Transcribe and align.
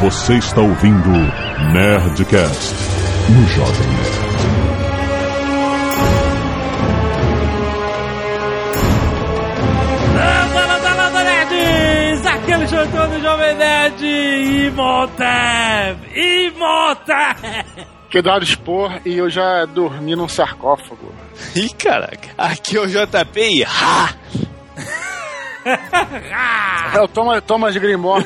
Você 0.00 0.34
está 0.34 0.60
ouvindo 0.60 1.10
Nerdcast 1.72 2.74
no 3.30 3.48
Jovem 3.48 3.88
Nerd. 3.88 4.28
Landa, 10.14 10.66
landa, 10.66 10.94
landa, 10.94 11.24
nerds! 11.24 12.26
Aquele 12.26 12.66
jogador 12.68 13.08
do 13.08 13.20
Jovem 13.20 13.54
Nerd 13.56 14.04
Imhotep! 14.66 15.98
Imhotep! 16.14 17.76
Cuidado 18.12 18.44
expor 18.44 19.00
e 19.04 19.18
eu 19.18 19.28
já 19.28 19.64
dormi 19.64 20.14
num 20.14 20.28
sarcófago. 20.28 21.12
Ih, 21.56 21.70
caraca. 21.70 22.28
Aqui 22.38 22.76
é 22.76 22.80
o 22.80 22.86
JP 22.86 23.40
e 23.40 23.64
ha! 23.64 24.14
É 26.94 27.00
o 27.00 27.08
Thomas, 27.08 27.42
Thomas 27.44 27.76
Grimor. 27.76 28.24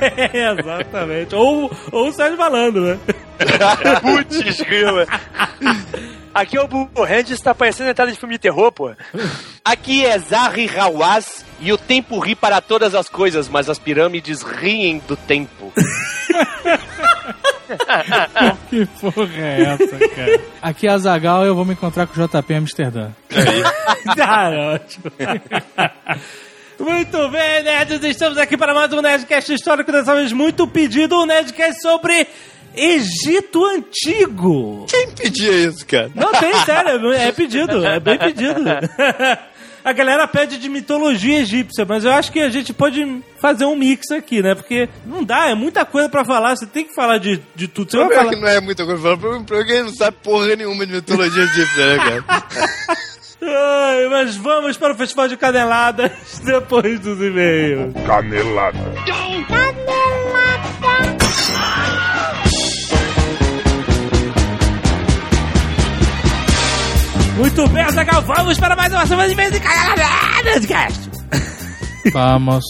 É, 0.00 0.52
exatamente. 0.58 1.34
Ou, 1.34 1.70
ou 1.90 2.08
o 2.08 2.12
Sérgio 2.12 2.38
Malandro, 2.38 2.82
né? 2.82 2.98
Putz, 4.00 4.60
grila. 4.62 5.06
Aqui 6.32 6.56
é 6.56 6.62
o 6.62 6.66
Burro 6.66 7.04
Regis, 7.04 7.40
tá 7.40 7.54
parecendo 7.54 7.90
entrada 7.90 8.10
de 8.10 8.18
filme 8.18 8.34
de 8.34 8.40
terror, 8.40 8.72
pô. 8.72 8.92
Aqui 9.64 10.04
é 10.04 10.18
Zahri 10.18 10.68
Hawass 10.76 11.44
e 11.60 11.72
o 11.72 11.78
tempo 11.78 12.18
ri 12.18 12.34
para 12.34 12.60
todas 12.60 12.94
as 12.94 13.08
coisas, 13.08 13.48
mas 13.48 13.70
as 13.70 13.78
pirâmides 13.78 14.42
riem 14.42 15.00
do 15.06 15.16
tempo. 15.16 15.72
Que 18.68 18.86
porra 19.00 19.28
é 19.38 19.62
essa, 19.62 19.98
cara? 20.08 20.40
Aqui 20.60 20.86
é 20.86 20.90
a 20.90 20.98
Zagal 20.98 21.44
e 21.44 21.48
eu 21.48 21.54
vou 21.54 21.64
me 21.64 21.72
encontrar 21.72 22.06
com 22.06 22.20
o 22.20 22.26
JP 22.26 22.52
em 22.52 22.56
Amsterdã. 22.56 23.10
Ah, 24.20 24.50
ótimo. 24.74 25.10
Muito 26.78 27.28
bem, 27.28 27.62
nerds, 27.62 28.02
estamos 28.02 28.36
aqui 28.36 28.56
para 28.56 28.74
mais 28.74 28.92
um 28.92 29.00
Nerdcast 29.00 29.52
histórico, 29.54 29.92
dessa 29.92 30.14
vez 30.14 30.32
muito 30.32 30.66
pedido, 30.66 31.20
um 31.20 31.26
Nerdcast 31.26 31.80
sobre 31.80 32.26
Egito 32.74 33.64
Antigo. 33.64 34.84
Quem 34.88 35.10
pedia 35.10 35.52
isso, 35.52 35.86
cara? 35.86 36.10
Não, 36.14 36.32
tem, 36.32 36.52
sério, 36.64 37.12
é 37.12 37.30
pedido, 37.32 37.84
é 37.86 38.00
bem 38.00 38.18
pedido. 38.18 38.60
A 39.84 39.92
galera 39.92 40.26
pede 40.26 40.56
de 40.56 40.66
mitologia 40.70 41.40
egípcia, 41.40 41.84
mas 41.86 42.06
eu 42.06 42.12
acho 42.12 42.32
que 42.32 42.40
a 42.40 42.48
gente 42.48 42.72
pode 42.72 43.22
fazer 43.38 43.66
um 43.66 43.76
mix 43.76 44.10
aqui, 44.10 44.40
né? 44.40 44.54
Porque 44.54 44.88
não 45.04 45.22
dá, 45.22 45.50
é 45.50 45.54
muita 45.54 45.84
coisa 45.84 46.08
pra 46.08 46.24
falar, 46.24 46.56
você 46.56 46.64
tem 46.66 46.86
que 46.86 46.94
falar 46.94 47.18
de, 47.18 47.42
de 47.54 47.68
tudo. 47.68 47.90
Você 47.90 47.98
O 47.98 48.00
vai 48.00 48.08
problema 48.08 48.22
é 48.22 48.30
falar... 48.30 48.34
que 48.34 48.40
não 48.40 48.48
é 48.48 48.60
muita 48.64 48.86
coisa 48.86 49.02
pra 49.18 49.20
falar, 49.46 49.64
quem 49.66 49.82
não 49.82 49.94
sabe 49.94 50.16
porra 50.22 50.56
nenhuma 50.56 50.86
de 50.86 50.92
mitologia 50.94 51.42
egípcia, 51.42 51.86
né, 51.86 51.96
cara? 51.98 52.44
Ai, 53.46 54.08
mas 54.08 54.36
vamos 54.36 54.76
para 54.76 54.94
o 54.94 54.96
Festival 54.96 55.28
de 55.28 55.36
Caneladas 55.36 56.12
depois 56.44 56.98
dos 57.00 57.20
e-mails. 57.20 57.92
Canelada. 58.06 58.78
Muito 67.36 67.68
bem, 67.68 67.82
Azaghal, 67.82 68.22
vamos 68.22 68.58
para 68.58 68.76
mais 68.76 68.92
uma 68.92 69.06
semana 69.06 69.26
de 69.28 69.34
e-mails 69.34 69.52
de 69.52 69.60
Caneladas! 69.60 71.04
Vamos. 72.12 72.64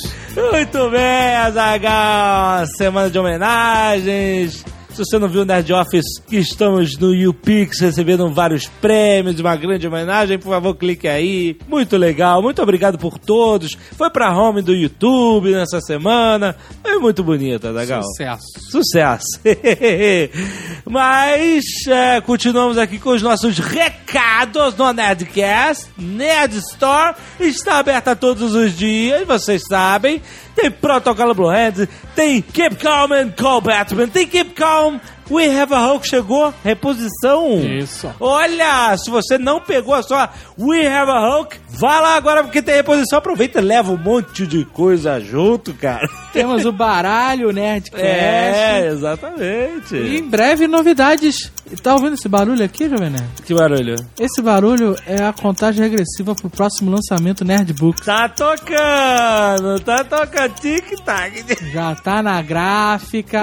Muito 0.52 0.90
bem, 0.90 1.36
Azagal. 1.36 2.64
Semana 2.76 3.10
de 3.10 3.18
homenagens. 3.18 4.64
Se 4.94 5.04
você 5.04 5.18
não 5.18 5.28
viu 5.28 5.42
o 5.42 5.44
Nerd 5.44 5.72
Office, 5.72 6.04
estamos 6.30 6.96
no 6.96 7.12
YouPix 7.12 7.80
recebendo 7.80 8.32
vários 8.32 8.68
prêmios, 8.80 9.40
uma 9.40 9.56
grande 9.56 9.88
homenagem. 9.88 10.38
Por 10.38 10.50
favor, 10.50 10.72
clique 10.76 11.08
aí. 11.08 11.58
Muito 11.66 11.96
legal. 11.96 12.40
Muito 12.40 12.62
obrigado 12.62 12.96
por 12.96 13.18
todos. 13.18 13.76
Foi 13.96 14.08
pra 14.08 14.32
home 14.32 14.62
do 14.62 14.72
YouTube 14.72 15.50
nessa 15.50 15.80
semana. 15.80 16.54
Foi 16.80 16.96
muito 17.00 17.24
bonito, 17.24 17.66
Azagal. 17.66 18.04
Sucesso. 18.04 18.46
Sucesso. 18.70 19.40
Mas 20.88 21.64
é, 21.88 22.20
continuamos 22.20 22.78
aqui 22.78 23.00
com 23.00 23.10
os 23.10 23.22
nossos 23.22 23.58
recados 23.58 24.76
no 24.76 24.92
Nerdcast. 24.92 25.86
Nerd 25.98 26.56
Store 26.58 27.16
está 27.40 27.78
aberta 27.80 28.14
todos 28.14 28.54
os 28.54 28.76
dias, 28.78 29.26
vocês 29.26 29.62
sabem. 29.68 30.22
Tem 30.54 30.70
Protocolo 30.70 31.34
Blue 31.34 31.48
Hands, 31.50 31.88
tem 32.14 32.40
Keep 32.40 32.76
Calm 32.76 33.12
and 33.12 33.30
Call 33.36 33.60
Batman, 33.60 34.06
tem 34.06 34.26
Keep 34.26 34.50
Calm, 34.54 34.98
We 35.30 35.46
Have 35.46 35.74
a 35.74 35.78
Hulk 35.78 36.06
chegou, 36.06 36.52
reposição. 36.62 37.58
Isso. 37.60 38.08
Olha, 38.20 38.96
se 38.96 39.10
você 39.10 39.36
não 39.38 39.58
pegou 39.60 39.94
a 39.94 40.02
sua 40.02 40.30
We 40.58 40.86
Have 40.86 41.10
a 41.10 41.18
Hulk, 41.36 41.56
vá 41.70 41.98
lá 42.00 42.14
agora 42.16 42.44
porque 42.44 42.62
tem 42.62 42.74
reposição. 42.76 43.18
Aproveita 43.18 43.58
e 43.58 43.62
leva 43.64 43.90
um 43.90 43.96
monte 43.96 44.46
de 44.46 44.64
coisa 44.66 45.18
junto, 45.20 45.74
cara. 45.74 46.06
Temos 46.32 46.64
o 46.64 46.70
baralho 46.72 47.50
Nerdcast. 47.50 48.04
É, 48.06 48.82
E 48.84 48.86
exatamente. 48.92 49.96
em 49.96 50.22
breve 50.22 50.66
novidades. 50.68 51.50
Tá 51.82 51.94
ouvindo 51.94 52.14
esse 52.14 52.28
barulho 52.28 52.62
aqui, 52.64 52.88
Jovem 52.88 53.10
Nerd? 53.10 53.24
Que 53.44 53.54
barulho. 53.54 53.94
Esse 54.18 54.42
barulho 54.42 54.96
é 55.06 55.24
a 55.24 55.32
contagem 55.32 55.82
regressiva 55.82 56.34
pro 56.34 56.50
próximo 56.50 56.90
lançamento 56.90 57.44
Nerdbooks. 57.44 58.04
Tá 58.04 58.28
tocando, 58.28 59.80
tá 59.80 60.04
tocando 60.04 60.54
tic-tac. 60.60 61.44
Já 61.72 61.94
tá 61.94 62.22
na 62.22 62.42
gráfica. 62.42 63.42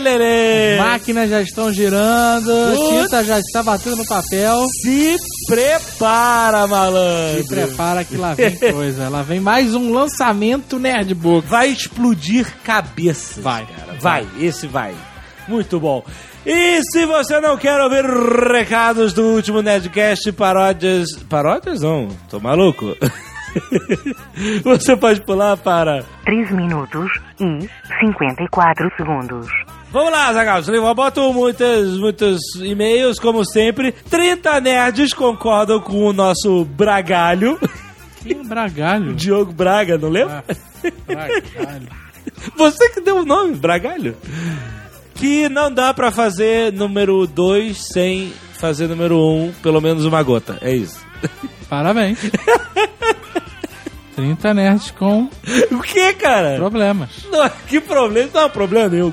Lerê. 0.00 0.78
Máquinas 0.78 1.30
já 1.30 1.40
estão 1.40 1.72
girando, 1.72 2.50
Putz. 2.76 2.88
tinta 2.88 3.24
já 3.24 3.38
está 3.38 3.62
batendo 3.62 3.96
no 3.96 4.06
papel. 4.06 4.66
Se 4.82 5.16
prepara, 5.46 6.66
malandro. 6.66 7.42
Se 7.42 7.48
prepara 7.48 8.04
que 8.04 8.16
lá 8.16 8.34
vem 8.34 8.56
coisa. 8.56 9.08
Lá 9.08 9.22
vem 9.22 9.40
mais 9.40 9.74
um 9.74 9.92
lançamento 9.92 10.78
Nerdbook. 10.78 11.46
Vai 11.46 11.68
explodir 11.68 12.52
cabeça. 12.64 13.40
Vai, 13.40 13.64
cara. 13.66 13.98
Vai, 14.00 14.26
esse 14.40 14.66
vai. 14.66 14.92
Muito 15.46 15.78
bom. 15.78 16.02
E 16.46 16.82
se 16.82 17.06
você 17.06 17.40
não 17.40 17.56
quer 17.56 17.80
ouvir 17.80 18.04
recados 18.04 19.12
do 19.14 19.22
último 19.22 19.62
Nerdcast, 19.62 20.30
paródias. 20.32 21.12
Paródias 21.28 21.80
não, 21.80 22.08
tô 22.28 22.38
maluco. 22.38 22.94
você 24.62 24.96
pode 24.96 25.22
pular 25.22 25.56
para 25.56 26.02
3 26.24 26.50
minutos 26.50 27.10
e 27.40 27.68
54 28.00 28.90
segundos. 28.96 29.46
Vamos 29.90 30.10
lá, 30.10 30.32
Zagal. 30.32 30.60
Eu 30.60 30.94
boto 30.94 31.32
muitos, 31.32 31.98
muitos 31.98 32.40
e-mails, 32.60 33.18
como 33.18 33.44
sempre. 33.44 33.92
30 33.92 34.60
nerds 34.60 35.14
concordam 35.14 35.80
com 35.80 36.04
o 36.04 36.12
nosso 36.12 36.64
Bragalho. 36.64 37.58
Que 38.22 38.34
bragalho. 38.34 39.14
Diogo 39.16 39.52
Braga, 39.52 39.96
não 39.96 40.08
lembra? 40.08 40.44
Bragalho. 41.06 41.88
Você 42.56 42.88
que 42.90 43.00
deu 43.00 43.18
o 43.18 43.24
nome, 43.24 43.54
Bragalho. 43.54 44.16
Que 45.14 45.48
não 45.48 45.72
dá 45.72 45.94
pra 45.94 46.10
fazer 46.10 46.72
número 46.72 47.26
2 47.26 47.76
sem 47.92 48.32
fazer 48.58 48.88
número 48.88 49.16
1, 49.16 49.44
um, 49.44 49.52
pelo 49.62 49.80
menos 49.80 50.04
uma 50.04 50.22
gota. 50.22 50.58
É 50.60 50.72
isso. 50.74 51.00
Parabéns. 51.68 52.18
30 54.16 54.54
nerds 54.54 54.90
com 54.92 55.28
O 55.72 55.80
que, 55.80 56.12
cara? 56.14 56.56
problemas. 56.56 57.10
Não, 57.30 57.48
que 57.66 57.80
problema? 57.80 58.30
Não 58.32 58.42
é 58.42 58.48
problema 58.48 58.88
nenhum. 58.88 59.12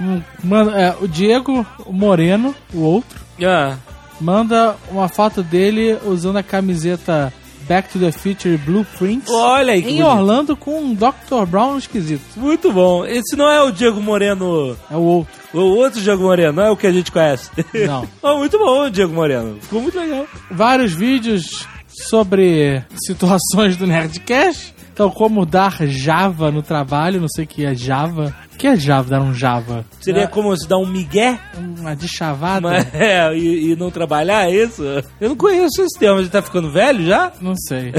Hum, 0.00 0.22
Manda, 0.42 0.72
é, 0.80 0.96
o 1.00 1.06
Diego 1.08 1.66
Moreno, 1.88 2.54
o 2.72 2.80
outro, 2.80 3.20
Ah, 3.44 3.76
manda 4.20 4.76
uma 4.90 5.08
foto 5.08 5.42
dele 5.42 5.98
usando 6.04 6.36
a 6.38 6.42
camiseta 6.42 7.32
Back 7.70 7.88
to 7.90 8.00
the 8.00 8.10
Future 8.10 8.56
Blueprint 8.56 9.30
olha 9.30 9.74
aí 9.74 9.78
em 9.78 9.84
bonito. 9.84 10.04
Orlando 10.04 10.56
com 10.56 10.80
um 10.80 10.92
Dr. 10.92 11.46
Brown 11.48 11.78
esquisito. 11.78 12.20
Muito 12.36 12.72
bom. 12.72 13.06
Esse 13.06 13.36
não 13.36 13.48
é 13.48 13.62
o 13.62 13.70
Diego 13.70 14.00
Moreno... 14.00 14.76
É 14.90 14.96
o 14.96 15.00
outro. 15.00 15.32
O 15.54 15.76
outro 15.76 16.00
Diego 16.00 16.20
Moreno, 16.20 16.52
não 16.54 16.64
é 16.64 16.70
o 16.70 16.76
que 16.76 16.88
a 16.88 16.92
gente 16.92 17.12
conhece. 17.12 17.48
Não. 17.86 18.08
oh, 18.20 18.38
muito 18.38 18.58
bom 18.58 18.86
o 18.86 18.90
Diego 18.90 19.14
Moreno. 19.14 19.56
Ficou 19.60 19.80
muito 19.80 19.96
legal. 19.96 20.26
Vários 20.50 20.92
vídeos 20.92 21.64
sobre 21.86 22.82
situações 23.06 23.76
do 23.76 23.86
Nerdcast. 23.86 24.74
Então, 24.92 25.08
como 25.08 25.46
dar 25.46 25.86
Java 25.86 26.50
no 26.50 26.62
trabalho, 26.62 27.20
não 27.20 27.28
sei 27.28 27.44
o 27.44 27.46
que 27.46 27.64
é 27.64 27.72
Java. 27.72 28.34
Que 28.60 28.66
é 28.66 28.76
Java? 28.76 29.08
Dar 29.08 29.22
um 29.22 29.32
Java? 29.32 29.86
Seria 30.02 30.24
É 30.24 30.26
como 30.26 30.54
se 30.54 30.68
dar 30.68 30.76
um 30.76 30.84
migué 30.84 31.40
uma 31.78 31.96
deschavada? 31.96 32.68
mas, 32.68 32.86
é, 32.94 33.34
e, 33.34 33.72
e 33.72 33.76
não 33.76 33.90
trabalhar, 33.90 34.50
é 34.50 34.54
isso? 34.54 34.82
Eu 35.18 35.30
não 35.30 35.36
conheço 35.36 35.80
esse 35.80 35.98
termo. 35.98 36.18
A 36.18 36.22
gente 36.22 36.30
tá 36.30 36.42
ficando 36.42 36.70
velho 36.70 37.06
já? 37.06 37.32
Não 37.40 37.54
sei. 37.56 37.90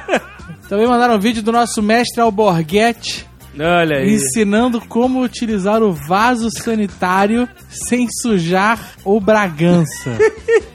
Também 0.68 0.86
mandaram 0.86 1.14
um 1.14 1.18
vídeo 1.18 1.42
do 1.42 1.50
nosso 1.50 1.82
mestre 1.82 2.20
Alborguete 2.20 3.26
Olha 3.58 3.96
aí. 4.00 4.12
ensinando 4.12 4.78
como 4.78 5.22
utilizar 5.22 5.82
o 5.82 5.92
vaso 5.92 6.50
sanitário 6.50 7.48
sem 7.70 8.06
sujar 8.20 8.78
o 9.04 9.18
Bragança. 9.18 10.18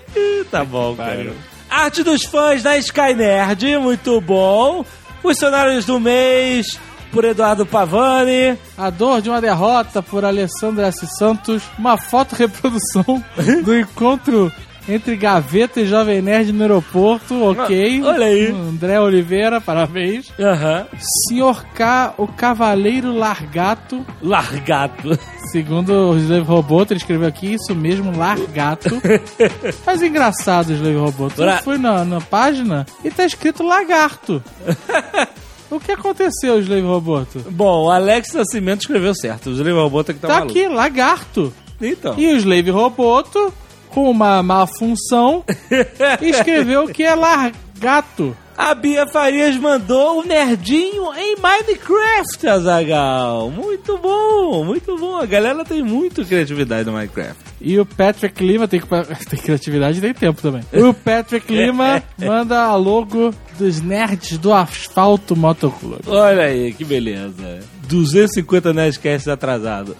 Tá 0.49 0.65
bom, 0.65 0.95
cara. 0.95 1.31
Arte 1.69 2.01
dos 2.01 2.23
fãs 2.23 2.63
da 2.63 2.75
Sky 2.79 3.13
Nerd, 3.15 3.77
muito 3.77 4.19
bom. 4.19 4.83
Funcionários 5.21 5.85
do 5.85 5.99
mês, 5.99 6.79
por 7.11 7.25
Eduardo 7.25 7.65
Pavani. 7.65 8.57
A 8.77 8.89
dor 8.89 9.21
de 9.21 9.29
uma 9.29 9.41
derrota 9.41 10.01
por 10.01 10.23
Alessandra 10.25 10.87
S. 10.87 11.07
Santos. 11.17 11.63
Uma 11.77 11.97
foto 11.97 12.33
reprodução 12.35 13.23
do 13.63 13.77
encontro 13.77 14.51
Entre 14.87 15.15
Gaveta 15.15 15.81
e 15.81 15.85
Jovem 15.85 16.21
Nerd 16.21 16.51
no 16.51 16.63
aeroporto, 16.63 17.43
ok. 17.43 18.01
Olha 18.03 18.25
aí. 18.25 18.47
André 18.51 18.99
Oliveira, 18.99 19.61
parabéns. 19.61 20.31
Aham. 20.39 20.87
Senhor 21.27 21.63
K, 21.75 22.15
o 22.17 22.27
Cavaleiro 22.27 23.13
Largato. 23.13 24.03
Largado. 24.21 25.19
Segundo 25.51 26.11
o 26.11 26.17
Slave 26.17 26.43
Roboto, 26.43 26.93
ele 26.93 26.99
escreveu 26.99 27.27
aqui 27.27 27.53
isso 27.53 27.75
mesmo, 27.75 28.17
Largato. 28.17 28.99
Mas 29.85 30.01
engraçado 30.01 30.73
Slave 30.73 30.97
Roboto. 30.97 31.43
Eu 31.43 31.57
fui 31.57 31.77
na, 31.77 32.03
na 32.03 32.19
página 32.19 32.85
e 33.03 33.11
tá 33.11 33.25
escrito 33.25 33.63
Lagarto. 33.63 34.43
O 35.71 35.79
que 35.79 35.91
aconteceu, 35.91 36.59
Slave 36.59 36.81
Roboto? 36.81 37.39
Bom, 37.51 37.85
o 37.85 37.91
Alex 37.91 38.33
Nascimento 38.33 38.81
escreveu 38.81 39.13
certo. 39.13 39.47
O 39.49 39.53
Slave 39.53 39.71
Robot 39.71 40.11
aqui 40.11 40.19
tá, 40.19 40.27
Tá 40.27 40.33
maluco. 40.39 40.51
aqui, 40.51 40.67
Lagarto. 40.67 41.53
Então. 41.81 42.15
E 42.17 42.27
o 42.33 42.35
Slave 42.37 42.71
Roboto, 42.71 43.53
com 43.89 44.09
uma 44.09 44.41
má 44.41 44.65
função, 44.67 45.43
escreveu 46.21 46.87
que 46.87 47.03
é 47.03 47.13
Largato. 47.15 48.35
A 48.59 48.75
Bia 48.75 49.07
Farias 49.07 49.55
mandou 49.55 50.19
o 50.19 50.25
nerdinho 50.25 51.13
em 51.13 51.37
Minecraft, 51.37 52.45
Azagal. 52.45 53.49
Muito 53.49 53.97
bom, 53.97 54.65
muito 54.65 54.97
bom. 54.97 55.15
A 55.15 55.25
galera 55.25 55.63
tem 55.63 55.81
muito 55.81 56.25
criatividade 56.25 56.85
no 56.85 56.91
Minecraft. 56.91 57.41
E 57.61 57.79
o 57.79 57.85
Patrick 57.85 58.45
Lima 58.45 58.67
tem, 58.67 58.81
tem 59.29 59.39
criatividade 59.39 59.99
e 59.99 60.01
tem 60.01 60.13
tempo 60.13 60.41
também. 60.41 60.61
O 60.73 60.93
Patrick 60.93 61.49
Lima 61.49 62.03
manda 62.19 62.63
a 62.63 62.75
logo 62.75 63.33
dos 63.57 63.79
nerds 63.79 64.37
do 64.37 64.53
Asfalto 64.53 65.37
Motoclube. 65.37 66.03
Olha 66.07 66.43
aí, 66.43 66.73
que 66.73 66.83
beleza. 66.83 67.61
250 67.89 68.71
Nerdcasts 68.71 69.27
atrasado. 69.27 69.97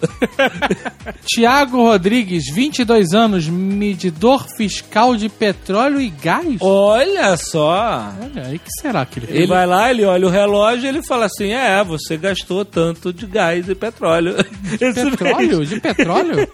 Tiago 1.26 1.82
Rodrigues, 1.82 2.44
22 2.54 3.12
anos, 3.12 3.48
medidor 3.48 4.46
fiscal 4.56 5.16
de 5.16 5.28
petróleo 5.28 6.00
e 6.00 6.08
gás. 6.08 6.56
Olha 6.60 7.36
só. 7.36 8.12
Olha 8.22 8.46
aí, 8.46 8.58
que 8.58 8.70
será 8.80 9.04
que 9.04 9.18
ele 9.18 9.26
Ele 9.26 9.38
fez? 9.38 9.48
vai 9.48 9.66
lá, 9.66 9.90
ele 9.90 10.04
olha 10.04 10.26
o 10.26 10.30
relógio 10.30 10.86
e 10.86 10.88
ele 10.88 11.02
fala 11.02 11.26
assim: 11.26 11.52
É, 11.52 11.82
você 11.84 12.16
gastou 12.16 12.64
tanto 12.64 13.12
de 13.12 13.26
gás 13.26 13.68
e 13.68 13.74
petróleo. 13.74 14.36
Esse 14.80 15.10
Petróleo? 15.10 15.66
De 15.66 15.80
petróleo? 15.80 16.48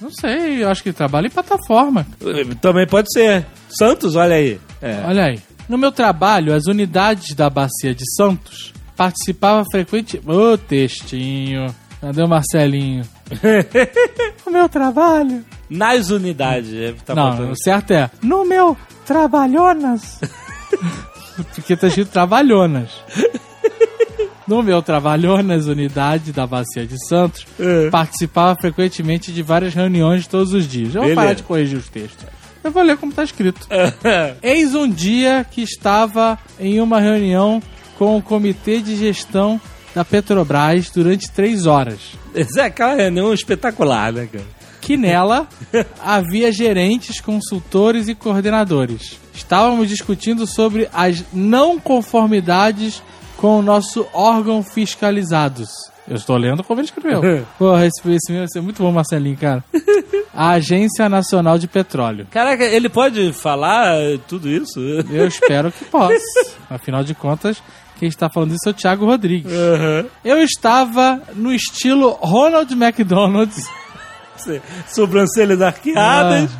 Não 0.00 0.10
sei, 0.10 0.62
eu 0.62 0.68
acho 0.68 0.82
que 0.82 0.90
ele 0.90 0.96
trabalha 0.96 1.26
em 1.26 1.30
plataforma. 1.30 2.06
Também 2.60 2.86
pode 2.86 3.10
ser. 3.12 3.46
Santos, 3.68 4.16
olha 4.16 4.36
aí. 4.36 4.60
É. 4.82 5.02
Olha 5.06 5.24
aí. 5.24 5.40
No 5.68 5.78
meu 5.78 5.90
trabalho, 5.90 6.54
as 6.54 6.66
unidades 6.66 7.34
da 7.34 7.48
Bacia 7.48 7.94
de 7.94 8.04
Santos 8.16 8.72
participavam 8.96 9.64
frequente... 9.70 10.20
Ô, 10.26 10.56
textinho. 10.58 11.74
Cadê 12.00 12.22
o 12.22 12.28
Marcelinho? 12.28 13.04
no 14.46 14.52
meu 14.52 14.68
trabalho... 14.68 15.44
Nas 15.70 16.10
unidades. 16.10 16.94
Tá 17.04 17.14
Não, 17.14 17.28
faltando. 17.28 17.52
o 17.52 17.56
certo 17.56 17.92
é... 17.92 18.10
No 18.22 18.44
meu 18.44 18.76
trabalhonas... 19.06 20.20
Porque 21.54 21.74
tá 21.76 21.88
escrito 21.88 22.10
trabalhonas. 22.12 22.90
No 24.46 24.62
meu 24.62 24.82
trabalhonas, 24.82 25.66
unidade 25.66 26.32
da 26.32 26.46
Bacia 26.46 26.86
de 26.86 26.96
Santos, 27.08 27.46
É. 27.58 27.88
participava 27.90 28.54
frequentemente 28.60 29.32
de 29.32 29.42
várias 29.42 29.74
reuniões 29.74 30.26
todos 30.26 30.52
os 30.52 30.68
dias. 30.68 30.94
Eu 30.94 31.02
vou 31.02 31.14
parar 31.14 31.32
de 31.32 31.42
corrigir 31.42 31.78
os 31.78 31.88
textos. 31.88 32.24
Eu 32.62 32.70
vou 32.70 32.82
ler 32.82 32.96
como 32.98 33.12
tá 33.12 33.24
escrito. 33.24 33.66
Eis 34.42 34.74
um 34.74 34.88
dia 34.88 35.44
que 35.50 35.62
estava 35.62 36.38
em 36.60 36.80
uma 36.80 37.00
reunião 37.00 37.60
com 37.98 38.16
o 38.16 38.22
comitê 38.22 38.80
de 38.80 38.96
gestão 38.96 39.60
da 39.94 40.04
Petrobras 40.04 40.90
durante 40.90 41.30
três 41.30 41.66
horas. 41.66 42.00
Essa 42.34 42.62
é 42.62 42.64
aquela 42.64 42.94
reunião 42.94 43.32
espetacular, 43.32 44.12
né, 44.12 44.28
cara? 44.30 44.44
Que 44.80 44.96
nela 44.96 45.46
havia 46.02 46.52
gerentes, 46.52 47.20
consultores 47.20 48.08
e 48.08 48.14
coordenadores. 48.14 49.18
Estávamos 49.32 49.88
discutindo 49.88 50.46
sobre 50.46 50.88
as 50.92 51.24
não 51.32 51.78
conformidades 51.78 53.02
com 53.36 53.58
o 53.58 53.62
nosso 53.62 54.06
órgão 54.12 54.62
fiscalizados. 54.62 55.68
Eu 56.06 56.16
estou 56.16 56.36
lendo 56.36 56.62
como 56.62 56.80
ele 56.80 56.86
escreveu. 56.86 57.46
Porra, 57.58 57.86
esse, 57.86 58.00
esse 58.10 58.30
meu 58.30 58.40
vai 58.40 58.48
ser 58.48 58.60
muito 58.60 58.82
bom, 58.82 58.92
Marcelinho, 58.92 59.36
cara. 59.36 59.64
A 60.34 60.50
Agência 60.50 61.08
Nacional 61.08 61.58
de 61.58 61.68
Petróleo. 61.68 62.26
Caraca, 62.30 62.64
ele 62.64 62.88
pode 62.88 63.32
falar 63.32 63.96
tudo 64.26 64.48
isso? 64.48 64.80
Eu 64.80 65.28
espero 65.28 65.70
que 65.70 65.84
possa. 65.84 66.16
Afinal 66.68 67.04
de 67.04 67.14
contas, 67.14 67.62
quem 67.98 68.08
está 68.08 68.28
falando 68.28 68.52
isso 68.52 68.68
é 68.68 68.70
o 68.70 68.74
Thiago 68.74 69.06
Rodrigues. 69.06 69.52
Aham. 69.52 70.06
Eu 70.24 70.42
estava 70.42 71.22
no 71.34 71.52
estilo 71.52 72.10
Ronald 72.20 72.72
McDonald 72.72 73.52
Sobrancelhas 74.88 75.60
arqueadas. 75.62 76.50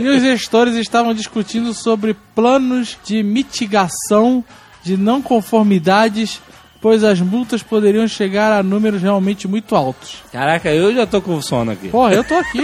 e 0.00 0.08
os 0.08 0.22
gestores 0.22 0.74
estavam 0.76 1.14
discutindo 1.14 1.72
sobre 1.74 2.16
planos 2.34 2.98
de 3.04 3.22
mitigação 3.22 4.44
de 4.82 4.96
não 4.96 5.22
conformidades, 5.22 6.40
pois 6.80 7.04
as 7.04 7.20
multas 7.20 7.62
poderiam 7.62 8.06
chegar 8.08 8.52
a 8.52 8.62
números 8.62 9.02
realmente 9.02 9.46
muito 9.46 9.74
altos. 9.74 10.16
Caraca, 10.32 10.70
eu 10.70 10.94
já 10.94 11.06
tô 11.06 11.20
com 11.20 11.40
sono 11.40 11.72
aqui. 11.72 11.88
Porra, 11.88 12.14
eu 12.14 12.24
tô 12.24 12.34
aqui. 12.34 12.60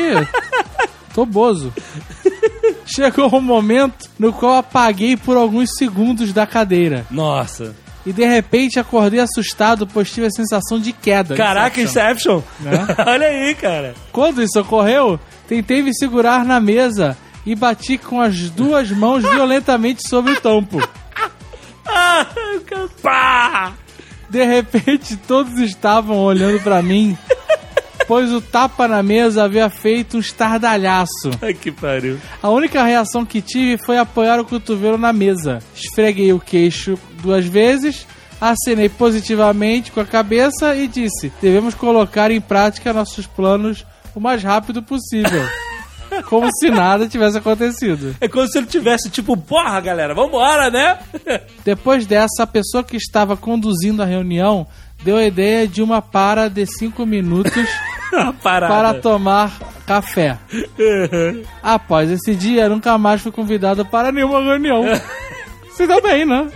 tô 1.15 1.25
bozo. 1.25 1.73
Chegou 2.85 3.35
um 3.35 3.41
momento 3.41 4.11
no 4.19 4.33
qual 4.33 4.57
apaguei 4.57 5.17
por 5.17 5.37
alguns 5.37 5.71
segundos 5.77 6.33
da 6.33 6.47
cadeira. 6.47 7.07
Nossa. 7.11 7.75
E 8.05 8.13
de 8.13 8.25
repente 8.25 8.81
acordei 8.81 9.21
assustado, 9.21 9.87
pois 9.87 10.11
tive 10.11 10.27
a 10.27 10.31
sensação 10.31 10.79
de 10.81 10.93
queda. 10.93 11.37
Caraca, 11.37 11.81
Inception. 11.81 12.43
Inception. 12.61 12.61
Né? 12.61 12.95
Olha 13.07 13.27
aí, 13.27 13.55
cara. 13.55 13.95
Quando 14.11 14.43
isso 14.43 14.59
ocorreu, 14.59 15.21
tentei 15.47 15.83
me 15.83 15.95
segurar 15.95 16.45
na 16.45 16.59
mesa 16.61 17.17
e 17.45 17.55
bati 17.55 17.99
com 17.99 18.21
as 18.21 18.49
duas 18.51 18.91
mãos 18.91 19.23
violentamente 19.23 20.09
sobre 20.09 20.33
o 20.33 20.41
tampo. 20.41 20.79
Ah, 21.93 22.25
pá! 23.03 23.73
De 24.29 24.45
repente, 24.45 25.17
todos 25.17 25.59
estavam 25.59 26.19
olhando 26.19 26.63
pra 26.63 26.81
mim, 26.81 27.19
pois 28.11 28.33
o 28.33 28.41
tapa 28.41 28.89
na 28.89 29.05
mesa 29.05 29.45
havia 29.45 29.71
feito 29.71 30.17
um 30.17 30.21
estardalhaço. 30.21 31.31
Ai, 31.41 31.55
que 31.55 31.71
pariu. 31.71 32.19
A 32.43 32.51
única 32.51 32.83
reação 32.83 33.25
que 33.25 33.41
tive 33.41 33.81
foi 33.87 33.99
apoiar 33.99 34.41
o 34.41 34.45
cotovelo 34.45 34.99
na 34.99 35.13
mesa. 35.13 35.61
Esfreguei 35.73 36.33
o 36.33 36.41
queixo 36.41 36.99
duas 37.23 37.47
vezes, 37.47 38.05
acenei 38.41 38.89
positivamente 38.89 39.93
com 39.93 40.01
a 40.01 40.05
cabeça 40.05 40.75
e 40.75 40.89
disse: 40.89 41.33
devemos 41.41 41.73
colocar 41.73 42.33
em 42.33 42.41
prática 42.41 42.93
nossos 42.93 43.29
planos 43.29 43.87
o 44.13 44.19
mais 44.19 44.43
rápido 44.43 44.83
possível. 44.83 45.49
Como 46.27 46.49
se 46.59 46.69
nada 46.69 47.07
tivesse 47.07 47.39
acontecido. 47.39 48.17
É 48.21 48.27
como 48.27 48.47
se 48.49 48.59
ele 48.59 48.67
tivesse 48.67 49.09
tipo, 49.09 49.37
porra, 49.37 49.81
galera, 49.81 50.13
vambora, 50.13 50.69
né? 50.69 50.99
Depois 51.65 52.05
dessa, 52.05 52.43
a 52.43 52.47
pessoa 52.49 52.83
que 52.83 52.97
estava 52.97 53.37
conduzindo 53.37 54.03
a 54.03 54.05
reunião 54.05 54.67
deu 55.05 55.17
a 55.17 55.25
ideia 55.25 55.69
de 55.69 55.81
uma 55.81 56.03
para 56.03 56.49
de 56.49 56.67
cinco 56.67 57.07
minutos. 57.07 57.69
para 58.43 58.95
tomar 58.95 59.59
café. 59.87 60.39
Após 61.63 62.11
esse 62.11 62.35
dia, 62.35 62.69
nunca 62.69 62.97
mais 62.99 63.21
fui 63.21 63.33
convidado 63.33 63.85
para 63.85 64.13
nenhuma 64.13 64.41
reunião. 64.43 64.83
Se 65.73 65.87
deu 65.87 66.03
bem, 66.03 66.27
né? 66.27 66.51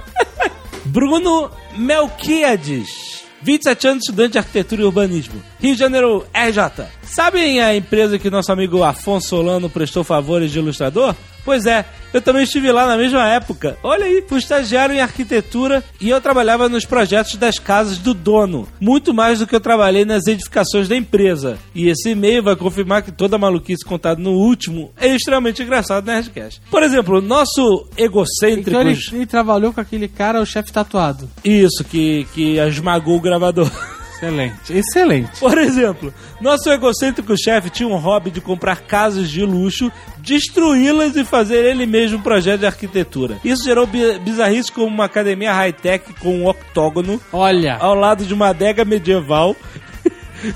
Bruno 0.84 1.50
Melquiades. 1.76 3.14
27 3.42 3.88
anos, 3.88 4.04
estudante 4.04 4.32
de 4.32 4.38
arquitetura 4.38 4.82
e 4.82 4.84
urbanismo. 4.84 5.42
Rio 5.61 5.75
de 5.75 5.78
Janeiro, 5.78 6.25
RJ. 6.32 6.87
Sabem 7.02 7.61
a 7.61 7.76
empresa 7.76 8.18
que 8.18 8.30
nosso 8.30 8.50
amigo 8.50 8.82
Afonso 8.82 9.28
Solano 9.28 9.68
prestou 9.68 10.02
favores 10.02 10.50
de 10.50 10.58
ilustrador? 10.58 11.14
Pois 11.44 11.66
é, 11.66 11.84
eu 12.12 12.22
também 12.22 12.44
estive 12.44 12.70
lá 12.70 12.86
na 12.86 12.96
mesma 12.96 13.28
época. 13.28 13.76
Olha 13.82 14.06
aí, 14.06 14.24
fui 14.26 14.38
estagiário 14.38 14.94
em 14.94 15.00
arquitetura 15.00 15.82
e 16.00 16.08
eu 16.08 16.20
trabalhava 16.20 16.68
nos 16.68 16.84
projetos 16.84 17.36
das 17.36 17.58
casas 17.58 17.98
do 17.98 18.14
dono. 18.14 18.68
Muito 18.80 19.12
mais 19.12 19.40
do 19.40 19.46
que 19.46 19.54
eu 19.54 19.60
trabalhei 19.60 20.04
nas 20.04 20.26
edificações 20.26 20.88
da 20.88 20.96
empresa. 20.96 21.58
E 21.74 21.88
esse 21.88 22.10
e-mail 22.10 22.42
vai 22.42 22.56
confirmar 22.56 23.02
que 23.02 23.12
toda 23.12 23.36
a 23.36 23.38
maluquice 23.38 23.84
contada 23.84 24.20
no 24.20 24.32
último 24.32 24.92
é 24.96 25.08
extremamente 25.08 25.62
engraçado 25.62 26.06
na 26.06 26.14
Nerdcast. 26.14 26.60
Por 26.70 26.82
exemplo, 26.82 27.20
nosso 27.20 27.88
egocêntrico... 27.96 28.70
Então 28.70 28.80
ele, 28.80 28.98
ele 29.12 29.26
trabalhou 29.26 29.72
com 29.72 29.80
aquele 29.80 30.08
cara, 30.08 30.40
o 30.40 30.46
chefe 30.46 30.72
tatuado. 30.72 31.28
Isso, 31.44 31.84
que, 31.84 32.26
que 32.32 32.58
esmagou 32.58 33.16
o 33.16 33.20
gravador. 33.20 33.70
Excelente, 34.14 34.73
excelente. 34.73 35.38
Por 35.40 35.59
exemplo, 35.59 36.14
nosso 36.40 36.71
egocêntrico 36.71 37.35
chefe 37.37 37.68
tinha 37.71 37.88
um 37.88 37.97
hobby 37.97 38.30
de 38.30 38.40
comprar 38.40 38.80
casas 38.83 39.28
de 39.28 39.44
luxo, 39.44 39.90
destruí-las 40.18 41.16
e 41.16 41.25
fazer 41.25 41.64
ele 41.64 41.87
mesmo 41.87 42.18
um 42.18 42.23
projeto 42.23 42.61
de 42.61 42.66
arquitetura. 42.66 43.38
Isso 43.44 43.64
gerou 43.64 43.87
bi- 43.87 44.18
bizarrice 44.21 44.71
como 44.73 44.87
uma 44.87 45.04
academia 45.04 45.52
high-tech 45.52 46.14
com 46.21 46.38
um 46.40 46.47
octógono 46.47 47.21
Olha, 47.33 47.76
ao 47.78 47.94
lado 47.94 48.25
de 48.25 48.33
uma 48.35 48.49
adega 48.49 48.85
medieval. 48.85 49.54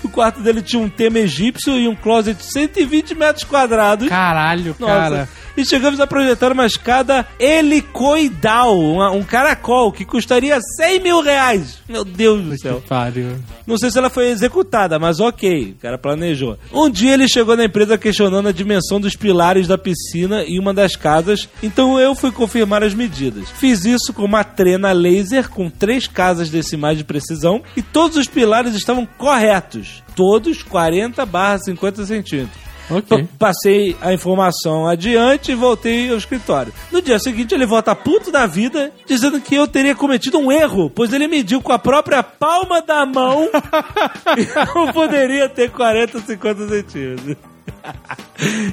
O 0.04 0.08
quarto 0.10 0.40
dele 0.42 0.60
tinha 0.60 0.82
um 0.82 0.88
tema 0.88 1.18
egípcio 1.20 1.72
e 1.78 1.88
um 1.88 1.96
closet 1.96 2.36
de 2.38 2.44
120 2.52 3.14
metros 3.14 3.42
quadrados. 3.44 4.06
caralho, 4.06 4.76
Nossa. 4.78 4.92
cara. 4.94 5.28
E 5.60 5.66
chegamos 5.66 6.00
a 6.00 6.06
projetar 6.06 6.52
uma 6.52 6.66
escada 6.66 7.26
helicoidal, 7.38 8.78
uma- 8.78 9.10
um 9.10 9.22
caracol, 9.22 9.92
que 9.92 10.04
custaria 10.04 10.58
100 10.76 11.00
mil 11.00 11.20
reais. 11.22 11.78
Meu 11.88 12.04
Deus 12.04 12.42
do 12.44 12.58
céu. 12.58 12.80
Que 12.80 12.88
pariu. 12.88 13.36
Não 13.66 13.76
sei 13.76 13.90
se 13.90 13.98
ela 13.98 14.08
foi 14.08 14.28
executada, 14.30 14.98
mas 14.98 15.20
ok, 15.20 15.74
o 15.76 15.82
cara 15.82 15.98
planejou. 15.98 16.56
Um 16.72 16.88
dia 16.88 17.14
ele 17.14 17.28
chegou 17.28 17.56
na 17.56 17.64
empresa 17.64 17.98
questionando 17.98 18.48
a 18.48 18.52
dimensão 18.52 19.00
dos 19.00 19.14
pilares 19.14 19.66
da 19.66 19.76
piscina 19.76 20.42
em 20.44 20.58
uma 20.58 20.72
das 20.72 20.96
casas, 20.96 21.48
então 21.62 21.98
eu 22.00 22.14
fui 22.14 22.30
confirmar 22.32 22.82
as 22.82 22.94
medidas. 22.94 23.48
Fiz 23.50 23.84
isso 23.84 24.12
com 24.12 24.24
uma 24.24 24.44
trena 24.44 24.92
laser 24.92 25.48
com 25.50 25.68
três 25.68 26.06
casas 26.06 26.48
decimais 26.50 26.96
de 26.98 27.04
precisão 27.04 27.62
e 27.76 27.82
todos 27.82 28.16
os 28.16 28.26
pilares 28.26 28.74
estavam 28.74 29.06
corretos. 29.18 30.02
Todos 30.16 30.62
40 30.62 31.24
barra 31.26 31.58
50 31.58 32.04
centímetros. 32.06 32.67
Ok. 32.90 33.22
Pa- 33.38 33.48
Passei 33.48 33.96
a 34.00 34.12
informação 34.12 34.86
adiante 34.86 35.52
e 35.52 35.54
voltei 35.54 36.10
ao 36.10 36.16
escritório. 36.16 36.72
No 36.90 37.00
dia 37.02 37.18
seguinte, 37.18 37.54
ele 37.54 37.66
volta 37.66 37.94
puto 37.94 38.30
da 38.30 38.46
vida, 38.46 38.92
dizendo 39.06 39.40
que 39.40 39.54
eu 39.54 39.66
teria 39.66 39.94
cometido 39.94 40.38
um 40.38 40.50
erro, 40.52 40.90
pois 40.90 41.12
ele 41.12 41.26
mediu 41.28 41.60
com 41.60 41.72
a 41.72 41.78
própria 41.78 42.22
palma 42.22 42.80
da 42.82 43.04
mão 43.06 43.48
e 44.36 44.76
não 44.78 44.92
poderia 44.92 45.48
ter 45.48 45.70
40, 45.70 46.20
50 46.20 46.68
centímetros. 46.68 47.36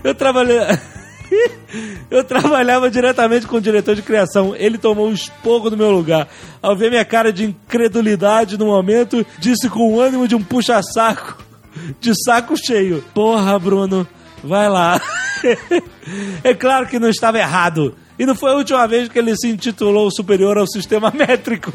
Eu 0.04 0.16
trabalhei. 0.16 0.60
Eu 2.10 2.24
trabalhava 2.24 2.90
diretamente 2.90 3.48
com 3.48 3.58
o 3.58 3.62
diretor 3.62 3.96
de 3.96 4.02
criação. 4.04 4.56
Ele 4.56 4.78
tomou 4.78 5.08
um 5.10 5.14
esporro 5.14 5.70
do 5.72 5.76
meu 5.76 5.90
lugar. 5.92 6.28
Ao 6.62 6.76
ver 6.78 6.90
minha 6.92 7.04
cara 7.04 7.34
de 7.34 7.46
incredulidade 7.46 8.58
no 8.58 8.68
momento, 8.68 9.26
disse 9.40 9.68
com 9.68 9.92
o 9.94 10.00
ânimo 10.00 10.28
de 10.28 10.36
um 10.36 10.44
puxa-saco, 10.44 11.38
de 12.00 12.14
saco 12.24 12.56
cheio: 12.58 13.04
Porra, 13.14 13.58
Bruno, 13.60 14.08
vai 14.44 14.70
lá. 14.70 15.02
é 16.44 16.54
claro 16.54 16.88
que 16.88 17.00
não 17.00 17.10
estava 17.10 17.38
errado. 17.38 17.96
E 18.18 18.26
não 18.26 18.34
foi 18.34 18.52
a 18.52 18.56
última 18.56 18.88
vez 18.88 19.10
que 19.10 19.20
ele 19.20 19.36
se 19.36 19.50
intitulou 19.50 20.10
superior 20.10 20.58
ao 20.58 20.66
sistema 20.66 21.12
métrico. 21.16 21.74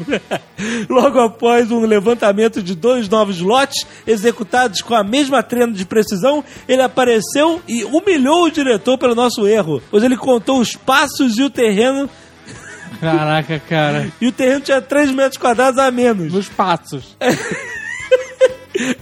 Logo 0.89 1.19
após 1.19 1.69
um 1.69 1.85
levantamento 1.85 2.63
de 2.63 2.73
dois 2.73 3.07
novos 3.07 3.39
lotes 3.39 3.85
executados 4.07 4.81
com 4.81 4.95
a 4.95 5.03
mesma 5.03 5.43
treino 5.43 5.73
de 5.73 5.85
precisão, 5.85 6.43
ele 6.67 6.81
apareceu 6.81 7.61
e 7.67 7.83
humilhou 7.83 8.45
o 8.45 8.51
diretor 8.51 8.97
pelo 8.97 9.13
nosso 9.13 9.47
erro, 9.47 9.83
pois 9.91 10.03
ele 10.03 10.17
contou 10.17 10.59
os 10.59 10.75
passos 10.75 11.37
e 11.37 11.43
o 11.43 11.49
terreno, 11.49 12.09
Caraca, 12.99 13.59
cara. 13.59 14.11
e 14.19 14.27
o 14.27 14.31
terreno 14.31 14.61
tinha 14.61 14.81
3 14.81 15.11
metros 15.11 15.37
quadrados 15.37 15.79
a 15.79 15.89
menos. 15.89 16.33
Nos 16.33 16.49
passos. 16.49 17.15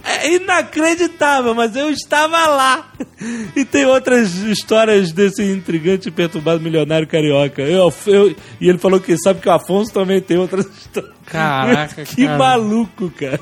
É 0.04 0.34
inacreditável, 0.34 1.54
mas 1.54 1.76
eu 1.76 1.90
estava 1.90 2.46
lá. 2.48 2.90
E 3.54 3.64
tem 3.64 3.86
outras 3.86 4.34
histórias 4.34 5.12
desse 5.12 5.42
intrigante 5.42 6.08
e 6.08 6.12
perturbado 6.12 6.60
milionário 6.60 7.06
carioca. 7.06 7.62
Eu, 7.62 7.92
eu- 8.06 8.34
e 8.60 8.68
ele 8.68 8.78
falou 8.78 8.98
que 8.98 9.16
sabe 9.18 9.40
que 9.40 9.48
o 9.48 9.52
Afonso 9.52 9.92
também 9.92 10.20
tem 10.20 10.38
outras 10.38 10.66
histórias. 10.66 11.12
Caraca, 11.30 12.02
que 12.04 12.26
cara. 12.26 12.38
maluco, 12.38 13.10
cara. 13.10 13.40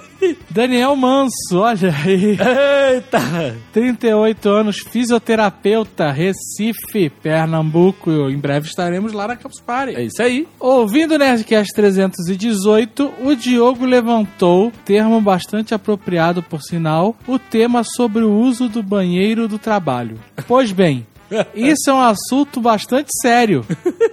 Daniel 0.50 0.94
Manso, 0.94 1.58
olha 1.58 1.94
aí. 2.04 2.36
Eita! 2.94 3.56
38 3.72 4.48
anos, 4.48 4.78
fisioterapeuta, 4.78 6.10
Recife, 6.10 7.10
Pernambuco. 7.22 8.10
Em 8.28 8.36
breve 8.38 8.66
estaremos 8.68 9.12
lá 9.12 9.28
na 9.28 9.36
Campus 9.36 9.60
Party. 9.60 9.94
É 9.96 10.02
isso 10.02 10.22
aí. 10.22 10.46
Ouvindo 10.60 11.14
o 11.14 11.18
Nerdcast 11.18 11.72
318, 11.74 13.12
o 13.22 13.34
Diogo 13.34 13.84
levantou, 13.84 14.72
termo 14.84 15.20
bastante 15.20 15.74
apropriado 15.74 16.42
por 16.42 16.62
sinal, 16.62 17.16
o 17.26 17.38
tema 17.38 17.82
sobre 17.84 18.22
o 18.22 18.32
uso 18.32 18.68
do 18.68 18.82
banheiro 18.82 19.48
do 19.48 19.58
trabalho. 19.58 20.18
Pois 20.46 20.72
bem, 20.72 21.06
isso 21.54 21.90
é 21.90 21.94
um 21.94 22.00
assunto 22.00 22.60
bastante 22.60 23.10
sério. 23.20 23.64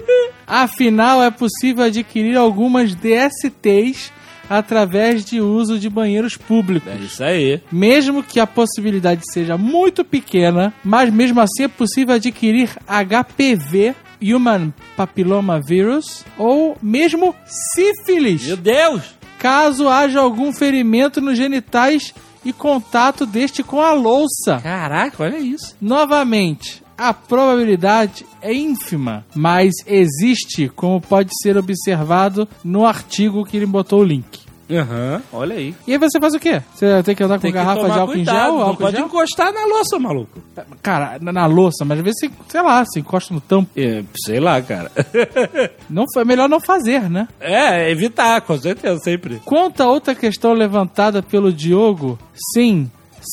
Afinal, 0.47 1.23
é 1.23 1.31
possível 1.31 1.85
adquirir 1.85 2.37
algumas 2.37 2.93
DSTs 2.95 4.11
através 4.49 5.25
de 5.25 5.41
uso 5.41 5.79
de 5.79 5.89
banheiros 5.89 6.37
públicos. 6.37 6.91
É 6.91 6.95
isso 6.97 7.23
aí. 7.23 7.61
Mesmo 7.71 8.21
que 8.23 8.39
a 8.39 8.45
possibilidade 8.47 9.21
seja 9.31 9.57
muito 9.57 10.03
pequena, 10.03 10.73
mas 10.83 11.11
mesmo 11.11 11.41
assim 11.41 11.63
é 11.63 11.67
possível 11.67 12.15
adquirir 12.15 12.69
HPV, 12.87 13.95
Human 14.21 14.73
Papilloma 14.95 15.59
Virus, 15.59 16.23
ou 16.37 16.77
mesmo 16.81 17.35
sífilis, 17.73 18.45
Meu 18.47 18.57
Deus! 18.57 19.15
caso 19.39 19.87
haja 19.89 20.19
algum 20.19 20.53
ferimento 20.53 21.19
nos 21.19 21.37
genitais 21.37 22.13
e 22.43 22.53
contato 22.53 23.25
deste 23.25 23.63
com 23.63 23.81
a 23.81 23.91
louça. 23.93 24.59
Caraca, 24.61 25.23
olha 25.23 25.37
isso. 25.37 25.75
Novamente, 25.81 26.83
a 26.97 27.13
probabilidade 27.13 28.25
é 28.41 28.53
ínfima, 28.53 29.25
mas 29.35 29.73
existe, 29.85 30.69
como 30.69 31.01
pode 31.01 31.29
ser 31.41 31.57
observado 31.57 32.47
no 32.63 32.85
artigo 32.85 33.43
que 33.45 33.57
ele 33.57 33.65
botou 33.65 34.01
o 34.01 34.03
link. 34.03 34.45
Aham, 34.67 35.21
olha 35.31 35.55
aí. 35.57 35.75
E 35.85 35.91
aí 35.91 35.97
você 35.99 36.19
faz 36.19 36.33
o 36.33 36.39
quê? 36.39 36.59
Você 36.73 37.03
tem 37.03 37.13
que 37.15 37.21
andar 37.23 37.35
com 37.35 37.41
Tem 37.43 37.51
que 37.51 37.55
garrafa 37.57 37.83
de 37.87 37.99
álcool 37.99 38.13
cuidado, 38.13 38.35
em 38.37 38.39
gel? 38.41 38.53
não 38.53 38.61
Álcool 38.61 38.77
pode 38.77 38.97
gel? 38.97 39.05
encostar 39.05 39.53
na 39.53 39.65
louça, 39.67 39.99
maluco. 39.99 40.39
Cara, 40.81 41.19
na, 41.21 41.31
na 41.31 41.45
louça, 41.45 41.85
mas 41.85 41.99
às 41.99 42.03
vezes 42.03 42.19
você, 42.21 42.31
sei 42.49 42.61
lá, 42.63 42.83
você 42.83 42.99
encosta 42.99 43.31
no 43.31 43.39
tampo. 43.41 43.69
É, 43.77 44.03
sei 44.25 44.39
lá, 44.39 44.59
cara. 44.63 44.91
Não, 45.87 46.05
é 46.17 46.25
melhor 46.25 46.49
não 46.49 46.59
fazer, 46.59 47.07
né? 47.07 47.27
é, 47.39 47.91
evitar, 47.91 48.41
com 48.41 48.57
certeza, 48.57 48.97
sempre. 49.03 49.39
Quanto 49.45 49.83
a 49.83 49.87
outra 49.87 50.15
questão 50.15 50.51
levantada 50.53 51.21
pelo 51.21 51.53
Diogo, 51.53 52.17
sim, 52.55 52.89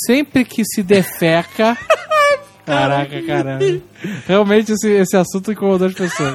sempre 0.06 0.44
que 0.44 0.62
se 0.66 0.82
defeca. 0.82 1.78
Caraca, 2.64 3.22
caramba. 3.22 3.64
Realmente 4.26 4.72
esse, 4.72 4.88
esse 4.88 5.16
assunto 5.16 5.52
incomodou 5.52 5.88
as 5.88 5.94
pessoas. 5.94 6.34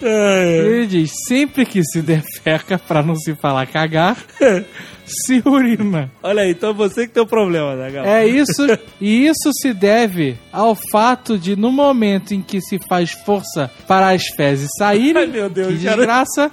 Ele 0.00 0.86
diz: 0.86 1.10
sempre 1.26 1.64
que 1.64 1.82
se 1.82 2.00
defeca, 2.02 2.78
pra 2.78 3.02
não 3.02 3.16
se 3.16 3.34
falar 3.34 3.66
cagar, 3.66 4.16
se 5.04 5.42
urina. 5.44 6.10
Olha 6.22 6.42
aí, 6.42 6.50
então 6.50 6.74
você 6.74 7.06
que 7.06 7.14
tem 7.14 7.22
o 7.22 7.26
problema, 7.26 7.74
né, 7.74 7.90
Gal? 7.90 8.04
É 8.04 8.26
isso, 8.26 8.66
e 9.00 9.26
isso 9.26 9.50
se 9.60 9.72
deve 9.72 10.36
ao 10.52 10.76
fato 10.92 11.38
de 11.38 11.56
no 11.56 11.72
momento 11.72 12.34
em 12.34 12.42
que 12.42 12.60
se 12.60 12.78
faz 12.88 13.12
força 13.12 13.70
para 13.86 14.10
as 14.10 14.26
fezes 14.26 14.68
saírem, 14.78 15.22
Ai, 15.22 15.28
meu 15.28 15.48
Deus, 15.48 15.68
que 15.68 15.78
desgraça, 15.78 16.52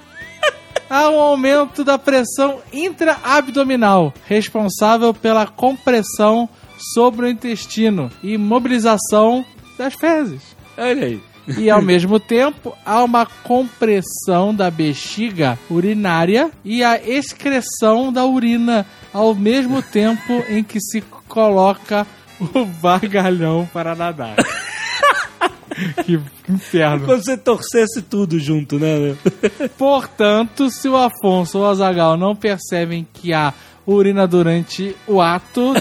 há 0.89 1.09
um 1.09 1.19
aumento 1.19 1.83
da 1.83 1.97
pressão 1.97 2.59
intraabdominal, 2.71 4.13
responsável 4.25 5.13
pela 5.13 5.45
compressão 5.45 6.47
sobre 6.93 7.25
o 7.25 7.29
intestino 7.29 8.09
e 8.21 8.37
mobilização 8.37 9.45
das 9.77 9.93
fezes. 9.93 10.41
Olha 10.77 11.05
aí. 11.05 11.21
E 11.57 11.69
ao 11.69 11.81
mesmo 11.81 12.19
tempo, 12.19 12.73
há 12.85 13.03
uma 13.03 13.25
compressão 13.25 14.55
da 14.55 14.71
bexiga 14.71 15.59
urinária 15.69 16.49
e 16.63 16.83
a 16.83 16.95
excreção 16.97 18.13
da 18.13 18.25
urina 18.25 18.85
ao 19.13 19.35
mesmo 19.35 19.81
tempo 19.81 20.43
em 20.47 20.63
que 20.63 20.79
se 20.79 21.01
coloca 21.27 22.07
o 22.39 22.65
vagalhão 22.81 23.69
para 23.73 23.93
nadar. 23.93 24.35
que 26.05 26.19
inferno. 26.47 27.05
Quando 27.05 27.25
você 27.25 27.37
torcesse 27.37 28.01
tudo 28.01 28.39
junto, 28.39 28.79
né? 28.79 29.15
Portanto, 29.77 30.69
se 30.69 30.87
o 30.87 30.95
Afonso 30.95 31.57
ou 31.57 31.65
o 31.65 31.67
Azagal 31.67 32.15
não 32.15 32.35
percebem 32.35 33.05
que 33.13 33.33
há 33.33 33.53
urina 33.85 34.25
durante 34.25 34.95
o 35.05 35.21
ato 35.21 35.73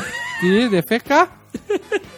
de 0.43 0.69
defecar, 0.69 1.31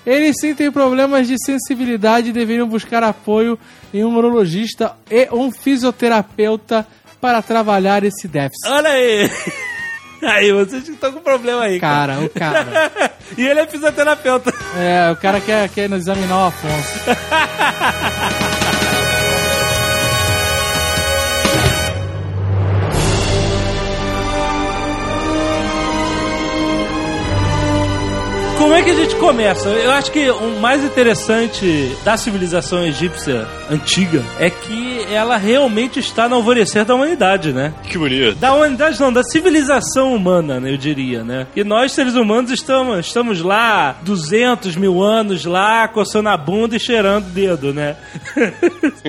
eles 0.06 0.36
sentem 0.40 0.70
problemas 0.70 1.26
de 1.26 1.36
sensibilidade 1.44 2.30
e 2.30 2.32
deveriam 2.32 2.68
buscar 2.68 3.02
apoio 3.02 3.58
em 3.92 4.04
um 4.04 4.16
urologista 4.16 4.92
e 5.10 5.28
um 5.32 5.50
fisioterapeuta 5.50 6.86
para 7.20 7.40
trabalhar 7.42 8.04
esse 8.04 8.28
déficit. 8.28 8.68
Olha 8.68 8.90
aí. 8.90 9.30
Aí, 10.22 10.52
vocês 10.52 10.84
que 10.84 10.92
estão 10.92 11.12
com 11.12 11.20
problema 11.20 11.64
aí, 11.64 11.78
cara. 11.78 12.14
Cara, 12.14 12.24
o 12.24 12.30
cara. 12.30 12.92
E 13.36 13.44
ele 13.44 13.60
é 13.60 13.66
fisioterapeuta. 13.66 14.52
É, 14.76 15.10
o 15.10 15.16
cara 15.16 15.40
quer, 15.40 15.68
quer 15.70 15.90
examinar 15.90 16.44
o 16.44 16.46
Afonso. 16.46 17.00
Como 28.64 28.72
é 28.72 28.82
que 28.82 28.90
a 28.90 28.94
gente 28.94 29.14
começa? 29.16 29.68
Eu 29.68 29.90
acho 29.90 30.10
que 30.10 30.30
o 30.30 30.58
mais 30.58 30.82
interessante 30.82 31.94
da 32.02 32.16
civilização 32.16 32.82
egípcia 32.82 33.46
antiga 33.70 34.24
é 34.38 34.48
que 34.48 35.04
ela 35.12 35.36
realmente 35.36 36.00
está 36.00 36.26
no 36.30 36.36
alvorecer 36.36 36.82
da 36.82 36.94
humanidade, 36.94 37.52
né? 37.52 37.74
Que 37.82 37.98
bonito. 37.98 38.36
Da 38.36 38.54
humanidade 38.54 38.98
não, 38.98 39.12
da 39.12 39.22
civilização 39.22 40.14
humana, 40.14 40.58
né, 40.58 40.72
eu 40.72 40.78
diria, 40.78 41.22
né? 41.22 41.46
E 41.54 41.62
nós, 41.62 41.92
seres 41.92 42.14
humanos, 42.14 42.50
estamos, 42.50 43.06
estamos 43.06 43.42
lá 43.42 43.98
200 44.00 44.76
mil 44.76 45.02
anos 45.02 45.44
lá, 45.44 45.86
coçando 45.86 46.30
a 46.30 46.36
bunda 46.36 46.74
e 46.74 46.80
cheirando 46.80 47.26
o 47.26 47.30
dedo, 47.30 47.74
né? 47.74 47.96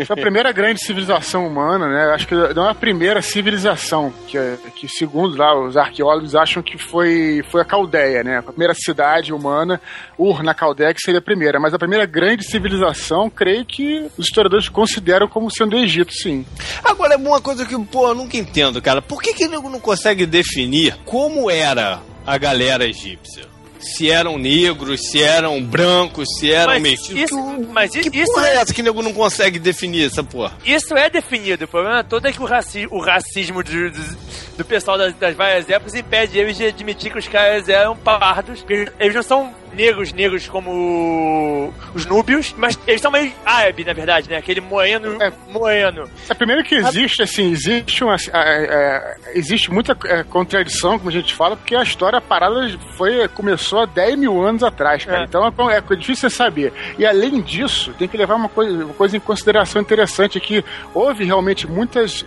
Foi 0.05 0.17
a 0.17 0.21
primeira 0.21 0.51
grande 0.51 0.81
civilização 0.81 1.47
humana, 1.47 1.87
né? 1.87 2.13
Acho 2.13 2.27
que 2.27 2.35
não 2.53 2.67
é 2.67 2.71
a 2.71 2.75
primeira 2.75 3.21
civilização, 3.21 4.13
que, 4.27 4.37
que 4.75 4.89
segundo 4.89 5.37
lá 5.37 5.57
os 5.57 5.77
arqueólogos 5.77 6.35
acham 6.35 6.61
que 6.61 6.77
foi, 6.77 7.41
foi 7.49 7.61
a 7.61 7.65
Caldeia, 7.65 8.21
né? 8.21 8.39
A 8.39 8.43
primeira 8.43 8.73
cidade 8.73 9.31
humana 9.31 9.44
humana, 9.45 9.79
Ur 10.17 10.43
na 10.43 10.53
Caldex 10.53 11.01
seria 11.03 11.19
a 11.19 11.23
primeira, 11.23 11.59
mas 11.59 11.73
a 11.73 11.79
primeira 11.79 12.05
grande 12.05 12.45
civilização, 12.45 13.29
creio 13.29 13.65
que 13.65 14.09
os 14.17 14.27
historiadores 14.27 14.69
consideram 14.69 15.27
como 15.27 15.51
sendo 15.51 15.75
o 15.75 15.79
Egito, 15.79 16.13
sim. 16.13 16.45
Agora, 16.83 17.13
é 17.13 17.17
uma 17.17 17.41
coisa 17.41 17.65
que, 17.65 17.77
pô, 17.85 18.07
eu 18.09 18.15
nunca 18.15 18.37
entendo, 18.37 18.81
cara. 18.81 19.01
Por 19.01 19.21
que 19.21 19.33
que 19.33 19.47
não 19.47 19.79
consegue 19.79 20.25
definir 20.25 20.97
como 21.05 21.49
era 21.49 22.01
a 22.25 22.37
galera 22.37 22.85
egípcia? 22.85 23.54
Se 23.85 24.09
eram 24.09 24.37
negros, 24.37 25.09
se 25.09 25.21
eram 25.21 25.61
brancos, 25.63 26.27
se 26.39 26.51
eram 26.51 26.79
Mas 26.79 27.09
isso- 27.09 27.65
mas 27.71 27.91
que 27.91 28.09
isso 28.17 28.33
porra 28.33 28.47
é 28.47 28.51
é- 28.51 28.55
essa 28.61 28.73
que 28.73 28.81
nego 28.81 29.01
não 29.01 29.13
consegue 29.13 29.59
definir 29.59 30.07
essa 30.07 30.23
porra? 30.23 30.57
Isso 30.65 30.95
é 30.95 31.09
definido. 31.09 31.65
O 31.65 31.67
problema 31.67 32.03
todo 32.03 32.27
é 32.27 32.31
que 32.33 32.41
o, 32.41 32.45
raci 32.45 32.87
o 32.89 32.99
racismo 32.99 33.63
do, 33.63 33.91
do, 33.91 34.17
do 34.57 34.65
pessoal 34.65 34.97
das, 34.97 35.13
das 35.13 35.35
várias 35.35 35.69
épocas 35.69 35.93
impede 35.93 36.37
eles 36.37 36.57
de 36.57 36.65
admitir 36.65 37.11
que 37.11 37.19
os 37.19 37.27
caras 37.27 37.69
eram 37.69 37.95
pardos. 37.95 38.61
Porque 38.61 38.91
Eles 38.99 39.15
não 39.15 39.23
são 39.23 39.53
negros, 39.75 40.13
negros 40.13 40.47
como 40.47 41.73
os 41.93 42.05
núbios, 42.05 42.53
mas 42.57 42.79
eles 42.87 43.01
são 43.01 43.11
meio 43.11 43.31
árabe, 43.45 43.83
na 43.83 43.93
verdade, 43.93 44.29
né? 44.29 44.37
Aquele 44.37 44.61
moeno, 44.61 45.21
É. 45.21 45.31
moeno. 45.49 46.09
É, 46.29 46.33
primeiro 46.33 46.63
que 46.63 46.75
existe, 46.75 47.21
assim, 47.21 47.51
existe 47.51 48.03
uma. 48.03 48.15
é, 48.15 48.19
é, 48.33 49.15
existe 49.37 49.71
muita 49.71 49.97
é, 50.05 50.23
contradição, 50.23 50.97
como 50.97 51.09
a 51.09 51.13
gente 51.13 51.33
fala, 51.33 51.55
porque 51.55 51.75
a 51.75 51.83
história, 51.83 52.17
a 52.19 52.21
parada 52.21 52.55
foi, 52.97 53.27
começou 53.29 53.79
há 53.81 53.85
10 53.85 54.17
mil 54.17 54.41
anos 54.41 54.63
atrás, 54.63 55.05
cara. 55.05 55.21
É. 55.21 55.23
Então 55.25 55.69
é, 55.69 55.77
é 55.77 55.95
difícil 55.95 56.29
você 56.29 56.35
saber. 56.35 56.73
E 56.97 57.05
além 57.05 57.41
disso, 57.41 57.93
tem 57.97 58.07
que 58.07 58.17
levar 58.17 58.35
uma 58.35 58.49
coisa, 58.49 58.85
uma 58.85 58.93
coisa 58.93 59.17
em 59.17 59.19
consideração 59.19 59.81
interessante: 59.81 60.39
que 60.39 60.63
houve 60.93 61.23
realmente 61.25 61.67
muitas 61.67 62.25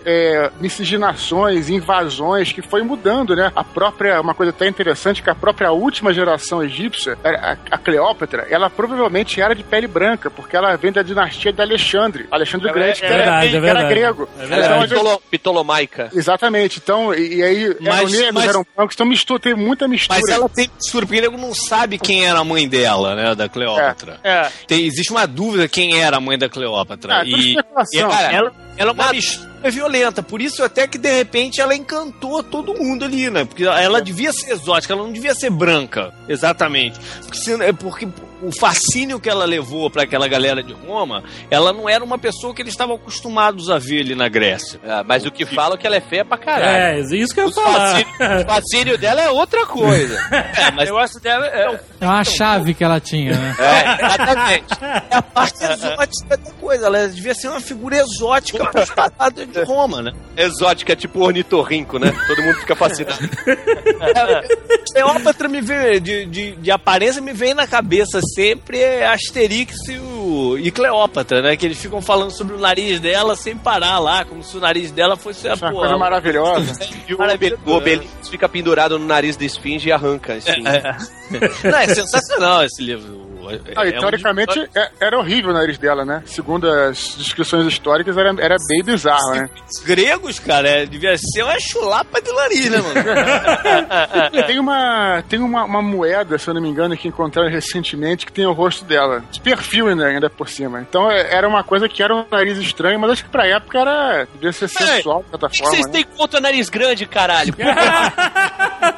miscigenações, 0.59 1.69
invasões 1.69 2.51
que 2.51 2.61
foi 2.61 2.83
mudando, 2.83 3.35
né? 3.35 3.51
A 3.55 3.63
própria, 3.63 4.21
uma 4.21 4.33
coisa 4.33 4.51
até 4.51 4.67
interessante, 4.67 5.21
que 5.23 5.29
a 5.29 5.35
própria 5.35 5.71
última 5.71 6.13
geração 6.13 6.63
egípcia, 6.63 7.17
a, 7.41 7.57
a 7.71 7.77
Cleópatra, 7.77 8.47
ela 8.49 8.69
provavelmente 8.69 9.41
era 9.41 9.53
de 9.55 9.63
pele 9.63 9.87
branca, 9.87 10.29
porque 10.29 10.55
ela 10.55 10.75
vem 10.75 10.91
da 10.91 11.01
dinastia 11.01 11.51
de 11.53 11.61
Alexandre. 11.61 12.27
Alexandre 12.31 12.67
o 12.67 12.69
É 12.69 12.73
Grande, 12.73 12.99
que 12.99 13.05
era, 13.05 13.15
é 13.45 13.49
que 13.49 13.55
era 13.55 13.61
verdade. 13.61 13.89
grego. 13.89 14.29
É 14.39 14.43
Ela 14.43 14.55
Então, 14.57 14.59
é 14.59 14.83
às 14.83 14.89
vezes- 14.89 14.97
pitolo- 14.97 15.21
pitolomaica. 15.31 16.09
Exatamente. 16.13 16.79
Então, 16.83 17.13
e, 17.13 17.35
e 17.37 17.43
aí 17.43 17.63
eram 17.65 17.75
Mas- 17.81 18.11
negros, 18.11 18.31
mas- 18.33 18.49
eram 18.49 18.65
brancos, 18.75 18.95
então 18.95 19.05
mistura, 19.07 19.39
tem 19.39 19.55
muita 19.55 19.87
mistura. 19.87 20.19
Mas 20.19 20.29
ela 20.35 20.49
tem 20.49 20.69
mistura, 20.75 21.05
nego 21.09 21.37
não 21.37 21.53
sabe 21.53 21.97
quem 21.97 22.25
era 22.25 22.39
a 22.39 22.43
mãe 22.43 22.67
dela, 22.67 23.15
né, 23.15 23.35
da 23.35 23.47
Cleópatra. 23.49 24.19
É. 24.23 24.47
Tem, 24.67 24.85
existe 24.85 25.11
uma 25.11 25.25
dúvida 25.25 25.67
quem 25.67 26.01
era 26.01 26.17
a 26.17 26.21
mãe 26.21 26.37
da 26.37 26.49
Cleópatra. 26.49 27.17
Ah, 27.21 27.23
tudo 27.23 27.37
e, 27.37 27.51
e, 27.93 28.01
cara, 28.01 28.31
Ela, 28.33 28.51
ela 28.79 28.91
é 28.91 28.93
uma 28.93 29.11
mistura 29.11 29.69
violenta, 29.69 30.23
por 30.23 30.41
isso 30.41 30.63
até 30.63 30.87
que 30.87 30.97
de 30.97 31.11
repente 31.11 31.59
ela 31.59 31.75
encantou 31.75 32.41
todo 32.41 32.73
mundo 32.73 33.03
ali, 33.03 33.29
né? 33.29 33.43
Porque 33.43 33.65
ela 33.65 34.01
devia 34.01 34.31
ser 34.31 34.51
exótica, 34.53 34.93
ela 34.93 35.03
não 35.03 35.11
devia 35.11 35.35
ser 35.35 35.49
branca, 35.49 36.13
exatamente. 36.29 36.97
Porque, 37.25 37.51
é 37.61 37.73
porque 37.73 38.07
o 38.41 38.51
fascínio 38.57 39.19
que 39.19 39.29
ela 39.29 39.45
levou 39.45 39.89
para 39.89 40.03
aquela 40.03 40.27
galera 40.27 40.63
de 40.63 40.73
Roma, 40.73 41.23
ela 41.51 41.73
não 41.73 41.89
era 41.89 42.03
uma 42.03 42.17
pessoa 42.17 42.53
que 42.53 42.61
eles 42.61 42.73
estavam 42.73 42.95
acostumados 42.95 43.69
a 43.69 43.77
ver 43.77 44.01
ali 44.01 44.15
na 44.15 44.27
Grécia. 44.29 44.79
É, 44.83 45.03
mas 45.03 45.25
o 45.25 45.31
que 45.31 45.45
falam 45.45 45.75
é 45.75 45.77
que 45.77 45.85
ela 45.87 45.95
é 45.97 46.01
feia 46.01 46.23
pra 46.23 46.37
caralho. 46.37 46.65
É, 46.65 46.99
isso 47.17 47.33
que 47.33 47.39
eu 47.39 47.45
ia 47.45 47.49
O 47.49 47.53
falar. 47.53 47.79
fascínio, 47.91 48.07
o 48.41 48.45
fascínio 48.45 48.97
dela 48.97 49.21
é 49.21 49.29
outra 49.29 49.65
coisa. 49.65 50.17
É, 50.59 50.71
mas 50.71 50.89
o 50.89 50.93
negócio 50.93 51.19
dela 51.21 51.45
é. 51.47 51.79
É 52.01 52.05
uma 52.05 52.23
chave 52.23 52.73
que 52.73 52.83
ela 52.83 52.99
tinha, 52.99 53.33
né? 53.33 53.55
É, 53.59 54.05
exatamente. 54.05 54.65
É 55.11 55.15
a 55.15 55.21
parte 55.21 55.63
exótica 55.63 56.37
da 56.37 56.51
coisa, 56.59 56.85
ela 56.87 57.07
devia 57.07 57.33
ser 57.33 57.47
uma 57.49 57.59
figura 57.61 57.97
exótica 57.97 58.65
para 58.65 58.83
os 58.83 58.89
paradas 58.89 59.47
de 59.47 59.63
Roma, 59.63 60.01
né? 60.01 60.11
Exótica, 60.37 60.95
tipo 60.95 61.19
ornitorrinco, 61.21 61.97
né? 61.99 62.13
Todo 62.27 62.41
mundo 62.43 62.59
fica 62.59 62.75
fascinado. 62.75 63.17
Cleópatra 64.93 65.47
me 65.47 65.61
vê, 65.61 65.99
de, 65.99 66.25
de, 66.25 66.51
de 66.55 66.71
aparência, 66.71 67.21
me 67.21 67.33
vem 67.33 67.53
na 67.53 67.67
cabeça 67.67 68.19
sempre 68.33 68.79
é 68.79 69.07
Asterix 69.07 69.75
e, 69.87 69.97
o, 69.97 70.57
e 70.57 70.71
Cleópatra, 70.71 71.41
né? 71.41 71.55
Que 71.55 71.65
eles 71.65 71.79
ficam 71.81 72.01
falando 72.01 72.31
sobre 72.31 72.55
o 72.55 72.59
nariz 72.59 72.99
dela 72.99 73.35
sem 73.35 73.57
parar 73.57 73.99
lá, 73.99 74.25
como 74.25 74.43
se 74.43 74.57
o 74.57 74.59
nariz 74.59 74.91
dela 74.91 75.15
fosse 75.15 75.47
a 75.47 75.51
é 75.51 75.53
uma 75.55 75.59
porra. 75.59 75.73
coisa 75.73 75.97
maravilhosa. 75.97 76.79
E 77.09 77.13
o, 77.13 77.21
Obel 77.21 77.57
o 77.65 77.71
Obelix 77.71 78.29
fica 78.29 78.47
pendurado 78.47 78.99
no 78.99 79.05
nariz 79.05 79.35
da 79.35 79.43
esfinge 79.43 79.89
e 79.89 79.91
arranca. 79.91 80.33
Assim. 80.33 80.61
Não, 80.61 81.77
é 81.77 81.87
sensacional 81.87 82.63
esse 82.63 82.83
livro. 82.83 83.38
É- 83.51 83.73
Ah, 83.75 83.85
é 83.87 83.97
um 83.97 83.99
teoricamente 83.99 84.69
é- 84.75 84.89
era 84.99 85.17
horrível 85.17 85.51
o 85.51 85.53
nariz 85.53 85.77
dela, 85.77 86.05
né? 86.05 86.23
Segundo 86.25 86.69
as 86.69 87.15
descrições 87.15 87.65
históricas, 87.65 88.17
era, 88.17 88.29
era 88.39 88.55
bem 88.67 88.83
bizarro, 88.83 89.31
né? 89.35 89.49
Os 89.69 89.83
gregos, 89.83 90.39
cara, 90.39 90.69
é, 90.69 90.85
devia 90.85 91.15
ser 91.17 91.43
uma 91.43 91.59
chulapa 91.59 92.21
de 92.21 92.31
nariz, 92.31 92.69
né, 92.69 92.77
mano? 92.77 94.39
Tem 94.47 94.59
uma, 94.59 95.23
tem 95.27 95.39
uma, 95.39 95.63
uma 95.63 95.81
moeda, 95.81 96.37
se 96.37 96.49
eu 96.49 96.53
não 96.53 96.61
me 96.61 96.69
engano, 96.69 96.95
que 96.97 97.07
encontraram 97.07 97.49
recentemente 97.49 98.25
que 98.25 98.31
tem 98.31 98.45
o 98.45 98.51
rosto 98.53 98.83
dela. 98.85 99.23
De 99.31 99.39
perfil 99.39 99.87
ainda, 99.87 100.05
ainda 100.07 100.29
por 100.29 100.49
cima. 100.49 100.81
Então 100.81 101.09
era 101.11 101.47
uma 101.47 101.63
coisa 101.63 101.87
que 101.87 102.01
era 102.01 102.15
um 102.15 102.25
nariz 102.31 102.57
estranho, 102.57 102.99
mas 102.99 103.11
acho 103.11 103.23
que 103.25 103.29
pra 103.29 103.45
época 103.47 103.79
era. 103.79 104.27
devia 104.33 104.51
ser 104.51 104.67
sensual, 104.67 105.23
de 105.23 105.29
certa 105.29 105.49
forma. 105.49 105.71
vocês 105.71 105.85
né? 105.87 105.91
têm 105.91 106.03
contra 106.03 106.39
nariz 106.39 106.69
grande, 106.69 107.05
caralho? 107.05 107.53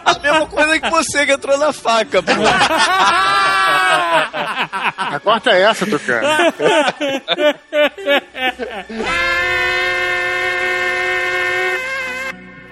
a 0.06 0.20
mesma 0.22 0.46
coisa 0.48 0.80
que 0.80 0.90
você 0.90 1.26
que 1.26 1.32
entrou 1.34 1.58
na 1.58 1.74
faca, 1.74 2.22
pô. 2.22 2.32
A 4.98 5.20
quarta 5.20 5.52
é 5.52 5.62
essa, 5.62 5.86
Tucano. 5.86 6.28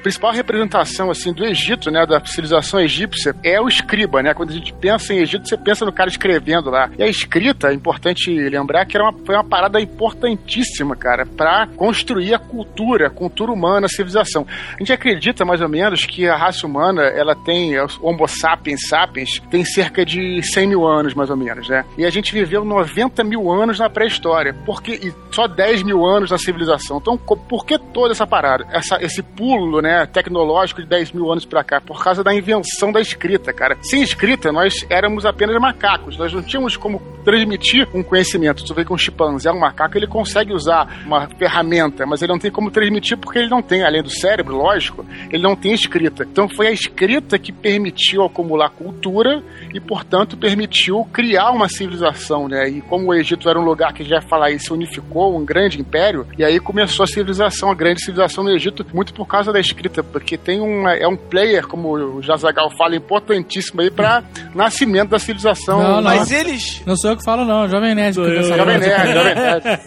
Principal 0.02 0.32
representação 0.32 1.12
assim 1.12 1.34
do 1.34 1.46
Egito, 1.46 1.92
né, 1.92 2.06
da 2.06 2.24
civilização 2.26 2.80
egípcia 2.80 3.36
é 3.44 3.60
o 3.60 3.68
escriba, 3.68 4.24
né? 4.24 4.34
Quando 4.34 4.52
a 4.52 4.54
gente 4.54 4.74
pensa 4.74 5.14
em 5.14 5.20
Egito, 5.20 5.48
você 5.48 5.58
pensa 5.58 5.86
no 5.86 5.92
cara 5.92 6.10
escrevendo 6.10 6.70
lá. 6.70 6.90
E 6.98 7.04
a 7.04 7.08
escrita, 7.08 7.70
é 7.70 7.74
importante 7.74 8.32
lembrar 8.32 8.86
que 8.86 8.96
era 8.96 9.04
uma, 9.04 9.14
foi 9.26 9.36
uma 9.36 9.44
parada 9.44 9.80
importantíssima, 9.80 10.96
cara, 10.96 11.26
para 11.26 11.68
construir 11.68 12.34
a 12.34 12.40
cultura, 12.40 13.08
a 13.08 13.10
cultura 13.10 13.52
humana, 13.52 13.88
a 13.88 13.90
civilização. 13.90 14.46
A 14.76 14.78
gente 14.80 14.94
acredita 14.94 15.44
mais 15.44 15.62
ou 15.62 15.70
menos 15.70 16.06
que 16.06 16.28
a 16.28 16.38
raça 16.38 16.66
humana, 16.66 17.04
ela 17.04 17.36
tem 17.36 17.74
Homo 18.02 18.28
sapiens 18.28 18.88
sapiens, 18.88 19.40
tem 19.50 19.66
cerca 19.66 20.06
de 20.06 20.42
100 20.42 20.68
mil 20.68 20.88
anos 20.88 21.14
mais 21.14 21.30
ou 21.30 21.38
menos, 21.38 21.68
né? 21.68 21.84
E 21.98 22.06
a 22.06 22.10
gente 22.10 22.34
viveu 22.34 22.64
90 22.64 23.24
mil 23.24 23.52
anos 23.52 23.80
na 23.80 23.90
pré-história, 23.90 24.56
porque 24.66 24.94
e 24.94 25.14
só 25.32 25.48
10 25.48 25.84
mil 25.84 26.06
anos 26.06 26.32
na 26.32 26.38
civilização. 26.38 26.98
Então, 26.98 27.18
por 27.18 27.66
que 27.66 27.78
toda 27.78 28.12
essa 28.12 28.26
parada, 28.26 28.66
essa, 28.72 28.98
esse 29.02 29.22
pulo, 29.22 29.82
né, 29.82 29.89
tecnológico 30.06 30.82
de 30.82 30.88
10 30.88 31.12
mil 31.12 31.32
anos 31.32 31.46
pra 31.46 31.64
cá? 31.64 31.82
Por 31.82 32.04
causa 32.04 32.24
da 32.24 32.34
invenção 32.34 32.92
da 32.92 33.02
escrita, 33.02 33.52
cara. 33.54 33.78
Sem 33.82 34.02
escrita, 34.02 34.52
nós 34.52 34.86
éramos 34.90 35.26
apenas 35.26 35.60
macacos. 35.60 36.18
Nós 36.18 36.34
não 36.34 36.42
tínhamos 36.42 36.78
como 36.78 37.02
transmitir 37.24 37.88
um 37.94 38.04
conhecimento. 38.04 38.64
Tu 38.64 38.74
vê 38.74 38.86
que 38.86 38.94
um 38.94 38.98
chimpanzé, 38.98 39.52
um 39.52 39.60
macaco, 39.60 39.98
ele 39.98 40.08
consegue 40.08 40.54
usar 40.54 41.02
uma 41.06 41.28
ferramenta, 41.28 42.06
mas 42.06 42.22
ele 42.22 42.32
não 42.32 42.40
tem 42.40 42.52
como 42.52 42.72
transmitir 42.72 43.18
porque 43.18 43.40
ele 43.40 43.50
não 43.50 43.62
tem, 43.62 43.84
além 43.84 44.02
do 44.02 44.10
cérebro, 44.10 44.56
lógico, 44.56 45.06
ele 45.32 45.44
não 45.44 45.56
tem 45.56 45.74
escrita. 45.74 46.24
Então 46.24 46.48
foi 46.50 46.68
a 46.68 46.72
escrita 46.72 47.38
que 47.38 47.52
permitiu 47.52 48.24
acumular 48.24 48.70
cultura 48.70 49.44
e, 49.74 49.80
portanto, 49.80 50.38
permitiu 50.38 51.08
criar 51.12 51.52
uma 51.52 51.68
civilização, 51.68 52.48
né? 52.48 52.70
E 52.70 52.82
como 52.82 53.08
o 53.08 53.14
Egito 53.14 53.50
era 53.50 53.60
um 53.60 53.64
lugar 53.64 53.94
que 53.94 54.04
vai 54.04 54.22
falar 54.22 54.50
se 54.60 54.74
unificou, 54.74 55.38
um 55.38 55.46
grande 55.46 55.80
império, 55.80 56.28
e 56.38 56.44
aí 56.44 56.60
começou 56.60 57.04
a 57.04 57.08
civilização, 57.08 57.72
a 57.72 57.76
grande 57.76 58.02
civilização 58.02 58.44
no 58.44 58.52
Egito, 58.52 58.86
muito 58.94 59.14
por 59.14 59.26
causa 59.26 59.54
da 59.54 59.60
escrita, 59.60 59.79
porque 59.88 60.38
tem 60.38 60.60
um, 60.60 60.88
é 60.90 61.08
um 61.08 61.16
player, 61.16 61.68
como 61.68 61.94
o 61.94 62.22
Jazagal 62.22 62.72
fala, 62.76 62.96
importantíssimo 62.96 63.82
aí 63.82 63.92
para 63.92 64.24
nascimento 64.56 65.10
da 65.10 65.20
civilização. 65.20 65.82
Não, 65.82 65.96
não. 65.96 66.02
Mas 66.02 66.32
eles. 66.32 66.82
Não 66.86 66.98
sou 66.98 67.12
eu 67.12 67.18
que 67.18 67.24
falo, 67.24 67.46
não. 67.46 67.70
Jovem 67.70 67.94
Nerd. 67.94 68.18
Eu. 68.18 68.26
dessa 68.26 68.58
Jovem. 68.58 68.80
Nerd, 68.80 69.14
Jovem 69.14 69.36
Nerd. 69.36 69.64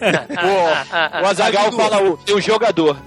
O, 0.43 1.23
o 1.23 1.27
Azagal 1.27 1.71
fala 1.71 2.01
o, 2.01 2.19
um 2.35 2.41
jogador. 2.41 2.97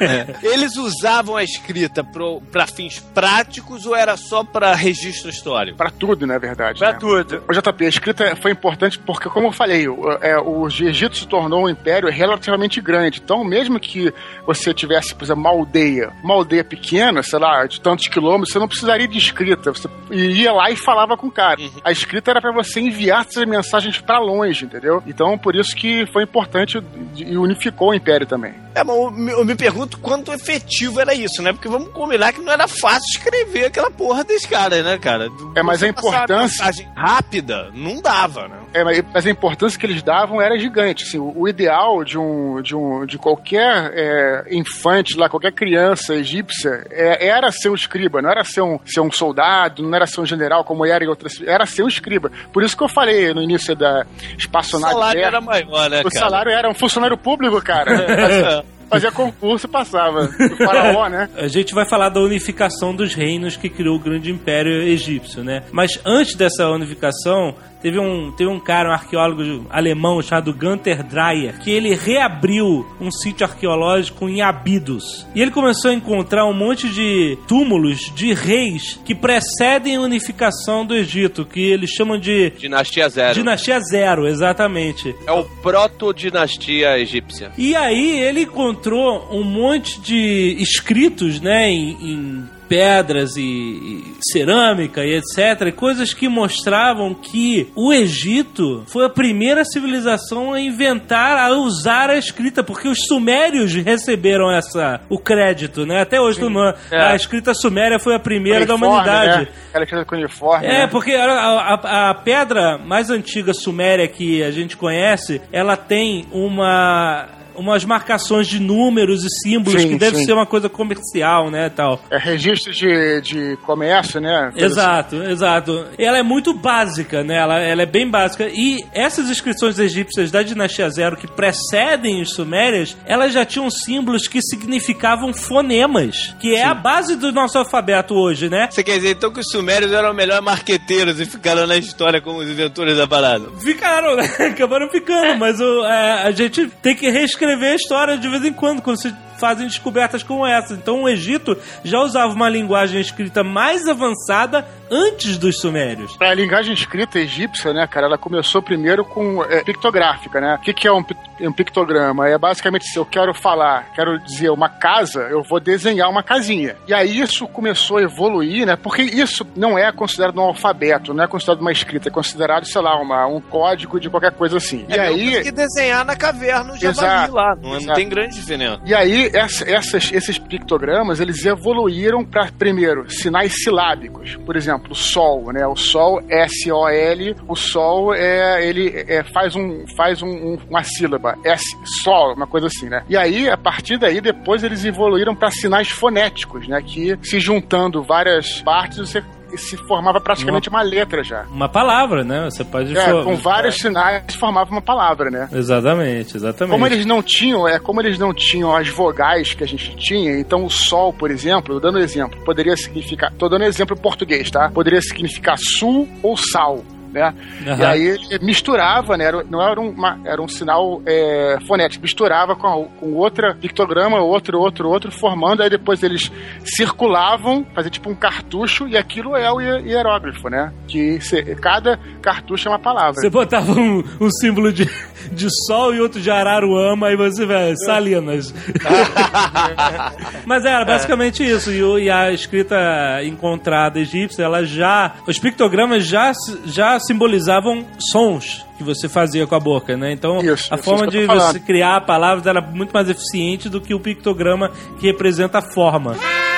Eles 0.42 0.76
usavam 0.76 1.36
a 1.36 1.44
escrita 1.44 2.04
para 2.50 2.66
fins 2.66 2.98
práticos 2.98 3.86
ou 3.86 3.94
era 3.94 4.16
só 4.16 4.42
para 4.42 4.74
registro 4.74 5.30
histórico? 5.30 5.76
Pra 5.76 5.90
tudo, 5.90 6.26
na 6.26 6.38
verdade. 6.38 6.78
Pra 6.78 6.92
né? 6.92 6.98
tudo. 6.98 7.42
O 7.48 7.52
JP, 7.52 7.84
a 7.84 7.88
escrita 7.88 8.36
foi 8.36 8.50
importante 8.50 8.98
porque, 8.98 9.28
como 9.28 9.48
eu 9.48 9.52
falei, 9.52 9.88
o, 9.88 10.12
é, 10.20 10.38
o 10.38 10.66
Egito 10.66 11.16
se 11.16 11.26
tornou 11.26 11.64
um 11.64 11.68
império 11.68 12.10
relativamente 12.10 12.80
grande. 12.80 13.20
Então, 13.22 13.44
mesmo 13.44 13.78
que 13.78 14.12
você 14.46 14.74
tivesse, 14.74 15.14
por 15.14 15.24
exemplo, 15.24 15.42
uma 15.42 15.50
aldeia, 15.50 16.12
uma 16.22 16.31
aldeia 16.32 16.64
pequena, 16.64 17.22
sei 17.22 17.38
lá, 17.38 17.66
de 17.66 17.80
tantos 17.80 18.08
quilômetros, 18.08 18.52
você 18.52 18.58
não 18.58 18.68
precisaria 18.68 19.08
de 19.08 19.18
escrita. 19.18 19.72
Você 19.72 19.88
ia 20.10 20.52
lá 20.52 20.70
e 20.70 20.76
falava 20.76 21.16
com 21.16 21.26
o 21.26 21.30
cara. 21.32 21.60
A 21.84 21.90
escrita 21.92 22.30
era 22.30 22.40
para 22.40 22.52
você 22.52 22.80
enviar 22.80 23.22
essas 23.28 23.46
mensagens 23.46 23.98
para 23.98 24.18
longe, 24.18 24.64
entendeu? 24.64 25.02
Então, 25.06 25.36
por 25.38 25.54
isso 25.54 25.74
que 25.76 26.06
foi 26.12 26.22
importante 26.24 26.82
e 27.16 27.36
unificou 27.36 27.90
o 27.90 27.94
império 27.94 28.26
também. 28.26 28.54
É, 28.74 28.82
mas 28.82 28.96
eu 28.96 29.44
me, 29.44 29.54
pergunto 29.54 29.98
quanto 29.98 30.32
efetivo 30.32 31.00
era 31.00 31.14
isso, 31.14 31.42
né? 31.42 31.52
Porque 31.52 31.68
vamos 31.68 31.88
combinar 31.92 32.32
que 32.32 32.40
não 32.40 32.52
era 32.52 32.66
fácil 32.66 33.08
escrever 33.10 33.66
aquela 33.66 33.90
porra 33.90 34.24
desse 34.24 34.48
cara, 34.48 34.82
né, 34.82 34.98
cara? 34.98 35.28
É, 35.54 35.62
mas 35.62 35.80
Você 35.80 35.86
a 35.86 35.88
uma 35.88 35.98
importância- 35.98 36.92
rápida 36.96 37.70
não 37.74 38.00
dava, 38.00 38.48
né? 38.48 38.56
É, 38.74 38.82
mas 38.84 39.26
a 39.26 39.30
importância 39.30 39.78
que 39.78 39.84
eles 39.86 40.02
davam 40.02 40.40
era 40.40 40.58
gigante. 40.58 41.04
Assim, 41.04 41.18
o, 41.18 41.32
o 41.36 41.48
ideal 41.48 42.04
de 42.04 42.18
um, 42.18 42.60
de 42.62 42.74
um 42.74 43.04
de 43.04 43.18
qualquer 43.18 43.92
é, 43.94 44.44
infante 44.50 45.16
lá, 45.16 45.28
qualquer 45.28 45.52
criança 45.52 46.14
egípcia, 46.14 46.86
é, 46.90 47.26
era 47.26 47.50
ser 47.50 47.68
um 47.68 47.74
escriba, 47.74 48.22
não 48.22 48.30
era 48.30 48.44
ser 48.44 48.62
um, 48.62 48.78
ser 48.84 49.00
um 49.00 49.10
soldado, 49.10 49.82
não 49.82 49.94
era 49.94 50.06
ser 50.06 50.20
um 50.20 50.26
general 50.26 50.64
como 50.64 50.86
era 50.86 51.04
em 51.04 51.08
outras. 51.08 51.40
Era 51.46 51.66
ser 51.66 51.82
um 51.82 51.88
escriba. 51.88 52.30
Por 52.52 52.62
isso 52.62 52.76
que 52.76 52.82
eu 52.82 52.88
falei 52.88 53.32
no 53.34 53.42
início 53.42 53.74
da 53.74 54.06
O 54.34 54.38
espaçonave. 54.38 54.92
salário 54.92 55.20
Terra, 55.20 55.28
era 55.28 55.40
maior, 55.40 55.90
né, 55.90 56.00
o 56.00 56.10
cara? 56.10 56.24
salário 56.24 56.52
era 56.52 56.68
um 56.68 56.74
funcionário 56.74 57.16
público, 57.16 57.60
cara. 57.62 58.62
Fazia 58.92 59.10
concurso 59.10 59.66
e 59.66 59.68
passava. 59.70 60.24
O 60.24 60.56
faraó, 60.56 61.08
né? 61.08 61.28
A 61.36 61.48
gente 61.48 61.74
vai 61.74 61.88
falar 61.88 62.10
da 62.10 62.20
unificação 62.20 62.94
dos 62.94 63.14
reinos 63.14 63.56
que 63.56 63.68
criou 63.68 63.96
o 63.96 63.98
grande 63.98 64.30
império 64.30 64.82
egípcio, 64.82 65.42
né? 65.42 65.62
Mas 65.72 65.98
antes 66.04 66.34
dessa 66.34 66.68
unificação, 66.68 67.54
teve 67.80 67.98
um, 67.98 68.30
teve 68.32 68.48
um 68.48 68.60
cara, 68.60 68.90
um 68.90 68.92
arqueólogo 68.92 69.66
alemão 69.70 70.22
chamado 70.22 70.54
Gunther 70.54 71.02
Dreyer, 71.02 71.58
que 71.58 71.70
ele 71.70 71.94
reabriu 71.94 72.86
um 73.00 73.10
sítio 73.10 73.46
arqueológico 73.46 74.28
em 74.28 74.40
Abidos. 74.40 75.26
E 75.34 75.40
ele 75.40 75.50
começou 75.50 75.90
a 75.90 75.94
encontrar 75.94 76.46
um 76.46 76.52
monte 76.52 76.88
de 76.88 77.36
túmulos 77.48 78.12
de 78.14 78.32
reis 78.32 79.00
que 79.04 79.14
precedem 79.14 79.96
a 79.96 80.00
unificação 80.00 80.86
do 80.86 80.94
Egito, 80.94 81.44
que 81.44 81.60
eles 81.60 81.90
chamam 81.90 82.18
de 82.18 82.50
Dinastia 82.50 83.08
Zero. 83.08 83.34
Dinastia 83.34 83.80
Zero, 83.80 84.26
exatamente. 84.26 85.14
É 85.26 85.32
o 85.32 85.44
proto-dinastia 85.44 86.98
egípsia. 86.98 87.52
E 87.56 87.74
aí 87.74 88.20
ele 88.20 88.42
encontrou 88.42 88.81
um 88.90 89.44
monte 89.44 90.00
de 90.00 90.56
escritos, 90.60 91.40
né, 91.40 91.68
em, 91.70 91.90
em 92.00 92.44
pedras 92.68 93.36
e, 93.36 93.42
e 93.42 94.04
cerâmica 94.32 95.04
e 95.04 95.16
etc, 95.18 95.70
coisas 95.76 96.14
que 96.14 96.26
mostravam 96.26 97.12
que 97.12 97.70
o 97.76 97.92
Egito 97.92 98.82
foi 98.86 99.04
a 99.04 99.10
primeira 99.10 99.62
civilização 99.62 100.54
a 100.54 100.60
inventar, 100.60 101.36
a 101.36 101.50
usar 101.54 102.08
a 102.08 102.16
escrita, 102.16 102.62
porque 102.64 102.88
os 102.88 102.96
sumérios 103.06 103.74
receberam 103.74 104.50
essa 104.50 105.02
o 105.10 105.18
crédito, 105.18 105.84
né? 105.84 106.00
Até 106.00 106.18
hoje 106.18 106.40
não, 106.40 106.72
É. 106.90 107.12
a 107.12 107.14
escrita 107.14 107.52
suméria 107.52 107.98
foi 107.98 108.14
a 108.14 108.18
primeira 108.18 108.64
da 108.64 108.74
Uniforme, 108.74 108.94
humanidade. 108.94 109.42
Né? 109.44 109.48
Ela 109.74 109.84
tinha 109.86 110.04
com 110.06 110.16
uniforme. 110.16 110.64
É, 110.66 110.70
né? 110.80 110.86
porque 110.86 111.12
a, 111.12 111.24
a- 111.30 112.10
a 112.10 112.14
pedra 112.14 112.78
mais 112.78 113.10
antiga 113.10 113.52
suméria 113.52 114.08
que 114.08 114.42
a 114.42 114.50
gente 114.50 114.78
conhece, 114.78 115.42
ela 115.52 115.76
tem 115.76 116.24
uma 116.32 117.28
umas 117.54 117.84
marcações 117.84 118.46
de 118.46 118.60
números 118.60 119.24
e 119.24 119.28
símbolos 119.42 119.80
Sim, 119.80 119.88
que 119.90 119.98
deve 119.98 120.18
sim. 120.18 120.24
ser 120.24 120.32
uma 120.32 120.46
coisa 120.46 120.68
comercial, 120.68 121.50
né, 121.50 121.68
tal. 121.68 122.00
É 122.10 122.18
registro 122.18 122.72
de, 122.72 123.20
de 123.20 123.56
comércio, 123.64 124.20
né? 124.20 124.52
Exato, 124.56 125.22
exato. 125.22 125.86
Ela 125.98 126.18
é 126.18 126.22
muito 126.22 126.52
básica, 126.54 127.22
né? 127.22 127.36
Ela, 127.36 127.58
ela 127.60 127.82
é 127.82 127.86
bem 127.86 128.08
básica. 128.08 128.48
E 128.48 128.78
essas 128.92 129.28
inscrições 129.28 129.78
egípcias 129.78 130.30
da 130.30 130.42
dinastia 130.42 130.88
Zero 130.90 131.16
que 131.16 131.26
precedem 131.26 132.20
os 132.20 132.34
sumérias, 132.34 132.96
elas 133.04 133.32
já 133.32 133.44
tinham 133.44 133.70
símbolos 133.70 134.26
que 134.26 134.40
significavam 134.42 135.32
fonemas, 135.32 136.34
que 136.40 136.54
é 136.54 136.64
a 136.64 136.74
base 136.74 137.16
do 137.16 137.32
nosso 137.32 137.58
alfabeto 137.58 138.14
hoje, 138.14 138.48
né? 138.48 138.68
Você 138.70 138.82
quer 138.82 138.96
dizer 138.96 139.10
então 139.10 139.32
que 139.32 139.40
os 139.40 139.50
sumérios 139.50 139.92
eram 139.92 140.14
melhores 140.14 140.44
marqueteiros 140.44 141.20
e 141.20 141.26
ficaram 141.26 141.66
na 141.66 141.76
história 141.76 142.20
como 142.20 142.38
os 142.38 142.48
inventores 142.48 142.96
da 142.96 143.06
parada? 143.06 143.48
Ficaram, 143.60 144.16
né? 144.16 144.24
Acabaram 144.52 144.88
ficando, 144.88 145.38
mas 145.38 145.60
o, 145.60 145.84
é, 145.84 146.22
a 146.24 146.30
gente 146.30 146.66
tem 146.82 146.94
que 146.94 147.10
reescrever 147.10 147.41
a 147.72 147.74
história 147.74 148.18
de 148.18 148.28
vez 148.28 148.44
em 148.44 148.52
quando, 148.52 148.82
quando 148.82 149.00
se 149.00 149.14
fazem 149.38 149.66
descobertas 149.66 150.22
como 150.22 150.46
essa. 150.46 150.74
Então 150.74 151.02
o 151.02 151.08
Egito 151.08 151.56
já 151.84 152.00
usava 152.00 152.32
uma 152.32 152.48
linguagem 152.48 153.00
escrita 153.00 153.42
mais 153.42 153.86
avançada 153.88 154.66
antes 154.90 155.38
dos 155.38 155.58
sumérios. 155.58 156.16
A 156.20 156.34
linguagem 156.34 156.74
escrita 156.74 157.18
egípcia, 157.18 157.72
né, 157.72 157.86
cara, 157.86 158.06
ela 158.06 158.18
começou 158.18 158.62
primeiro 158.62 159.04
com 159.04 159.42
é, 159.44 159.62
pictográfica, 159.64 160.40
né? 160.40 160.56
O 160.56 160.58
que, 160.58 160.74
que 160.74 160.86
é 160.86 160.92
um, 160.92 161.02
um 161.40 161.52
pictograma? 161.52 162.28
É 162.28 162.36
basicamente 162.36 162.84
se 162.86 162.98
eu 162.98 163.06
quero 163.06 163.32
falar, 163.32 163.90
quero 163.94 164.18
dizer 164.18 164.50
uma 164.50 164.68
casa, 164.68 165.22
eu 165.30 165.42
vou 165.42 165.58
desenhar 165.58 166.10
uma 166.10 166.22
casinha. 166.22 166.76
E 166.86 166.92
aí 166.92 167.18
isso 167.18 167.48
começou 167.48 167.96
a 167.96 168.02
evoluir, 168.02 168.66
né? 168.66 168.76
Porque 168.76 169.02
isso 169.02 169.46
não 169.56 169.78
é 169.78 169.90
considerado 169.90 170.36
um 170.38 170.42
alfabeto, 170.42 171.14
não 171.14 171.24
é 171.24 171.26
considerado 171.26 171.60
uma 171.60 171.72
escrita, 171.72 172.08
é 172.08 172.12
considerado, 172.12 172.66
sei 172.66 172.82
lá, 172.82 173.00
uma, 173.00 173.26
um 173.26 173.40
código 173.40 173.98
de 173.98 174.10
qualquer 174.10 174.32
coisa 174.32 174.58
assim. 174.58 174.84
E 174.88 174.92
É, 174.92 175.08
eu 175.08 175.14
aí, 175.14 175.24
consegui 175.30 175.52
desenhar 175.52 176.04
na 176.04 176.16
caverna 176.16 176.74
o 176.74 176.76
javali 176.76 177.06
Exato, 177.06 177.34
lá. 177.34 177.54
Não, 177.56 177.70
não 177.70 177.76
exato. 177.78 177.94
tem 177.94 178.08
grande 178.08 178.34
diferença. 178.34 178.80
E 178.84 178.94
aí, 178.94 179.30
essa- 179.32 179.68
essas- 179.70 180.12
esses 180.12 180.38
pictogramas, 180.38 181.20
eles 181.20 181.44
evoluíram 181.44 182.24
para, 182.24 182.50
primeiro, 182.52 183.10
sinais 183.10 183.52
silábicos. 183.62 184.36
Por 184.44 184.56
exemplo, 184.56 184.92
o 184.92 184.94
Sol, 184.94 185.52
né? 185.52 185.66
O 185.66 185.76
Sol, 185.76 186.20
S-O-L, 186.28 187.34
o 187.48 187.56
Sol, 187.56 188.14
é, 188.14 188.66
ele 188.66 189.04
é, 189.08 189.22
faz, 189.24 189.54
um, 189.56 189.84
faz 189.96 190.22
um- 190.22 190.28
um- 190.28 190.58
uma 190.68 190.82
sílaba. 190.82 191.36
S, 191.44 191.64
Sol, 192.02 192.34
uma 192.34 192.46
coisa 192.46 192.66
assim, 192.66 192.88
né? 192.88 193.02
E 193.08 193.16
aí, 193.16 193.48
a 193.48 193.56
partir 193.56 193.98
daí, 193.98 194.20
depois 194.20 194.62
eles 194.62 194.84
evoluíram 194.84 195.34
para 195.34 195.50
sinais 195.50 195.88
fonéticos, 195.88 196.66
né? 196.68 196.80
Que, 196.82 197.16
se 197.22 197.40
juntando 197.40 198.02
várias 198.02 198.60
partes, 198.62 198.98
você 198.98 199.22
se 199.56 199.76
formava 199.76 200.20
praticamente 200.20 200.68
uma 200.68 200.82
letra 200.82 201.22
já. 201.22 201.42
Uma 201.50 201.68
palavra, 201.68 202.24
né? 202.24 202.44
Você 202.50 202.64
pode... 202.64 202.96
É, 202.96 203.10
for- 203.10 203.24
com 203.24 203.36
vários 203.36 203.76
sinais 203.76 204.34
formava 204.34 204.70
uma 204.70 204.82
palavra, 204.82 205.30
né? 205.30 205.48
Exatamente, 205.52 206.36
exatamente. 206.36 206.72
Como 206.72 206.86
eles 206.86 207.04
não 207.06 207.22
tinham, 207.22 207.66
é 207.66 207.78
como 207.78 208.00
eles 208.00 208.18
não 208.18 208.32
tinham 208.34 208.74
as 208.74 208.88
vogais 208.88 209.54
que 209.54 209.64
a 209.64 209.66
gente 209.66 209.94
tinha, 209.96 210.38
então 210.38 210.64
o 210.64 210.70
sol, 210.70 211.12
por 211.12 211.30
exemplo, 211.30 211.80
dando 211.80 211.98
exemplo, 211.98 212.38
poderia 212.44 212.76
significar, 212.76 213.32
tô 213.34 213.48
dando 213.48 213.64
exemplo 213.64 213.96
em 213.96 214.00
português, 214.00 214.50
tá? 214.50 214.70
Poderia 214.70 215.00
significar 215.00 215.56
sul 215.58 216.08
ou 216.22 216.36
sal. 216.36 216.82
Né? 217.12 217.34
E 217.64 217.68
Aham. 217.70 217.86
aí 217.86 218.18
misturava, 218.40 219.16
né? 219.16 219.24
Era- 219.26 219.44
não 219.44 219.60
era, 219.62 219.78
uma, 219.80 220.18
era 220.24 220.40
um 220.40 220.48
sinal 220.48 221.02
é, 221.04 221.58
fonético, 221.66 222.02
misturava 222.02 222.56
com, 222.56 222.66
a- 222.66 222.86
com 222.98 223.12
outra 223.14 223.54
pictograma, 223.54 224.18
outro, 224.20 224.58
outro, 224.58 224.88
outro, 224.88 225.12
formando, 225.12 225.62
aí 225.62 225.68
depois 225.68 226.02
eles 226.02 226.30
circulavam, 226.64 227.66
fazia 227.74 227.90
tipo 227.90 228.08
um 228.10 228.14
cartucho, 228.14 228.88
e 228.88 228.96
aquilo 228.96 229.36
é 229.36 229.50
o 229.52 229.60
hier- 229.60 229.86
hierógrafo, 229.86 230.48
né? 230.48 230.72
Que 230.88 231.20
cê- 231.20 231.54
cada 231.56 231.98
cartucho 232.22 232.68
é 232.68 232.70
uma 232.72 232.78
palavra. 232.78 233.14
Você 233.20 233.28
botava 233.30 233.72
um, 233.72 234.02
um 234.20 234.30
símbolo 234.30 234.72
de, 234.72 234.86
de 235.30 235.48
sol 235.66 235.94
e 235.94 236.00
outro 236.00 236.20
de 236.20 236.30
Araruama, 236.30 237.08
aí 237.08 237.16
você 237.16 237.44
vai, 237.44 237.74
Salinas. 237.84 238.54
Mas 240.46 240.64
era 240.64 240.84
basicamente 240.84 241.44
isso. 241.44 241.70
E, 241.70 242.04
e 242.04 242.10
a 242.10 242.32
escrita 242.32 242.76
encontrada 243.24 243.98
egípcia, 244.00 244.42
ela 244.44 244.64
já. 244.64 245.14
Os 245.26 245.38
pictogramas 245.38 246.06
já, 246.06 246.32
já 246.66 246.98
simbolizavam 247.06 247.84
sons 248.10 248.64
que 248.76 248.82
você 248.84 249.08
fazia 249.08 249.46
com 249.46 249.54
a 249.54 249.60
boca, 249.60 249.96
né? 249.96 250.12
Então 250.12 250.38
Isso, 250.38 250.72
a 250.72 250.76
isso 250.76 250.84
forma 250.84 251.06
de 251.06 251.26
falando. 251.26 251.52
você 251.52 251.60
criar 251.60 252.00
palavras 252.02 252.46
era 252.46 252.60
muito 252.60 252.92
mais 252.92 253.08
eficiente 253.08 253.68
do 253.68 253.80
que 253.80 253.94
o 253.94 254.00
pictograma 254.00 254.70
que 254.98 255.06
representa 255.06 255.58
a 255.58 255.62
forma. 255.62 256.16
E 256.16 256.51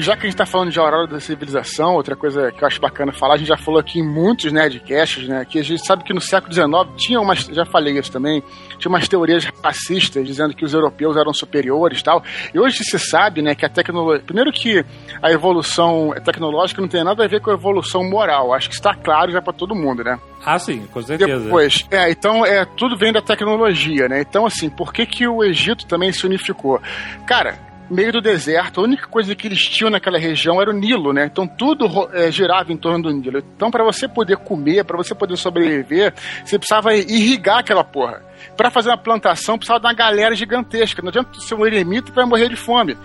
já 0.00 0.16
que 0.16 0.26
a 0.26 0.30
gente 0.30 0.36
tá 0.36 0.46
falando 0.46 0.70
de 0.70 0.78
Aurora 0.78 1.06
da 1.06 1.20
Civilização, 1.20 1.94
outra 1.94 2.16
coisa 2.16 2.50
que 2.52 2.62
eu 2.62 2.66
acho 2.66 2.80
bacana 2.80 3.12
falar, 3.12 3.34
a 3.34 3.36
gente 3.36 3.48
já 3.48 3.56
falou 3.56 3.80
aqui 3.80 3.98
em 4.00 4.06
muitos 4.06 4.52
Nerdcasts, 4.52 5.28
né? 5.28 5.44
Que 5.44 5.58
a 5.58 5.62
gente 5.62 5.84
sabe 5.84 6.04
que 6.04 6.12
no 6.12 6.20
século 6.20 6.52
XIX 6.52 6.70
tinha 6.96 7.20
umas. 7.20 7.40
Já 7.40 7.64
falei 7.64 7.98
isso 7.98 8.10
também. 8.10 8.42
Tinha 8.78 8.88
umas 8.88 9.08
teorias 9.08 9.44
racistas 9.62 10.26
dizendo 10.26 10.54
que 10.54 10.64
os 10.64 10.74
europeus 10.74 11.16
eram 11.16 11.32
superiores 11.32 12.00
e 12.00 12.04
tal. 12.04 12.22
E 12.54 12.58
hoje 12.58 12.84
se 12.84 12.98
sabe, 12.98 13.42
né, 13.42 13.54
que 13.54 13.64
a 13.64 13.68
tecnologia. 13.68 14.22
Primeiro 14.24 14.52
que 14.52 14.84
a 15.22 15.30
evolução 15.30 16.12
tecnológica 16.24 16.80
não 16.80 16.88
tem 16.88 17.04
nada 17.04 17.24
a 17.24 17.28
ver 17.28 17.40
com 17.40 17.50
a 17.50 17.54
evolução 17.54 18.02
moral. 18.08 18.52
Acho 18.54 18.68
que 18.68 18.74
está 18.74 18.94
claro 18.94 19.32
já 19.32 19.42
para 19.42 19.52
todo 19.52 19.74
mundo, 19.74 20.04
né? 20.04 20.18
Ah, 20.44 20.58
sim, 20.58 20.86
com 20.92 21.02
certeza. 21.02 21.44
Depois, 21.44 21.86
é, 21.90 22.10
então 22.10 22.46
é, 22.46 22.64
tudo 22.64 22.96
vem 22.96 23.12
da 23.12 23.20
tecnologia, 23.20 24.08
né? 24.08 24.20
Então, 24.20 24.46
assim, 24.46 24.70
por 24.70 24.92
que, 24.92 25.04
que 25.04 25.28
o 25.28 25.44
Egito 25.44 25.86
também 25.86 26.12
se 26.12 26.24
unificou? 26.24 26.80
Cara, 27.26 27.69
meio 27.90 28.12
do 28.12 28.20
deserto, 28.20 28.80
a 28.80 28.84
única 28.84 29.06
coisa 29.06 29.34
que 29.34 29.48
eles 29.48 29.60
tinham 29.60 29.90
naquela 29.90 30.18
região 30.18 30.60
era 30.60 30.70
o 30.70 30.72
Nilo, 30.72 31.12
né? 31.12 31.28
Então 31.30 31.46
tudo 31.46 32.08
é, 32.12 32.30
girava 32.30 32.72
em 32.72 32.76
torno 32.76 33.02
do 33.02 33.10
Nilo. 33.10 33.38
Então, 33.56 33.70
para 33.70 33.84
você 33.84 34.06
poder 34.06 34.36
comer, 34.36 34.84
para 34.84 34.96
você 34.96 35.14
poder 35.14 35.36
sobreviver, 35.36 36.14
você 36.44 36.58
precisava 36.58 36.94
irrigar 36.94 37.58
aquela 37.58 37.82
porra. 37.82 38.22
Para 38.56 38.70
fazer 38.70 38.90
uma 38.90 38.98
plantação, 38.98 39.58
precisava 39.58 39.80
de 39.80 39.86
uma 39.86 39.92
galera 39.92 40.34
gigantesca. 40.34 41.02
Não 41.02 41.08
adianta 41.08 41.40
ser 41.40 41.54
um 41.54 41.66
eremita 41.66 42.12
para 42.12 42.26
morrer 42.26 42.48
de 42.48 42.56
fome. 42.56 42.96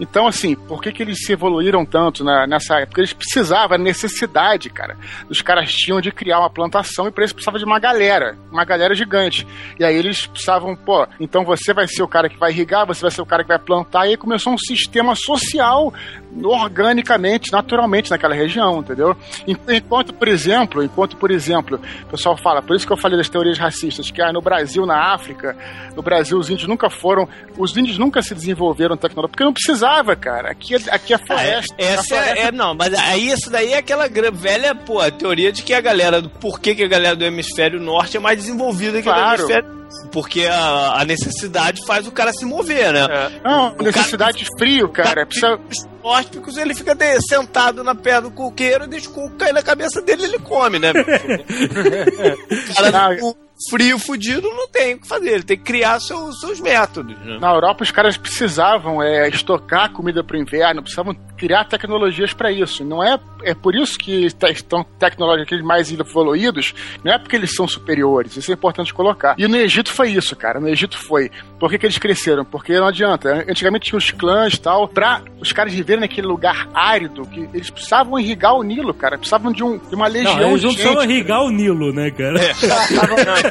Então, 0.00 0.26
assim, 0.26 0.56
por 0.56 0.80
que, 0.82 0.90
que 0.90 1.02
eles 1.02 1.24
se 1.24 1.32
evoluíram 1.32 1.84
tanto 1.84 2.24
na- 2.24 2.46
nessa 2.46 2.74
época? 2.76 2.86
Porque 2.88 3.00
eles 3.02 3.12
precisavam, 3.12 3.76
a 3.76 3.78
necessidade, 3.78 4.70
cara. 4.70 4.96
Os 5.28 5.42
caras 5.42 5.70
tinham 5.72 6.00
de 6.00 6.10
criar 6.10 6.40
uma 6.40 6.48
plantação 6.50 7.06
e 7.06 7.10
para 7.12 7.24
isso 7.24 7.34
precisava 7.34 7.58
de 7.58 7.64
uma 7.66 7.78
galera, 7.78 8.36
uma 8.50 8.64
galera 8.64 8.94
gigante. 8.94 9.46
E 9.78 9.84
aí 9.84 9.94
eles 9.94 10.26
precisavam, 10.26 10.74
pô, 10.74 11.06
então 11.20 11.44
você 11.44 11.74
vai 11.74 11.86
ser 11.86 12.02
o 12.02 12.08
cara 12.08 12.28
que 12.28 12.38
vai 12.38 12.50
irrigar, 12.50 12.86
você 12.86 13.02
vai 13.02 13.10
ser 13.10 13.20
o 13.20 13.26
cara 13.26 13.42
que 13.44 13.48
vai 13.48 13.58
plantar, 13.58 14.06
e 14.06 14.10
aí 14.10 14.16
começou 14.16 14.52
um 14.54 14.58
sistema 14.58 15.14
social 15.14 15.92
organicamente, 16.44 17.50
naturalmente 17.52 18.10
naquela 18.10 18.34
região, 18.34 18.78
entendeu? 18.80 19.16
En- 19.46 19.56
Enquanto, 19.68 20.12
por 20.14 20.28
exemplo, 20.28 20.82
enquanto, 20.82 21.16
por 21.16 21.30
exemplo, 21.30 21.80
o 22.04 22.06
pessoal 22.06 22.36
fala, 22.36 22.62
por 22.62 22.76
isso 22.76 22.86
que 22.86 22.92
eu 22.92 22.96
falei 22.96 23.16
das 23.18 23.28
teorias 23.28 23.58
racistas, 23.58 24.10
que 24.10 24.20
ah, 24.22 24.32
no 24.32 24.40
Brasil, 24.40 24.84
na 24.86 25.12
África, 25.12 25.56
no 25.96 26.02
Brasil 26.02 26.38
os 26.38 26.48
índios 26.50 26.68
nunca 26.68 26.88
foram, 26.90 27.28
os 27.58 27.76
índios 27.76 27.98
nunca 27.98 28.22
se 28.22 28.34
desenvolveram 28.34 28.96
tecnologia, 28.96 29.30
porque 29.30 29.44
não 29.44 29.52
precisava, 29.52 30.14
cara. 30.16 30.50
Aqui, 30.50 30.74
é- 30.74 30.94
aqui 30.94 31.12
é 31.12 31.16
Ah, 31.16 31.20
é- 31.22 31.26
floresta. 31.26 31.74
a 31.78 31.82
essa 31.82 32.04
floresta 32.04 32.38
é, 32.38 32.42
é- 32.46 32.52
não, 32.52 32.74
mas 32.74 32.94
aí 32.94 33.28
isso 33.30 33.50
daí 33.50 33.72
é 33.72 33.78
aquela 33.78 34.08
velha, 34.32 34.74
pô, 34.74 34.98
teoria 35.10 35.50
de 35.52 35.62
que 35.62 35.74
a 35.74 35.80
galera, 35.80 36.20
do 36.22 36.28
por 36.30 36.60
que, 36.60 36.74
que 36.74 36.84
a 36.84 36.88
galera 36.88 37.16
do 37.16 37.24
hemisfério 37.24 37.80
norte 37.80 38.16
é 38.16 38.20
mais 38.20 38.38
desenvolvida 38.38 39.00
que 39.02 39.08
a 39.08 39.12
do 39.12 39.18
Claro. 39.18 39.40
hemisfério 39.42 39.79
porque 40.12 40.46
a, 40.46 41.00
a 41.00 41.04
necessidade 41.04 41.84
faz 41.86 42.06
o 42.06 42.12
cara 42.12 42.32
se 42.32 42.44
mover, 42.44 42.92
né? 42.92 43.06
Não, 43.44 43.74
O 43.78 43.82
necessidade 43.82 44.38
de 44.38 44.46
frio, 44.58 44.88
cara. 44.88 45.26
Precisa... 45.26 45.58
Ele 46.60 46.74
fica 46.74 46.94
de- 46.94 47.20
sentado 47.20 47.84
na 47.84 47.94
pedra 47.94 48.22
do 48.22 48.30
coqueiro 48.30 48.84
e 48.84 48.88
deixa 48.88 49.10
o 49.10 49.12
coco 49.12 49.36
cair 49.36 49.52
na 49.52 49.62
cabeça 49.62 50.00
dele 50.00 50.22
e 50.22 50.24
ele 50.26 50.38
come, 50.38 50.78
né? 50.78 50.92
o 52.70 52.74
cara 52.74 52.90
Não, 52.90 53.16
com 53.18 53.34
frio 53.68 53.98
fudido 53.98 54.48
não 54.48 54.68
tem 54.68 54.94
o 54.94 55.00
que 55.00 55.06
fazer, 55.06 55.30
ele 55.30 55.42
tem 55.42 55.56
que 55.56 55.64
criar 55.64 56.00
seus, 56.00 56.40
seus 56.40 56.60
métodos, 56.60 57.16
né? 57.18 57.38
Na 57.40 57.52
Europa, 57.52 57.82
os 57.82 57.90
caras 57.90 58.16
precisavam 58.16 59.02
é, 59.02 59.28
estocar 59.28 59.92
comida 59.92 60.22
para 60.24 60.36
o 60.36 60.40
inverno, 60.40 60.82
precisavam 60.82 61.14
criar 61.36 61.64
tecnologias 61.64 62.32
para 62.32 62.52
isso. 62.52 62.84
Não 62.84 63.02
é, 63.02 63.18
é 63.42 63.54
por 63.54 63.74
isso 63.74 63.98
que 63.98 64.26
estão 64.26 64.84
tecnológicos 64.98 65.62
mais 65.62 65.90
evoluídos, 65.90 66.74
não 67.04 67.12
é 67.12 67.18
porque 67.18 67.36
eles 67.36 67.54
são 67.54 67.66
superiores, 67.66 68.36
isso 68.36 68.50
é 68.50 68.54
importante 68.54 68.94
colocar. 68.94 69.34
E 69.38 69.46
no 69.48 69.56
Egito 69.56 69.92
foi 69.92 70.10
isso, 70.10 70.36
cara. 70.36 70.60
No 70.60 70.68
Egito 70.68 70.96
foi. 70.98 71.30
Por 71.58 71.70
que, 71.70 71.78
que 71.78 71.86
eles 71.86 71.98
cresceram? 71.98 72.44
Porque 72.44 72.78
não 72.78 72.86
adianta. 72.86 73.44
Antigamente 73.48 73.86
tinha 73.86 73.98
os 73.98 74.10
clãs 74.10 74.54
e 74.54 74.60
tal, 74.60 74.88
pra 74.88 75.22
os 75.40 75.52
caras 75.52 75.72
viverem 75.72 76.00
naquele 76.00 76.26
lugar 76.26 76.68
árido, 76.74 77.22
que 77.26 77.48
eles 77.54 77.70
precisavam 77.70 78.18
irrigar 78.18 78.54
o 78.54 78.62
Nilo, 78.62 78.92
cara. 78.94 79.16
Precisavam 79.16 79.52
de, 79.52 79.62
um, 79.62 79.78
de 79.78 79.94
uma 79.94 80.06
legião 80.06 80.36
Não, 80.36 80.50
eles 80.50 80.60
de 80.60 80.84
não 80.84 81.00
gente. 81.00 81.10
irrigar 81.10 81.42
o 81.42 81.50
Nilo, 81.50 81.92
né, 81.92 82.10
cara? 82.10 82.38
Também, 83.00 83.49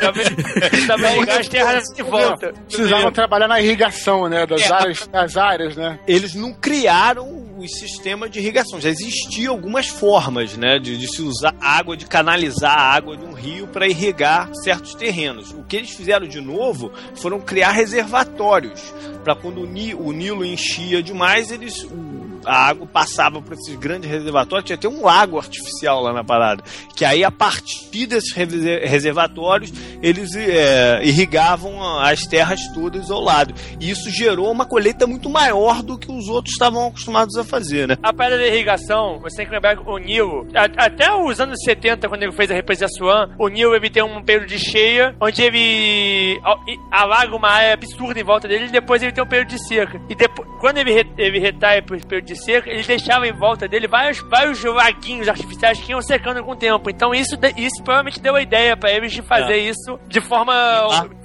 também 0.87 1.29
as 1.29 1.47
terras 1.47 1.83
de 1.95 2.01
volta. 2.03 2.53
Precisavam 2.67 3.11
trabalhar 3.11 3.47
na 3.47 3.59
irrigação, 3.61 4.27
né? 4.27 4.45
Das, 4.45 4.61
É. 4.61 4.73
áreas, 4.73 5.07
das 5.07 5.37
áreas, 5.37 5.75
né? 5.75 5.99
eles 6.07 6.33
não 6.35 6.53
criaram 6.53 7.39
os 7.59 7.77
sistemas 7.77 8.31
de 8.31 8.39
irrigação. 8.39 8.79
Já 8.79 8.89
existiam 8.89 9.53
algumas 9.53 9.87
formas, 9.87 10.55
né, 10.55 10.79
de, 10.79 10.97
de 10.97 11.07
se 11.13 11.21
usar 11.21 11.53
água, 11.59 11.97
de 11.97 12.05
canalizar 12.05 12.71
a 12.77 12.81
água 12.93 13.17
de 13.17 13.25
um 13.25 13.33
rio 13.33 13.67
para 13.67 13.85
irrigar 13.85 14.49
certos 14.63 14.95
terrenos. 14.95 15.51
O 15.51 15.63
que 15.63 15.75
eles 15.75 15.89
fizeram 15.89 16.25
de 16.25 16.39
novo 16.39 16.89
foram 17.15 17.39
criar 17.41 17.71
reservatórios 17.71 18.81
para 19.25 19.35
quando 19.35 19.61
o, 19.61 19.65
Ni- 19.65 19.93
o 19.93 20.11
Nilo 20.13 20.45
enchia 20.45 21.03
demais, 21.03 21.51
eles 21.51 21.83
o- 21.83 22.08
a 22.45 22.67
água 22.67 22.85
passava 22.87 23.41
por 23.41 23.53
esses 23.53 23.75
grandes 23.75 24.09
reservatórios, 24.09 24.65
tinha 24.65 24.75
até 24.75 24.87
um 24.87 25.03
lago 25.03 25.37
artificial 25.37 26.01
lá 26.01 26.13
na 26.13 26.23
parada, 26.23 26.63
que 26.95 27.03
aí 27.05 27.23
a 27.23 27.31
partir 27.31 28.05
desses 28.07 28.33
reser- 28.33 28.87
reservatórios 28.89 29.71
eles 30.01 30.35
é, 30.35 31.01
irrigavam 31.03 31.99
as 31.99 32.21
terras 32.21 32.59
todas 32.73 33.09
ao 33.11 33.21
lado. 33.21 33.53
E 33.79 33.89
isso 33.89 34.09
gerou 34.09 34.51
uma 34.51 34.65
colheita 34.65 35.05
muito 35.07 35.29
maior 35.29 35.81
do 35.83 35.97
que 35.97 36.11
os 36.11 36.27
outros 36.27 36.53
estavam 36.53 36.87
acostumados 36.87 37.35
a 37.37 37.43
fazer, 37.43 37.87
né? 37.87 37.97
A 38.03 38.13
parada 38.13 38.37
da 38.37 38.47
irrigação, 38.47 39.19
você 39.19 39.37
tem 39.37 39.45
que 39.45 39.51
lembrar 39.51 39.77
o 39.79 39.97
Nilo, 39.97 40.47
a- 40.55 40.85
até 40.85 41.13
os 41.13 41.39
anos 41.39 41.59
70, 41.63 42.07
quando 42.07 42.23
ele 42.23 42.31
fez 42.31 42.49
a 42.51 42.53
represa 42.53 42.85
de 42.85 42.93
Assuan, 42.93 43.29
o 43.37 43.47
Nilo 43.47 43.75
ele 43.75 43.89
tem 43.89 44.03
um 44.03 44.21
período 44.23 44.47
de 44.47 44.59
cheia, 44.59 45.15
onde 45.19 45.41
ele 45.41 46.39
alaga 46.91 47.35
uma 47.35 47.49
área 47.49 47.73
absurda 47.73 48.19
em 48.19 48.23
volta 48.23 48.47
dele, 48.47 48.65
e 48.65 48.71
depois 48.71 49.01
ele 49.01 49.11
tem 49.11 49.23
um 49.23 49.27
período 49.27 49.49
de 49.49 49.67
seca. 49.67 49.99
E 50.09 50.15
depois, 50.15 50.47
quando 50.59 50.77
ele, 50.77 50.91
re, 50.93 51.05
ele 51.17 51.39
retrai 51.39 51.81
pro 51.81 51.99
período 52.05 52.25
de 52.33 52.43
seca, 52.43 52.69
ele 52.69 52.83
deixava 52.83 53.27
em 53.27 53.33
volta 53.33 53.67
dele 53.67 53.87
vários, 53.87 54.19
vários 54.19 54.63
laguinhos 54.63 55.27
artificiais 55.27 55.79
que 55.79 55.91
iam 55.91 56.01
secando 56.01 56.43
com 56.43 56.51
o 56.51 56.55
tempo. 56.55 56.89
Então 56.89 57.13
isso, 57.13 57.35
de- 57.35 57.53
isso 57.57 57.83
provavelmente 57.83 58.19
deu 58.19 58.35
a 58.35 58.41
ideia 58.41 58.77
pra 58.77 58.91
eles 58.91 59.11
de 59.11 59.21
fazer 59.21 59.57
isso 59.57 59.99
de 60.07 60.21
forma 60.21 60.53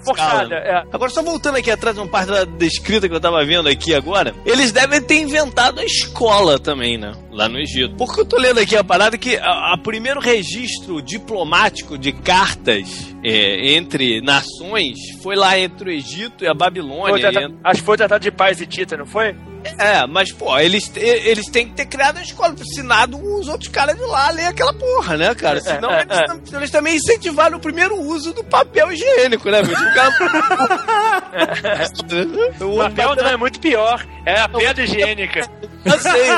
forçada. 0.04 0.54
É. 0.56 0.82
Agora, 0.92 1.10
só 1.10 1.22
voltando 1.22 1.56
aqui 1.58 1.70
atrás, 1.70 1.96
uma 1.98 2.06
parte 2.08 2.30
da 2.30 2.44
descrita 2.44 3.08
que 3.08 3.14
eu 3.14 3.20
tava 3.20 3.44
vendo 3.44 3.68
aqui 3.68 3.94
agora, 3.94 4.34
eles 4.44 4.72
devem 4.72 5.00
ter 5.02 5.16
inventado 5.20 5.80
a 5.80 5.84
escola 5.84 6.58
também, 6.58 6.98
né? 6.98 7.12
Lá 7.34 7.48
no 7.48 7.58
Egito. 7.58 7.96
Porque 7.96 8.20
eu 8.20 8.24
tô 8.24 8.38
lendo 8.38 8.60
aqui 8.60 8.76
a 8.76 8.84
parada 8.84 9.18
que 9.18 9.36
a 9.36 9.76
primeiro 9.82 10.20
registro 10.20 11.02
diplomático 11.02 11.98
de 11.98 12.12
cartas 12.12 13.12
é, 13.24 13.74
entre 13.74 14.20
nações 14.20 14.96
foi 15.20 15.34
lá 15.34 15.58
entre 15.58 15.90
o 15.90 15.92
Egito 15.92 16.44
e 16.44 16.46
a 16.46 16.50
Foi 16.50 16.54
o 16.54 16.58
Babilônia. 16.58 17.32
trata- 17.32 17.48
e- 17.48 17.54
acho 17.64 17.80
que 17.80 17.86
foi 17.86 17.94
o 17.94 17.98
Tratado 17.98 18.22
de 18.22 18.30
Paz 18.30 18.60
e 18.60 18.66
Tita, 18.66 18.96
não 18.96 19.04
foi? 19.06 19.34
É, 19.78 20.06
mas, 20.06 20.30
pô, 20.30 20.56
eles, 20.58 20.92
eles 20.94 21.46
têm 21.46 21.66
que 21.66 21.72
ter 21.74 21.86
criado 21.86 22.18
a 22.18 22.22
escola, 22.22 22.54
ensinado 22.56 23.16
os 23.18 23.48
outros 23.48 23.68
caras 23.70 23.96
de 23.96 24.02
lá 24.02 24.28
a 24.28 24.30
ler 24.30 24.44
aquela 24.46 24.74
porra, 24.74 25.16
né, 25.16 25.34
cara? 25.34 25.58
Senão 25.60 25.90
é, 25.90 26.02
eles, 26.02 26.26
tam- 26.26 26.58
eles 26.58 26.70
também 26.70 26.96
incentivaram 26.96 27.56
o 27.56 27.60
primeiro 27.60 27.98
uso 27.98 28.32
do 28.34 28.44
papel 28.44 28.92
higiênico, 28.92 29.50
né, 29.50 29.62
meu? 29.62 29.72
O 29.72 29.94
cara- 29.94 30.14
O 32.60 32.76
papel 32.76 33.16
não 33.16 33.26
é 33.28 33.36
muito 33.36 33.58
pior. 33.58 34.04
É 34.26 34.40
a 34.40 34.48
pedra 34.48 34.84
higiênica. 34.84 35.48
Eu 35.84 35.98
sei. 35.98 36.28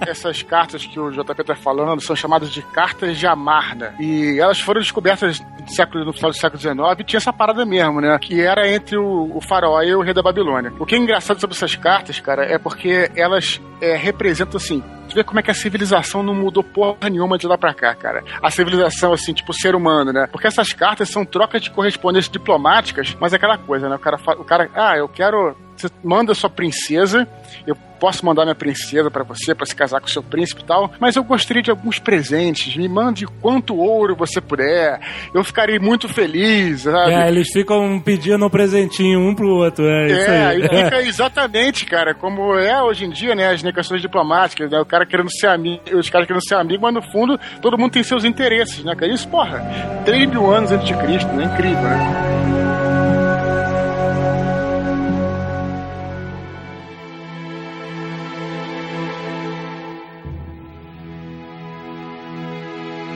Essas 0.06 0.42
cartas 0.42 0.84
que 0.84 0.98
o 1.00 1.10
JP 1.10 1.44
tá 1.44 1.56
falando 1.56 2.00
são 2.00 2.14
chamadas 2.14 2.50
de 2.50 2.62
cartas 2.62 3.18
de 3.18 3.26
Amarna. 3.26 3.94
E 3.98 4.38
elas 4.38 4.60
foram 4.60 4.80
descobertas 4.80 5.40
no, 5.40 5.68
século, 5.68 6.04
no 6.04 6.12
final 6.12 6.30
do 6.30 6.36
século 6.36 6.60
XIX 6.60 6.76
e 6.98 7.04
tinha 7.04 7.18
essa 7.18 7.32
parada 7.32 7.64
mesmo, 7.64 8.00
né? 8.00 8.16
Que 8.20 8.40
era 8.40 8.68
entre 8.68 8.96
o, 8.96 9.30
o 9.34 9.40
faraó 9.40 9.82
e 9.82 9.94
o 9.94 10.02
rei 10.02 10.14
da 10.14 10.22
Babilônia. 10.22 10.72
O 10.78 10.86
que 10.86 10.94
é 10.94 10.98
engraçado 10.98 11.40
sobre 11.40 11.56
essas 11.56 11.74
cartas, 11.74 12.20
cara, 12.20 12.44
é 12.44 12.58
porque 12.58 13.10
elas 13.16 13.60
é, 13.80 13.96
representam, 13.96 14.58
assim, 14.58 14.82
vê 15.14 15.24
como 15.24 15.40
é 15.40 15.42
que 15.42 15.50
a 15.50 15.54
civilização 15.54 16.22
não 16.22 16.34
mudou 16.34 16.62
porra 16.62 17.08
nenhuma 17.10 17.38
de 17.38 17.46
lá 17.46 17.56
pra 17.56 17.74
cá, 17.74 17.94
cara. 17.94 18.22
A 18.42 18.50
civilização, 18.50 19.12
assim, 19.12 19.32
tipo, 19.32 19.52
ser 19.52 19.74
humano, 19.74 20.12
né? 20.12 20.28
Porque 20.30 20.46
essas 20.46 20.72
cartas 20.72 21.08
são 21.08 21.24
trocas 21.24 21.62
de 21.62 21.70
correspondências 21.70 22.30
diplomáticas, 22.30 23.16
mas 23.18 23.32
é 23.32 23.36
aquela 23.36 23.58
coisa, 23.58 23.88
né? 23.88 23.96
O 23.96 23.98
cara, 23.98 24.18
o 24.38 24.44
cara 24.44 24.70
ah, 24.74 24.96
eu 24.96 25.08
quero... 25.08 25.56
Você 25.76 25.88
manda 26.02 26.34
sua 26.34 26.48
princesa, 26.50 27.26
eu 27.66 27.76
posso 27.98 28.24
mandar 28.26 28.44
minha 28.44 28.54
princesa 28.54 29.10
pra 29.10 29.24
você, 29.24 29.54
pra 29.54 29.64
se 29.64 29.74
casar 29.74 30.00
com 30.00 30.06
seu 30.06 30.22
príncipe 30.22 30.60
e 30.62 30.64
tal, 30.66 30.92
mas 31.00 31.16
eu 31.16 31.24
gostaria 31.24 31.62
de 31.62 31.70
alguns 31.70 31.98
presentes. 31.98 32.76
Me 32.76 32.88
mande 32.88 33.26
quanto 33.40 33.74
ouro 33.74 34.14
você 34.14 34.40
puder. 34.40 35.00
Eu 35.34 35.42
ficarei 35.42 35.78
muito 35.78 36.06
feliz, 36.08 36.82
sabe? 36.82 37.12
É, 37.12 37.28
eles 37.28 37.48
ficam 37.50 37.98
pedindo 38.00 38.44
um 38.44 38.50
presentinho 38.50 39.20
um 39.20 39.34
pro 39.34 39.48
outro. 39.48 39.84
É, 39.86 40.06
isso 40.08 40.30
É, 40.30 40.46
aí. 40.46 40.60
e 40.60 40.68
fica 40.84 41.02
exatamente, 41.02 41.86
cara, 41.86 42.14
como 42.14 42.54
é 42.58 42.82
hoje 42.82 43.04
em 43.06 43.10
dia, 43.10 43.34
né, 43.34 43.48
as 43.48 43.62
negações 43.62 44.02
diplomáticas, 44.02 44.70
né, 44.70 44.78
o 44.78 44.84
cara 44.86 45.06
querendo 45.06 45.30
ser 45.30 45.46
amigo, 45.48 45.80
os 45.94 46.10
caras 46.10 46.26
querendo 46.26 46.46
ser 46.46 46.56
amigo, 46.56 46.82
mas 46.82 46.94
no 46.94 47.02
fundo 47.02 47.38
todo 47.62 47.78
mundo 47.78 47.92
tem 47.92 48.02
seus 48.02 48.24
interesses, 48.24 48.84
né, 48.84 48.94
cara? 48.94 49.10
Isso, 49.12 49.26
porra, 49.28 49.58
3 50.04 50.28
mil 50.28 50.50
anos 50.50 50.70
antes 50.70 50.86
de 50.86 50.94
Cristo, 50.96 51.32
né? 51.32 51.44
Incrível, 51.44 51.82
né? 51.82 52.65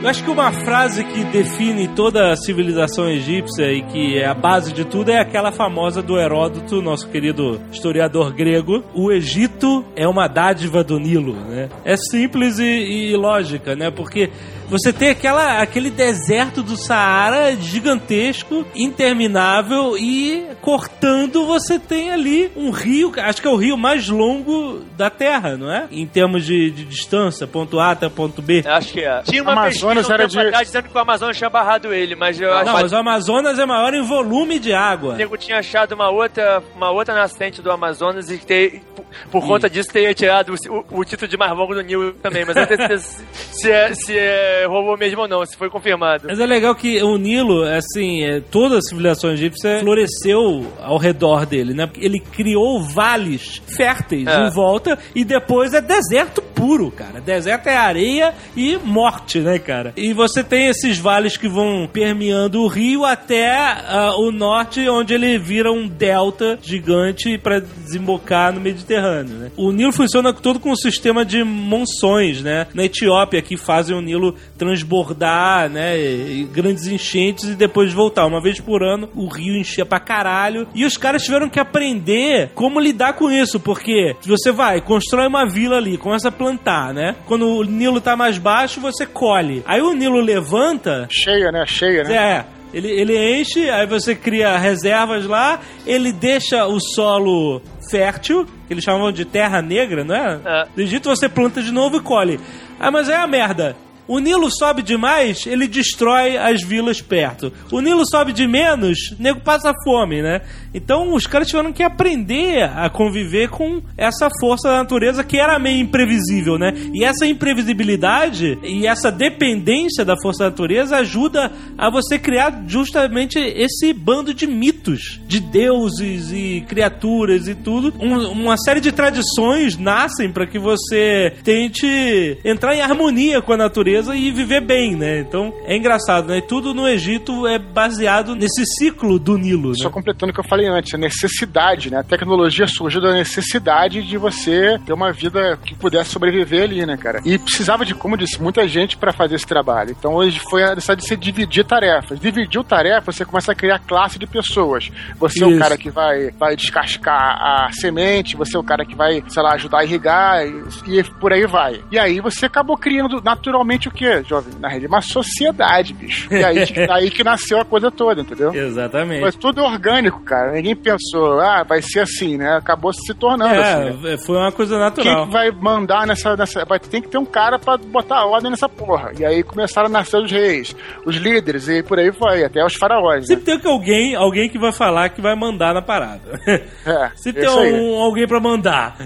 Eu 0.02 0.08
acho 0.08 0.24
que 0.24 0.30
uma 0.30 0.50
frase 0.50 1.04
que 1.04 1.24
define 1.24 1.86
toda 1.88 2.32
a 2.32 2.36
civilização 2.36 3.06
egípcia 3.06 3.70
e 3.70 3.82
que 3.82 4.16
é 4.16 4.26
a 4.26 4.32
base 4.32 4.72
de 4.72 4.82
tudo 4.82 5.10
é 5.10 5.20
aquela 5.20 5.52
famosa 5.52 6.00
do 6.00 6.18
Heródoto, 6.18 6.80
nosso 6.80 7.06
querido 7.08 7.60
historiador 7.70 8.32
grego. 8.32 8.82
O 8.94 9.12
Egito 9.12 9.84
é 9.94 10.08
uma 10.08 10.26
dádiva 10.26 10.82
do 10.82 10.98
Nilo, 10.98 11.34
né? 11.34 11.68
É 11.84 11.98
simples 11.98 12.58
e, 12.58 12.64
e 12.64 13.14
lógica, 13.14 13.76
né? 13.76 13.90
Porque 13.90 14.30
você 14.70 14.92
tem 14.92 15.10
aquela, 15.10 15.60
aquele 15.60 15.90
deserto 15.90 16.62
do 16.62 16.76
Saara 16.76 17.56
gigantesco, 17.56 18.64
interminável 18.74 19.98
e 19.98 20.46
cortando 20.62 21.44
você 21.44 21.76
tem 21.76 22.10
ali 22.10 22.52
um 22.54 22.70
rio, 22.70 23.12
acho 23.16 23.42
que 23.42 23.48
é 23.48 23.50
o 23.50 23.56
rio 23.56 23.76
mais 23.76 24.08
longo 24.08 24.80
da 24.96 25.10
Terra, 25.10 25.56
não 25.56 25.70
é? 25.70 25.88
Em 25.90 26.06
termos 26.06 26.46
de, 26.46 26.70
de 26.70 26.84
distância, 26.84 27.48
ponto 27.48 27.80
A 27.80 27.90
até 27.90 28.08
ponto 28.08 28.40
B. 28.40 28.62
Acho 28.64 28.92
que 28.92 29.00
é. 29.00 29.22
Tinha 29.22 29.42
uma 29.42 29.52
Amazônia 29.52 29.89
Amazonas 29.92 30.08
um 30.34 30.38
era 30.38 30.42
de. 30.44 30.48
atrás 30.48 30.66
dizendo 30.68 30.88
que 30.88 30.96
o 30.96 31.00
Amazonas 31.00 31.36
tinha 31.36 31.50
barrado 31.50 31.92
ele, 31.92 32.14
mas 32.14 32.40
eu 32.40 32.52
acho 32.52 32.66
Não, 32.66 32.72
mas 32.74 32.92
o 32.92 32.96
Amazonas 32.96 33.58
é 33.58 33.66
maior 33.66 33.92
em 33.94 34.02
volume 34.06 34.58
de 34.58 34.72
O 34.72 34.76
água. 34.76 35.14
nego 35.16 35.36
tinha 35.36 35.58
achado 35.58 35.92
uma 35.92 36.10
outra, 36.10 36.62
uma 36.76 36.90
outra 36.90 37.14
nascente 37.14 37.60
do 37.62 37.70
Amazonas 37.70 38.30
e 38.30 38.38
ter, 38.38 38.82
por, 38.94 39.04
por 39.30 39.46
conta 39.46 39.68
disso 39.68 39.90
teria 39.92 40.14
tirado 40.14 40.54
o, 40.54 40.72
o- 40.96 41.00
o 41.00 41.04
título 41.04 41.28
de 41.28 41.36
mais 41.36 41.52
longo 41.56 41.74
do 41.74 41.80
Nilo 41.82 42.12
também, 42.14 42.44
mas 42.44 42.56
eu 42.56 42.62
não 42.62 42.68
certeza 42.68 43.02
se, 43.02 43.24
se 43.62 43.70
é, 43.70 43.94
se 43.94 44.18
é 44.18 44.64
roubou 44.66 44.96
mesmo 44.96 45.22
ou 45.22 45.28
não, 45.28 45.44
se 45.46 45.56
foi 45.56 45.68
confirmado. 45.70 46.24
Mas 46.28 46.38
é 46.40 46.46
legal 46.46 46.74
que 46.74 47.02
o 47.02 47.16
Nilo, 47.16 47.62
assim, 47.64 48.22
é, 48.24 48.40
toda 48.40 48.78
a 48.78 48.82
civilização 48.82 49.30
egípcia 49.32 49.80
floresceu 49.80 50.66
ao 50.82 50.96
redor 50.98 51.46
dele, 51.46 51.74
né? 51.74 51.86
Porque 51.86 52.04
Ele 52.04 52.20
criou 52.20 52.82
vales 52.82 53.62
férteis 53.76 54.26
É. 54.26 54.46
em 54.46 54.50
volta 54.50 54.98
e 55.14 55.24
depois 55.24 55.72
é 55.74 55.80
deserto 55.80 56.42
puro, 56.42 56.90
cara. 56.90 57.20
Deserto 57.20 57.68
é 57.68 57.76
areia 57.76 58.34
e 58.56 58.78
morte, 58.84 59.38
né, 59.40 59.58
cara? 59.58 59.79
E 59.96 60.12
você 60.12 60.42
tem 60.44 60.66
esses 60.66 60.98
vales 60.98 61.36
que 61.36 61.48
vão 61.48 61.88
permeando 61.92 62.62
o 62.62 62.68
rio 62.68 63.04
até 63.04 63.50
ah, 63.50 64.14
o 64.16 64.30
norte, 64.30 64.88
onde 64.88 65.14
ele 65.14 65.38
vira 65.38 65.72
um 65.72 65.86
delta 65.88 66.58
gigante 66.62 67.38
para 67.38 67.60
desembocar 67.60 68.52
no 68.52 68.60
Mediterrâneo, 68.60 69.34
né? 69.34 69.50
O 69.56 69.72
Nilo 69.72 69.92
funciona 69.92 70.32
todo 70.32 70.60
com 70.60 70.70
um 70.70 70.76
sistema 70.76 71.24
de 71.24 71.42
monções, 71.42 72.42
né? 72.42 72.66
Na 72.74 72.84
Etiópia, 72.84 73.42
que 73.42 73.56
fazem 73.56 73.96
o 73.96 74.00
Nilo 74.00 74.34
transbordar, 74.56 75.70
né? 75.70 75.98
e 75.98 76.44
grandes 76.44 76.86
enchentes 76.86 77.44
e 77.44 77.54
depois 77.54 77.92
voltar. 77.92 78.26
Uma 78.26 78.40
vez 78.40 78.60
por 78.60 78.82
ano, 78.82 79.08
o 79.14 79.26
rio 79.26 79.56
enchia 79.56 79.86
pra 79.86 80.00
caralho. 80.00 80.66
E 80.74 80.84
os 80.84 80.96
caras 80.96 81.22
tiveram 81.22 81.48
que 81.48 81.58
aprender 81.58 82.50
como 82.54 82.80
lidar 82.80 83.14
com 83.14 83.30
isso, 83.30 83.58
porque 83.58 84.16
você 84.24 84.52
vai, 84.52 84.80
constrói 84.80 85.26
uma 85.26 85.46
vila 85.46 85.76
ali, 85.76 85.96
começa 85.96 86.28
a 86.28 86.32
plantar, 86.32 86.92
né? 86.92 87.16
Quando 87.26 87.46
o 87.46 87.64
Nilo 87.64 88.00
tá 88.00 88.16
mais 88.16 88.38
baixo, 88.38 88.80
você 88.80 89.06
colhe. 89.06 89.62
Aí 89.70 89.80
o 89.80 89.92
Nilo 89.92 90.20
levanta, 90.20 91.06
Cheia, 91.08 91.52
né? 91.52 91.64
Cheia, 91.64 92.02
né? 92.02 92.12
é, 92.12 92.44
ele, 92.74 92.88
ele 92.88 93.40
enche, 93.40 93.70
aí 93.70 93.86
você 93.86 94.16
cria 94.16 94.58
reservas 94.58 95.24
lá, 95.26 95.60
ele 95.86 96.12
deixa 96.12 96.66
o 96.66 96.80
solo 96.80 97.62
fértil, 97.88 98.44
que 98.66 98.74
eles 98.74 98.82
chamam 98.82 99.12
de 99.12 99.24
terra 99.24 99.62
negra, 99.62 100.02
não 100.02 100.12
é? 100.12 100.40
É. 100.44 100.66
Do 100.74 100.82
Egito 100.82 101.08
você 101.08 101.28
planta 101.28 101.62
de 101.62 101.70
novo 101.70 101.98
e 101.98 102.00
colhe. 102.00 102.40
Ah, 102.80 102.90
mas 102.90 103.08
é 103.08 103.14
a 103.14 103.28
merda. 103.28 103.76
O 104.08 104.18
Nilo 104.18 104.50
sobe 104.50 104.82
demais, 104.82 105.46
ele 105.46 105.68
destrói 105.68 106.36
as 106.36 106.62
vilas 106.62 107.00
perto. 107.00 107.52
O 107.70 107.80
Nilo 107.80 108.04
sobe 108.08 108.32
de 108.32 108.46
menos, 108.46 109.14
nego 109.18 109.40
passa 109.40 109.72
fome, 109.84 110.20
né? 110.22 110.40
Então 110.74 111.14
os 111.14 111.26
caras 111.26 111.48
tiveram 111.48 111.72
que 111.72 111.82
aprender 111.82 112.62
a 112.64 112.88
conviver 112.90 113.48
com 113.50 113.80
essa 113.96 114.28
força 114.40 114.68
da 114.68 114.78
natureza 114.78 115.22
que 115.22 115.36
era 115.38 115.58
meio 115.58 115.78
imprevisível, 115.80 116.58
né? 116.58 116.72
E 116.92 117.04
essa 117.04 117.26
imprevisibilidade 117.26 118.58
e 118.62 118.86
essa 118.86 119.10
dependência 119.12 120.04
da 120.04 120.16
força 120.20 120.44
da 120.44 120.50
natureza 120.50 120.96
ajuda 120.96 121.50
a 121.78 121.90
você 121.90 122.18
criar 122.18 122.64
justamente 122.66 123.38
esse 123.38 123.92
bando 123.92 124.34
de 124.34 124.46
mitos, 124.46 125.20
de 125.26 125.40
deuses 125.40 126.32
e 126.32 126.64
criaturas 126.68 127.46
e 127.48 127.54
tudo. 127.54 127.92
Um- 128.00 128.30
uma 128.30 128.56
série 128.56 128.80
de 128.80 128.90
tradições 128.92 129.76
nascem 129.76 130.30
para 130.32 130.46
que 130.46 130.58
você 130.58 131.34
tente 131.44 132.38
entrar 132.44 132.74
em 132.74 132.80
harmonia 132.80 133.40
com 133.40 133.52
a 133.52 133.56
natureza 133.56 133.99
e 134.08 134.30
viver 134.30 134.60
bem, 134.60 134.96
né? 134.96 135.20
Então 135.20 135.52
é 135.64 135.76
engraçado, 135.76 136.28
né? 136.28 136.40
Tudo 136.40 136.74
no 136.74 136.88
Egito 136.88 137.46
é 137.46 137.58
baseado 137.58 138.34
nesse 138.34 138.64
ciclo 138.78 139.18
do 139.18 139.36
Nilo, 139.36 139.76
Só 139.76 139.84
né? 139.84 139.90
completando 139.90 140.30
o 140.30 140.34
que 140.34 140.40
eu 140.40 140.48
falei 140.48 140.66
antes, 140.66 140.94
a 140.94 140.98
necessidade, 140.98 141.90
né? 141.90 141.98
A 141.98 142.02
tecnologia 142.02 142.66
surgiu 142.66 143.00
da 143.00 143.12
necessidade 143.12 144.02
de 144.02 144.16
você 144.16 144.78
ter 144.84 144.92
uma 144.92 145.12
vida 145.12 145.58
que 145.64 145.74
pudesse 145.74 146.10
sobreviver 146.10 146.64
ali, 146.64 146.84
né, 146.86 146.96
cara? 146.96 147.20
E 147.24 147.38
precisava 147.38 147.84
de, 147.84 147.94
como 147.94 148.14
eu 148.14 148.18
disse, 148.18 148.40
muita 148.40 148.66
gente 148.66 148.96
pra 148.96 149.12
fazer 149.12 149.36
esse 149.36 149.46
trabalho. 149.46 149.94
Então 149.98 150.14
hoje 150.14 150.40
foi 150.50 150.62
a 150.62 150.74
necessidade 150.74 151.02
de 151.02 151.08
você 151.08 151.16
dividir 151.16 151.64
tarefas. 151.64 152.18
Dividiu 152.20 152.64
tarefas, 152.64 153.16
você 153.16 153.24
começa 153.24 153.52
a 153.52 153.54
criar 153.54 153.78
classe 153.78 154.18
de 154.18 154.26
pessoas. 154.26 154.90
Você 155.18 155.42
é 155.42 155.46
o 155.46 155.50
Isso. 155.50 155.58
cara 155.58 155.76
que 155.76 155.90
vai, 155.90 156.30
vai 156.32 156.56
descascar 156.56 157.36
a 157.40 157.68
semente, 157.72 158.36
você 158.36 158.56
é 158.56 158.60
o 158.60 158.64
cara 158.64 158.84
que 158.84 158.94
vai, 158.94 159.22
sei 159.28 159.42
lá, 159.42 159.54
ajudar 159.54 159.78
a 159.78 159.84
irrigar 159.84 160.46
e, 160.46 160.98
e 160.98 161.04
por 161.04 161.32
aí 161.32 161.46
vai. 161.46 161.80
E 161.90 161.98
aí 161.98 162.20
você 162.20 162.46
acabou 162.46 162.76
criando 162.76 163.20
naturalmente 163.22 163.79
o 163.88 163.92
quê, 163.92 164.22
jovem? 164.26 164.52
Na 164.60 164.68
realidade, 164.68 164.92
uma 164.92 165.02
sociedade, 165.02 165.92
bicho. 165.94 166.32
E 166.32 166.44
aí, 166.44 166.66
que- 166.66 166.80
aí 166.90 167.10
que 167.10 167.22
nasceu 167.24 167.60
a 167.60 167.64
coisa 167.64 167.90
toda, 167.90 168.20
entendeu? 168.20 168.52
Exatamente. 168.54 169.20
Foi 169.20 169.32
tudo 169.32 169.62
orgânico, 169.62 170.20
cara. 170.20 170.52
Ninguém 170.52 170.74
pensou, 170.76 171.40
ah, 171.40 171.62
vai 171.62 171.80
ser 171.82 172.00
assim, 172.00 172.36
né? 172.36 172.56
Acabou 172.56 172.92
se 172.92 173.14
tornando 173.14 173.54
assim. 173.60 174.00
né? 174.02 174.12
É, 174.14 174.18
foi 174.18 174.36
uma 174.36 174.52
coisa 174.52 174.74
Quem 174.74 174.80
natural. 174.80 175.26
que 175.26 175.32
vai 175.32 175.50
mandar 175.50 176.06
nessa, 176.06 176.36
nessa. 176.36 176.64
Vai 176.64 176.78
tem 176.78 177.00
que 177.02 177.08
ter 177.08 177.18
um 177.18 177.24
cara 177.24 177.58
pra 177.58 177.76
botar 177.76 178.24
ordem 178.26 178.50
nessa 178.50 178.68
porra. 178.68 179.12
E 179.18 179.24
aí 179.24 179.42
começaram 179.42 179.86
a 179.86 179.90
nascer 179.90 180.16
os 180.22 180.30
reis, 180.30 180.74
os 181.04 181.16
líderes, 181.16 181.68
e 181.68 181.82
por 181.82 181.98
aí 181.98 182.12
foi, 182.12 182.44
até 182.44 182.64
os 182.64 182.74
faraós, 182.74 183.20
né? 183.20 183.26
Sempre 183.26 183.44
tem 183.44 183.58
que 183.58 183.66
alguém, 183.68 184.14
alguém 184.14 184.48
que 184.48 184.58
vai 184.58 184.72
falar 184.72 185.08
que 185.10 185.20
vai 185.20 185.34
mandar 185.36 185.74
na 185.74 185.82
parada. 185.82 186.40
É, 186.86 187.10
Se 187.16 187.32
tem 187.32 187.48
um, 187.48 187.96
alguém 188.00 188.26
pra 188.26 188.40
mandar. 188.40 188.96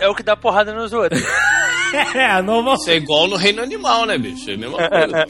É 0.00 0.08
o 0.08 0.14
que 0.14 0.22
dá 0.22 0.36
porrada 0.36 0.72
nos 0.72 0.92
outros. 0.92 1.22
é, 2.14 2.42
normal. 2.42 2.74
Isso 2.74 2.90
é 2.90 2.96
igual 2.96 3.26
no 3.28 3.36
reino 3.36 3.62
animal, 3.62 4.06
né, 4.06 4.18
bicho? 4.18 4.50
É 4.50 4.54
a 4.54 4.58
mesma 4.58 4.76
coisa. 4.88 5.26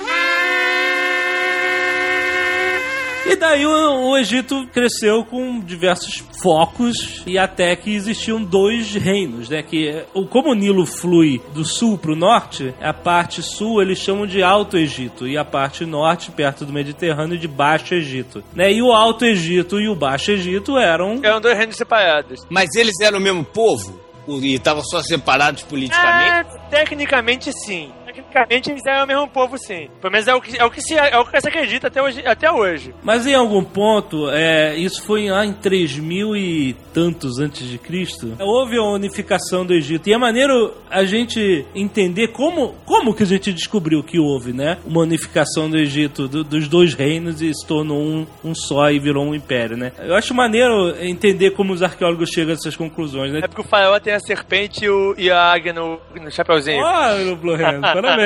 E 3.27 3.37
daí 3.37 3.65
o, 3.65 4.11
o 4.11 4.19
Egito 4.19 4.67
cresceu 4.67 5.25
com 5.25 5.59
diversos 5.59 6.23
focos 6.43 7.23
e 7.27 7.39
até 7.39 7.75
que 7.75 7.95
existiam 7.95 8.43
dois 8.43 8.95
reinos, 8.95 9.49
né? 9.49 9.63
Que 9.63 10.05
o 10.13 10.27
como 10.27 10.51
o 10.51 10.55
Nilo 10.55 10.85
flui 10.85 11.41
do 11.55 11.65
sul 11.65 11.97
para 11.97 12.13
o 12.13 12.17
norte, 12.17 12.75
a 12.83 12.93
parte 12.93 13.43
sul 13.43 13.81
eles 13.81 13.99
chamam 13.99 14.27
de 14.27 14.43
Alto 14.43 14.77
Egito 14.77 15.27
e 15.27 15.39
a 15.39 15.45
parte 15.45 15.87
norte, 15.87 16.31
perto 16.31 16.67
do 16.67 16.73
Mediterrâneo, 16.73 17.39
de 17.39 17.49
Baixo 17.49 17.95
Egito, 17.95 18.45
né? 18.55 18.71
E 18.71 18.83
o 18.83 18.93
Alto 18.93 19.25
Egito 19.25 19.81
e 19.81 19.89
o 19.89 19.95
Baixo 19.95 20.31
Egito 20.31 20.77
eram 20.77 21.19
Eram 21.23 21.41
dois 21.41 21.57
reinos 21.57 21.77
separados. 21.77 22.43
Mas 22.51 22.75
eles 22.77 23.01
eram 23.01 23.19
o 23.19 23.23
mesmo 23.23 23.43
povo? 23.45 24.04
E 24.27 24.55
estavam 24.55 24.83
só 24.83 25.03
separados 25.03 25.63
politicamente? 25.63 26.57
É, 26.57 26.59
tecnicamente 26.71 27.53
sim. 27.53 27.93
Tecnicamente 28.35 28.71
eles 28.71 28.83
eram 28.87 29.05
o 29.05 29.07
mesmo 29.07 29.29
povo, 29.29 29.57
sim. 29.57 29.89
Pelo 30.01 30.13
menos 30.13 30.27
é 30.27 30.35
o 30.35 30.41
que, 30.41 30.59
é 30.61 30.65
o 30.65 30.71
que, 30.71 30.81
se, 30.83 30.95
é 30.95 31.17
o 31.19 31.25
que 31.25 31.41
se 31.41 31.49
acredita 31.49 31.87
até 31.87 32.03
hoje. 32.03 32.23
Até 32.27 32.51
hoje. 32.51 32.93
Mas 33.03 33.27
em 33.27 33.35
algum 33.35 33.63
ponto, 33.63 34.29
é, 34.31 34.77
isso 34.77 35.03
foi 35.05 35.29
lá 35.29 35.47
em 35.47 35.53
3 35.53 35.99
mil 35.99 36.37
e 36.37 36.75
tantos 36.93 37.39
antes 37.39 37.67
de 37.69 37.79
Cristo, 37.79 38.33
houve 38.41 38.77
a 38.77 38.83
unificação 38.83 39.65
do 39.65 39.73
Egito. 39.73 40.09
E 40.09 40.13
é 40.13 40.19
maneiro 40.19 40.75
a 40.91 41.05
gente 41.05 41.65
entender 41.75 42.29
como, 42.29 42.75
como 42.85 43.15
que 43.15 43.23
a 43.23 43.27
gente 43.27 43.53
descobriu 43.53 44.03
que 44.03 44.19
houve, 44.19 44.53
né? 44.53 44.79
Uma 44.85 45.01
unificação 45.03 45.69
do 45.71 45.77
Egito, 45.79 46.27
do- 46.29 46.45
dos 46.45 46.69
dois 46.69 46.95
reinos 46.95 47.41
e 47.43 47.53
se 47.55 47.67
tornou 47.67 48.01
um, 48.01 48.27
um 48.45 48.55
só 48.55 48.91
e 48.91 48.99
virou 48.99 49.25
um 49.25 49.35
império, 49.35 49.77
né? 49.77 49.93
Eu 49.99 50.15
acho 50.15 50.35
maneiro 50.35 50.95
entender 51.01 51.51
como 51.53 51.73
os 51.73 51.83
arqueólogos 51.83 52.31
chegam 52.31 52.51
a 52.51 52.55
essas 52.55 52.77
conclusões, 52.77 53.33
né? 53.33 53.41
É 53.43 53.49
porque 53.49 53.63
o 53.63 53.65
faraó 53.65 53.99
tem 54.01 54.13
a 54.15 54.21
serpente 54.21 54.85
e, 54.85 54.89
o- 54.89 55.15
e 55.19 55.31
a 55.31 55.53
águia 55.53 55.73
no, 55.73 55.99
no 56.21 56.31
chapeuzinho. 56.31 56.83
Olha, 56.83 57.35
Blue 57.37 57.55
Hand, 57.55 57.81
parabéns. 57.93 58.24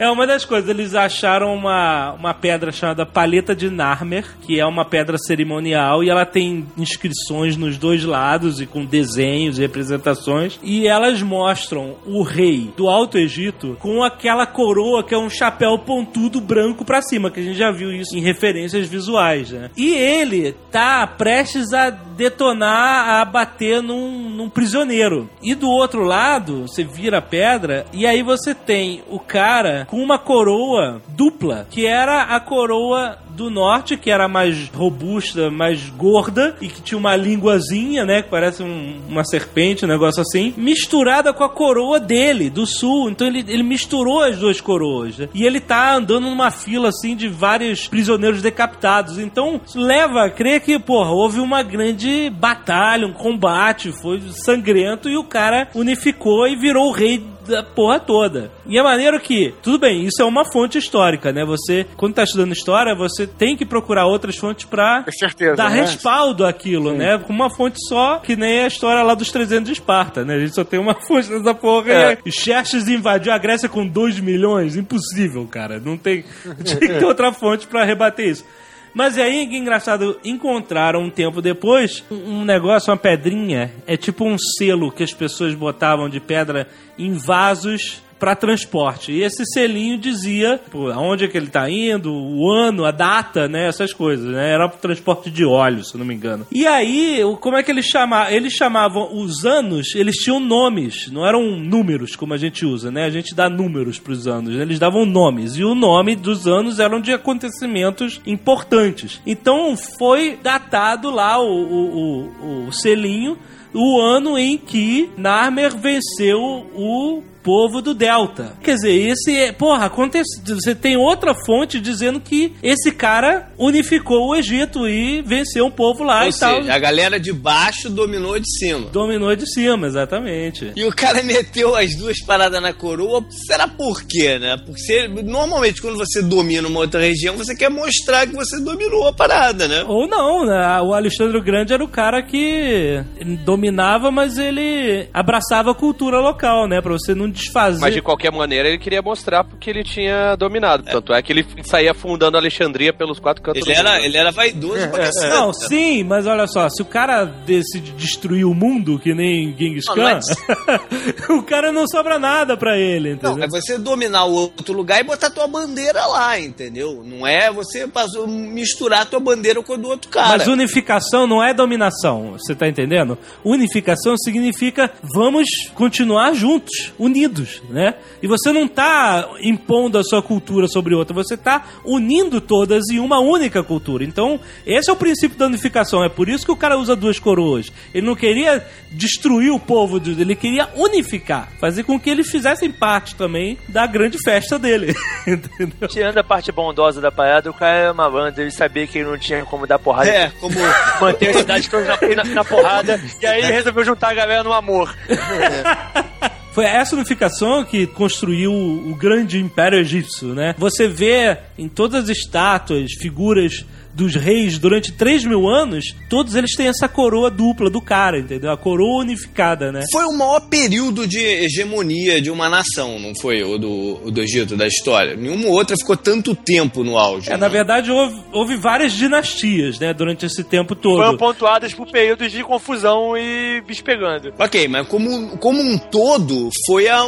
É 0.00 0.08
uma 0.08 0.26
das 0.26 0.46
coisas, 0.46 0.70
eles 0.70 0.94
acharam 0.94 1.54
uma, 1.54 2.12
uma 2.12 2.32
pedra 2.32 2.72
chamada 2.72 3.04
Paleta 3.04 3.54
de 3.54 3.68
Narmer, 3.68 4.24
que 4.40 4.58
é 4.58 4.64
uma 4.64 4.82
pedra 4.82 5.18
cerimonial 5.18 6.02
e 6.02 6.08
ela 6.08 6.24
tem 6.24 6.66
inscrições 6.74 7.54
nos 7.54 7.76
dois 7.76 8.02
lados 8.02 8.62
e 8.62 8.66
com 8.66 8.82
desenhos 8.82 9.58
e 9.58 9.60
representações. 9.60 10.58
E 10.62 10.88
elas 10.88 11.20
mostram 11.20 11.96
o 12.06 12.22
rei 12.22 12.72
do 12.78 12.88
Alto 12.88 13.18
Egito 13.18 13.76
com 13.78 14.02
aquela 14.02 14.46
coroa 14.46 15.04
que 15.04 15.14
é 15.14 15.18
um 15.18 15.28
chapéu 15.28 15.78
pontudo 15.78 16.40
branco 16.40 16.82
pra 16.82 17.02
cima, 17.02 17.30
que 17.30 17.40
a 17.40 17.42
gente 17.42 17.58
já 17.58 17.70
viu 17.70 17.92
isso 17.92 18.16
em 18.16 18.22
referências 18.22 18.88
visuais, 18.88 19.50
né? 19.50 19.70
E 19.76 19.92
ele 19.92 20.56
tá 20.72 21.06
prestes 21.06 21.74
a 21.74 21.90
detonar, 21.90 23.20
a 23.20 23.24
bater 23.26 23.82
num, 23.82 24.30
num 24.30 24.48
prisioneiro. 24.48 25.28
E 25.42 25.54
do 25.54 25.68
outro 25.68 26.04
lado, 26.04 26.62
você 26.62 26.82
vira 26.82 27.18
a 27.18 27.22
pedra 27.22 27.84
e 27.92 28.06
aí 28.06 28.22
você 28.22 28.54
tem 28.54 29.02
o 29.10 29.18
cara 29.18 29.86
com 29.90 30.02
uma 30.02 30.18
coroa 30.18 31.02
dupla, 31.08 31.66
que 31.70 31.86
era 31.86 32.22
a 32.22 32.40
coroa 32.40 33.18
do 33.44 33.50
norte, 33.50 33.96
que 33.96 34.10
era 34.10 34.28
mais 34.28 34.68
robusta, 34.68 35.50
mais 35.50 35.88
gorda 35.90 36.56
e 36.60 36.68
que 36.68 36.80
tinha 36.82 36.98
uma 36.98 37.16
linguazinha, 37.16 38.04
né, 38.04 38.22
que 38.22 38.28
parece 38.30 38.62
um- 38.62 39.00
uma 39.08 39.24
serpente, 39.24 39.84
um 39.84 39.88
negócio 39.88 40.20
assim, 40.20 40.52
misturada 40.56 41.32
com 41.32 41.42
a 41.44 41.48
coroa 41.48 41.98
dele, 41.98 42.50
do 42.50 42.66
sul. 42.66 43.08
Então 43.10 43.26
ele, 43.26 43.44
ele 43.48 43.62
misturou 43.62 44.22
as 44.22 44.38
duas 44.38 44.60
coroas. 44.60 45.18
né? 45.18 45.28
E 45.34 45.44
ele 45.44 45.60
tá 45.60 45.94
andando 45.94 46.24
numa 46.28 46.50
fila 46.50 46.88
assim 46.88 47.16
de 47.16 47.28
vários 47.28 47.86
prisioneiros 47.88 48.42
decapitados. 48.42 49.18
Então 49.18 49.60
leva 49.74 50.24
a 50.24 50.30
crer 50.30 50.60
que, 50.60 50.78
porra, 50.78 51.10
houve 51.10 51.40
uma 51.40 51.62
grande 51.62 52.30
batalha, 52.30 53.06
um 53.06 53.12
combate, 53.12 53.92
foi 53.92 54.20
sangrento 54.44 55.08
e 55.08 55.16
o 55.16 55.24
cara 55.24 55.68
unificou 55.74 56.46
e 56.46 56.56
virou 56.56 56.88
o 56.88 56.92
rei 56.92 57.24
da 57.48 57.62
porra 57.62 57.98
toda. 57.98 58.50
E 58.66 58.78
é 58.78 58.82
maneiro 58.82 59.18
que, 59.18 59.52
tudo 59.62 59.78
bem, 59.78 60.04
isso 60.04 60.20
é 60.22 60.24
uma 60.24 60.44
fonte 60.52 60.78
histórica, 60.78 61.32
né? 61.32 61.44
Você, 61.44 61.86
quando 61.96 62.14
tá 62.14 62.22
estudando 62.22 62.52
história, 62.52 62.94
você 62.94 63.26
tem 63.38 63.56
que 63.56 63.64
procurar 63.64 64.06
outras 64.06 64.36
fontes 64.36 64.64
pra 64.64 65.04
certeza. 65.10 65.56
dar 65.56 65.70
né? 65.70 65.82
respaldo 65.82 66.44
àquilo, 66.44 66.92
né? 66.92 67.18
Com 67.18 67.32
uma 67.32 67.50
fonte 67.50 67.78
só, 67.88 68.18
que 68.18 68.36
nem 68.36 68.60
a 68.60 68.66
história 68.66 69.02
lá 69.02 69.14
dos 69.14 69.30
300 69.30 69.66
de 69.66 69.72
Esparta, 69.72 70.24
né? 70.24 70.34
A 70.34 70.38
gente 70.40 70.54
só 70.54 70.64
tem 70.64 70.78
uma 70.78 70.94
fonte 71.00 71.28
dessa 71.28 71.54
porra. 71.54 71.92
É. 71.92 72.18
E 72.24 72.32
Xerxes 72.32 72.88
invadiu 72.88 73.32
a 73.32 73.38
Grécia 73.38 73.68
com 73.68 73.86
2 73.86 74.20
milhões. 74.20 74.76
Impossível, 74.76 75.46
cara. 75.46 75.80
Não 75.80 75.96
tem. 75.96 76.24
Tinha 76.64 76.80
que 76.80 76.88
ter 76.88 77.04
outra 77.04 77.32
fonte 77.32 77.66
pra 77.66 77.84
rebater 77.84 78.28
isso. 78.28 78.44
Mas 78.92 79.16
e 79.16 79.22
aí, 79.22 79.46
que 79.46 79.56
engraçado, 79.56 80.18
encontraram 80.24 81.02
um 81.02 81.10
tempo 81.10 81.40
depois 81.40 82.02
um 82.10 82.44
negócio, 82.44 82.90
uma 82.90 82.96
pedrinha. 82.96 83.72
É 83.86 83.96
tipo 83.96 84.24
um 84.24 84.36
selo 84.36 84.90
que 84.90 85.02
as 85.02 85.12
pessoas 85.12 85.54
botavam 85.54 86.08
de 86.08 86.20
pedra 86.20 86.66
em 86.98 87.12
vasos 87.12 88.02
para 88.20 88.36
transporte. 88.36 89.10
E 89.10 89.22
esse 89.22 89.42
selinho 89.46 89.98
dizia 89.98 90.60
pô, 90.70 90.90
aonde 90.90 91.24
é 91.24 91.28
que 91.28 91.36
ele 91.36 91.46
tá 91.46 91.68
indo, 91.68 92.12
o 92.12 92.52
ano, 92.52 92.84
a 92.84 92.90
data, 92.90 93.48
né? 93.48 93.66
Essas 93.66 93.94
coisas, 93.94 94.26
né? 94.26 94.52
Era 94.52 94.68
transporte 94.68 95.30
de 95.30 95.44
óleo, 95.44 95.82
se 95.82 95.96
não 95.96 96.04
me 96.04 96.14
engano. 96.14 96.46
E 96.52 96.66
aí, 96.66 97.20
como 97.40 97.56
é 97.56 97.62
que 97.62 97.70
eles 97.70 97.86
chamavam? 97.86 98.32
Eles 98.32 98.52
chamavam 98.52 99.08
os 99.16 99.46
anos, 99.46 99.94
eles 99.94 100.16
tinham 100.16 100.38
nomes, 100.38 101.10
não 101.10 101.26
eram 101.26 101.58
números 101.58 102.14
como 102.14 102.34
a 102.34 102.36
gente 102.36 102.66
usa, 102.66 102.90
né? 102.90 103.04
A 103.04 103.10
gente 103.10 103.34
dá 103.34 103.48
números 103.48 103.98
pros 103.98 104.28
anos, 104.28 104.54
né? 104.54 104.62
eles 104.62 104.78
davam 104.78 105.06
nomes. 105.06 105.56
E 105.56 105.64
o 105.64 105.74
nome 105.74 106.14
dos 106.14 106.46
anos 106.46 106.78
eram 106.78 107.00
de 107.00 107.12
acontecimentos 107.12 108.20
importantes. 108.26 109.20
Então 109.26 109.74
foi 109.98 110.38
datado 110.42 111.10
lá 111.10 111.40
o, 111.40 111.48
o, 111.48 112.30
o, 112.42 112.66
o 112.68 112.72
selinho 112.72 113.38
o 113.72 114.00
ano 114.00 114.36
em 114.36 114.58
que 114.58 115.10
Narmer 115.16 115.76
venceu 115.76 116.40
o 116.74 117.22
povo 117.42 117.80
do 117.80 117.94
Delta. 117.94 118.52
Quer 118.62 118.74
dizer, 118.74 118.92
esse 118.92 119.36
é. 119.36 119.52
Porra, 119.52 119.86
acontece. 119.86 120.40
Você 120.46 120.74
tem 120.74 120.96
outra 120.96 121.34
fonte 121.46 121.80
dizendo 121.80 122.20
que 122.20 122.52
esse 122.62 122.92
cara 122.92 123.50
unificou 123.58 124.28
o 124.28 124.34
Egito 124.36 124.86
e 124.88 125.22
venceu 125.22 125.66
um 125.66 125.70
povo 125.70 126.04
lá 126.04 126.22
Ou 126.22 126.28
e 126.28 126.32
tal. 126.32 126.56
seja, 126.56 126.74
a 126.74 126.78
galera 126.78 127.18
de 127.18 127.32
baixo 127.32 127.88
dominou 127.90 128.38
de 128.38 128.50
cima. 128.58 128.88
Dominou 128.90 129.34
de 129.34 129.46
cima, 129.50 129.86
exatamente. 129.86 130.72
E 130.76 130.84
o 130.84 130.90
cara 130.94 131.22
meteu 131.22 131.74
as 131.74 131.94
duas 131.96 132.18
paradas 132.24 132.60
na 132.62 132.72
coroa. 132.72 133.24
Será 133.46 133.66
por 133.68 134.02
quê, 134.04 134.38
né? 134.38 134.56
Porque 134.64 134.80
você- 134.80 135.08
normalmente 135.08 135.80
quando 135.80 135.96
você 135.96 136.22
domina 136.22 136.68
uma 136.68 136.80
outra 136.80 137.00
região, 137.00 137.36
você 137.36 137.54
quer 137.54 137.70
mostrar 137.70 138.26
que 138.26 138.34
você 138.34 138.60
dominou 138.60 139.06
a 139.08 139.12
parada, 139.12 139.66
né? 139.66 139.84
Ou 139.86 140.06
não, 140.06 140.44
né? 140.44 140.80
O 140.82 140.92
Alexandre 140.94 141.36
o 141.38 141.42
Grande 141.42 141.72
era 141.72 141.82
o 141.84 141.88
cara 141.88 142.22
que 142.22 143.02
dominava, 143.44 144.10
mas 144.10 144.38
ele 144.38 145.08
abraçava 145.12 145.70
a 145.70 145.74
cultura 145.74 146.20
local, 146.20 146.68
né? 146.68 146.80
Pra 146.80 146.92
você 146.92 147.14
não 147.14 147.29
desfazer. 147.30 147.80
Mas 147.80 147.94
de 147.94 148.02
qualquer 148.02 148.30
maneira 148.32 148.68
ele 148.68 148.78
queria 148.78 149.00
mostrar 149.02 149.44
porque 149.44 149.70
ele 149.70 149.82
tinha 149.84 150.34
dominado. 150.36 150.82
Tanto 150.84 151.12
é 151.12 151.22
que 151.22 151.32
ele 151.32 151.46
saía 151.64 151.94
fundando 151.94 152.36
Alexandria 152.36 152.92
pelos 152.92 153.18
quatro 153.18 153.42
cantos 153.42 153.62
Ele 153.66 153.74
do 153.74 153.78
era, 153.78 153.94
mundo. 153.94 154.04
ele 154.04 154.16
era 154.16 154.30
vaidoso 154.30 154.88
pra 154.90 154.98
cacete. 155.06 155.28
Não, 155.30 155.52
sim, 155.52 156.04
mas 156.04 156.26
olha 156.26 156.46
só, 156.46 156.68
se 156.68 156.82
o 156.82 156.84
cara 156.84 157.24
decide 157.24 157.92
destruir 157.92 158.44
o 158.44 158.54
mundo, 158.54 158.98
que 158.98 159.14
nem 159.14 159.54
Genghis 159.56 159.84
Não, 159.86 159.94
Khan, 159.94 160.02
mas- 160.14 160.26
o 161.30 161.42
cara 161.42 161.72
não 161.72 161.86
sobra 161.86 162.18
nada 162.18 162.56
pra 162.56 162.76
ele, 162.78 163.12
entendeu? 163.12 163.36
Não, 163.36 163.44
é 163.44 163.48
você 163.48 163.78
dominar 163.78 164.24
o 164.24 164.32
outro 164.32 164.74
lugar 164.74 165.00
e 165.00 165.04
botar 165.04 165.30
tua 165.30 165.46
bandeira 165.46 166.04
lá, 166.06 166.38
entendeu? 166.38 167.02
Não 167.04 167.26
é 167.26 167.50
você 167.50 167.86
passou- 167.86 168.26
misturar 168.26 169.06
tua 169.06 169.20
bandeira 169.20 169.62
com 169.62 169.72
a 169.74 169.76
do 169.76 169.88
outro 169.88 170.10
cara. 170.10 170.28
Mas 170.38 170.46
unificação 170.46 171.26
não 171.26 171.42
é 171.42 171.52
dominação, 171.54 172.32
você 172.32 172.54
tá 172.54 172.68
entendendo? 172.68 173.16
Unificação 173.44 174.16
significa 174.16 174.90
vamos 175.14 175.48
continuar 175.74 176.32
juntos, 176.34 176.92
unidos, 177.20 177.62
né? 177.68 177.94
E 178.22 178.26
você 178.26 178.50
não 178.52 178.66
tá 178.66 179.28
impondo 179.42 179.98
a 179.98 180.02
sua 180.02 180.22
cultura 180.22 180.66
sobre 180.68 180.94
outra, 180.94 181.14
você 181.14 181.36
tá 181.36 181.64
unindo 181.84 182.40
todas 182.40 182.84
em 182.90 182.98
uma 182.98 183.18
única 183.20 183.62
cultura. 183.62 184.04
Então, 184.04 184.40
esse 184.66 184.88
é 184.88 184.92
o 184.92 184.96
princípio 184.96 185.36
da 185.38 185.46
unificação, 185.46 186.02
é 186.02 186.08
por 186.08 186.28
isso 186.28 186.44
que 186.46 186.52
o 186.52 186.56
cara 186.56 186.78
usa 186.78 186.96
duas 186.96 187.18
coroas. 187.18 187.70
Ele 187.92 188.06
não 188.06 188.14
queria 188.14 188.64
destruir 188.90 189.50
o 189.52 189.60
povo, 189.60 189.98
ele 189.98 190.34
queria 190.34 190.68
unificar, 190.74 191.50
fazer 191.60 191.82
com 191.84 191.98
que 192.00 192.08
eles 192.10 192.30
fizessem 192.30 192.70
parte 192.70 193.14
também 193.14 193.58
da 193.68 193.86
grande 193.86 194.16
festa 194.24 194.58
dele, 194.58 194.94
entendeu? 195.26 195.88
Tirando 195.88 196.18
a 196.18 196.24
parte 196.24 196.50
bondosa 196.50 197.00
da 197.00 197.12
parada, 197.12 197.50
o 197.50 197.54
cara 197.54 197.76
era 197.76 197.94
malandro, 197.94 198.40
ele 198.42 198.50
sabia 198.50 198.86
que 198.86 198.98
ele 198.98 199.08
não 199.10 199.18
tinha 199.18 199.44
como 199.44 199.66
dar 199.66 199.78
porrada. 199.78 200.08
É, 200.08 200.30
como 200.40 200.54
Manter 201.00 201.30
a 201.30 201.34
cidade 201.34 201.68
toda 201.68 201.84
na, 201.84 202.24
na- 202.24 202.34
na 202.34 202.44
porrada, 202.44 203.00
e 203.20 203.26
aí 203.26 203.42
ele 203.42 203.52
resolveu 203.52 203.84
juntar 203.84 204.10
a 204.10 204.14
galera 204.14 204.42
no 204.42 204.52
amor. 204.52 204.94
Foi 206.52 206.64
essa 206.64 206.96
unificação 206.96 207.64
que 207.64 207.86
construiu 207.86 208.52
o 208.52 208.94
grande 208.94 209.38
império 209.38 209.78
egípcio, 209.78 210.34
né? 210.34 210.54
Você 210.58 210.88
vê 210.88 211.38
em 211.56 211.68
todas 211.68 212.04
as 212.04 212.08
estátuas, 212.10 212.92
figuras 212.98 213.64
dos 213.94 214.14
reis 214.14 214.58
durante 214.58 214.92
3 214.92 215.24
mil 215.24 215.48
anos, 215.48 215.94
todos 216.08 216.34
eles 216.34 216.54
têm 216.54 216.68
essa 216.68 216.88
coroa 216.88 217.30
dupla 217.30 217.68
do 217.68 217.80
cara, 217.80 218.18
entendeu? 218.18 218.50
A 218.50 218.56
coroa 218.56 219.00
unificada, 219.00 219.72
né? 219.72 219.82
foi 219.90 220.04
o 220.04 220.16
maior 220.16 220.40
período 220.40 221.06
de 221.06 221.18
hegemonia 221.18 222.20
de 222.20 222.30
uma 222.30 222.48
nação, 222.48 222.98
não 222.98 223.12
foi? 223.20 223.42
O 223.42 223.58
do, 223.58 224.00
o 224.04 224.10
do 224.10 224.20
Egito, 224.20 224.56
da 224.56 224.66
história. 224.66 225.16
Nenhuma 225.16 225.48
outra 225.48 225.76
ficou 225.76 225.96
tanto 225.96 226.34
tempo 226.34 226.84
no 226.84 226.96
auge. 226.96 227.28
É, 227.28 227.32
né? 227.32 227.38
na 227.38 227.48
verdade, 227.48 227.90
houve, 227.90 228.20
houve 228.32 228.56
várias 228.56 228.92
dinastias, 228.92 229.78
né, 229.78 229.92
durante 229.92 230.26
esse 230.26 230.44
tempo 230.44 230.74
todo. 230.74 230.96
Foram 230.96 231.16
pontuadas 231.16 231.74
por 231.74 231.90
períodos 231.90 232.30
de 232.30 232.42
confusão 232.42 233.16
e 233.16 233.60
bicho 233.66 233.84
pegando. 233.84 234.32
Ok, 234.38 234.68
mas 234.68 234.86
como, 234.86 235.36
como 235.38 235.60
um 235.60 235.78
todo, 235.78 236.50
foi 236.66 236.88
a, 236.88 237.00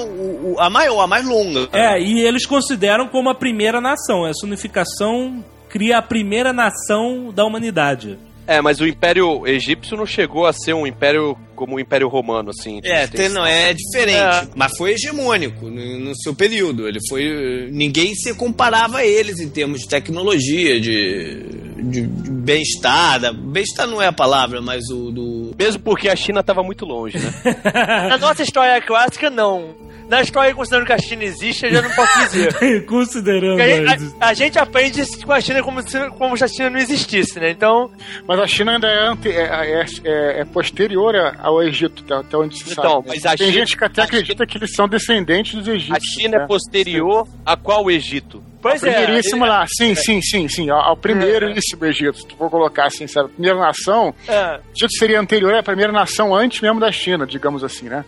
a 0.58 0.70
maior, 0.70 1.00
a 1.00 1.06
mais 1.06 1.26
longa. 1.26 1.68
É, 1.72 2.00
e 2.00 2.20
eles 2.20 2.46
consideram 2.46 3.08
como 3.08 3.28
a 3.28 3.34
primeira 3.34 3.80
nação. 3.80 4.26
Essa 4.26 4.44
unificação 4.46 5.44
cria 5.72 5.96
a 5.96 6.02
primeira 6.02 6.52
nação 6.52 7.32
da 7.34 7.46
humanidade. 7.46 8.18
É, 8.46 8.60
mas 8.60 8.80
o 8.80 8.86
Império 8.86 9.46
Egípcio 9.46 9.96
não 9.96 10.04
chegou 10.06 10.46
a 10.46 10.52
ser 10.52 10.74
um 10.74 10.86
império 10.86 11.36
como 11.54 11.76
o 11.76 11.80
Império 11.80 12.08
Romano, 12.08 12.50
assim. 12.50 12.80
É, 12.82 13.06
tem- 13.06 13.28
não, 13.28 13.46
é 13.46 13.72
diferente. 13.72 14.18
É. 14.18 14.48
Mas 14.54 14.76
foi 14.76 14.92
hegemônico 14.92 15.66
no, 15.66 15.98
no 16.00 16.16
seu 16.16 16.34
período. 16.34 16.88
Ele 16.88 16.98
foi. 17.08 17.68
Ninguém 17.70 18.14
se 18.14 18.34
comparava 18.34 18.98
a 18.98 19.06
eles 19.06 19.38
em 19.38 19.48
termos 19.48 19.82
de 19.82 19.88
tecnologia, 19.88 20.80
de, 20.80 21.44
de, 21.84 22.02
de 22.06 22.32
bem-estar. 22.32 23.32
Bem-estar 23.32 23.86
não 23.86 24.02
é 24.02 24.06
a 24.08 24.12
palavra, 24.12 24.60
mas 24.60 24.88
o 24.90 25.10
do. 25.12 25.54
Mesmo 25.58 25.80
porque 25.80 26.08
a 26.08 26.16
China 26.16 26.40
estava 26.40 26.62
muito 26.62 26.84
longe, 26.84 27.18
né? 27.18 27.32
Na 28.08 28.18
nossa 28.18 28.42
história 28.42 28.80
clássica, 28.82 29.30
não. 29.30 29.80
Na 30.08 30.20
história, 30.20 30.54
considerando 30.54 30.84
que 30.86 30.92
a 30.92 30.98
China 30.98 31.24
existe, 31.24 31.64
eu 31.64 31.72
já 31.72 31.80
não 31.80 31.90
posso 31.90 32.18
dizer. 32.18 32.84
Considerando. 32.84 33.58
A, 33.62 34.24
a- 34.26 34.28
a 34.30 34.34
gente 34.34 34.58
aprende 34.58 35.00
com 35.24 35.32
a 35.32 35.40
China 35.40 35.62
como 35.62 35.80
se, 35.88 36.10
como 36.18 36.36
se 36.36 36.44
a 36.44 36.48
China 36.48 36.68
não 36.70 36.78
existisse, 36.78 37.40
né? 37.40 37.50
Então, 37.50 37.90
Mas 38.32 38.40
a 38.40 38.46
China 38.46 38.72
ainda 38.72 38.88
é, 38.88 39.06
ante- 39.08 39.28
é, 39.28 39.42
é- 39.42 39.84
é- 40.04 40.40
é 40.40 40.44
posterior 40.46 41.14
ao 41.38 41.62
Egito, 41.62 42.02
até- 42.02 42.14
até 42.14 42.36
onde 42.38 42.56
se 42.56 42.72
Então, 42.72 42.82
sabe. 42.82 43.08
né? 43.08 43.14
mas 43.14 43.26
a 43.26 43.36
Tem 43.36 43.48
China- 43.48 43.58
gente 43.60 43.76
que 43.76 43.84
até 43.84 44.00
a 44.00 44.04
acredita 44.04 44.46
que 44.46 44.56
eles 44.56 44.74
são 44.74 44.88
descendentes 44.88 45.54
dos 45.54 45.68
a 45.68 45.72
egípcios. 45.74 46.14
China 46.14 46.38
né? 46.38 46.44
é 46.44 46.46
posterior 46.46 47.28
a 47.44 47.56
qual 47.58 47.90
Egito? 47.90 48.42
Pois 48.62 48.82
é. 48.82 48.90
Primeiríssimo 48.90 49.44
lá, 49.44 49.66
sim, 49.68 49.94
sim, 49.94 50.22
sim, 50.22 50.48
sim. 50.48 50.70
Ao, 50.70 50.80
ao 50.80 50.96
primeiríssimo 50.96 51.84
Egito, 51.84 52.16
se 52.20 52.26
tu 52.26 52.34
for 52.36 52.48
colocar 52.48 52.86
assim, 52.86 53.06
sabe? 53.06 53.26
A 53.26 53.32
primeira 53.32 53.58
nação, 53.58 54.14
É. 54.26 54.56
o 54.56 54.60
Egito 54.74 54.92
seria 54.98 55.20
anterior 55.20 55.52
à 55.54 55.62
primeira 55.62 55.92
nação 55.92 56.34
antes 56.34 56.62
mesmo 56.62 56.80
da 56.80 56.90
China, 56.90 57.26
digamos 57.26 57.62
assim, 57.62 57.90
né? 57.90 58.02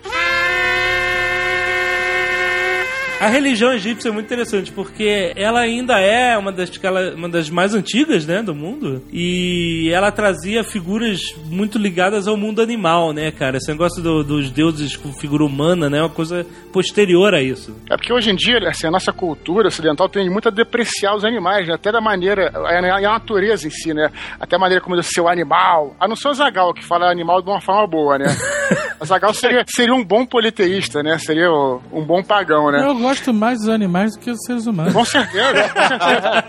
A 3.20 3.28
religião 3.28 3.72
egípcia 3.72 4.10
é 4.10 4.12
muito 4.12 4.26
interessante 4.26 4.70
porque 4.70 5.32
ela 5.34 5.60
ainda 5.60 5.98
é 5.98 6.36
uma 6.36 6.52
das, 6.52 6.70
uma 7.16 7.28
das 7.28 7.48
mais 7.48 7.74
antigas, 7.74 8.26
né, 8.26 8.42
do 8.42 8.54
mundo. 8.54 9.02
E 9.10 9.88
ela 9.94 10.12
trazia 10.12 10.62
figuras 10.62 11.34
muito 11.46 11.78
ligadas 11.78 12.28
ao 12.28 12.36
mundo 12.36 12.60
animal, 12.60 13.14
né, 13.14 13.30
cara? 13.30 13.56
Esse 13.56 13.70
negócio 13.70 14.02
do- 14.02 14.22
dos 14.22 14.50
deuses 14.50 14.94
com 14.94 15.10
figura 15.12 15.42
humana, 15.42 15.88
né, 15.88 15.98
é 15.98 16.02
uma 16.02 16.10
coisa 16.10 16.44
posterior 16.70 17.32
a 17.32 17.40
isso. 17.40 17.74
É 17.90 17.96
porque 17.96 18.12
hoje 18.12 18.30
em 18.30 18.36
dia, 18.36 18.58
assim, 18.68 18.88
a 18.88 18.90
nossa 18.90 19.10
cultura 19.12 19.68
ocidental 19.68 20.06
tem 20.08 20.28
muito 20.28 20.48
a 20.48 20.52
depreciar 20.52 21.16
os 21.16 21.24
animais, 21.24 21.66
né? 21.66 21.74
até 21.74 21.90
da 21.90 22.02
maneira, 22.02 22.50
a, 22.54 22.78
a 22.78 23.00
natureza 23.00 23.66
em 23.66 23.70
si, 23.70 23.94
né? 23.94 24.10
Até 24.38 24.56
a 24.56 24.58
maneira 24.58 24.82
como 24.84 24.96
diz 24.96 25.06
seu 25.06 25.28
animal. 25.28 25.96
A 25.98 26.06
não 26.06 26.16
ser 26.16 26.28
o 26.28 26.34
Zagal, 26.34 26.74
que 26.74 26.84
fala 26.84 27.10
animal 27.10 27.40
de 27.40 27.48
uma 27.48 27.60
forma 27.60 27.86
boa, 27.86 28.18
né? 28.18 28.26
O 29.00 29.04
Zagal 29.06 29.34
seria, 29.34 29.64
seria 29.66 29.92
um 29.92 30.04
bom 30.04 30.24
politeísta, 30.24 31.02
né? 31.02 31.18
Seria 31.18 31.50
o- 31.50 31.82
um 31.92 32.02
bom 32.02 32.22
pagão, 32.22 32.70
né? 32.70 32.80
Eu 32.86 32.94
gosto 33.04 33.32
mais 33.34 33.58
dos 33.60 33.68
animais 33.68 34.12
do 34.14 34.18
que 34.20 34.30
dos 34.30 34.40
seres 34.46 34.66
humanos. 34.66 34.92
Com 34.92 35.04
certeza, 35.04 35.68
com 35.68 35.82
certeza. 35.88 36.44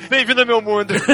Bem-vindo 0.08 0.40
ao 0.40 0.46
meu 0.46 0.62
mundo. 0.62 0.94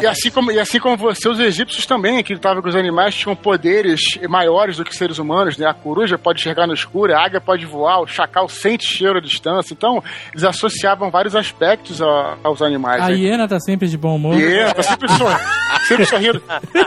E 0.00 0.06
assim 0.06 0.30
como, 0.30 0.50
e 0.50 0.58
assim 0.58 0.78
como 0.80 0.96
você, 0.96 1.28
os 1.28 1.38
egípcios 1.38 1.86
também 1.86 2.18
acreditavam 2.18 2.62
que 2.62 2.68
os 2.68 2.76
animais 2.76 3.14
tinham 3.14 3.34
poderes 3.36 4.00
maiores 4.28 4.76
do 4.76 4.84
que 4.84 4.94
seres 4.94 5.18
humanos, 5.18 5.56
né? 5.56 5.66
A 5.66 5.74
coruja 5.74 6.18
pode 6.18 6.40
enxergar 6.40 6.66
no 6.66 6.74
escuro, 6.74 7.14
a 7.14 7.24
águia 7.24 7.40
pode 7.40 7.64
voar, 7.64 8.00
o 8.00 8.06
chacal 8.06 8.48
sente 8.48 8.84
cheiro 8.86 9.18
à 9.18 9.20
distância. 9.20 9.72
Então, 9.72 10.02
eles 10.32 10.44
associavam 10.44 11.10
vários 11.10 11.34
aspectos 11.36 12.02
a- 12.02 12.36
aos 12.42 12.60
animais. 12.62 13.02
A 13.02 13.08
né? 13.08 13.14
hiena 13.16 13.46
tá 13.48 13.58
sempre 13.60 13.88
de 13.88 13.96
bom 13.96 14.16
humor. 14.16 14.38
E 14.38 14.74
tá 14.74 14.82
sempre, 14.82 15.08
sor... 15.12 15.40
sempre 15.86 16.06
sorrindo. 16.06 16.42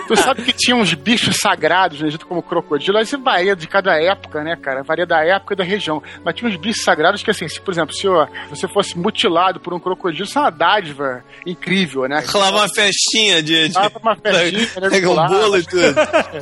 Tu 0.08 0.16
sabe 0.18 0.42
que 0.44 0.54
tinha 0.54 0.76
uns 0.76 0.94
bichos 0.94 1.38
sagrados 1.38 2.02
no 2.02 2.08
Egito, 2.08 2.26
como 2.28 2.42
crocodilo. 2.44 2.98
Aí 2.98 3.04
isso 3.04 3.18
varia 3.20 3.56
de 3.56 3.68
cada 3.68 3.96
época, 4.02 4.44
né, 4.44 4.56
cara? 4.56 4.84
Varia 4.84 5.06
da 5.06 5.24
época 5.24 5.54
e 5.54 5.58
da 5.58 5.64
região. 5.64 6.02
Mas 6.24 6.36
tinha 6.36 6.50
uns 6.50 6.58
bichos 6.58 6.84
sagrados 6.88 7.22
que, 7.22 7.30
assim, 7.30 7.48
se, 7.50 7.60
por 7.60 7.74
exemplo, 7.74 7.94
se 7.94 8.08
você 8.50 8.68
fosse 8.68 8.98
mutilado 8.98 9.60
por 9.60 9.74
um 9.74 9.80
crocodilo, 9.80 10.24
isso 10.24 10.38
é 10.38 10.42
uma 10.42 10.50
dádiva 10.50 11.22
incrível, 11.46 12.08
né? 12.08 12.24
Rolava 12.28 12.58
uma 12.58 12.70
festinha 12.70 13.44
de. 13.44 13.68
de... 13.68 13.78
Uma 14.02 14.16
festinha, 14.16 14.82
né, 14.82 14.90
Pega 14.90 15.10
um 15.10 15.28
bolo 15.28 15.58
e 15.58 15.64
tudo. 15.64 15.96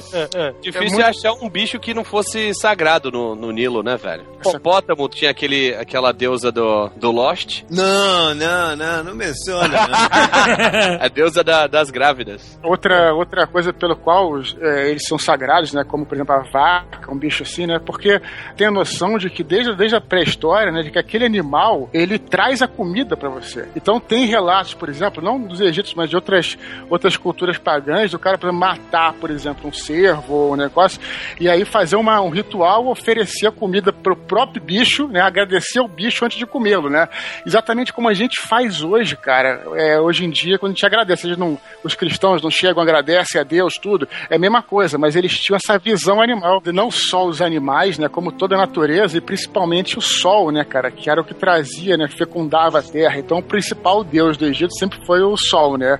Difícil 0.61 0.99
é, 1.01 1.03
achar 1.03 1.33
um 1.33 1.49
bicho 1.49 1.79
que 1.79 1.93
não 1.93 2.03
fosse 2.03 2.53
sagrado 2.53 3.09
no, 3.11 3.35
no 3.35 3.51
Nilo, 3.51 3.81
né, 3.81 3.97
velho? 3.97 4.23
Hipopótamo 4.37 5.09
tinha 5.09 5.31
aquele, 5.31 5.73
aquela 5.73 6.11
deusa 6.11 6.51
do, 6.51 6.89
do 6.95 7.11
Lost, 7.11 7.63
Não, 7.69 8.35
não, 8.35 8.75
não, 8.75 9.03
não 9.03 9.15
menciona. 9.15 9.67
Não. 9.87 11.01
a 11.01 11.07
deusa 11.09 11.43
da- 11.43 11.65
das 11.67 11.89
grávidas. 11.89 12.59
Outra, 12.63 13.13
outra 13.13 13.47
coisa 13.47 13.73
pelo 13.73 13.95
qual 13.95 14.39
é, 14.61 14.91
eles 14.91 15.03
são 15.07 15.17
sagrados, 15.17 15.73
né? 15.73 15.83
Como, 15.83 16.05
por 16.05 16.15
exemplo, 16.15 16.35
a 16.35 16.43
vaca, 16.43 17.11
um 17.11 17.17
bicho 17.17 17.41
assim, 17.43 17.65
né? 17.65 17.79
Porque 17.83 18.21
tem 18.55 18.67
a 18.67 18.71
noção 18.71 19.17
de 19.17 19.29
que 19.29 19.43
desde, 19.43 19.75
desde 19.75 19.95
a 19.95 20.01
pré-história, 20.35 20.71
né? 20.71 20.83
De 20.83 20.91
que 20.91 20.99
aquele 20.99 21.25
animal, 21.25 21.89
ele 21.93 22.19
traz 22.19 22.61
a 22.61 22.67
comida 22.67 23.15
pra 23.15 23.29
você. 23.29 23.67
Então 23.75 23.99
tem 23.99 24.25
relatos, 24.25 24.73
por 24.73 24.89
exemplo, 24.89 25.23
não 25.23 25.39
dos 25.39 25.61
egípcios, 25.61 25.95
mas 25.95 26.09
de 26.09 26.15
outras, 26.15 26.57
outras 26.89 27.17
culturas 27.17 27.57
pagãs, 27.57 28.11
do 28.11 28.19
cara, 28.19 28.37
por 28.37 28.47
exemplo, 28.47 28.59
matar, 28.59 29.13
por 29.13 29.31
exemplo, 29.31 29.69
um 29.69 29.73
cervo 29.73 30.33
ou 30.33 30.53
um 30.53 30.55
negócio, 30.55 30.99
e 31.39 31.49
aí 31.49 31.65
fazer 31.65 31.95
uma, 31.95 32.21
um 32.21 32.29
ritual, 32.29 32.87
oferecer 32.87 33.47
a 33.47 33.51
comida 33.51 33.91
pro 33.91 34.15
próprio 34.15 34.61
bicho, 34.61 35.07
né? 35.07 35.21
Agradecer 35.21 35.79
o 35.79 35.87
bicho 35.87 36.25
antes 36.25 36.37
de 36.37 36.45
comê-lo, 36.45 36.89
né? 36.89 37.07
Exatamente 37.45 37.93
como 37.93 38.09
a 38.09 38.13
gente 38.13 38.41
faz 38.41 38.83
hoje, 38.83 39.15
cara. 39.15 39.63
É, 39.75 39.99
hoje 39.99 40.25
em 40.25 40.29
dia, 40.29 40.59
quando 40.59 40.71
a 40.71 40.75
gente 40.75 40.85
agradece, 40.85 41.27
eles 41.27 41.37
não, 41.37 41.57
os 41.83 41.95
cristãos 41.95 42.41
não 42.41 42.51
chegam, 42.51 42.81
agradecem 42.81 43.39
a 43.39 43.43
Deus, 43.43 43.75
tudo. 43.77 44.07
É 44.29 44.35
a 44.35 44.39
mesma 44.39 44.61
coisa, 44.61 44.97
mas 44.97 45.15
eles 45.15 45.37
tinham 45.39 45.57
essa 45.57 45.77
visão 45.77 46.21
animal, 46.21 46.61
de 46.61 46.71
não 46.71 46.91
só 46.91 47.25
os 47.25 47.41
animais, 47.41 47.97
né? 47.97 48.09
Como 48.09 48.31
toda 48.31 48.55
a 48.55 48.57
natureza, 48.57 49.17
e 49.17 49.21
principalmente 49.21 49.97
o 49.97 50.01
sol, 50.25 50.51
né, 50.51 50.63
cara? 50.63 50.89
Que 50.89 51.07
era 51.07 51.21
o 51.21 51.23
que 51.23 51.35
trazia, 51.35 51.95
né? 51.95 52.07
Fecundava 52.07 52.79
a 52.79 52.81
terra. 52.81 53.19
Então, 53.19 53.37
o 53.37 53.43
principal 53.43 54.03
deus 54.03 54.37
do 54.37 54.45
Egito 54.47 54.73
sempre 54.73 54.97
foi 55.05 55.21
o 55.21 55.37
sol, 55.37 55.77
né? 55.77 55.99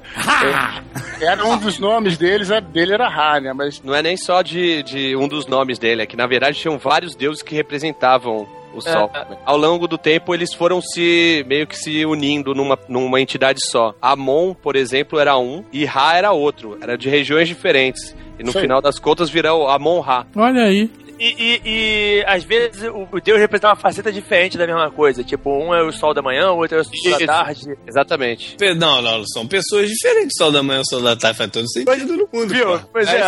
É, 1.21 1.25
era 1.25 1.45
um 1.45 1.57
dos 1.57 1.77
nomes 1.77 2.17
deles, 2.17 2.49
a 2.49 2.59
dele 2.59 2.93
era 2.93 3.07
Ra, 3.07 3.39
né? 3.39 3.53
Mas 3.53 3.81
Não 3.83 3.93
é 3.93 4.01
nem 4.01 4.17
só 4.17 4.41
de, 4.41 4.81
de 4.81 5.15
um 5.15 5.27
dos 5.27 5.45
nomes 5.45 5.77
dele, 5.77 6.01
é 6.01 6.05
que 6.05 6.17
na 6.17 6.25
verdade 6.25 6.57
tinham 6.57 6.77
vários 6.79 7.15
deuses 7.15 7.43
que 7.43 7.53
representavam 7.53 8.47
o 8.73 8.81
sol. 8.81 9.09
Ao 9.45 9.57
longo 9.57 9.87
do 9.87 9.97
tempo, 9.97 10.33
eles 10.33 10.53
foram 10.53 10.81
se 10.81 11.45
meio 11.47 11.65
que 11.67 11.77
se 11.77 12.05
unindo 12.05 12.53
numa, 12.53 12.77
numa 12.89 13.21
entidade 13.21 13.59
só. 13.63 13.93
Amon, 14.01 14.53
por 14.53 14.75
exemplo, 14.75 15.19
era 15.19 15.37
um 15.37 15.63
e 15.71 15.85
Ra 15.85 16.17
era 16.17 16.31
outro. 16.31 16.77
Era 16.81 16.97
de 16.97 17.09
regiões 17.09 17.47
diferentes. 17.47 18.15
E 18.37 18.43
no 18.43 18.51
aí. 18.53 18.61
final 18.61 18.81
das 18.81 18.99
contas 18.99 19.29
virou 19.29 19.69
Amon 19.69 20.01
Ra. 20.01 20.25
Olha 20.35 20.63
aí. 20.63 20.89
E, 21.19 21.35
e- 21.37 21.61
e, 21.65 22.23
às 22.27 22.43
vezes 22.43 22.83
o, 22.83 23.07
o 23.11 23.21
Deus 23.21 23.39
representa 23.39 23.69
uma 23.69 23.75
faceta 23.75 24.11
diferente 24.11 24.57
da 24.57 24.65
mesma 24.67 24.91
coisa. 24.91 25.23
Tipo, 25.23 25.49
um 25.51 25.73
é 25.73 25.81
o 25.83 25.91
sol 25.91 26.13
da 26.13 26.21
manhã, 26.21 26.51
o 26.51 26.57
outro 26.57 26.77
é 26.77 26.81
o 26.81 26.83
sol 26.83 27.19
da 27.19 27.25
tarde. 27.25 27.77
Exatamente. 27.87 28.57
Não, 28.77 29.01
não, 29.01 29.23
são 29.27 29.47
pessoas 29.47 29.87
diferentes. 29.89 30.31
Sol 30.37 30.51
da 30.51 30.61
manhã, 30.63 30.81
sol 30.83 31.01
da 31.01 31.15
tarde, 31.15 31.37
faz 31.37 31.49
todo 31.51 31.69
sentido 31.71 32.17
no 32.17 32.29
mundo. 32.33 32.53
Viu? 32.53 32.79
Pois 32.91 33.07
é. 33.07 33.25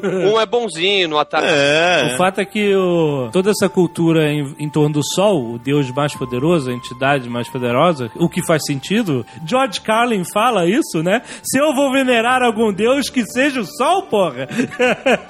Um 0.30 0.40
é 0.40 0.46
bonzinho 0.46 1.08
no 1.08 1.18
ataque. 1.18 1.46
É. 1.48 2.12
O 2.14 2.16
fato 2.18 2.40
é 2.40 2.44
que 2.44 2.74
o- 2.74 3.28
toda 3.32 3.50
essa 3.50 3.68
cultura 3.68 4.30
em, 4.30 4.54
em 4.58 4.68
torno 4.70 4.94
do 4.94 5.02
Sol, 5.14 5.54
o 5.54 5.58
Deus 5.58 5.90
mais 5.90 6.14
poderoso, 6.14 6.70
a 6.70 6.74
entidade 6.74 7.28
mais 7.28 7.48
poderosa, 7.48 8.10
o 8.16 8.28
que 8.28 8.44
faz 8.46 8.62
sentido, 8.66 9.24
George 9.46 9.80
Carlin 9.80 10.22
fala 10.32 10.66
isso, 10.66 11.02
né? 11.02 11.22
Se 11.42 11.58
eu 11.58 11.74
vou 11.74 11.90
venerar 11.92 12.42
algum 12.42 12.72
Deus, 12.72 13.08
que 13.08 13.24
seja 13.24 13.60
o 13.60 13.64
Sol, 13.66 14.02
porra! 14.04 14.48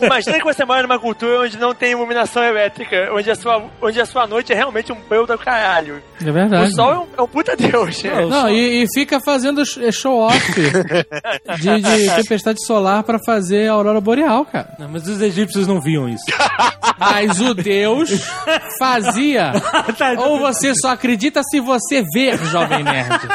Imagina 0.00 0.38
que 0.38 0.44
você 0.44 0.64
mora 0.64 0.82
numa 0.82 0.98
cultura 0.98 1.40
onde 1.42 1.58
não 1.58 1.74
tem 1.74 1.94
iluminação 2.00 2.42
elétrica, 2.42 3.08
onde 3.12 3.30
a 3.30 3.34
sua, 3.34 3.62
onde 3.80 4.00
a 4.00 4.06
sua 4.06 4.26
noite 4.26 4.52
é 4.52 4.56
realmente 4.56 4.92
um 4.92 4.96
pelo 4.96 5.26
do 5.26 5.38
caralho. 5.38 6.02
É 6.20 6.30
verdade. 6.30 6.70
O 6.70 6.74
sol 6.74 6.92
é 6.92 6.98
um, 6.98 7.06
é 7.18 7.22
um 7.22 7.26
puta 7.28 7.56
Deus. 7.56 8.02
Não, 8.02 8.28
Não, 8.28 8.48
e, 8.50 8.82
e 8.82 8.86
fica 8.92 9.20
fazendo 9.20 9.64
sh- 9.64 9.90
show-off 9.92 10.52
de, 11.58 11.80
de 11.80 12.14
tempestade 12.16 12.64
solar 12.64 13.02
pra 13.02 13.18
fazer 13.24 13.68
a 13.68 13.72
aurora 13.72 14.00
boreal, 14.00 14.44
cara. 14.44 14.74
Não, 14.78 14.88
mas 14.88 15.06
os 15.06 15.20
egípcios 15.20 15.66
não 15.66 15.80
viam 15.80 16.08
isso. 16.08 16.24
Mas 16.98 17.40
o 17.40 17.54
Deus 17.54 18.10
fazia. 18.78 19.52
Ou 20.20 20.38
você 20.38 20.74
só 20.74 20.88
acredita 20.90 21.40
se 21.42 21.58
você 21.58 22.04
ver, 22.12 22.36
jovem 22.44 22.84
nerd. 22.84 23.26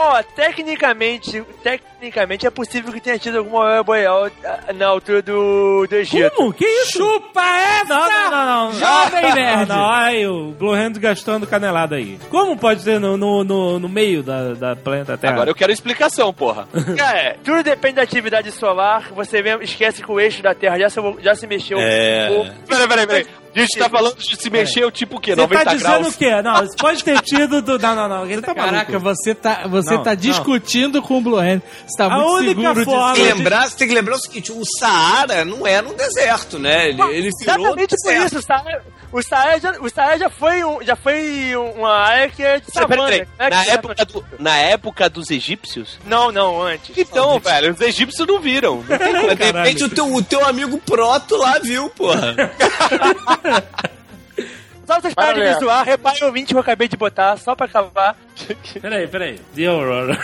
Ó, 0.00 0.22
tecnicamente, 0.22 1.42
tecnicamente 1.60 2.46
é 2.46 2.50
possível 2.50 2.92
que 2.92 3.00
tenha 3.00 3.18
tido 3.18 3.38
alguma 3.38 3.64
aurora 3.64 3.82
boreal 3.82 4.30
ah, 4.44 4.72
na 4.72 4.86
altura 4.86 5.20
do, 5.20 5.88
do 5.88 5.96
Egito. 5.96 6.30
Como? 6.36 6.52
Que 6.52 6.64
isso? 6.64 6.98
Chupa 6.98 7.42
essa! 7.42 7.88
Não, 7.88 8.08
não, 8.08 8.30
não, 8.30 8.46
não. 8.46 8.72
Jovem 8.78 9.34
nerd! 9.34 9.68
Não, 9.68 9.90
aí 9.90 10.24
o 10.24 10.52
Blue 10.52 10.72
Hand 10.72 10.92
gastando 11.00 11.48
canelada 11.48 11.96
aí. 11.96 12.16
Como 12.30 12.56
pode 12.56 12.82
ser 12.82 13.00
no, 13.00 13.16
no, 13.16 13.42
no, 13.42 13.80
no 13.80 13.88
meio 13.88 14.22
da, 14.22 14.54
da 14.54 14.76
planeta 14.76 15.18
Terra? 15.18 15.32
Agora 15.32 15.50
eu 15.50 15.54
quero 15.56 15.72
explicação, 15.72 16.32
porra. 16.32 16.68
Cara, 16.96 17.36
tudo 17.42 17.64
depende 17.64 17.96
da 17.96 18.02
atividade 18.02 18.52
solar. 18.52 19.10
Você 19.16 19.42
mesmo 19.42 19.64
esquece 19.64 20.00
que 20.00 20.12
o 20.12 20.20
eixo 20.20 20.44
da 20.44 20.54
Terra 20.54 20.78
já 20.78 20.88
se, 20.88 21.00
já 21.20 21.34
se 21.34 21.48
mexeu. 21.48 21.78
É. 21.80 22.54
Peraí, 22.68 22.86
peraí, 22.86 23.06
peraí. 23.08 23.26
A 23.54 23.60
gente 23.60 23.78
tá 23.78 23.88
falando 23.88 24.16
de 24.16 24.36
se 24.40 24.50
mexer, 24.50 24.84
o 24.84 24.90
tipo 24.90 25.16
o 25.16 25.20
quê? 25.20 25.32
Você 25.34 25.40
90 25.40 25.64
tá 25.64 25.74
dizendo 25.74 25.90
graus? 26.00 26.14
o 26.14 26.18
quê? 26.18 26.42
Não, 26.42 26.54
você 26.56 26.76
pode 26.76 27.02
ter 27.04 27.20
tido 27.22 27.60
do... 27.62 27.78
Não, 27.78 27.94
não, 27.96 28.08
não. 28.08 28.26
Ele 28.26 28.42
tá 28.42 28.54
Caraca, 28.54 28.92
maluco. 28.92 28.98
você 29.16 29.34
tá, 29.34 29.66
você 29.66 29.94
Não, 29.94 30.02
tá 30.02 30.10
não. 30.10 30.16
discutindo 30.16 31.02
com 31.02 31.18
o 31.18 31.20
Blue 31.20 31.36
Hand. 31.38 31.60
Você 31.86 31.96
tá 31.96 32.06
A 32.06 32.10
muito 32.10 32.30
única 32.50 32.60
seguro 32.60 32.84
forma- 32.84 33.14
que 33.14 33.22
lembrar, 33.22 33.68
você 33.68 33.76
tem 33.76 33.88
que 33.88 33.94
lembrar 33.94 34.14
o 34.16 34.20
seguinte: 34.20 34.52
o 34.52 34.62
Saara 34.78 35.44
não 35.44 35.66
era 35.66 35.88
um 35.88 35.94
deserto, 35.94 36.58
né? 36.58 36.88
Ele, 36.90 37.02
ele 37.02 37.30
virou. 37.40 37.56
Exatamente 37.58 37.94
por 38.02 38.10
deserto. 38.10 38.26
isso, 38.26 38.38
o 38.38 38.42
Saara, 38.42 38.84
o 39.12 39.22
Saara, 39.22 39.58
já, 39.58 39.72
o 39.80 39.88
Saara 39.88 40.18
já, 40.18 40.28
foi 40.30 40.62
um, 40.64 40.82
já 40.82 40.94
foi 40.96 41.54
uma 41.56 41.92
área 41.96 42.28
que 42.28 42.42
é 42.42 42.60
de 42.60 42.66
Peraí, 42.70 42.88
savana. 42.88 43.04
peraí. 43.10 43.20
né? 43.20 43.48
Na 43.50 43.64
Que- 43.64 43.70
época, 43.70 44.04
do- 44.04 44.24
na 44.38 44.56
época 44.58 45.08
dos 45.10 45.30
egípcios? 45.30 45.98
Não, 46.06 46.30
não, 46.30 46.60
antes. 46.62 46.96
Então, 46.96 47.38
velho, 47.40 47.72
os 47.72 47.80
egípcios 47.80 48.26
não 48.26 48.40
viram. 48.40 48.76
Não 48.76 48.98
tem 48.98 48.98
como. 48.98 49.34
De 49.36 49.44
repente 49.44 49.84
o 49.84 49.88
teu, 49.88 50.12
o 50.14 50.22
teu 50.22 50.44
amigo 50.46 50.78
Proto 50.78 51.36
lá 51.36 51.58
viu, 51.58 51.88
porra. 51.90 52.34
Só 54.86 55.00
vocês 55.00 55.12
parem 55.14 55.34
de 55.34 55.40
Para, 55.40 55.52
me 55.54 55.60
zoar, 55.60 55.84
reparem 55.84 56.22
o 56.22 56.26
ouvinte 56.26 56.48
que 56.48 56.54
eu 56.56 56.60
acabei 56.60 56.88
de 56.88 56.96
botar, 56.96 57.36
só 57.36 57.54
pra 57.54 57.66
acabar. 57.66 58.16
Peraí, 58.80 59.06
peraí. 59.06 59.38
The 59.54 59.66
Aurora. 59.66 60.18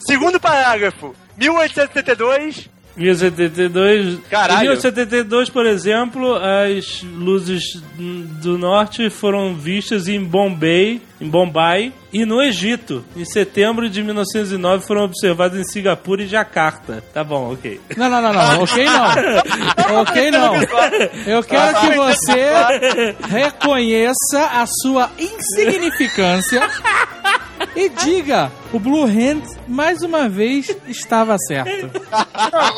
Segundo 0.00 0.40
parágrafo, 0.40 1.14
1872, 1.36 2.68
1072. 2.98 4.18
Caralho. 4.28 4.58
Em 4.58 4.68
1072, 4.68 5.48
por 5.50 5.66
exemplo, 5.66 6.34
as 6.34 7.02
luzes 7.02 7.80
do 7.96 8.58
norte 8.58 9.08
foram 9.08 9.54
vistas 9.54 10.08
em 10.08 10.22
Bombay, 10.22 11.00
em 11.20 11.28
Bombay 11.28 11.92
e 12.12 12.24
no 12.24 12.42
Egito. 12.42 13.04
Em 13.16 13.24
setembro 13.24 13.88
de 13.88 14.02
1909 14.02 14.86
foram 14.86 15.04
observadas 15.04 15.58
em 15.58 15.64
Singapura 15.64 16.22
e 16.22 16.26
Jacarta. 16.26 17.02
Tá 17.12 17.22
bom, 17.22 17.52
ok. 17.52 17.80
Não, 17.96 18.08
não, 18.08 18.20
não, 18.20 18.32
não. 18.32 18.62
Ok, 18.62 18.84
não. 18.84 20.00
Ok, 20.00 20.30
não. 20.32 20.54
Eu 21.26 21.42
quero 21.42 21.80
que 21.80 21.96
você 21.96 23.16
reconheça 23.28 24.44
a 24.52 24.66
sua 24.66 25.10
insignificância 25.18 26.68
e 27.76 27.88
diga: 27.88 28.50
o 28.72 28.78
Blue 28.78 29.04
Hand, 29.04 29.42
mais 29.66 30.02
uma 30.02 30.28
vez, 30.28 30.74
estava 30.86 31.36
certo. 31.46 31.90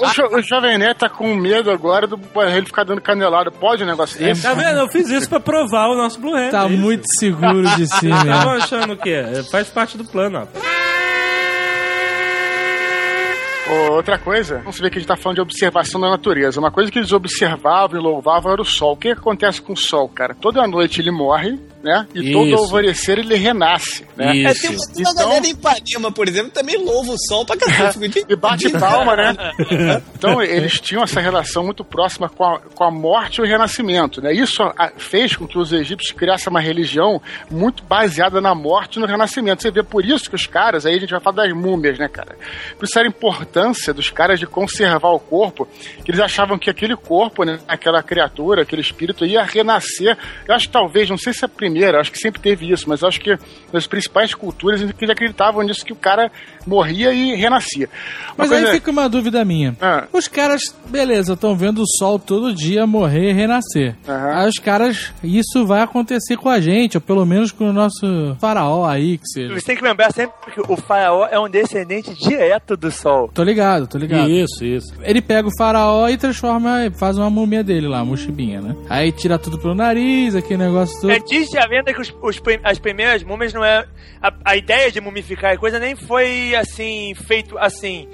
O, 0.03 0.07
jo- 0.15 0.37
o 0.39 0.43
Jovem 0.43 0.79
Nerd 0.79 0.99
tá 0.99 1.09
com 1.09 1.35
medo 1.35 1.71
agora 1.71 2.07
do 2.07 2.19
ele 2.49 2.67
ficar 2.67 2.85
dando 2.85 3.01
canelada. 3.01 3.51
Pode 3.51 3.83
um 3.83 3.87
negócio 3.87 4.19
desse? 4.19 4.43
Tá 4.43 4.53
vendo? 4.55 4.79
Eu 4.81 4.89
fiz 4.89 5.09
isso 5.09 5.29
pra 5.29 5.41
provar 5.41 5.89
o 5.89 5.97
nosso 5.97 6.21
Blue 6.21 6.35
Hand. 6.35 6.51
Tá 6.51 6.65
é 6.65 6.69
isso. 6.69 6.79
muito 6.79 7.05
seguro 7.19 7.63
de 7.77 7.87
si 7.87 8.09
Estavam 8.09 8.25
mesmo. 8.25 8.51
achando 8.51 8.93
o 8.93 8.97
quê? 8.97 9.23
Faz 9.51 9.69
parte 9.69 9.97
do 9.97 10.05
plano, 10.05 10.47
ó. 10.55 10.81
Outra 13.93 14.19
coisa, 14.19 14.59
vamos 14.59 14.81
ver 14.81 14.91
que 14.91 14.97
a 14.97 15.01
gente 15.01 15.07
tá 15.09 15.17
falando 15.17 15.37
de 15.37 15.43
observação 15.43 16.01
da 16.01 16.11
natureza. 16.11 16.59
Uma 16.59 16.73
coisa 16.73 16.91
que 16.91 16.99
eles 16.99 17.13
observavam 17.13 18.01
e 18.01 18.03
louvavam 18.03 18.51
era 18.53 18.61
o 18.61 18.65
sol. 18.65 18.95
O 18.95 18.97
que 18.97 19.11
acontece 19.11 19.63
com 19.63 19.75
o 19.75 19.77
sol, 19.77 20.09
cara? 20.09 20.35
Toda 20.35 20.67
noite 20.67 21.01
ele 21.01 21.13
morre, 21.13 21.57
né? 21.83 22.07
E 22.15 22.33
todo 22.33 22.47
Isso. 22.49 22.57
alvorecer 22.63 23.19
ele 23.19 23.35
renasce, 23.37 24.07
né? 24.17 24.43
É, 24.43 24.53
tem 24.55 24.73
Isso. 24.73 24.91
uma 24.95 25.01
Então- 25.01 25.15
galera 25.15 25.47
em 25.47 25.51
Ipanema, 25.51 26.13
por 26.13 26.29
exemplo, 26.29 26.51
também 26.51 26.77
louva 26.85 27.13
o 27.13 27.19
sol 27.29 27.45
pra 27.45 27.57
cacete. 27.57 28.25
E 28.29 28.37
bate 28.37 28.69
palma, 28.71 29.17
né? 29.17 29.35
Então, 30.15 30.43
eles 30.43 30.79
tinham 30.81 31.03
essa 31.03 31.21
relação 31.21 31.65
muito 31.65 31.83
próxima 31.85 32.29
com 32.29 32.45
a, 32.45 32.59
com 32.61 32.85
a 32.85 32.91
morte 32.91 33.39
e 33.39 33.43
o 33.43 33.47
renascimento, 33.47 34.21
né? 34.21 34.33
Isso 34.33 34.63
a- 34.63 34.93
fez 34.97 35.35
com 35.37 35.47
que 35.47 35.59
os 35.59 35.73
egípcios 35.73 36.13
criassem 36.17 36.51
uma 36.51 36.61
religião 36.61 37.21
muito 37.51 37.83
baseada 37.85 38.41
na 38.41 38.55
morte 38.55 38.97
e 38.97 39.01
no 39.01 39.07
renascimento. 39.07 39.63
Você 39.63 39.71
vê 39.71 39.83
por 39.83 40.05
isso 40.05 40.29
que 40.29 40.37
os 40.37 40.47
caras, 40.47 40.85
aí 40.85 40.97
a 40.97 41.01
gente 41.01 41.11
vai 41.11 41.21
falar 41.21 41.37
das 41.47 41.53
múmias, 41.55 41.99
né, 41.99 42.09
cara? 42.09 42.37
Por 42.79 42.85
isso 42.85 42.99
era 42.99 43.09
a 43.09 43.11
importância 43.11 43.95
dos 43.95 44.11
caras 44.11 44.39
de 44.39 44.47
conservar 44.47 45.09
o 45.11 45.19
corpo, 45.19 45.67
que 46.05 46.11
eles 46.11 46.21
achavam 46.21 46.59
que 46.59 46.69
aquele 46.69 46.97
corpo, 46.97 47.45
né, 47.45 47.59
aquela 47.67 48.03
criatura, 48.03 48.63
aquele 48.63 48.83
espírito 48.83 49.25
ia 49.25 49.43
renascer. 49.43 50.17
Eu 50.47 50.55
acho 50.55 50.67
que 50.67 50.73
talvez, 50.73 51.09
não 51.09 51.17
sei 51.19 51.33
se 51.33 51.45
é 51.45 51.47
a 51.47 51.49
primeira, 51.49 51.70
acho 52.01 52.13
que 52.13 52.19
sempre 52.19 52.41
teve 52.41 52.71
isso, 52.71 52.89
mas 52.89 53.03
acho 53.03 53.21
que 53.21 53.37
nas 53.73 53.87
principais 53.87 54.35
culturas 54.35 54.81
eles 54.81 54.95
acreditavam 55.11 55.63
nisso, 55.63 55.85
que 55.85 55.93
o 55.93 55.97
cara 55.97 56.31
morria 56.67 57.13
e 57.13 57.35
renascia. 57.35 57.89
Uma 58.29 58.35
Mas 58.39 58.49
coisa- 58.51 58.67
aí 58.69 58.73
fica 58.75 58.91
uma 58.91 59.09
dúvida 59.09 59.45
minha. 59.45 59.77
Ah. 59.81 60.07
Os 60.13 60.29
caras, 60.29 60.63
beleza, 60.89 61.33
estão 61.35 61.57
vendo 61.57 61.83
o 61.83 61.87
sol 61.87 62.19
todo 62.19 62.55
dia 62.55 62.87
morrer 62.87 63.31
e 63.31 63.33
renascer. 63.33 63.97
Aham. 64.09 64.41
Aí 64.41 64.49
os 64.49 64.59
caras, 64.59 65.13
isso 65.23 65.67
vai 65.67 65.81
acontecer 65.83 66.37
com 66.37 66.49
a 66.49 66.61
gente, 66.61 66.97
ou 66.97 67.01
pelo 67.01 67.25
menos 67.25 67.51
com 67.53 67.69
o 67.71 67.73
nosso 67.73 68.37
faraó 68.41 68.87
aí, 68.87 69.19
que 69.19 69.27
seja. 69.29 69.55
Você 69.55 69.67
tem 69.67 69.77
que 69.77 69.83
lembrar 69.85 70.13
sempre 70.13 70.35
que 70.53 70.61
o 70.61 70.77
faraó 70.77 71.27
é 71.31 71.39
um 71.39 71.49
descendente 71.49 72.15
direto 72.15 72.77
do 72.77 72.91
sol. 72.91 73.31
Tô 73.33 73.43
ligado, 73.43 73.87
tô 73.87 73.99
ligado. 73.99 74.29
Isso, 74.31 74.65
isso. 74.65 74.93
Ele 75.03 75.21
pega 75.23 75.49
o 75.49 75.57
faraó 75.57 76.09
e 76.09 76.17
transforma, 76.17 76.91
faz 76.99 77.17
uma 77.17 77.31
múmia 77.31 77.63
dele 77.65 77.89
lá, 77.89 77.99
uma 77.99 78.07
mochibinha, 78.11 78.61
né? 78.61 78.77
Aí 78.89 79.13
tira 79.13 79.39
tudo 79.39 79.59
pelo 79.59 79.75
nariz, 79.75 80.35
aquele 80.35 80.63
negócio 80.65 81.01
todo. 81.01 81.11
É, 81.11 81.19
diz 81.19 81.49
a 81.61 81.69
venda 81.69 81.93
que 81.93 82.01
os, 82.01 82.15
os 82.23 82.41
as 82.65 82.79
primeiras 82.79 83.23
múmias 83.23 83.53
não 83.53 83.65
é. 83.65 83.87
A, 84.23 84.33
a 84.45 84.57
ideia 84.57 84.91
de 84.91 85.01
mumificar 85.01 85.53
a 85.53 85.57
coisa 85.59 85.79
nem 85.79 85.95
foi 85.97 86.55
assim, 86.55 87.15
feito 87.15 87.57
assim. 87.59 88.09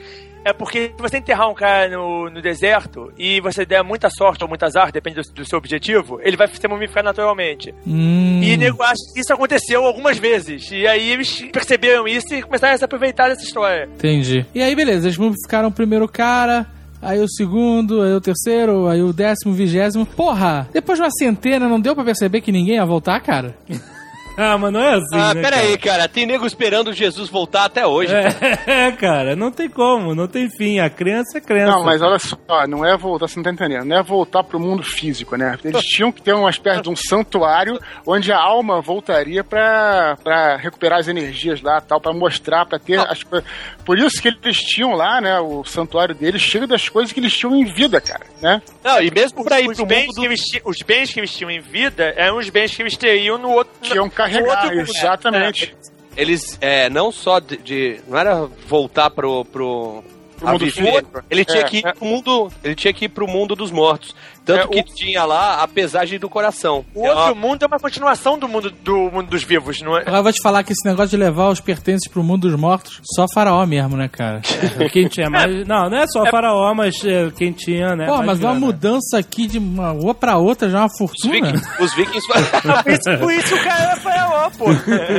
É 0.45 0.53
porque 0.53 0.93
se 0.97 1.03
você 1.03 1.19
enterrar 1.19 1.51
um 1.51 1.55
cara 1.55 1.89
no, 1.89 2.31
no 2.31 2.41
deserto 2.41 3.13
e 3.19 3.41
você 3.41 3.67
der 3.67 3.83
muita 3.83 4.09
sorte 4.09 4.45
ou 4.45 4.49
muito 4.49 4.65
azar, 4.65 4.93
depende 4.93 5.21
do, 5.21 5.33
do 5.35 5.45
seu 5.45 5.59
objetivo, 5.59 6.21
ele 6.23 6.37
vai 6.37 6.47
ser 6.47 6.69
mumificado 6.69 7.05
naturalmente. 7.07 7.75
Hum, 7.85 8.41
E 8.45 8.57
nego 8.57 8.79
que 9.13 9.21
isso 9.21 9.33
aconteceu 9.33 9.85
algumas 9.85 10.19
vezes. 10.19 10.71
E 10.71 10.87
aí 10.87 11.11
eles 11.11 11.43
perceberam 11.53 12.07
isso 12.07 12.33
e 12.33 12.43
começaram 12.43 12.75
a 12.75 12.79
se 12.79 12.85
aproveitar 12.85 13.29
dessa 13.29 13.43
história. 13.43 13.89
entendi. 13.93 14.47
E 14.55 14.63
aí, 14.63 14.73
beleza, 14.77 15.09
eles 15.09 15.19
mumificaram 15.19 15.69
o 15.69 15.73
primeiro 15.73 16.07
cara, 16.07 16.65
aí 17.07 17.21
o 17.21 17.29
segundo, 17.29 18.03
aí 18.03 18.13
o 18.13 18.21
terceiro, 18.21 18.89
aí 18.89 19.01
o 19.01 19.13
décimo, 19.13 19.55
vigésimo. 19.55 20.05
Porra, 20.05 20.69
depois 20.73 20.99
de 20.99 21.05
uma 21.05 21.11
centena, 21.11 21.69
não 21.69 21.81
deu 21.81 21.95
pra 21.95 22.05
perceber 22.05 22.41
que 22.41 22.51
ninguém 22.51 22.75
ia 22.75 22.85
voltar, 22.85 23.21
cara? 23.21 23.57
Ah, 24.37 24.59
mas 24.59 24.73
não 24.73 24.81
é 24.81 24.95
assim, 24.95 25.17
Ah, 25.19 25.35
né, 25.35 25.43
pera 25.43 25.57
aí, 25.57 25.79
cara. 25.79 26.09
Tem 26.09 26.27
nego 26.27 26.47
esperando 26.47 26.93
Jesus 26.93 27.29
voltar 27.31 27.65
até 27.65 27.87
hoje. 27.87 28.13
cara. 28.13 28.37
É, 28.67 28.93
cara, 28.93 29.37
não 29.37 29.51
tem 29.51 29.69
como, 29.69 30.15
não 30.15 30.27
tem 30.27 30.51
fim. 30.51 30.79
A 30.81 30.91
criança 30.91 31.39
é 31.39 31.41
criança. 31.41 31.77
Não, 31.77 31.85
mas 31.85 32.03
olha 32.03 32.19
só, 32.19 32.37
não 32.69 32.85
é 32.85 32.97
voltar, 32.97 33.29
você 33.29 33.37
não 33.37 33.45
tá 33.45 33.51
entendendo, 33.53 33.85
não 33.85 33.97
é 33.97 34.03
voltar 34.03 34.43
pro 34.45 34.59
mundo 34.61 34.83
físico, 34.83 35.37
né? 35.37 35.57
Eles 35.65 35.83
tinham 35.87 36.11
que 36.13 36.21
ter 36.21 36.35
uma 36.35 36.51
espécie 36.51 36.83
de 36.83 36.91
um 36.91 36.97
santuário 36.97 37.79
onde 38.07 38.33
a 38.33 38.39
alma 38.39 38.81
voltaria 38.81 39.43
pra, 39.45 40.17
pra 40.23 40.57
recuperar 40.57 40.99
as 40.99 41.09
energias 41.09 41.61
lá 41.63 41.81
tal, 41.81 42.01
pra 42.01 42.13
mostrar, 42.13 42.67
pra 42.67 42.79
ter 42.79 42.99
as 43.01 43.23
coisas. 43.23 43.49
Por 43.85 43.99
isso 43.99 44.21
que 44.21 44.29
eles 44.29 44.59
tinham 44.59 44.93
lá, 44.93 45.21
né, 45.21 45.39
o 45.41 45.65
santuário 45.65 46.15
deles 46.15 46.43
cheio 46.43 46.67
das 46.67 46.89
coisas 46.89 47.13
que 47.13 47.21
eles 47.21 47.33
tinham 47.37 47.55
em 47.57 47.65
vida, 47.65 48.01
cara, 48.01 48.27
né? 48.43 48.61
Não, 48.85 49.01
e 49.01 49.11
mesmo 49.11 49.45
pra 49.45 49.61
ir 49.61 49.69
Os 49.69 49.77
pro 49.77 49.87
bens, 49.87 50.07
mundo 50.07 50.15
que 50.21 50.25
eles, 50.27 50.41
os 50.65 50.79
bens 50.85 51.13
que 51.13 51.21
eles 51.21 51.31
tinham 51.35 51.51
em 51.51 51.61
vida 51.61 52.13
eram 52.17 52.39
os 52.39 52.49
bens 52.51 52.75
que 52.75 52.83
eles 52.83 52.97
teriam 52.97 53.39
no 53.39 53.51
outro. 53.51 53.73
Que 53.81 53.95
iam 53.95 54.07
no 54.07 54.11
carregar, 54.31 54.63
outro 54.63 54.77
mundo. 54.77 54.91
exatamente. 54.91 55.77
Eles, 56.17 56.57
é, 56.61 56.89
não 56.89 57.13
só 57.13 57.39
de, 57.39 57.57
de- 57.59 58.01
Não 58.09 58.17
era 58.19 58.47
voltar 58.67 59.11
pro... 59.11 59.45
pro... 59.45 60.03
Pro 60.39 60.49
mundo 60.49 60.67
viver. 60.67 61.07
Ele 61.31 61.45
tinha 61.47 61.61
É, 61.63 61.65
que 61.65 61.79
ir 61.79 61.87
é. 61.87 61.93
pro 61.95 62.05
mundo. 62.05 62.53
Ele 62.63 62.75
tinha 62.75 62.93
que 62.93 63.07
ir 63.07 63.09
pro 63.09 63.27
mundo 63.27 63.57
dos 63.57 63.71
mortos. 63.71 64.15
Tanto 64.47 64.61
É, 64.73 64.83
que 64.83 64.91
o- 64.91 64.95
tinha 64.95 65.25
lá 65.25 65.63
a 65.63 65.69
pesagem 65.69 66.19
do 66.19 66.29
coração. 66.29 66.85
O 66.95 67.03
outro 67.07 67.35
mundo 67.37 67.63
é 67.63 67.67
uma 67.67 67.79
continuação 67.79 68.39
do 68.39 68.49
mundo, 68.49 68.71
do 68.71 69.11
mundo 69.11 69.29
dos 69.29 69.43
vivos, 69.43 69.83
não 69.83 69.97
é? 69.97 70.01
Agora 70.03 70.19
eu 70.19 70.23
vou 70.23 70.33
te 70.33 70.41
falar 70.43 70.63
que 70.63 70.73
esse 70.73 70.87
negócio 70.89 71.11
de 71.11 71.17
levar 71.17 71.49
os 71.51 71.61
pertences 71.61 72.09
pro 72.09 72.23
mundo 72.23 72.49
dos 72.49 72.59
mortos, 72.59 73.01
só 73.15 73.27
faraó 73.35 73.67
mesmo, 73.67 73.97
né, 73.97 74.09
cara? 74.09 74.41
Quem 74.93 75.09
tinha 75.09 75.29
mais. 75.29 75.67
Não, 75.67 75.91
não 75.91 75.99
é 75.99 76.07
só 76.07 76.25
faraó, 76.31 76.73
mas 76.75 76.95
é, 77.05 77.31
quem 77.37 77.53
tinha, 77.53 77.95
né? 77.97 78.07
Pô, 78.07 78.23
mas 78.23 78.39
uma 78.41 78.55
mudança 78.55 79.19
aqui 79.19 79.47
de 79.47 79.59
uma 79.59 79.91
rua 79.91 80.15
pra 80.15 80.37
outra 80.39 80.71
já 80.71 80.79
é 80.79 80.81
uma 80.83 80.87
Os 80.87 80.97
fortuna. 80.97 81.33
vikings, 81.33 81.69
os 81.83 81.95
vikings 81.95 82.27
Por 82.83 82.93
isso, 82.93 83.19
por 83.19 83.33
isso 83.33 83.55
o 83.55 83.65
cara 83.65 83.93
é 83.93 83.97
faraó, 83.97 84.51
pô. 84.51 84.67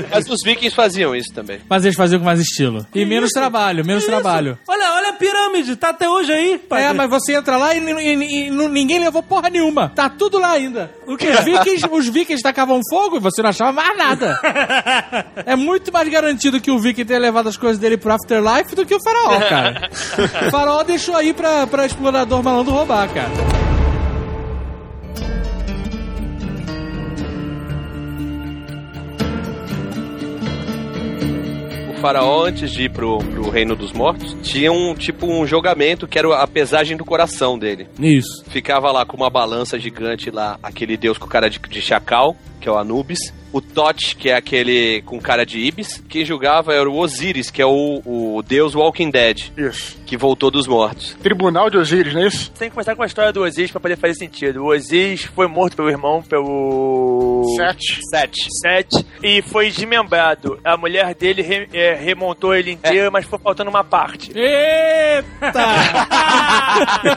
mas 0.09 0.29
os 0.29 0.41
vikings 0.43 0.73
faziam 0.75 1.15
isso 1.15 1.33
também. 1.33 1.59
Mas 1.69 1.83
eles 1.83 1.97
faziam 1.97 2.19
com 2.19 2.25
mais 2.25 2.39
estilo. 2.39 2.85
E 2.95 3.05
menos 3.05 3.31
trabalho, 3.31 3.85
menos 3.85 4.03
Que 4.05 4.09
trabalho. 4.09 4.53
isso? 4.53 4.61
Olha, 4.69 4.93
olha 4.95 5.09
a 5.09 5.13
pirâmide, 5.13 5.75
tá 5.75 5.89
até 5.89 6.09
hoje 6.09 6.31
aí. 6.31 6.57
pai. 6.57 6.85
É, 6.85 6.93
mas 6.93 7.09
você 7.09 7.33
entra 7.35 7.57
lá 7.57 7.73
e, 7.75 7.79
e- 7.79 8.47
e 8.47 8.51
não- 8.51 8.69
ninguém 8.69 8.99
levou 8.99 9.16
porra 9.23 9.49
nenhuma. 9.49 9.91
Tá 9.95 10.09
tudo 10.09 10.37
lá 10.39 10.51
ainda. 10.51 10.91
O 11.05 11.17
que? 11.17 11.27
Os 11.27 11.43
vikings, 11.43 11.87
os 11.91 12.07
vikings 12.07 12.43
tacavam 12.43 12.81
fogo 12.89 13.17
e 13.17 13.19
você 13.19 13.41
não 13.41 13.49
achava 13.49 13.71
mais 13.71 13.97
nada. 13.97 14.39
É 15.45 15.55
muito 15.55 15.91
mais 15.91 16.07
garantido 16.09 16.59
que 16.59 16.71
o 16.71 16.79
viking 16.79 17.05
tenha 17.05 17.19
levado 17.19 17.49
as 17.49 17.57
coisas 17.57 17.77
dele 17.77 17.97
pro 17.97 18.13
afterlife 18.13 18.75
do 18.75 18.85
que 18.85 18.95
o 18.95 18.99
faraó, 19.01 19.39
cara. 19.41 19.89
O 20.47 20.51
faraó 20.51 20.83
deixou 20.83 21.15
aí 21.15 21.33
pra, 21.33 21.67
pra 21.67 21.85
explorador 21.85 22.41
malandro 22.43 22.73
roubar, 22.73 23.07
cara. 23.09 23.66
Faraó, 32.07 32.45
antes 32.45 32.71
de 32.71 32.83
ir 32.83 32.89
pro, 32.89 33.17
pro 33.17 33.49
reino 33.49 33.75
dos 33.75 33.91
mortos, 33.91 34.33
tinha 34.41 34.71
um 34.71 34.95
tipo 34.95 35.27
um 35.27 35.45
julgamento 35.45 36.07
que 36.07 36.17
era 36.17 36.41
a 36.41 36.47
pesagem 36.47 36.95
do 36.95 37.03
coração 37.03 37.59
dele. 37.59 37.85
Isso. 37.99 38.45
Ficava 38.47 38.89
lá 38.93 39.05
com 39.05 39.17
uma 39.17 39.29
balança 39.29 39.77
gigante 39.77 40.31
lá, 40.31 40.57
aquele 40.63 40.95
deus 40.95 41.17
com 41.17 41.27
cara 41.27 41.49
de, 41.49 41.59
de 41.59 41.81
chacal, 41.81 42.33
que 42.61 42.69
é 42.69 42.71
o 42.71 42.77
Anubis. 42.77 43.33
O 43.53 43.61
Tot, 43.61 44.15
que 44.15 44.29
é 44.29 44.35
aquele 44.35 45.01
com 45.03 45.19
cara 45.19 45.45
de 45.45 45.57
Ibis. 45.59 46.03
Quem 46.09 46.25
julgava 46.25 46.73
era 46.73 46.87
o 46.89 46.97
Osiris, 46.97 47.49
que 47.49 47.61
é 47.61 47.65
o, 47.65 48.01
o 48.05 48.43
deus 48.45 48.75
Walking 48.75 49.09
Dead, 49.09 49.51
Isso. 49.57 49.97
que 50.05 50.17
voltou 50.17 50.51
dos 50.51 50.67
mortos. 50.67 51.15
Tribunal 51.23 51.69
de 51.69 51.77
Osíris, 51.77 52.13
não 52.13 52.21
é 52.23 52.27
isso? 52.27 52.51
Tem 52.51 52.69
que 52.69 52.73
começar 52.75 52.95
com 52.95 53.03
a 53.03 53.05
história 53.05 53.31
do 53.31 53.41
Osiris 53.43 53.71
pra 53.71 53.79
poder 53.79 53.97
fazer 53.97 54.15
sentido. 54.15 54.63
O 54.63 54.67
Osiris 54.75 55.23
foi 55.25 55.47
morto 55.47 55.75
pelo 55.77 55.89
irmão, 55.89 56.21
pelo. 56.21 57.43
Sete. 57.55 57.99
Sete. 58.09 58.47
Sete, 58.61 59.05
e 59.23 59.41
foi 59.41 59.71
desmembrado. 59.71 60.59
A 60.63 60.75
mulher 60.77 61.15
dele 61.15 61.41
re- 61.41 61.69
é, 61.73 61.93
remontou 61.95 62.53
ele 62.53 62.71
inteiro, 62.71 63.11
mas 63.11 63.25
foi 63.25 63.39
faltando 63.39 63.69
uma 63.69 63.83
parte. 63.83 64.31
Eita! 64.37 65.61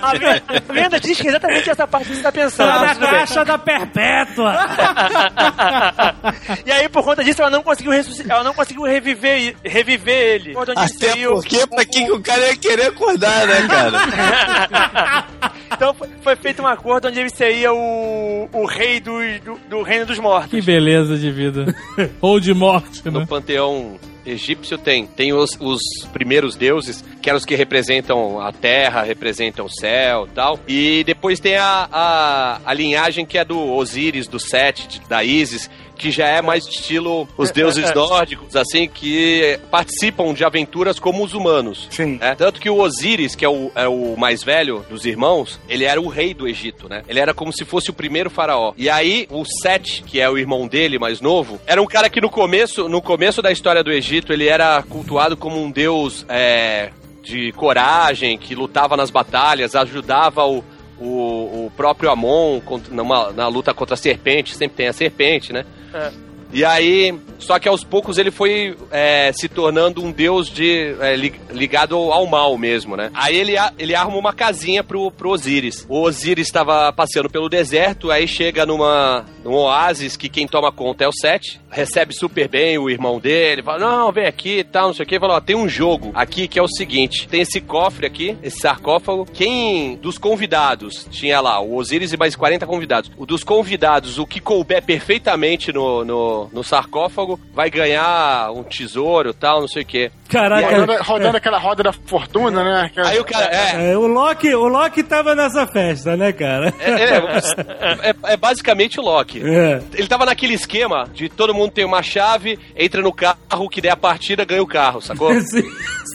A 0.01 0.13
lenda- 0.15 0.43
a 0.69 0.73
lenda 0.73 1.01
diz 1.01 1.21
que 1.21 1.27
é 1.27 1.31
exatamente 1.31 1.69
essa 1.71 1.87
parte 1.87 2.09
que 2.09 2.15
você 2.17 2.23
tá 2.23 2.33
pensando. 2.33 2.69
tá 2.73 2.95
na 2.95 3.07
caixa 3.11 3.45
da 3.45 3.59
perpétua. 3.59 4.55
E 6.67 6.71
aí, 6.73 6.89
por 6.89 7.03
conta 7.05 7.23
disso, 7.25 7.41
ela 7.43 7.51
não 7.51 7.63
conseguiu 7.63 7.93
ressuscitar, 7.93 8.37
ela 8.37 8.45
não 8.45 8.55
conseguiu 8.55 8.83
reviver, 8.83 9.55
reviver 9.65 10.35
ele. 10.35 10.55
Até 10.77 11.27
porque, 11.27 11.67
pra 11.67 11.85
que, 11.85 12.05
que 12.05 12.13
o 12.13 12.21
cara 12.21 12.47
ia 12.49 12.57
querer 12.57 12.87
acordar, 12.87 13.47
né, 13.47 13.67
cara? 13.69 15.27
então 15.73 15.95
foi, 15.95 16.09
foi 16.23 16.37
feito 16.37 16.63
um 16.63 16.67
acordo 16.67 17.09
onde 17.09 17.21
ele 17.21 17.31
seria 17.31 17.73
o, 17.73 18.49
o 18.53 18.67
rei 18.67 19.01
do, 19.01 19.13
do, 19.45 19.59
do 19.69 19.83
reino 19.83 20.07
dos 20.07 20.19
mortos. 20.19 20.51
Que 20.51 20.61
beleza 20.61 21.17
de 21.17 21.31
vida. 21.31 21.75
Ou 22.21 22.39
de 22.41 22.53
morte, 22.55 23.03
No 23.07 23.21
né? 23.21 23.27
panteão 23.29 23.99
egípcio 24.25 24.77
tem. 24.77 25.07
Tem 25.07 25.33
os, 25.33 25.51
os 25.59 25.81
primeiros 26.13 26.55
deuses, 26.55 27.03
que 27.23 27.29
eram 27.29 27.39
os 27.39 27.45
que 27.45 27.55
representam 27.55 28.41
a 28.41 28.53
terra, 28.53 29.03
representam 29.03 29.65
o 29.65 29.71
céu 29.71 30.27
e 30.27 30.35
tal. 30.35 30.61
E 30.69 31.03
depois 31.05 31.41
tem 31.41 31.57
a, 31.57 31.89
a, 31.91 32.61
a 32.65 32.75
linhagem 32.75 33.25
que 33.25 33.39
é 33.39 33.45
do 33.45 33.59
Osíris, 33.59 34.29
do 34.29 34.39
Sete, 34.39 34.87
de- 34.89 35.01
da 35.09 35.25
Isis, 35.25 35.71
que 36.01 36.11
já 36.11 36.27
é 36.27 36.41
mais 36.41 36.67
estilo 36.67 37.29
os 37.37 37.51
deuses 37.51 37.93
nórdicos, 37.95 38.57
assim, 38.57 38.89
que 38.89 39.61
participam 39.71 40.33
de 40.33 40.43
aventuras 40.43 40.99
como 40.99 41.23
os 41.23 41.35
humanos. 41.35 41.87
Sim. 41.91 42.17
né? 42.19 42.35
Tanto 42.35 42.59
que 42.59 42.71
o 42.71 42.79
Osíris, 42.79 43.35
que 43.35 43.45
é 43.45 43.49
o, 43.49 43.71
é 43.75 43.87
o 43.87 44.17
mais 44.17 44.43
velho 44.43 44.83
dos 44.89 45.05
irmãos, 45.05 45.61
ele 45.69 45.85
era 45.85 46.01
o 46.01 46.09
rei 46.09 46.33
do 46.33 46.49
Egito, 46.49 46.89
né? 46.89 47.03
Ele 47.07 47.21
era 47.21 47.35
como 47.35 47.53
se 47.53 47.67
fosse 47.67 47.91
o 47.91 47.93
primeiro 47.93 48.31
faraó. 48.31 48.73
E 48.79 48.89
aí, 48.89 49.27
o 49.31 49.45
Sete, 49.45 50.03
que 50.03 50.19
é 50.19 50.31
o 50.31 50.39
irmão 50.39 50.67
dele, 50.67 50.99
mais 50.99 51.21
novo, 51.21 51.61
era 51.67 51.83
um 51.83 51.87
cara 51.87 52.09
que 52.09 52.21
no 52.21 52.31
começo, 52.31 52.89
no 52.89 53.03
começo 53.03 53.43
da 53.43 53.53
história 53.53 53.85
do 53.85 53.93
Egito, 53.93 54.33
ele 54.33 54.49
era 54.49 54.83
cultuado 54.83 55.37
como 55.37 55.63
um 55.63 55.71
deus 55.71 56.25
é, 56.31 56.93
de 57.23 57.53
coragem, 57.53 58.39
que 58.39 58.55
lutava 58.55 58.97
nas 58.97 59.11
batalhas, 59.11 59.77
ajudava 59.77 60.47
o, 60.47 60.65
o, 60.99 61.67
o 61.67 61.73
próprio 61.77 62.11
Amon 62.11 62.63
numa, 62.91 63.33
na 63.33 63.49
luta 63.49 63.75
contra 63.75 63.93
a 63.93 63.99
serpente, 63.99 64.57
sempre 64.57 64.79
tem 64.79 64.89
a 64.89 64.95
serpente, 64.95 65.53
né? 65.53 65.67
É. 65.93 66.11
E 66.53 66.65
aí, 66.65 67.17
só 67.39 67.61
que 67.61 67.69
aos 67.69 67.85
poucos 67.85 68.19
ele 68.19 68.33
foi 68.33 68.77
é, 68.91 69.31
se 69.33 69.49
tornando 69.49 70.03
um 70.03 70.11
deus 70.11 70.49
de 70.49 70.97
é, 71.01 71.15
li- 71.15 71.41
ligado 71.53 71.95
ao, 71.95 72.27
mal 72.27 72.59
mesmo, 72.59 72.97
né? 72.97 73.09
Aí 73.15 73.37
ele, 73.37 73.53
ele 73.79 73.95
arma 73.95 74.17
uma 74.17 74.33
casinha 74.33 74.83
pro, 74.83 75.13
pro 75.13 75.31
Osíris. 75.31 75.87
O 75.89 76.01
Osíris 76.03 76.49
estava 76.49 76.93
passeando 76.93 77.31
pelo 77.31 77.49
deserto, 77.49 78.11
aí 78.11 78.27
chega 78.27 78.67
numa 78.67 79.25
num 79.45 79.55
oásis 79.55 80.17
que 80.17 80.29
quem 80.29 80.47
toma 80.47 80.71
conta 80.73 81.05
é 81.05 81.09
o 81.09 81.13
Sete. 81.13 81.61
Recebe 81.71 82.13
super 82.13 82.49
bem 82.49 82.77
o 82.79 82.91
irmão 82.91 83.19
dele, 83.21 83.63
fala: 83.63 83.79
Não, 83.79 84.11
vem 84.13 84.27
aqui 84.27 84.59
e 84.59 84.65
tal, 84.65 84.89
não 84.89 84.95
sei 84.95 85.05
o 85.05 85.09
que. 85.09 85.21
Fala: 85.21 85.35
Ó, 85.37 85.41
tem 85.41 85.55
um 85.57 85.69
jogo 85.69 86.11
aqui 86.15 86.49
que 86.49 86.59
é 86.59 86.63
o 86.63 86.69
seguinte: 86.69 87.29
tem 87.29 87.41
esse 87.43 87.61
cofre 87.61 88.07
aqui, 88.07 88.37
esse 88.43 88.59
sarcófago. 88.61 89.25
Quem 89.33 89.97
dos 89.97 90.19
convidados 90.19 91.07
tinha 91.11 91.41
lá 91.41 91.61
o 91.61 91.77
Osíris 91.77 92.13
e 92.13 92.17
mais 92.17 92.35
40 92.35 92.67
convidados. 92.67 93.11
O 93.17 93.25
dos 93.25 93.45
convidados, 93.45 94.19
o 94.19 94.27
que 94.27 94.41
couber 94.41 94.83
perfeitamente 94.85 95.73
no, 95.73 96.05
no, 96.05 96.51
no 96.53 96.65
sarcófago, 96.65 97.39
vai 97.55 97.71
ganhar 97.71 98.51
um 98.53 98.63
tesouro 98.65 99.33
tal, 99.33 99.61
não 99.61 99.69
sei 99.69 99.83
o 99.83 99.87
que. 99.87 100.11
Caraca. 100.29 100.71
Rodando, 100.81 101.03
rodando 101.03 101.37
aquela 101.37 101.59
roda 101.59 101.83
da 101.85 101.93
fortuna, 101.93 102.63
né? 102.65 102.83
Aquela- 102.87 103.09
Aí 103.09 103.19
o 103.21 103.25
cara. 103.25 103.47
É, 103.47 103.93
É, 103.93 103.97
o 103.99 104.07
Loki, 104.07 104.53
o 104.55 104.67
Loki 104.69 105.03
tava 105.03 105.35
nessa 105.35 105.67
festa, 105.67 106.17
né, 106.17 106.33
cara? 106.33 106.73
é, 106.81 106.91
é, 106.91 108.11
é- 108.11 108.33
é 108.33 108.37
basicamente 108.37 108.99
o 108.99 109.03
Loki. 109.03 109.30
É. 109.39 109.81
Ele 109.95 110.09
tava 110.09 110.25
naquele 110.27 110.55
esquema 110.55 111.09
de 111.15 111.29
todo 111.29 111.55
mundo 111.55 111.71
tem 111.71 111.85
uma 111.85 112.03
chave, 112.03 112.59
entra 112.77 113.01
no 113.03 113.13
carro, 113.13 113.69
que 113.71 113.81
der 113.81 113.91
a 113.91 113.97
partida, 113.97 114.45
ganha 114.45 114.63
o 114.63 114.67
carro, 114.67 115.01
sacou? 115.01 115.31
Sim, 115.41 115.63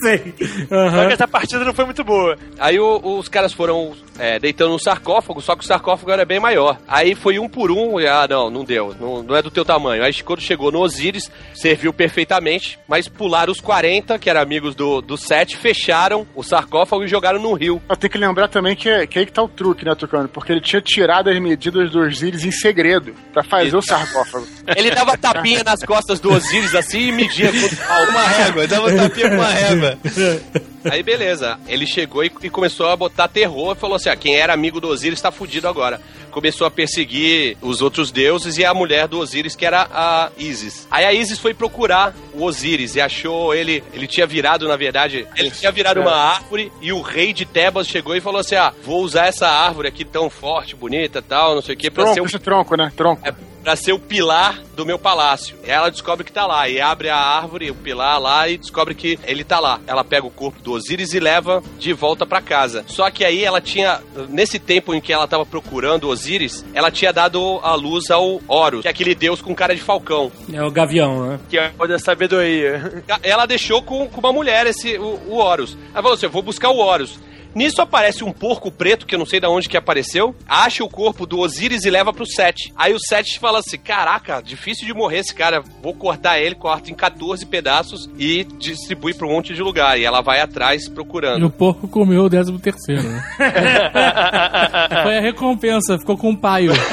sei. 0.02 0.34
Só 0.68 0.76
Aham. 0.76 1.08
que 1.08 1.14
essa 1.14 1.28
partida 1.28 1.64
não 1.64 1.74
foi 1.74 1.86
muito 1.86 2.04
boa. 2.04 2.38
Aí 2.60 2.80
o- 2.80 3.18
os 3.18 3.28
caras 3.30 3.54
foram 3.54 3.94
é, 4.18 4.40
deitando 4.40 4.72
no 4.72 4.80
sarcófago, 4.80 5.42
só 5.42 5.56
que 5.56 5.64
o 5.64 5.68
sarcófago 5.68 6.10
era 6.12 6.24
bem 6.26 6.40
maior. 6.40 6.78
Aí 6.88 7.16
foi 7.16 7.38
um 7.40 7.48
por 7.50 7.70
um, 7.72 8.00
e, 8.00 8.08
ah, 8.08 8.26
não, 8.30 8.50
não 8.50 8.64
deu, 8.64 8.96
não, 9.00 9.22
não 9.22 9.36
é 9.36 9.42
do 9.42 9.52
teu 9.52 9.66
tamanho. 9.66 10.04
Aí 10.04 10.14
quando 10.24 10.40
chegou 10.42 10.72
no 10.72 10.80
Osíris, 10.80 11.30
serviu 11.54 11.92
perfeitamente, 11.94 12.80
mas 12.88 13.08
pularam 13.08 13.52
os 13.52 13.60
40, 13.60 14.18
que 14.18 14.30
eram 14.30 14.42
amigos 14.42 14.74
do, 14.76 15.02
do 15.02 15.18
Sete, 15.18 15.58
fecharam 15.58 16.26
o 16.34 16.42
sarcófago 16.44 17.04
e 17.04 17.08
jogaram 17.08 17.40
no 17.42 17.54
rio. 17.54 17.82
Tenho 18.00 18.12
que 18.12 18.18
lembrar 18.18 18.48
também 18.48 18.76
que, 18.76 19.06
que 19.08 19.20
aí 19.20 19.26
que 19.26 19.32
tá 19.34 19.44
o 19.44 19.48
truque, 19.50 19.84
né, 19.86 19.94
Tucano? 19.96 20.30
Porque 20.30 20.52
ele 20.52 20.62
tinha 20.62 20.82
tirado 20.82 21.30
as 21.30 21.40
medidas 21.40 21.92
dos 21.92 22.08
Osíris 22.08 22.44
em 22.46 22.52
segredo 22.52 23.05
pra 23.34 23.44
fazer 23.44 23.76
o 23.76 23.82
sarcófago. 23.82 24.48
Ele 24.76 24.92
dava 24.92 25.18
tapinha 25.18 25.64
nas 25.64 25.84
costas 25.84 26.20
do 26.20 26.32
Osíris 26.32 26.74
assim 26.74 27.08
e 27.08 27.12
media 27.12 27.52
com 27.52 28.12
Uma 28.12 28.24
régua, 28.24 28.68
dava 28.68 28.88
um 28.92 28.96
tapinha 28.96 29.30
com 29.30 29.36
uma 29.36 29.50
régua. 29.50 29.98
Aí 30.90 31.02
beleza, 31.02 31.60
ele 31.68 31.88
chegou 31.88 32.24
e, 32.24 32.32
e 32.44 32.50
começou 32.50 32.88
a 32.88 32.96
botar 32.96 33.28
terror 33.28 33.76
e 33.76 33.80
falou 33.80 33.96
assim: 33.96 34.10
ah, 34.10 34.16
quem 34.16 34.36
era 34.36 34.54
amigo 34.54 34.80
do 34.80 34.88
Osíris 34.88 35.22
tá 35.22 35.32
fudido 35.32 35.68
agora. 35.68 36.00
Começou 36.30 36.68
a 36.68 36.72
perseguir 36.72 37.58
os 37.62 37.82
outros 37.82 38.12
deuses 38.12 38.58
e 38.58 38.66
a 38.66 38.74
mulher 38.74 39.08
do 39.08 39.20
Osíris, 39.20 39.56
que 39.56 39.66
era 39.66 39.88
a 39.92 40.30
Isis. 40.38 40.86
Aí 40.92 41.06
a 41.06 41.14
Isis 41.14 41.40
foi 41.40 41.54
procurar 41.54 42.14
o 42.34 42.44
Osíris 42.44 42.96
e 42.96 43.02
achou 43.02 43.54
ele. 43.54 43.84
Ele 43.94 44.06
tinha 44.06 44.28
virado, 44.28 44.68
na 44.68 44.76
verdade, 44.76 45.26
ele 45.36 45.50
tinha 45.50 45.72
virado 45.72 46.02
uma 46.02 46.14
árvore 46.16 46.72
e 46.82 46.92
o 46.92 47.02
rei 47.02 47.34
de 47.34 47.46
Tebas 47.46 47.88
chegou 47.88 48.16
e 48.16 48.22
falou 48.22 48.42
assim: 48.42 48.56
ah, 48.56 48.74
vou 48.84 49.02
usar 49.02 49.28
essa 49.28 49.48
árvore 49.48 49.88
aqui 49.88 50.06
tão 50.06 50.30
forte, 50.30 50.76
bonita 50.76 51.22
tal, 51.22 51.56
não 51.56 51.62
sei 51.62 51.74
o 51.74 51.78
que, 51.78 51.90
pra 51.90 52.08
ser 52.08 52.16
Tronco, 52.16 52.24
o 52.24 52.28
esse 52.28 52.40
tronco, 52.40 52.76
né? 52.76 52.92
Tronco. 52.96 53.28
é 53.28 53.34
pra 53.66 53.76
ser 53.76 53.94
o 53.94 54.00
pilar 54.00 54.62
do 54.76 54.86
meu 54.86 55.00
palácio. 55.00 55.58
E 55.66 55.72
ela 55.72 55.90
descobre 55.90 56.24
que 56.24 56.32
tá 56.32 56.46
lá. 56.46 56.70
E 56.70 56.80
abre 56.80 57.10
a 57.10 57.18
árvore, 57.18 57.72
o 57.72 57.76
pilar 57.76 58.22
lá, 58.22 58.48
e 58.48 58.60
descobre 58.60 58.94
que 58.94 59.18
ele 59.26 59.44
tá 59.44 59.60
lá. 59.60 59.82
Ela 59.88 60.04
pega 60.04 60.28
o 60.28 60.30
corpo 60.30 60.62
do 60.62 60.72
Osíris 60.72 61.16
e 61.16 61.20
leva 61.20 61.64
de 61.80 61.92
volta 61.92 62.28
pra 62.28 62.44
casa. 62.44 62.86
Só 62.88 63.10
que 63.10 63.26
aí 63.26 63.44
ela 63.44 63.60
tinha, 63.60 64.00
nesse 64.30 64.60
tempo 64.60 64.94
em 64.94 65.02
que 65.02 65.12
ela 65.12 65.28
tava 65.28 65.48
procurando 65.48 66.04
o 66.04 66.10
Osíris, 66.10 66.64
ela 66.76 66.92
tinha 66.92 67.12
dado 67.12 67.60
a 67.64 67.74
luz 67.74 68.12
ao 68.12 68.40
Horus, 68.48 68.84
que 68.84 68.88
é 68.88 68.92
aquele 68.92 69.16
deus 69.16 69.42
com 69.42 69.56
cara 69.56 69.74
de 69.74 69.82
falcão. 69.82 70.32
É 70.54 70.62
o 70.62 70.70
Gavião, 70.70 71.28
né? 71.28 71.40
Que 71.50 71.58
é 71.58 71.74
o 71.80 71.88
da 71.88 71.98
sabedoria. 71.98 73.04
Ela 73.24 73.48
deixou 73.48 73.82
com, 73.82 74.08
com 74.08 74.20
uma 74.20 74.32
mulher 74.32 74.68
esse, 74.68 74.96
o, 75.00 75.20
o 75.28 75.38
Horus. 75.38 75.76
Ela 75.92 76.04
falou 76.04 76.14
assim: 76.14 76.28
eu 76.28 76.32
vou 76.32 76.44
buscar 76.44 76.70
o 76.70 76.78
Horus. 76.78 77.20
Nisso 77.56 77.82
aparece 77.82 78.22
um 78.24 78.34
porco 78.34 78.70
preto, 78.70 79.06
que 79.06 79.16
eu 79.16 79.20
não 79.20 79.26
sei 79.26 79.40
de 79.40 79.48
onde 79.48 79.70
que 79.70 79.78
apareceu, 79.78 80.36
acha 80.46 80.84
o 80.84 80.90
corpo 80.90 81.26
do 81.26 81.40
Osíris 81.40 81.86
e 81.86 81.90
leva 81.90 82.12
pro 82.12 82.26
Sete. 82.26 82.74
Aí 82.76 82.94
o 82.94 83.00
Sete 83.00 83.40
fala 83.40 83.60
assim: 83.60 83.78
Caraca, 83.78 84.42
difícil 84.44 84.86
de 84.86 84.94
morrer 84.94 85.20
esse 85.20 85.34
cara, 85.34 85.64
vou 85.82 85.94
cortar 85.94 86.38
ele, 86.38 86.54
corta 86.56 86.92
em 86.92 86.94
14 86.94 87.46
pedaços 87.46 88.10
e 88.20 88.44
distribui 88.44 89.14
pra 89.14 89.26
um 89.26 89.32
monte 89.32 89.54
de 89.56 89.62
lugar. 89.64 89.98
E 89.98 90.04
ela 90.04 90.22
vai 90.22 90.42
atrás 90.42 90.86
E 90.86 90.92
procurando. 90.92 91.46
o 91.46 91.50
porco 91.50 91.88
comeu 91.88 92.26
o 92.26 92.30
décimo 92.30 92.60
terceiro, 92.60 93.04
né? 93.04 93.24
Foi 95.04 95.18
a 95.18 95.22
recompensa, 95.22 95.98
ficou 95.98 96.18
com 96.18 96.32
o 96.32 96.38
paio. 96.38 96.74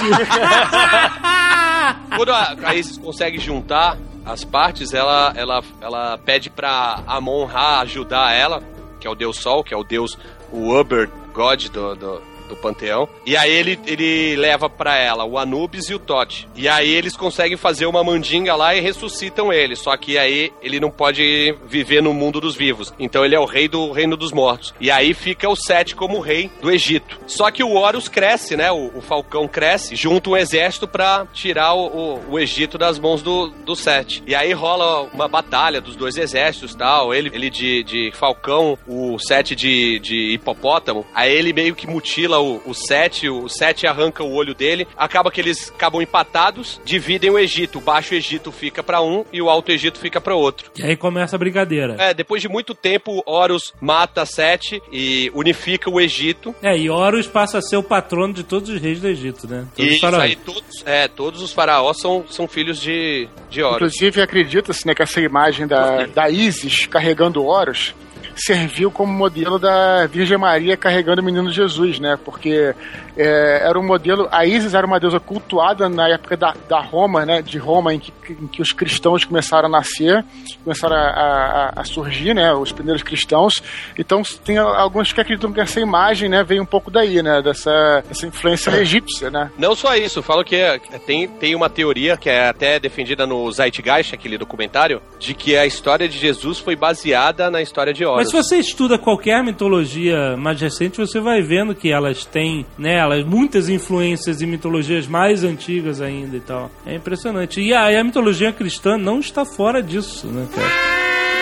Quando 2.17 2.33
a, 2.33 2.57
a 2.65 2.75
Isis 2.75 2.99
consegue 2.99 3.39
juntar 3.39 3.97
as 4.25 4.45
partes, 4.45 4.93
ela, 4.95 5.33
ela, 5.35 5.63
ela 5.81 6.19
pede 6.19 6.51
pra 6.51 7.03
Amon-Ra 7.07 7.81
ajudar 7.81 8.33
ela, 8.33 8.63
que 9.01 9.07
é 9.07 9.11
o 9.11 9.15
deus 9.15 9.37
Sol, 9.39 9.65
que 9.65 9.75
é 9.75 9.77
o 9.77 9.83
deus, 9.83 10.17
o 10.53 10.79
Uber 10.79 11.09
God 11.33 11.69
do, 11.71 11.95
do, 11.97 12.23
do 12.49 12.57
panteão. 12.57 13.09
E 13.27 13.37
aí 13.37 13.51
ele, 13.51 13.79
ele 13.87 14.37
leva 14.37 14.69
pra 14.69 14.97
ela 14.97 15.25
o 15.25 15.39
Anubis 15.39 15.89
e 15.89 15.95
o 15.95 15.99
Tote. 15.99 16.49
E 16.55 16.69
aí 16.69 16.91
eles 16.91 17.17
conseguem 17.17 17.57
fazer 17.57 17.87
uma 17.87 18.05
mandinga 18.05 18.55
lá 18.55 18.75
e 18.75 18.81
ressuscitam 18.81 19.53
ele. 19.53 19.77
Só 19.77 19.97
que 19.97 20.19
aí 20.19 20.53
ele 20.63 20.81
não 20.81 20.91
pode 20.91 21.57
viver 21.67 22.03
no 22.03 22.13
mundo 22.13 22.41
dos 22.41 22.57
vivos. 22.57 22.93
Então 22.99 23.25
ele 23.25 23.35
é 23.35 23.41
o 23.41 23.45
rei 23.45 23.69
do 23.69 23.93
reino 23.93 24.17
dos 24.17 24.33
mortos. 24.33 24.75
E 24.81 24.91
aí 24.91 25.15
fica 25.15 25.49
o 25.49 25.57
Sete 25.57 25.95
como 25.95 26.21
rei 26.21 26.51
do 26.61 26.71
Egito. 26.71 27.19
Só 27.27 27.51
que 27.51 27.63
o 27.63 27.75
Horus 27.75 28.09
cresce, 28.09 28.57
né? 28.57 28.71
O, 28.71 28.99
o 28.99 29.01
Falcão 29.01 29.47
cresce, 29.49 29.97
junta 29.97 30.31
um 30.31 30.37
exército 30.37 30.87
pra 30.87 31.27
tirar 31.33 31.75
o, 31.75 31.87
o, 31.87 32.33
o 32.33 32.39
Egito 32.39 32.77
das 32.77 32.99
mãos 32.99 33.23
do, 33.23 33.49
do 33.49 33.75
Sete. 33.75 34.23
E 34.27 34.35
aí 34.35 34.53
rola 34.53 35.03
uma 35.13 35.29
batalha 35.29 35.81
dos 35.81 35.97
dois 35.97 36.17
exércitos 36.17 36.75
tal. 36.75 37.15
Ele, 37.15 37.31
ele 37.33 37.51
de, 37.51 37.83
de 37.83 38.13
Falcão, 38.15 38.79
o 38.87 39.19
Sete 39.19 39.55
de, 39.55 39.99
de 39.99 40.33
hipopótamo. 40.33 41.07
Aí 41.15 41.33
ele 41.33 41.53
meio 41.53 41.75
que 41.75 41.87
mutila 41.87 42.39
o, 42.43 42.61
o 42.67 42.75
Sete, 42.75 43.29
o 43.29 43.49
Sete 43.49 43.87
arranca 43.87 44.23
o 44.23 44.33
olho 44.35 44.55
dele. 44.55 44.87
Acaba 44.97 45.31
que 45.31 45.41
eles 45.41 45.71
acabam 45.71 46.03
empatados, 46.03 46.81
dividem 46.85 47.31
o 47.31 47.39
Egito. 47.39 47.79
O 47.79 47.81
Baixo 47.81 48.15
Egito 48.15 48.51
fica 48.53 48.83
pra 48.83 49.01
um 49.01 49.25
e 49.33 49.41
o 49.41 49.49
Alto 49.49 49.71
Egito 49.73 49.99
fica 49.99 50.21
pra 50.21 50.35
outro. 50.35 50.71
E 50.77 50.83
aí 50.83 50.97
começa 50.97 51.37
a 51.37 51.39
brincadeira. 51.39 51.97
É, 51.99 52.13
depois 52.15 52.43
de 52.43 52.49
muito 52.49 52.75
tempo, 52.75 53.23
Horus 53.27 53.73
mata 53.81 54.25
Sete 54.27 54.83
e 54.93 55.31
unifica 55.35 55.89
o 55.91 56.01
Egito. 56.01 56.55
É, 56.63 56.77
e 56.77 56.91
Horus 56.91 57.27
passa 57.27 57.59
a 57.59 57.63
ser 57.63 57.77
o 57.77 57.83
patrono 57.83 58.35
de 58.35 58.43
todos 58.43 58.69
os 58.69 58.81
reis 58.81 59.01
do 59.01 59.09
Egito, 59.09 59.47
né? 59.49 59.67
Todos 59.77 59.91
os 59.93 59.97
E 59.97 60.01
faraós. 60.01 60.23
aí 60.25 60.37
todos, 60.37 60.83
é, 60.87 61.09
todos 61.09 61.43
os 61.43 61.53
faraós 61.53 61.99
são, 62.01 62.25
são 62.29 62.49
filhos 62.49 62.81
de, 62.81 63.29
de 63.51 63.63
Horus. 63.63 63.77
Inclusive, 63.77 64.21
acredita-se 64.23 64.87
né, 64.87 64.95
que 64.95 65.03
essa 65.03 65.21
imagem 65.21 65.67
da, 65.67 66.07
da 66.07 66.29
Isis 66.29 66.87
carregando 66.87 67.45
Horus 67.45 67.95
serviu 68.37 68.91
como 68.91 69.13
modelo 69.13 69.59
da 69.59 70.07
Virgem 70.07 70.39
Maria 70.39 70.77
carregando 70.77 71.21
o 71.21 71.25
menino 71.25 71.51
Jesus, 71.51 71.99
né? 71.99 72.19
Porque 72.25 72.75
é, 73.17 73.63
era 73.69 73.79
um 73.79 73.87
modelo. 73.87 74.29
A 74.31 74.45
Isis 74.47 74.75
era 74.75 74.87
uma 74.87 74.99
deusa 74.99 75.21
cultuada 75.21 75.89
na 75.89 76.09
época 76.09 76.37
da, 76.37 76.55
da 76.69 76.81
Roma, 76.81 77.25
né? 77.27 77.43
De 77.43 77.59
Roma, 77.59 77.93
em 77.95 77.99
que, 77.99 78.13
em 78.31 78.47
que 78.47 78.63
os 78.63 78.73
cristãos 78.73 79.25
começaram 79.25 79.67
a 79.69 79.71
nascer, 79.71 80.25
começaram 80.65 80.97
a, 80.97 81.01
a- 81.01 81.73
a 81.81 81.85
surgir, 81.85 82.35
né? 82.35 82.53
Os 82.55 82.73
primeiros 82.73 83.03
cristãos. 83.03 83.63
Então, 83.99 84.23
tem 84.45 84.59
alguns 84.59 85.13
que 85.13 85.21
acreditam 85.21 85.53
que 85.53 85.61
essa 85.61 85.81
imagem, 85.81 86.29
né? 86.29 86.43
Veio 86.43 86.63
um 86.63 86.67
pouco 86.67 86.91
daí, 86.91 87.23
né? 87.23 87.43
Dessa, 87.43 88.03
dessa 88.09 88.27
influência 88.27 88.71
egípcia, 88.81 89.31
né? 89.31 89.51
Não 89.59 89.75
só 89.75 89.95
isso, 89.97 90.23
falo 90.23 90.45
que 90.45 90.57
é- 90.57 90.79
tem, 91.07 91.29
tem 91.29 91.55
uma 91.55 91.69
teoria 91.69 92.17
que 92.17 92.29
é 92.31 92.49
até 92.49 92.79
defendida 92.81 93.27
no 93.27 93.51
Zeitgeist, 93.53 94.15
aquele 94.15 94.39
documentário, 94.39 95.01
de 95.19 95.35
que 95.35 95.57
a 95.57 95.67
história 95.67 96.09
de 96.09 96.19
Jesus 96.19 96.59
foi 96.59 96.75
baseada 96.77 97.51
na 97.51 97.61
história 97.61 97.93
de 97.93 98.05
Horus. 98.05 98.22
Mas 98.23 98.29
se 98.29 98.37
você 98.37 98.57
estuda 98.59 98.97
qualquer 98.97 99.43
mitologia 99.43 100.37
mais 100.37 100.61
recente, 100.61 100.97
você 100.97 101.19
vai 101.19 101.43
vendo 101.43 101.75
que 101.75 101.91
elas 101.91 102.25
têm, 102.25 102.65
né, 102.79 102.95
elas, 102.95 103.25
muitas 103.27 103.69
influências 103.69 104.41
em 104.41 104.47
mitologias 104.47 105.09
mais 105.09 105.43
antigas 105.43 106.01
ainda 106.01 106.37
e 106.37 106.41
tal. 106.41 106.71
É 106.87 106.95
impressionante. 106.95 107.61
E 107.61 107.75
a, 107.75 108.01
a 108.01 108.05
mitologia 108.05 108.53
cristã 108.53 108.97
não 108.97 109.19
está 109.19 109.45
fora 109.45 109.83
disso, 109.83 110.29
né, 110.29 110.47
cara? 110.55 111.42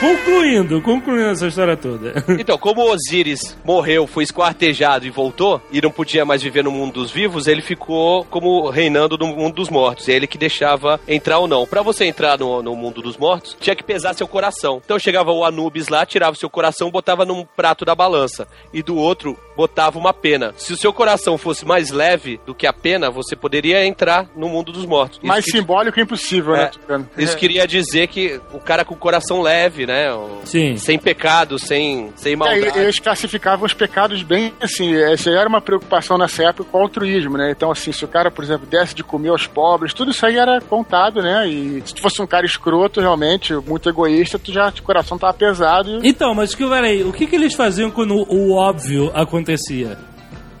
Concluindo, 0.00 0.80
concluindo 0.80 1.28
essa 1.30 1.46
história 1.48 1.76
toda. 1.76 2.24
Então, 2.38 2.56
como 2.56 2.82
Osíris 2.88 3.56
morreu, 3.64 4.06
foi 4.06 4.22
esquartejado 4.22 5.04
e 5.04 5.10
voltou, 5.10 5.60
e 5.72 5.82
não 5.82 5.90
podia 5.90 6.24
mais 6.24 6.40
viver 6.40 6.62
no 6.62 6.70
mundo 6.70 6.94
dos 6.94 7.10
vivos, 7.10 7.46
ele 7.48 7.60
ficou 7.60 8.24
como 8.26 8.70
reinando 8.70 9.18
no 9.18 9.26
mundo 9.26 9.56
dos 9.56 9.68
mortos. 9.68 10.08
É 10.08 10.12
ele 10.12 10.26
que 10.26 10.38
deixava 10.38 11.00
entrar 11.08 11.38
ou 11.40 11.48
não. 11.48 11.66
Pra 11.66 11.82
você 11.82 12.04
entrar 12.04 12.38
no, 12.38 12.62
no 12.62 12.76
mundo 12.76 13.02
dos 13.02 13.16
mortos, 13.16 13.56
tinha 13.60 13.74
que 13.74 13.82
pesar 13.82 14.14
seu 14.14 14.28
coração. 14.28 14.80
Então 14.84 14.98
chegava 14.98 15.32
o 15.32 15.44
Anubis 15.44 15.88
lá, 15.88 16.06
tirava 16.06 16.36
seu 16.36 16.48
coração, 16.48 16.90
botava 16.90 17.24
num 17.24 17.44
prato 17.44 17.84
da 17.84 17.94
balança. 17.94 18.46
E 18.72 18.82
do 18.82 18.96
outro, 18.96 19.36
botava 19.56 19.98
uma 19.98 20.14
pena. 20.14 20.54
Se 20.56 20.72
o 20.72 20.76
seu 20.76 20.92
coração 20.92 21.36
fosse 21.36 21.66
mais 21.66 21.90
leve 21.90 22.40
do 22.46 22.54
que 22.54 22.66
a 22.66 22.72
pena, 22.72 23.10
você 23.10 23.34
poderia 23.34 23.84
entrar 23.84 24.28
no 24.36 24.48
mundo 24.48 24.70
dos 24.72 24.86
mortos. 24.86 25.18
Isso 25.18 25.26
Mais 25.26 25.44
que- 25.44 25.50
simbólico 25.50 25.98
e 25.98 26.02
impossível, 26.02 26.54
É. 26.54 26.58
né? 26.64 26.66
Tucano? 26.68 27.10
isso 27.18 27.36
queria 27.36 27.66
dizer 27.66 28.06
que 28.06 28.40
o 28.52 28.60
cara 28.60 28.84
com 28.84 28.94
o 28.94 28.98
coração 28.98 29.42
leve, 29.42 29.86
né? 29.88 30.12
O- 30.12 30.40
Sim. 30.44 30.76
Sem 30.76 30.98
pecado, 30.98 31.58
sem, 31.58 32.12
sem 32.14 32.34
É, 32.34 32.36
maldade. 32.36 32.78
eles 32.78 32.98
classificavam 33.00 33.66
os 33.66 33.74
pecados 33.74 34.22
bem 34.22 34.52
assim, 34.60 34.94
essa 34.94 35.30
era 35.30 35.48
uma 35.48 35.60
preocupação 35.60 36.16
nessa 36.18 36.44
época 36.44 36.68
com 36.70 36.78
o 36.78 36.82
altruísmo, 36.82 37.36
né? 37.36 37.50
Então, 37.50 37.70
assim, 37.70 37.90
se 37.90 38.04
o 38.04 38.08
cara, 38.08 38.30
por 38.30 38.44
exemplo, 38.44 38.66
desse 38.66 38.94
de 38.94 39.02
comer 39.02 39.30
aos 39.30 39.46
pobres, 39.46 39.92
tudo 39.94 40.10
isso 40.10 40.24
aí 40.24 40.36
era 40.36 40.60
contado, 40.60 41.22
né? 41.22 41.48
E 41.48 41.82
se 41.84 41.94
tu 41.94 42.02
fosse 42.02 42.20
um 42.22 42.26
cara 42.26 42.46
escroto, 42.46 43.00
realmente, 43.00 43.52
muito 43.54 43.88
egoísta, 43.88 44.38
tu 44.38 44.52
já, 44.52 44.68
o 44.68 44.82
coração 44.82 45.18
tava 45.18 45.32
pesado 45.32 46.04
e... 46.04 46.08
Então, 46.08 46.34
mas 46.34 46.54
que, 46.54 46.66
peraí, 46.68 47.02
o 47.02 47.12
que, 47.12 47.26
que 47.26 47.34
eles 47.36 47.54
faziam 47.54 47.90
quando 47.90 48.14
o 48.28 48.52
óbvio 48.54 49.10
acontecia? 49.14 49.96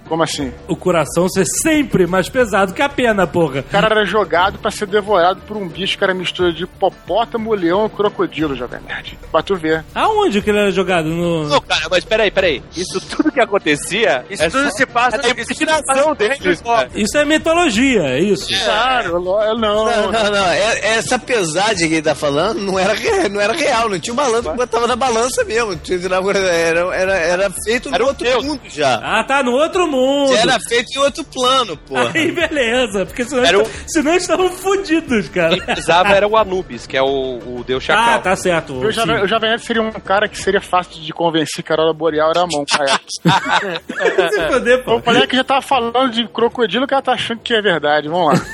Como 0.08 0.22
assim? 0.22 0.52
O 0.66 0.74
coração 0.76 1.28
ser 1.28 1.44
sempre 1.44 2.06
mais 2.06 2.28
pesado 2.28 2.72
que 2.72 2.80
a 2.82 2.88
pena, 2.88 3.26
porra. 3.26 3.60
O 3.60 3.64
cara 3.64 3.86
era 3.88 4.04
jogado 4.04 4.58
pra 4.58 4.70
ser 4.70 4.86
devorado 4.86 5.40
por 5.46 5.56
um 5.56 5.68
bicho 5.68 5.98
que 5.98 6.04
era 6.04 6.14
mistura 6.14 6.52
de 6.52 6.64
hipopótamo, 6.64 7.52
leão 7.54 7.86
e 7.86 7.90
crocodilo, 7.90 8.54
Jovem 8.56 8.80
Nerd. 8.86 9.18
Pra 9.30 9.42
tu 9.42 9.54
ver. 9.56 9.84
Aonde 9.94 10.40
que 10.40 10.50
ele 10.50 10.58
era 10.58 10.70
jogado? 10.70 11.08
No... 11.08 11.48
Não, 11.48 11.60
cara, 11.60 11.86
mas 11.90 12.04
peraí, 12.04 12.30
peraí. 12.30 12.62
Isso 12.76 13.00
tudo 13.00 13.30
que 13.30 13.40
acontecia. 13.40 14.24
Isso 14.30 14.42
é 14.42 14.48
tudo 14.50 14.70
só- 14.70 14.76
se 14.76 14.86
passa 14.86 15.16
é 15.16 15.20
isso 15.40 15.52
imaginação 15.62 16.14
do 16.14 16.62
cara. 16.64 16.88
Isso 16.94 17.18
é 17.18 17.24
mitologia, 17.24 18.02
é 18.04 18.20
isso. 18.20 18.48
Claro, 18.64 19.18
lo- 19.20 19.58
não. 19.58 19.84
Não, 19.84 20.12
não, 20.12 20.30
não. 20.30 20.46
É- 20.46 20.96
Essa 20.98 21.18
pesagem 21.18 21.88
que 21.88 21.94
ele 21.96 22.02
tá 22.02 22.14
falando 22.14 22.60
não 22.60 22.78
era, 22.78 22.94
não 23.28 23.40
era 23.40 23.52
real, 23.52 23.88
não 23.88 23.98
tinha 23.98 24.12
um 24.12 24.16
balanço 24.16 24.50
que 24.50 24.56
botava 24.56 24.86
na 24.86 24.96
balança 24.96 25.44
mesmo. 25.44 25.76
Tinha- 25.76 25.98
Era, 25.98 26.94
era, 26.96 27.16
era 27.16 27.50
feito 27.64 27.88
Era 27.88 27.98
no 27.98 28.06
outro 28.06 28.24
Deus. 28.24 28.44
mundo 28.44 28.60
já. 28.68 28.94
Ah, 29.02 29.22
tá 29.24 29.42
no 29.42 29.52
outro 29.52 29.86
mundo. 29.86 29.97
Era 30.34 30.58
feito 30.68 30.86
em 30.94 30.98
outro 30.98 31.24
plano, 31.24 31.76
porra. 31.76 32.10
Aí, 32.14 32.30
beleza. 32.32 33.06
Porque 33.06 33.24
senão, 33.24 33.44
Era 33.44 33.58
o- 33.62 33.66
senão 33.86 34.10
eles 34.12 34.22
estavam 34.22 34.48
fodidos, 34.50 35.28
cara. 35.28 35.50
Quem 35.56 35.60
precisava 35.64 36.08
era 36.14 36.26
o 36.26 36.36
Anubis, 36.36 36.86
que 36.86 36.96
é 36.96 37.02
o, 37.02 37.38
o 37.38 37.64
deus 37.66 37.82
chacal. 37.82 38.14
Ah, 38.14 38.18
tá 38.18 38.36
certo. 38.36 38.74
O. 38.74 38.90
Jovem, 38.90 39.22
o 39.22 39.26
Jovem 39.28 39.50
Nerd 39.50 39.64
seria 39.64 39.82
um 39.82 39.90
cara 39.92 40.28
que 40.28 40.38
seria 40.38 40.60
fácil 40.60 41.00
de 41.00 41.12
convencer 41.12 41.62
que 41.64 41.72
a 41.72 41.74
Aurora 41.76 41.92
Boreal 41.92 42.30
era 42.30 42.40
a 42.40 42.46
mão. 42.46 42.64
cara. 42.70 43.00
Se 44.30 44.46
foder, 44.48 44.84
pô. 44.84 44.96
O 44.96 45.02
moleque 45.04 45.36
já 45.36 45.44
tava 45.44 45.62
falando 45.62 46.10
de 46.12 46.26
crocodilo, 46.28 46.84
o 46.84 46.88
cara 46.88 47.02
tá 47.02 47.12
achando 47.12 47.40
que 47.40 47.54
é 47.54 47.60
verdade. 47.62 48.08
Vamos 48.08 48.34
lá. 48.38 48.46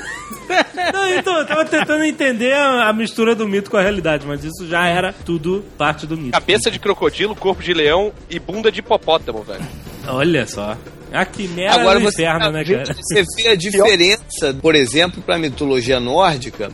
Não, 0.93 1.09
então, 1.15 1.39
eu 1.39 1.47
tava 1.47 1.65
tentando 1.65 2.05
entender 2.05 2.53
a, 2.55 2.89
a 2.89 2.93
mistura 2.93 3.35
do 3.35 3.49
mito 3.49 3.71
com 3.71 3.77
a 3.79 3.83
realidade, 3.83 4.27
mas 4.27 4.45
isso 4.45 4.67
já 4.69 4.87
era 4.87 5.13
tudo 5.25 5.65
parte 5.79 6.07
do 6.07 6.17
mito. 6.17 6.33
Cabeça 6.33 6.71
de 6.71 6.79
crocodilo, 6.79 7.35
corpo 7.35 7.63
de 7.63 7.73
leão 7.73 8.13
e 8.29 8.39
bunda 8.39 8.71
de 8.71 8.81
hipopótamo, 8.81 9.43
velho. 9.43 9.65
Olha 10.07 10.47
só. 10.47 10.77
A 11.15 11.25
quimera 11.25 11.81
Agora 11.81 11.99
do 11.99 12.05
você, 12.05 12.23
inferno, 12.23 12.51
né, 12.51 12.65
cara? 12.65 12.95
você 12.95 13.25
vê 13.37 13.49
a 13.49 13.55
diferença, 13.55 14.55
por 14.61 14.75
exemplo, 14.75 15.23
para 15.23 15.37
a 15.37 15.39
mitologia 15.39 15.99
nórdica, 15.99 16.71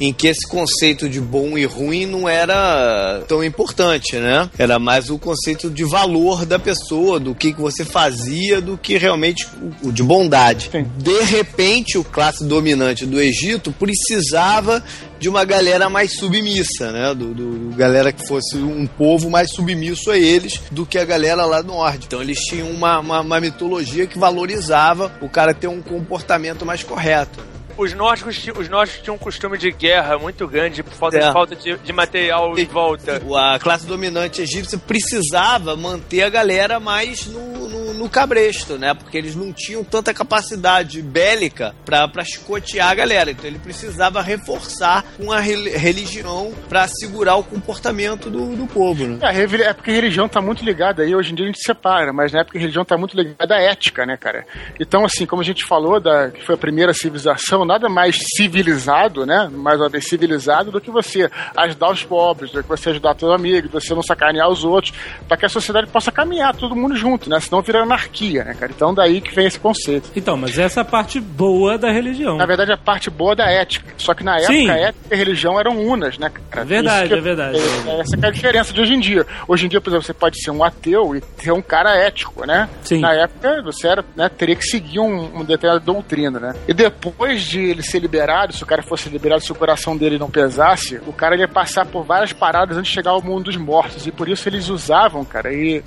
em 0.00 0.12
que 0.12 0.28
esse 0.28 0.48
conceito 0.48 1.08
de 1.08 1.20
bom 1.20 1.58
e 1.58 1.64
ruim 1.64 2.06
não 2.06 2.28
era 2.28 3.22
tão 3.28 3.44
importante, 3.44 4.16
né? 4.16 4.48
Era 4.58 4.78
mais 4.78 5.10
o 5.10 5.18
conceito 5.18 5.68
de 5.68 5.84
valor 5.84 6.46
da 6.46 6.58
pessoa, 6.58 7.20
do 7.20 7.34
que, 7.34 7.52
que 7.52 7.60
você 7.60 7.84
fazia, 7.84 8.60
do 8.60 8.78
que 8.78 8.96
realmente 8.96 9.46
o 9.60 9.72
o 9.82 9.92
de 9.92 10.02
bondade. 10.02 10.70
Sim. 10.70 10.86
De 10.98 11.22
repente, 11.24 11.98
o 11.98 12.04
classe 12.04 12.44
dominante 12.44 13.04
do 13.04 13.20
Egito 13.20 13.72
precisava 13.72 14.82
de 15.22 15.28
uma 15.28 15.44
galera 15.44 15.88
mais 15.88 16.16
submissa, 16.16 16.90
né? 16.90 17.14
Do, 17.14 17.32
do- 17.32 17.76
galera 17.76 18.12
que 18.12 18.26
fosse 18.26 18.56
um 18.56 18.84
povo 18.88 19.30
mais 19.30 19.52
submisso 19.54 20.10
a 20.10 20.18
eles 20.18 20.60
do 20.72 20.84
que 20.84 20.98
a 20.98 21.04
galera 21.04 21.46
lá 21.46 21.62
do 21.62 21.68
norte. 21.68 22.06
Então 22.08 22.20
eles 22.20 22.40
tinham 22.40 22.68
uma, 22.68 22.98
uma, 22.98 23.20
uma 23.20 23.40
mitologia 23.40 24.04
que 24.04 24.18
valorizava 24.18 25.12
o 25.22 25.28
cara 25.28 25.54
ter 25.54 25.68
um 25.68 25.80
comportamento 25.80 26.66
mais 26.66 26.82
correto. 26.82 27.38
Os 27.76 27.92
nórdicos, 27.94 28.36
os 28.56 28.68
nórdicos 28.68 29.02
tinham 29.02 29.16
um 29.16 29.18
costume 29.18 29.56
de 29.58 29.70
guerra 29.70 30.18
muito 30.18 30.46
grande 30.46 30.82
por 30.82 30.92
falta, 30.92 31.16
É. 31.18 31.26
de, 31.26 31.32
falta 31.32 31.56
de, 31.56 31.76
de 31.78 31.92
material 31.92 32.58
em 32.58 32.64
volta. 32.66 33.20
A 33.54 33.58
classe 33.58 33.86
dominante 33.86 34.42
egípcia 34.42 34.78
precisava 34.78 35.76
manter 35.76 36.22
a 36.22 36.28
galera 36.28 36.78
mais 36.80 37.26
no, 37.26 37.68
no, 37.68 37.94
no 37.94 38.08
cabresto, 38.08 38.78
né? 38.78 38.94
Porque 38.94 39.16
eles 39.18 39.34
não 39.34 39.52
tinham 39.52 39.82
tanta 39.84 40.12
capacidade 40.14 41.02
bélica 41.02 41.74
pra 41.84 42.06
pra 42.08 42.24
chicotear 42.24 42.88
a 42.90 42.94
galera. 42.94 43.30
Então 43.30 43.46
ele 43.46 43.58
precisava 43.58 44.20
reforçar 44.22 45.04
com 45.16 45.30
a 45.32 45.40
rel- 45.40 45.78
religião 45.78 46.52
pra 46.68 46.86
segurar 46.88 47.36
o 47.36 47.44
comportamento 47.44 48.28
do, 48.30 48.54
do 48.56 48.66
povo, 48.66 49.06
né? 49.06 49.18
É, 49.22 49.62
é 49.62 49.72
porque 49.72 49.90
a 49.90 49.94
religião 49.94 50.28
tá 50.28 50.40
muito 50.40 50.64
ligada 50.64 51.02
aí, 51.02 51.14
hoje 51.14 51.32
em 51.32 51.34
dia 51.34 51.44
a 51.44 51.48
gente 51.48 51.62
separa, 51.62 52.12
mas 52.12 52.32
na 52.32 52.40
época 52.40 52.58
a 52.58 52.60
religião 52.60 52.84
tá 52.84 52.96
muito 52.96 53.16
ligada 53.16 53.54
à 53.54 53.60
ética, 53.60 54.04
né, 54.06 54.16
cara? 54.16 54.44
Então, 54.80 55.04
assim, 55.04 55.26
como 55.26 55.42
a 55.42 55.44
gente 55.44 55.64
falou, 55.64 56.00
da, 56.00 56.30
que 56.30 56.44
foi 56.44 56.54
a 56.54 56.58
primeira 56.58 56.92
civilização, 56.92 57.61
nada 57.64 57.88
mais 57.88 58.16
civilizado, 58.36 59.24
né? 59.26 59.48
Mais 59.52 59.80
uma 59.80 59.88
vez 59.88 60.06
civilizado 60.08 60.70
do 60.70 60.80
que 60.80 60.90
você 60.90 61.30
ajudar 61.56 61.90
os 61.90 62.02
pobres, 62.04 62.50
do 62.50 62.62
que 62.62 62.68
você 62.68 62.90
ajudar 62.90 63.14
teu 63.14 63.32
amigo, 63.32 63.68
de 63.68 63.72
você 63.72 63.94
não 63.94 64.02
sacanear 64.02 64.48
os 64.48 64.64
outros, 64.64 64.92
para 65.26 65.36
que 65.36 65.46
a 65.46 65.48
sociedade 65.48 65.86
possa 65.88 66.10
caminhar 66.12 66.54
todo 66.54 66.76
mundo 66.76 66.96
junto, 66.96 67.28
né? 67.28 67.40
Senão 67.40 67.62
vira 67.62 67.82
anarquia, 67.82 68.44
né, 68.44 68.54
cara? 68.54 68.72
Então 68.74 68.94
daí 68.94 69.20
que 69.20 69.34
vem 69.34 69.46
esse 69.46 69.58
conceito. 69.58 70.10
Então, 70.14 70.36
mas 70.36 70.58
essa 70.58 70.80
é 70.80 70.82
a 70.82 70.84
parte 70.84 71.20
boa 71.20 71.76
da 71.78 71.90
religião. 71.90 72.36
Na 72.36 72.46
verdade, 72.46 72.72
a 72.72 72.76
parte 72.76 73.10
boa 73.10 73.34
da 73.34 73.50
ética. 73.50 73.92
Só 73.96 74.14
que 74.14 74.24
na 74.24 74.36
época, 74.36 74.52
Sim. 74.52 74.70
a 74.70 74.76
ética 74.76 75.06
e 75.10 75.14
a 75.14 75.16
religião 75.16 75.58
eram 75.58 75.78
unas, 75.80 76.18
né, 76.18 76.30
cara? 76.50 76.64
Verdade, 76.66 77.06
Isso 77.06 77.08
que 77.14 77.18
é 77.18 77.22
verdade. 77.22 77.58
é- 77.58 78.00
essa 78.00 78.16
que 78.16 78.24
é 78.24 78.28
a 78.28 78.32
diferença 78.32 78.72
de 78.72 78.80
hoje 78.80 78.94
em 78.94 79.00
dia. 79.00 79.26
Hoje 79.48 79.66
em 79.66 79.68
dia, 79.68 79.80
por 79.80 79.90
exemplo, 79.90 80.04
você 80.06 80.14
pode 80.14 80.42
ser 80.42 80.50
um 80.50 80.62
ateu 80.64 81.14
e 81.16 81.20
ter 81.20 81.52
um 81.52 81.62
cara 81.62 81.96
ético, 81.96 82.46
né? 82.46 82.68
Sim. 82.82 83.00
Na 83.00 83.12
época, 83.14 83.62
você 83.62 83.88
era, 83.88 84.04
né, 84.16 84.28
teria 84.28 84.56
que 84.56 84.64
seguir 84.64 85.00
um, 85.00 85.26
uma 85.26 85.44
determinada 85.44 85.84
doutrina, 85.84 86.38
né? 86.40 86.54
E 86.66 86.74
depois 86.74 87.42
de 87.52 87.60
ele 87.60 87.82
ser 87.82 87.98
liberado, 87.98 88.52
se 88.52 88.62
o 88.62 88.66
cara 88.66 88.82
fosse 88.82 89.08
liberado, 89.08 89.42
se 89.42 89.52
o 89.52 89.54
coração 89.54 89.96
dele 89.96 90.18
não 90.18 90.30
pesasse, 90.30 91.00
o 91.06 91.12
cara 91.12 91.36
ia 91.36 91.48
passar 91.48 91.84
por 91.86 92.04
várias 92.04 92.32
paradas 92.32 92.76
antes 92.76 92.88
de 92.88 92.94
chegar 92.94 93.10
ao 93.10 93.22
mundo 93.22 93.44
dos 93.44 93.56
mortos. 93.56 94.06
E 94.06 94.10
por 94.10 94.28
isso 94.28 94.48
eles 94.48 94.68
usavam, 94.68 95.24
cara, 95.24 95.52
e 95.52 95.82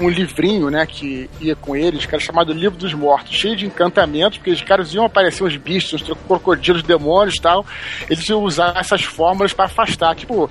um 0.00 0.08
livrinho, 0.08 0.70
né, 0.70 0.86
que 0.86 1.28
ia 1.40 1.56
com 1.56 1.74
eles, 1.74 2.06
que 2.06 2.14
era 2.14 2.22
chamado 2.22 2.52
Livro 2.52 2.78
dos 2.78 2.94
Mortos, 2.94 3.34
cheio 3.34 3.56
de 3.56 3.66
encantamentos, 3.66 4.38
porque 4.38 4.50
os 4.50 4.62
caras 4.62 4.92
iam 4.94 5.04
aparecer 5.04 5.42
uns 5.42 5.56
bichos, 5.56 6.02
uns 6.02 6.16
crocodilos, 6.26 6.82
demônios 6.82 7.36
e 7.36 7.40
tal. 7.40 7.66
Eles 8.08 8.28
iam 8.28 8.42
usar 8.42 8.76
essas 8.76 9.02
fórmulas 9.02 9.52
para 9.52 9.66
afastar, 9.66 10.14
tipo, 10.14 10.48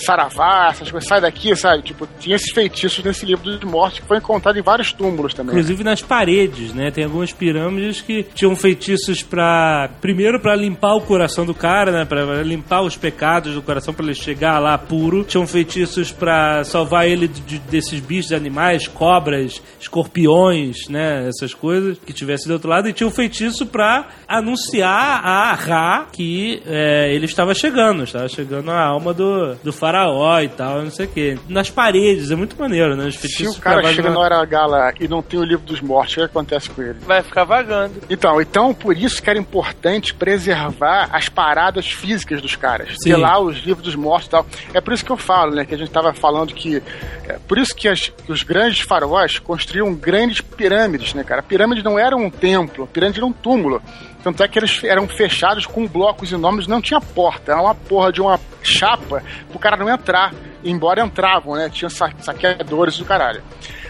saravá, 0.00 0.68
essas 0.70 0.90
coisas, 0.90 1.08
sai 1.08 1.20
daqui, 1.20 1.54
sabe? 1.56 1.82
Tipo, 1.82 2.08
tinha 2.18 2.36
esses 2.36 2.50
feitiços 2.52 3.04
nesse 3.04 3.24
Livro 3.26 3.44
dos 3.44 3.70
Mortos 3.70 4.00
que 4.00 4.06
foi 4.06 4.18
encontrado 4.18 4.58
em 4.58 4.62
vários 4.62 4.92
túmulos 4.92 5.34
também. 5.34 5.52
Inclusive 5.54 5.84
nas 5.84 6.02
paredes, 6.02 6.72
né? 6.74 6.90
Tem 6.90 7.04
algumas 7.04 7.32
pirâmides 7.32 8.00
que 8.00 8.22
tinham 8.34 8.54
feitiços 8.56 9.22
pra. 9.22 9.90
Primeiro 10.00 10.40
pra 10.40 10.54
limpar 10.56 10.94
o 10.94 11.00
coração 11.00 11.44
do 11.46 11.54
cara, 11.54 11.90
né? 11.92 12.04
Pra 12.04 12.42
limpar 12.42 12.82
os 12.82 12.96
pecados 12.96 13.54
do 13.54 13.62
coração 13.62 13.92
pra 13.94 14.04
ele 14.04 14.14
chegar 14.14 14.58
lá 14.58 14.76
puro. 14.78 15.24
Tinham 15.24 15.46
feitiços 15.46 16.10
pra 16.12 16.64
salvar 16.64 17.06
ele 17.06 17.28
de- 17.28 17.58
desses 17.58 18.00
bichos 18.00 18.32
animais, 18.32 18.86
cobras, 18.88 19.60
escorpiões, 19.80 20.88
né? 20.88 21.28
Essas 21.28 21.54
coisas 21.54 21.98
que 22.04 22.12
tivesse 22.12 22.46
do 22.48 22.54
outro 22.54 22.68
lado. 22.70 22.88
E 22.88 22.92
tinha 22.92 23.06
um 23.06 23.10
feitiço 23.10 23.66
pra 23.66 24.08
anunciar 24.26 25.24
a 25.24 25.52
Ra 25.54 26.06
que 26.12 26.62
é, 26.66 27.14
ele 27.14 27.24
estava 27.26 27.54
chegando. 27.54 28.04
Estava 28.04 28.28
chegando 28.28 28.70
a 28.70 28.80
alma 28.82 29.12
do, 29.12 29.54
do 29.62 29.72
faraó 29.90 30.40
e 30.40 30.48
tal, 30.48 30.82
não 30.82 30.90
sei 30.90 31.06
o 31.06 31.08
quê. 31.08 31.38
Nas 31.48 31.68
paredes, 31.68 32.30
é 32.30 32.36
muito 32.36 32.56
maneiro, 32.58 32.94
né? 32.96 33.06
Os 33.06 33.16
Se 33.16 33.22
feitiços 33.22 33.56
o 33.56 33.60
cara 33.60 33.82
chega 33.92 34.10
na- 34.10 34.18
hora 34.18 34.36
H 34.40 34.66
lá 34.66 34.92
e 35.00 35.08
não 35.08 35.20
tem 35.20 35.38
o 35.40 35.44
Livro 35.44 35.64
dos 35.66 35.80
Mortos, 35.80 36.12
o 36.14 36.16
que 36.18 36.22
acontece 36.22 36.70
com 36.70 36.80
ele? 36.82 36.98
Vai 37.00 37.22
ficar 37.22 37.44
vagando. 37.44 37.94
Então, 38.08 38.40
então, 38.40 38.72
por 38.72 38.96
isso 38.96 39.20
que 39.22 39.28
era 39.28 39.38
importante 39.38 40.14
preservar 40.14 41.08
as 41.12 41.28
paradas 41.28 41.86
físicas 41.90 42.40
dos 42.40 42.54
caras. 42.54 42.90
Sim. 43.02 43.10
Ter 43.10 43.16
lá 43.16 43.38
os 43.40 43.56
livros 43.58 43.84
dos 43.84 43.96
mortos 43.96 44.28
e 44.28 44.30
tal. 44.30 44.46
É 44.72 44.80
por 44.80 44.92
isso 44.94 45.04
que 45.04 45.10
eu 45.10 45.16
falo, 45.16 45.54
né? 45.54 45.64
Que 45.64 45.74
a 45.74 45.78
gente 45.78 45.90
tava 45.90 46.12
falando 46.14 46.54
que. 46.54 46.82
É, 47.26 47.38
por 47.48 47.58
isso 47.58 47.74
que, 47.74 47.88
as- 47.88 48.08
que 48.24 48.30
os 48.32 48.42
grandes 48.42 48.80
faraós 48.80 49.38
construíam 49.38 49.92
grandes 49.94 50.40
pirâmides, 50.40 51.14
né, 51.14 51.24
cara? 51.24 51.40
A 51.40 51.42
pirâmide 51.44 51.82
não 51.82 51.98
era 51.98 52.16
um 52.16 52.30
templo, 52.30 52.84
a 52.84 52.86
pirâmide 52.86 53.18
era 53.18 53.26
um 53.26 53.32
túmulo. 53.32 53.82
Tanto 54.22 54.42
é 54.42 54.48
que 54.48 54.58
eles 54.58 54.82
eram 54.84 55.08
fechados 55.08 55.64
com 55.66 55.86
blocos 55.86 56.30
enormes, 56.32 56.66
não 56.66 56.80
tinha 56.80 57.00
porta. 57.00 57.52
Era 57.52 57.60
uma 57.62 57.74
porra 57.74 58.12
de 58.12 58.20
uma 58.20 58.38
chapa 58.62 59.22
pro 59.48 59.58
cara 59.58 59.76
não 59.76 59.88
entrar. 59.88 60.32
Embora 60.62 61.02
entravam, 61.02 61.54
né? 61.54 61.70
Tinha 61.70 61.88
sa- 61.88 62.12
saqueadores 62.20 62.98
do 62.98 63.04
caralho. 63.04 63.42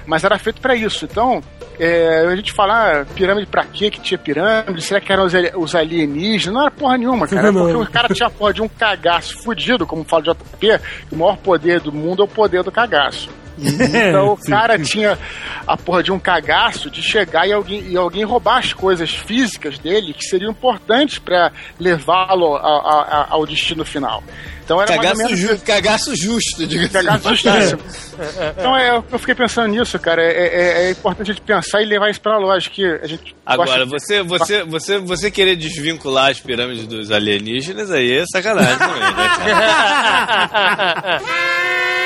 Mas 0.06 0.22
era 0.24 0.38
feito 0.38 0.60
pra 0.60 0.74
isso. 0.76 1.04
Então, 1.04 1.42
é, 1.78 2.26
a 2.26 2.36
gente 2.36 2.52
fala, 2.52 3.00
ah, 3.02 3.06
pirâmide 3.14 3.46
pra 3.46 3.64
quê 3.64 3.90
que 3.90 4.00
tinha 4.00 4.16
pirâmide? 4.18 4.80
Será 4.82 5.00
que 5.00 5.12
eram 5.12 5.24
os, 5.24 5.34
ali- 5.34 5.50
os 5.56 5.74
alienígenas? 5.74 6.54
Não 6.54 6.62
era 6.62 6.70
porra 6.70 6.96
nenhuma, 6.96 7.26
cara. 7.26 7.48
Porque 7.52 7.76
o 7.90 7.90
cara 7.92 8.08
tinha 8.14 8.28
a 8.28 8.30
porra 8.30 8.52
de 8.54 8.62
um 8.62 8.68
cagaço 8.68 9.36
fudido, 9.42 9.84
como 9.86 10.04
fala 10.04 10.22
de 10.22 10.30
JP, 10.30 10.78
que 11.08 11.14
o 11.14 11.18
maior 11.18 11.36
poder 11.38 11.80
do 11.80 11.92
mundo 11.92 12.22
é 12.22 12.24
o 12.24 12.28
poder 12.28 12.62
do 12.62 12.70
cagaço. 12.70 13.28
Então 13.62 14.32
o 14.32 14.36
cara 14.36 14.78
tinha 14.78 15.18
a 15.66 15.76
porra 15.76 16.02
de 16.02 16.10
um 16.12 16.18
cagaço 16.18 16.90
de 16.90 17.02
chegar 17.02 17.46
e 17.46 17.52
alguém, 17.52 17.84
e 17.88 17.96
alguém 17.96 18.24
roubar 18.24 18.58
as 18.58 18.72
coisas 18.72 19.10
físicas 19.10 19.78
dele 19.78 20.12
que 20.14 20.24
seriam 20.24 20.50
importantes 20.50 21.18
pra 21.18 21.52
levá-lo 21.78 22.56
ao 22.56 23.46
destino 23.46 23.84
final. 23.84 24.22
Então 24.64 24.80
era 24.80 24.94
mais 24.96 25.00
ou 25.00 25.04
Cagaço, 25.16 25.24
menos 25.24 25.38
ju 25.40 25.58
cagaço 25.64 26.16
justo, 26.16 26.64
diga-se. 26.64 26.90
Cagaço 26.92 27.28
justíssimo. 27.30 27.80
Então 28.56 28.76
é, 28.76 29.02
eu 29.10 29.18
fiquei 29.18 29.34
pensando 29.34 29.66
nisso, 29.66 29.98
cara. 29.98 30.22
É, 30.22 30.30
é- 30.30 30.84
é 30.86 30.90
importante 30.92 31.32
a 31.32 31.34
gente 31.34 31.42
pensar 31.44 31.82
e 31.82 31.86
levar 31.86 32.08
isso 32.08 32.20
pra 32.20 32.38
lógica. 32.38 32.74
Que 32.76 32.84
a 32.86 33.06
gente 33.08 33.34
Agora, 33.44 33.84
você, 33.84 34.22
você, 34.22 34.62
você, 34.62 34.98
você 34.98 35.28
querer 35.28 35.56
desvincular 35.56 36.30
as 36.30 36.38
pirâmides 36.38 36.86
dos 36.86 37.10
alienígenas 37.10 37.90
aí 37.90 38.18
é 38.18 38.24
sacanagem 38.32 38.78
também, 38.78 39.00
né, 39.00 39.28
cara? 40.46 41.20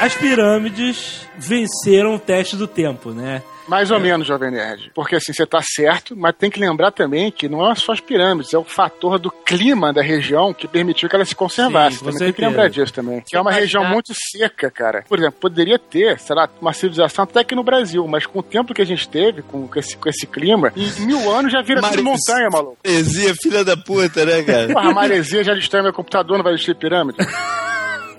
As 0.00 0.14
pirâmides 0.14 1.26
venceram 1.38 2.14
o 2.14 2.18
teste 2.18 2.56
do 2.56 2.66
tempo, 2.66 3.10
né? 3.10 3.42
Mais 3.66 3.90
ou 3.90 3.98
menos, 3.98 4.26
Jovem 4.26 4.50
Nerd. 4.50 4.90
Porque 4.94 5.16
assim, 5.16 5.32
você 5.32 5.46
tá 5.46 5.58
certo, 5.62 6.14
mas 6.14 6.34
tem 6.38 6.50
que 6.50 6.60
lembrar 6.60 6.90
também 6.90 7.30
que 7.30 7.48
não 7.48 7.66
é 7.70 7.74
só 7.74 7.92
as 7.92 8.00
pirâmides, 8.00 8.52
é 8.52 8.58
o 8.58 8.64
fator 8.64 9.18
do 9.18 9.30
clima 9.30 9.90
da 9.90 10.02
região 10.02 10.52
que 10.52 10.68
permitiu 10.68 11.08
que 11.08 11.16
ela 11.16 11.24
se 11.24 11.34
conservasse. 11.34 11.96
Sim, 11.98 12.04
também 12.04 12.18
tem 12.18 12.32
que 12.34 12.40
lembrar 12.42 12.68
disso 12.68 12.92
também. 12.92 13.22
Que 13.26 13.34
é 13.34 13.40
uma 13.40 13.50
região 13.50 13.82
muito 13.86 14.12
seca, 14.32 14.70
cara. 14.70 15.02
Por 15.08 15.18
exemplo, 15.18 15.36
poderia 15.40 15.78
ter, 15.78 16.18
sei 16.18 16.36
lá, 16.36 16.46
uma 16.60 16.74
civilização 16.74 17.22
até 17.24 17.40
aqui 17.40 17.54
no 17.54 17.62
Brasil, 17.64 18.06
mas 18.06 18.26
com 18.26 18.40
o 18.40 18.42
tempo 18.42 18.74
que 18.74 18.82
a 18.82 18.86
gente 18.86 19.08
teve, 19.08 19.40
com, 19.40 19.66
esse, 19.76 19.96
com 19.96 20.10
esse 20.10 20.26
clima, 20.26 20.70
em 20.76 21.06
mil 21.06 21.32
anos 21.32 21.50
já 21.50 21.62
vira 21.62 21.80
tudo 21.80 22.02
Mares- 22.04 22.04
montanha, 22.28 22.50
maluco. 22.50 22.76
Heresia, 22.84 23.34
filha 23.42 23.64
da 23.64 23.78
puta, 23.78 24.26
né, 24.26 24.42
cara? 24.42 24.66
Porra, 24.74 24.90
a 24.90 24.94
maresia 24.94 25.42
já 25.42 25.54
destrói 25.54 25.82
meu 25.82 25.92
computador, 25.94 26.36
não 26.36 26.44
vai 26.44 26.52
existir 26.52 26.74
pirâmide. 26.74 27.16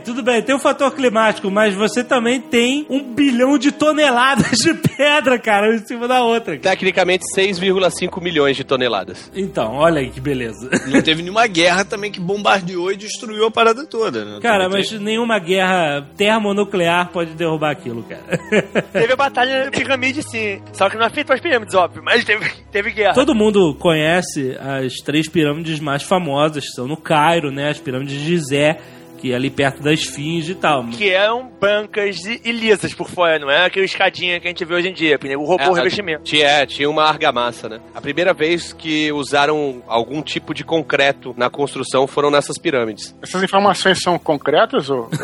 Tudo 0.06 0.22
bem, 0.22 0.42
tem 0.42 0.56
o 0.56 0.60
fator 0.60 0.92
climático, 0.94 1.50
mas 1.50 1.74
você 1.74 2.04
também 2.04 2.40
tem 2.40 2.86
um 2.90 3.02
bilhão 3.02 3.58
de 3.58 3.72
toneladas 3.72 4.52
de 4.62 4.74
pedra, 4.76 5.40
cara, 5.40 5.76
em 5.76 5.80
cima 5.80 6.08
da 6.08 6.24
outra. 6.24 6.58
Tecnicamente, 6.58 7.24
6,5 7.36 8.22
milhões 8.22 8.56
de 8.56 8.64
toneladas. 8.64 9.32
Então, 9.36 9.74
olha 9.74 10.02
aí 10.02 10.12
que 10.12 10.22
beleza. 10.22 10.70
Não 10.88 11.02
teve 11.02 11.24
nenhuma 11.24 11.48
guerra 11.48 11.84
também 11.84 12.12
que 12.12 12.20
bombardeou 12.20 12.92
e 12.92 12.96
destruiu 12.96 13.48
a 13.48 13.52
parada 13.52 13.84
toda, 13.86 14.24
né? 14.24 14.40
Cara, 14.42 14.70
mas 14.70 14.92
nenhuma 14.92 15.40
guerra 15.40 16.08
termonuclear 16.16 17.10
pode 17.12 17.32
derrubar 17.32 17.72
aquilo, 17.72 18.04
cara. 18.04 18.24
Teve 18.94 19.14
a 19.14 19.16
batalha 19.16 19.66
da 19.66 19.72
piramide, 19.72 20.22
sim. 20.22 20.62
Só 20.72 20.88
que 20.88 20.98
não 20.98 21.06
é 21.06 21.10
feito 21.10 21.34
as 21.34 21.40
pirâmides, 21.42 21.74
óbvio, 21.74 22.04
mas 22.04 22.24
teve, 22.24 22.46
teve 22.72 22.92
guerra. 22.92 23.14
Todo 23.14 23.34
mundo 23.34 23.74
conhece 23.76 24.56
as 24.60 24.94
três 25.04 25.28
pirâmides 25.28 25.80
mais 25.80 26.04
famosas, 26.04 26.66
que 26.66 26.72
são 26.72 26.88
no 26.88 26.96
Cairo, 26.96 27.52
né? 27.52 27.70
As 27.70 27.80
pirâmides 27.80 28.14
de 28.14 28.26
Gizé, 28.26 28.80
que 29.26 29.32
é 29.32 29.36
ali 29.36 29.50
perto 29.50 29.82
da 29.82 29.92
Esfinge 29.92 30.52
e 30.52 30.56
tal. 30.56 30.84
Que 30.86 31.10
eram 31.10 31.50
brancas 31.60 32.24
e 32.26 32.40
e 32.46 32.52
lisas 32.52 32.94
por 32.94 33.10
fora, 33.10 33.40
não 33.40 33.50
é 33.50 33.66
aquele 33.66 33.86
escadinha 33.86 34.40
que 34.40 34.46
a 34.46 34.52
gente 34.52 34.64
vê 34.64 34.76
hoje 34.76 34.90
em 34.90 34.94
dia. 34.94 35.18
O 35.36 35.56
o 35.56 35.60
É, 35.60 35.74
revestimento. 35.74 36.24
Tinha, 36.24 36.64
tinha 36.68 36.88
uma 36.88 37.04
argamassa, 37.06 37.68
né? 37.68 37.80
A 37.96 38.00
primeira 38.00 38.36
vez 38.36 38.72
que 38.72 39.12
usaram 39.12 39.82
algum 39.88 40.22
tipo 40.22 40.54
de 40.54 40.64
concreto 40.64 41.34
na 41.36 41.50
construção 41.50 42.06
foram 42.06 42.30
nessas 42.30 42.60
pirâmides. 42.60 43.16
Essas 43.20 43.42
informações 43.42 44.00
são 44.00 44.20
concretas 44.20 44.92
ou. 44.92 45.10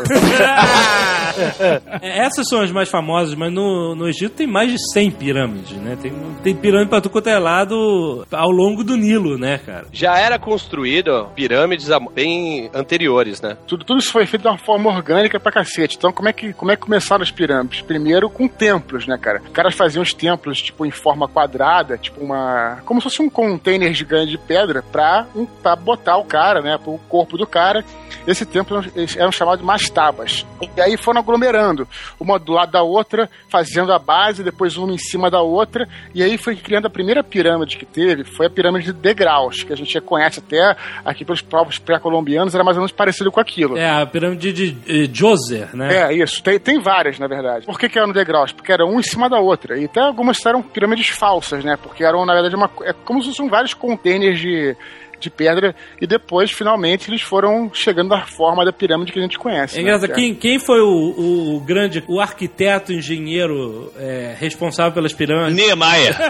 É, 2.02 2.18
Essas 2.18 2.46
são 2.46 2.60
as 2.60 2.70
mais 2.70 2.90
famosas, 2.90 3.34
mas 3.34 3.50
no, 3.50 3.94
no 3.94 4.06
Egito 4.08 4.34
tem 4.34 4.46
mais 4.46 4.70
de 4.70 4.76
100 4.92 5.10
pirâmides, 5.12 5.76
né? 5.78 5.96
Tem, 6.00 6.12
tem 6.42 6.54
pirâmide 6.54 6.90
pra 6.90 7.00
tu 7.00 7.08
quanto 7.08 7.28
é 7.28 7.38
lado 7.38 8.26
ao 8.30 8.50
longo 8.50 8.84
do 8.84 8.96
Nilo, 8.96 9.38
né, 9.38 9.58
cara? 9.64 9.86
Já 9.92 10.18
era 10.18 10.38
construído 10.38 11.28
pirâmides 11.34 11.88
bem 12.14 12.70
anteriores, 12.74 13.40
né? 13.40 13.56
Tudo, 13.66 13.84
tudo 13.84 13.91
isso 13.98 14.12
foi 14.12 14.26
feito 14.26 14.42
de 14.42 14.48
uma 14.48 14.58
forma 14.58 14.90
orgânica 14.90 15.40
pra 15.40 15.52
cacete. 15.52 15.96
Então, 15.96 16.12
como 16.12 16.28
é 16.28 16.32
que, 16.32 16.52
como 16.52 16.70
é 16.70 16.76
que 16.76 16.82
começaram 16.82 17.22
as 17.22 17.30
pirâmides? 17.30 17.82
Primeiro 17.82 18.28
com 18.30 18.48
templos, 18.48 19.06
né, 19.06 19.18
cara? 19.18 19.40
Os 19.42 19.50
caras 19.50 19.74
faziam 19.74 20.02
os 20.02 20.12
templos, 20.12 20.60
tipo, 20.60 20.84
em 20.86 20.90
forma 20.90 21.28
quadrada, 21.28 21.98
tipo 21.98 22.20
uma. 22.20 22.80
Como 22.84 23.00
se 23.00 23.04
fosse 23.04 23.22
um 23.22 23.30
container 23.30 23.92
gigante 23.92 24.30
de 24.30 24.38
pedra 24.38 24.82
pra, 24.82 25.26
um, 25.34 25.46
pra 25.46 25.74
botar 25.76 26.16
o 26.16 26.24
cara, 26.24 26.60
né? 26.60 26.78
Pro 26.78 26.98
corpo 27.08 27.36
do 27.36 27.46
cara. 27.46 27.84
Esse 28.26 28.46
templo 28.46 28.84
eram 29.16 29.32
chamados 29.32 29.60
de 29.60 29.66
mastabas. 29.66 30.46
E 30.76 30.80
aí 30.80 30.96
foram 30.96 31.20
aglomerando, 31.20 31.88
uma 32.20 32.38
do 32.38 32.52
lado 32.52 32.72
da 32.72 32.82
outra, 32.82 33.28
fazendo 33.48 33.92
a 33.92 33.98
base, 33.98 34.44
depois 34.44 34.76
uma 34.76 34.92
em 34.92 34.98
cima 34.98 35.30
da 35.30 35.40
outra, 35.40 35.88
e 36.14 36.22
aí 36.22 36.38
foi 36.38 36.56
criando 36.56 36.86
a 36.86 36.90
primeira 36.90 37.24
pirâmide 37.24 37.76
que 37.76 37.84
teve, 37.84 38.24
foi 38.24 38.46
a 38.46 38.50
pirâmide 38.50 38.86
de 38.86 38.92
degraus, 38.92 39.62
que 39.62 39.72
a 39.72 39.76
gente 39.76 40.00
conhece 40.00 40.38
até 40.38 40.76
aqui 41.04 41.24
pelos 41.24 41.40
povos 41.40 41.78
pré-colombianos, 41.78 42.54
era 42.54 42.62
mais 42.64 42.76
ou 42.76 42.82
menos 42.82 42.92
parecido 42.92 43.32
com 43.32 43.40
aquilo. 43.40 43.71
É 43.76 43.88
a 43.88 44.06
pirâmide 44.06 44.52
de 44.52 45.06
Djoser, 45.08 45.74
né? 45.74 46.10
É, 46.10 46.14
isso. 46.14 46.42
Tem, 46.42 46.58
tem 46.58 46.80
várias, 46.80 47.18
na 47.18 47.26
verdade. 47.26 47.66
Por 47.66 47.78
que, 47.78 47.88
que 47.88 47.98
eram 47.98 48.12
degraus? 48.12 48.52
Porque 48.52 48.72
eram 48.72 48.90
um 48.90 49.00
em 49.00 49.02
cima 49.02 49.28
da 49.28 49.38
outra. 49.38 49.78
E 49.78 49.84
até 49.84 50.00
algumas 50.00 50.44
eram 50.44 50.62
pirâmides 50.62 51.08
falsas, 51.08 51.64
né? 51.64 51.76
Porque 51.82 52.04
eram, 52.04 52.24
na 52.24 52.34
verdade, 52.34 52.54
uma, 52.56 52.70
é 52.82 52.92
como 52.92 53.22
se 53.22 53.28
fossem 53.28 53.48
vários 53.48 53.74
containers 53.74 54.38
de, 54.38 54.76
de 55.22 55.30
pedra. 55.30 55.74
E 56.00 56.06
depois, 56.06 56.50
finalmente, 56.50 57.10
eles 57.10 57.22
foram 57.22 57.70
chegando 57.72 58.08
na 58.08 58.26
forma 58.26 58.64
da 58.64 58.72
pirâmide 58.72 59.12
que 59.12 59.18
a 59.18 59.22
gente 59.22 59.38
conhece. 59.38 59.74
É 59.74 59.78
né? 59.78 59.82
engraçado, 59.82 60.10
Que 60.10 60.14
quem, 60.14 60.34
quem 60.34 60.58
foi 60.58 60.80
o, 60.80 61.56
o 61.56 61.60
grande, 61.60 62.02
o 62.08 62.20
arquiteto, 62.20 62.92
engenheiro 62.92 63.92
é, 63.98 64.34
responsável 64.38 64.92
pelas 64.92 65.12
pirâmides? 65.12 65.54
Niemeyer. 65.54 66.16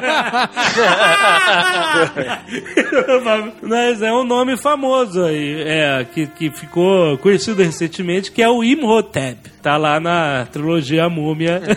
Mas 3.63 4.03
é 4.03 4.13
um 4.13 4.25
nome 4.25 4.57
famoso 4.57 5.25
aí, 5.25 5.63
é, 5.63 6.05
que, 6.05 6.27
que 6.27 6.51
ficou 6.51 7.17
conhecido 7.19 7.63
recentemente, 7.63 8.31
que 8.31 8.43
é 8.43 8.49
o 8.49 8.63
Imhotep. 8.63 9.51
Tá 9.63 9.77
lá 9.77 10.01
na 10.01 10.47
trilogia 10.47 11.05
A 11.05 11.09
Múmia. 11.09 11.63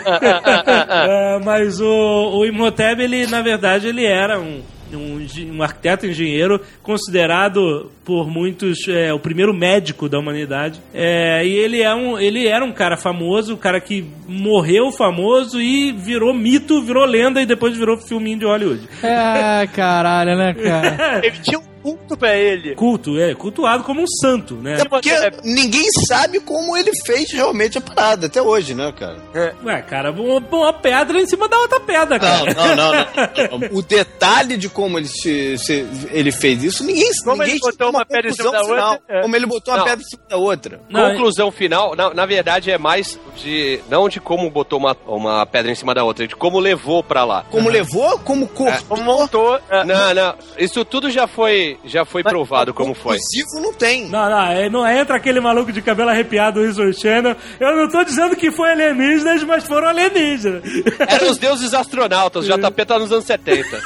É, 1.07 1.39
mas 1.43 1.80
o, 1.80 2.39
o 2.39 2.45
Imhotep, 2.45 3.01
ele, 3.01 3.28
na 3.28 3.41
verdade, 3.41 3.88
ele 3.88 4.05
era 4.05 4.39
um, 4.39 4.61
um, 4.95 5.25
um 5.53 5.63
arquiteto 5.63 6.05
engenheiro 6.05 6.61
considerado 6.81 7.91
por 8.03 8.29
muitos 8.29 8.87
é, 8.87 9.13
o 9.13 9.19
primeiro 9.19 9.53
médico 9.53 10.07
da 10.07 10.19
humanidade. 10.19 10.79
É, 10.93 11.45
e 11.45 11.55
ele, 11.55 11.81
é 11.81 11.93
um, 11.93 12.19
ele 12.19 12.47
era 12.47 12.63
um 12.63 12.71
cara 12.71 12.97
famoso, 12.97 13.53
um 13.53 13.57
cara 13.57 13.79
que 13.79 14.05
morreu 14.27 14.91
famoso 14.91 15.61
e 15.61 15.91
virou 15.91 16.33
mito, 16.33 16.81
virou 16.81 17.05
lenda 17.05 17.41
e 17.41 17.45
depois 17.45 17.75
virou 17.77 17.97
filminho 17.97 18.39
de 18.39 18.45
Hollywood. 18.45 18.87
É, 19.03 19.67
caralho, 19.67 20.37
né, 20.37 20.53
cara? 20.53 21.21
Ele 21.25 21.37
tinha 21.41 21.59
um 21.59 21.74
culto 21.86 22.17
pra 22.17 22.36
ele. 22.36 22.73
Culto, 22.75 23.19
é, 23.19 23.36
cultuado 23.36 23.83
como 23.83 24.01
um 24.01 24.07
santo, 24.07 24.55
né? 24.55 24.77
É 24.81 24.86
porque 24.86 25.11
ninguém 25.43 25.86
sabe 26.07 26.39
como 26.39 26.75
ele 26.75 26.89
fez 27.05 27.31
realmente 27.31 27.77
a 27.77 27.81
parada 27.81 28.25
até 28.25 28.41
hoje, 28.41 28.73
né, 28.73 28.91
cara? 28.97 29.17
Ué, 29.63 29.81
cara, 29.83 30.11
uma, 30.11 30.38
uma 30.39 30.73
pedra 30.73 31.21
em 31.21 31.27
cima 31.27 31.47
da 31.47 31.59
outra 31.59 31.79
pedra, 31.79 32.19
cara. 32.19 32.53
Não, 32.53 32.75
não, 32.75 32.91
não, 32.91 33.59
não. 33.69 33.77
O 33.77 33.81
detalhe 33.83 34.57
de 34.57 34.67
como 34.67 34.97
ele, 34.97 35.07
se, 35.07 35.57
se- 35.59 35.86
ele 36.11 36.31
fez 36.31 36.63
isso, 36.63 36.83
ninguém 36.83 37.11
Como 37.23 37.38
ninguém 37.38 37.51
ele 37.51 37.59
botou 37.59 37.71
chegou 37.73 37.88
a 37.88 37.89
uma 37.91 38.05
pedra 38.05 38.29
em 38.29 38.33
cima 38.33 38.51
conclusão 38.51 38.75
da 38.75 38.83
outra, 38.83 38.99
final. 38.99 39.19
é. 39.19 39.21
Como 39.21 39.36
ele 39.36 39.45
botou 39.45 39.73
uma 39.73 39.77
Não. 39.77 39.86
pedra 39.86 40.01
em 40.01 40.09
cima 40.09 40.23
da 40.29 40.38
outra. 40.38 40.81
Não, 40.89 41.11
Conclusão 41.11 41.51
final, 41.51 41.95
na, 41.95 42.13
na 42.13 42.25
verdade, 42.25 42.71
é 42.71 42.77
mais 42.79 43.19
de. 43.36 43.79
Não 43.89 44.09
de 44.09 44.19
como 44.19 44.49
botou 44.49 44.79
uma, 44.79 44.97
uma 45.05 45.45
pedra 45.45 45.71
em 45.71 45.75
cima 45.75 45.93
da 45.93 46.03
outra, 46.03 46.25
é 46.25 46.27
de 46.27 46.36
como 46.36 46.59
levou 46.59 47.03
pra 47.03 47.23
lá. 47.23 47.45
Como 47.51 47.69
levou, 47.69 48.17
como 48.19 48.47
cortou. 48.47 48.86
Como 48.88 49.03
montou. 49.03 49.59
é, 49.69 49.83
Não, 49.83 50.13
não. 50.13 50.36
Isso 50.57 50.83
tudo 50.86 51.09
já 51.11 51.27
foi, 51.27 51.74
já 51.84 52.05
foi 52.05 52.23
provado 52.23 52.73
como 52.73 52.93
foi. 52.93 53.17
Conclusivo 53.17 53.61
não 53.61 53.73
tem. 53.73 54.07
Não, 54.09 54.30
não, 54.30 54.45
é, 54.45 54.69
não 54.69 54.88
entra 54.88 55.15
aquele 55.15 55.39
maluco 55.39 55.71
de 55.71 55.82
cabelo 55.82 56.09
arrepiado 56.09 56.59
do 56.59 56.65
History 56.65 56.93
Channel. 56.93 57.36
Eu 57.59 57.76
não 57.76 57.89
tô 57.89 58.03
dizendo 58.03 58.36
que 58.36 58.51
foi 58.51 58.71
alienígenas, 58.71 59.43
mas 59.43 59.65
foram 59.65 59.88
alienígenas. 59.88 60.63
Eram 61.07 61.30
os 61.32 61.38
deuses 61.38 61.73
astronautas, 61.73 62.47
o 62.49 62.57
JP 62.57 62.86
tá 62.86 62.99
nos 62.99 63.11
anos 63.11 63.26
70. 63.26 63.82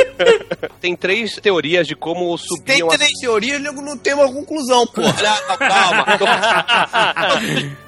Tem 0.80 0.94
três 0.96 1.36
teorias 1.36 1.86
de 1.86 1.94
como 1.94 2.36
tem 2.36 2.46
subiam 2.46 2.90
as 2.90 2.96
três 2.96 3.12
teorias, 3.20 3.60
nego 3.60 3.80
não 3.82 3.96
tem 3.96 4.14
uma 4.14 4.32
conclusão, 4.32 4.86
pô. 4.86 5.02
Não, 5.26 5.56
calma. 5.56 6.04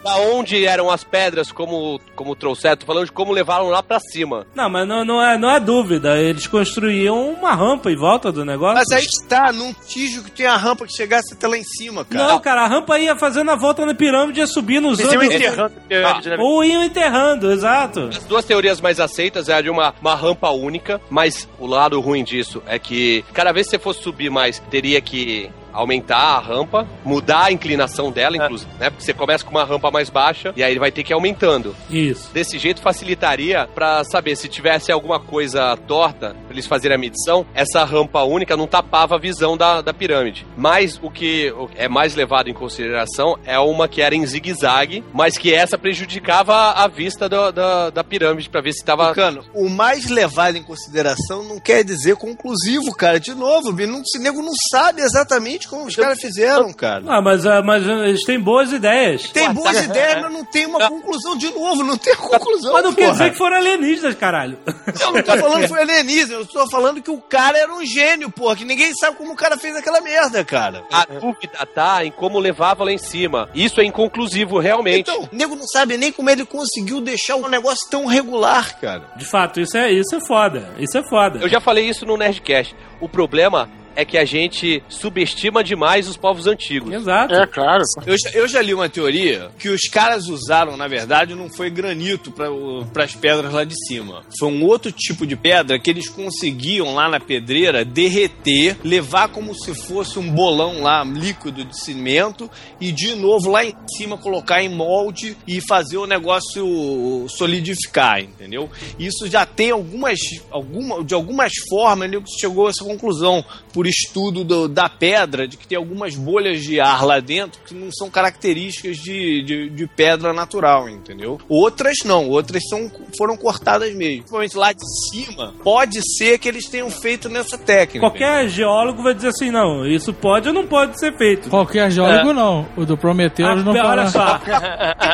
da 0.03 0.16
onde 0.16 0.64
eram 0.64 0.91
as 0.91 1.05
pedras, 1.05 1.53
como, 1.53 2.01
como 2.16 2.35
trouxeram, 2.35 2.76
tô 2.76 2.87
falando 2.87 3.07
de 3.07 3.12
como 3.12 3.33
levaram 3.33 3.68
lá 3.68 3.83
pra 3.83 4.01
cima. 4.01 4.47
Não, 4.55 4.68
mas 4.68 4.89
não, 4.89 5.05
não, 5.05 5.22
é, 5.22 5.39
não 5.39 5.51
é 5.51 5.61
dúvida. 5.61 6.18
Eles 6.18 6.47
construíam 6.47 7.31
uma 7.31 7.55
rampa 7.55 7.91
em 7.91 7.97
volta 7.97 8.33
do 8.33 8.45
negócio. 8.45 8.76
Mas 8.76 8.91
aí 8.91 9.05
está, 9.05 9.53
num 9.53 9.72
tijo 9.72 10.22
que 10.24 10.31
tem 10.31 10.47
a 10.47 10.57
rampa 10.57 10.87
que 10.87 10.93
chegasse 10.93 11.35
até 11.35 11.47
lá 11.47 11.57
em 11.57 11.64
cima, 11.64 12.05
cara. 12.05 12.29
Não, 12.29 12.41
cara, 12.41 12.62
a 12.62 12.66
rampa 12.66 12.99
ia 12.99 13.16
fazendo 13.16 13.51
a 13.51 13.57
volta 13.57 13.85
na 13.85 13.95
pirâmide, 13.95 14.41
ia 14.41 14.47
subindo 14.47 14.89
os 14.89 14.99
iam 14.99 15.11
outros. 15.11 15.35
enterrando 15.35 15.74
a 15.76 15.89
pirâmide, 15.89 16.29
né? 16.31 16.37
Ou 16.39 16.64
iam 16.64 16.83
enterrando, 16.83 17.53
exato. 17.53 18.09
As 18.09 18.24
duas 18.24 18.45
teorias 18.45 18.81
mais 18.81 18.99
aceitas 18.99 19.49
é 19.49 19.55
a 19.55 19.61
de 19.61 19.70
uma, 19.70 19.95
uma 20.01 20.14
rampa 20.14 20.51
única, 20.51 21.01
mas 21.11 21.49
o 21.59 21.66
lado 21.66 22.01
ruim 22.01 22.18
disso 22.25 22.62
é 22.66 22.79
que 22.79 23.25
cada 23.33 23.53
vez 23.53 23.66
que 23.66 23.73
você 23.73 23.79
fosse 23.79 24.03
subir 24.03 24.31
mais, 24.31 24.59
teria 24.71 25.01
que 25.01 25.51
aumentar 25.73 26.16
a 26.19 26.39
rampa, 26.39 26.87
mudar 27.05 27.45
a 27.45 27.53
inclinação 27.53 28.11
dela, 28.11 28.37
inclusive, 28.37 28.71
né? 28.79 28.91
Porque 28.91 29.05
você 29.05 29.12
começa 29.14 29.45
com 29.45 29.51
uma 29.51 29.64
rampa 29.64 29.91
mais 29.91 30.09
baixa 30.11 30.53
e 30.57 30.62
aí 30.62 30.73
ele 30.73 30.81
vai 30.81 30.91
ter 30.91 31.03
que 31.03 31.12
ir 31.12 31.14
aumentando. 31.14 31.75
Isso. 31.91 32.31
Desse 32.33 32.59
jeito 32.59 32.81
facilitaria 32.81 33.69
pra 33.75 34.03
saber 34.05 34.37
se 34.37 34.49
tivesse 34.49 34.91
alguma 34.93 35.19
coisa 35.21 35.77
torta, 35.87 36.31
pra 36.47 36.53
eles 36.53 36.66
fazerem 36.66 36.95
a 36.97 36.99
medição, 36.99 37.47
essa 37.55 37.85
rampa 37.85 38.23
única 38.23 38.57
não 38.57 38.66
tapava 38.66 39.14
a 39.16 39.19
visão 39.19 39.57
da, 39.57 39.81
da 39.81 39.93
pirâmide. 39.95 40.47
Mas 40.57 40.99
o 41.03 41.11
que 41.11 41.51
o- 41.53 41.69
é 41.77 41.89
mais 41.89 42.14
levado 42.14 42.49
em 42.49 42.55
consideração 42.55 43.39
é 43.45 43.59
uma 43.59 43.89
que 43.89 44.03
era 44.03 44.14
em 44.14 44.25
zigue-zague, 44.27 45.05
mas 45.12 45.37
que 45.39 45.53
essa 45.55 45.79
prejudicava 45.79 46.55
a 46.73 46.87
vista 46.89 47.29
do- 47.29 47.53
da, 47.53 47.91
da 47.91 48.05
pirâmide 48.05 48.49
pra 48.51 48.61
ver 48.61 48.73
se 48.73 48.85
tava. 48.85 49.09
Tucano, 49.09 49.45
o 49.55 49.69
mais 49.69 50.07
levado 50.09 50.57
em 50.57 50.62
consideração 50.62 51.43
não 51.45 51.59
quer 51.61 51.85
dizer 51.85 52.16
conclusivo, 52.16 52.95
cara. 52.95 53.19
De 53.21 53.35
novo, 53.35 53.75
esse 53.79 54.19
nego 54.19 54.43
não 54.43 54.53
sabe 54.71 55.03
exatamente 55.03 55.58
exatamente 55.59 55.69
como 55.69 55.87
os 55.87 55.97
caras 55.97 56.21
fizeram, 56.21 56.73
cara. 56.73 57.05
Ah, 57.07 57.21
mas, 57.21 57.45
ah, 57.45 57.63
mas 57.63 57.85
eles 57.85 58.25
têm 58.25 58.39
boas 58.39 58.73
ideias. 58.73 59.31
Tem 59.31 59.53
boas 59.53 59.83
ideias, 59.83 60.23
mas 60.23 60.33
não 60.33 60.45
tem 60.45 60.67
uma 60.67 60.89
conclusão 60.89 61.37
de 61.37 61.51
novo, 61.51 61.83
não 61.85 61.99
tem 61.99 62.15
conclusão. 62.15 62.73
Mas 62.73 62.85
não 62.85 62.95
quer 62.95 63.03
porra. 63.03 63.13
dizer 63.13 63.31
que 63.31 63.37
foram 63.37 63.57
alienígenas, 63.57 64.15
caralho. 64.15 64.59
Eu 65.01 65.13
não 65.13 65.23
tô 65.23 65.39
falando 65.39 65.63
que 65.63 65.69
foi 65.69 65.81
alienígena, 65.81 66.35
eu 66.35 66.47
tô 66.47 66.71
falando 66.71 67.03
que 67.03 67.11
o 67.11 67.21
cara 67.21 67.59
era 67.59 67.73
um 67.73 67.85
gênio, 67.85 68.31
porra, 68.31 68.57
que 68.57 68.65
ninguém 68.65 68.95
sabe 68.95 69.17
como 69.17 69.33
o 69.33 69.37
cara 69.37 69.57
fez 69.57 69.77
aquela 69.77 70.01
merda, 70.01 70.45
cara. 70.45 70.85
A 70.93 71.05
dúvida 71.05 71.67
tá 71.75 72.05
em 72.05 72.11
como 72.11 72.39
levava 72.39 72.85
lá 72.85 72.93
em 72.93 72.99
cima. 72.99 73.49
Isso 73.55 73.81
é 73.81 73.85
inconclusivo, 73.85 74.59
realmente. 74.59 75.11
Então, 75.11 75.29
o 75.31 75.37
nego 75.37 75.57
não 75.57 75.67
sabe 75.67 75.97
nem 75.97 76.13
como 76.13 76.31
ele 76.31 76.45
conseguiu 76.45 77.01
deixar 77.01 77.37
o 77.37 77.49
negócio 77.49 77.89
tão 77.91 78.07
regular, 78.07 78.79
cara. 78.81 79.03
De 79.17 79.25
fato, 79.25 79.61
isso 79.61 79.77
é, 79.77 79.91
isso 79.91 80.15
é 80.15 80.21
foda. 80.27 80.71
Isso 80.79 80.97
é 80.97 81.03
foda. 81.09 81.39
Eu 81.41 81.49
já 81.49 81.61
falei 81.61 81.89
isso 81.89 82.07
no 82.07 82.17
Nerdcast. 82.17 82.75
O 83.01 83.09
problema 83.09 83.71
é 83.99 84.05
que 84.05 84.16
a 84.16 84.24
gente 84.24 84.80
subestima 84.88 85.64
demais 85.64 86.09
os 86.09 86.16
povos 86.16 86.46
antigos. 86.46 86.92
Exato. 86.92 87.34
É, 87.34 87.46
claro. 87.49 87.82
Eu, 88.07 88.16
já- 88.16 88.30
eu 88.30 88.46
já 88.46 88.62
li 88.62 88.72
uma 88.72 88.88
teoria 88.88 89.51
que 89.59 89.68
os 89.68 89.80
caras 89.90 90.28
usaram, 90.28 90.76
na 90.76 90.86
verdade, 90.86 91.34
não 91.34 91.49
foi 91.51 91.68
granito 91.68 92.30
para 92.30 93.05
as 93.05 93.14
pedras 93.16 93.53
lá 93.53 93.64
de 93.64 93.74
cima. 93.88 94.22
Foi 94.38 94.49
um 94.49 94.64
outro 94.64 94.92
tipo 94.92 95.26
de 95.26 95.34
pedra 95.34 95.80
que 95.80 95.90
eles 95.90 96.09
conseguiam 96.09 96.94
lá 96.94 97.09
na 97.09 97.18
pedreira 97.18 97.84
derreter, 97.84 98.76
levar 98.84 99.28
como 99.30 99.53
se 99.53 99.74
fosse 99.74 100.16
um 100.18 100.30
bolão 100.30 100.80
lá 100.80 101.03
líquido 101.03 101.64
de 101.64 101.76
cimento 101.84 102.49
e 102.80 102.92
de 102.92 103.16
novo 103.16 103.51
lá 103.51 103.64
em 103.64 103.74
cima 103.96 104.16
colocar 104.16 104.62
em 104.62 104.68
molde 104.68 105.36
e 105.46 105.61
fazer 105.61 105.96
o 105.96 106.07
negócio 106.07 107.26
solidificar, 107.28 108.20
entendeu? 108.20 108.70
Isso 108.99 109.26
já 109.26 109.44
tem 109.44 109.70
algumas, 109.72 110.18
alguma, 110.51 111.03
de 111.03 111.14
algumas 111.14 111.53
formas, 111.68 112.09
ele 112.12 112.22
chegou 112.40 112.66
a 112.66 112.70
essa 112.70 112.84
conclusão 112.84 113.44
por 113.72 113.88
estudo 113.89 114.45
do- 114.45 114.68
da 114.68 114.89
pedra, 114.89 115.47
de 115.49 115.57
que 115.57 115.66
tem 115.66 115.76
algumas 115.78 116.14
bolhas 116.14 116.61
de 116.62 116.80
ar 116.80 117.05
lá 117.05 117.20
dentro 117.20 117.61
que 117.66 117.74
não 117.74 117.89
são 117.93 118.11
características 118.11 118.97
de, 118.99 119.43
de, 119.43 119.70
de 119.70 119.86
pedra 119.86 120.32
natural, 120.32 120.89
entendeu? 120.89 121.39
Outras 121.49 121.97
não, 122.05 122.28
outras 122.28 122.62
são, 122.68 122.91
foram 123.16 123.36
cortadas 123.36 123.95
mesmo. 123.95 124.18
Principalmente 124.18 124.57
lá 124.57 124.72
de 124.72 124.82
cima, 125.11 125.55
pode 125.62 125.99
ser 126.16 126.39
que 126.39 126.49
eles 126.49 126.66
tenham 126.68 126.91
feito 126.91 127.28
nessa 127.28 127.57
técnica. 127.59 128.01
Qualquer 128.01 128.49
geólogo 128.49 129.03
vai 129.03 129.14
dizer 129.14 129.28
assim, 129.28 129.51
não, 129.51 129.86
isso 129.86 130.12
pode 130.12 130.49
ou 130.49 130.55
não 130.55 130.66
pode 130.66 130.99
ser 130.99 131.16
feito. 131.16 131.49
Qualquer 131.49 131.91
geólogo 131.91 132.32
não. 132.32 132.66
O 132.76 132.84
do 132.84 132.97
Prometheus 132.97 133.49
A 133.51 133.55
não 133.57 133.72
pe- 133.72 133.78
fala. 133.78 133.91
olha 133.91 134.07
só, 134.09 134.41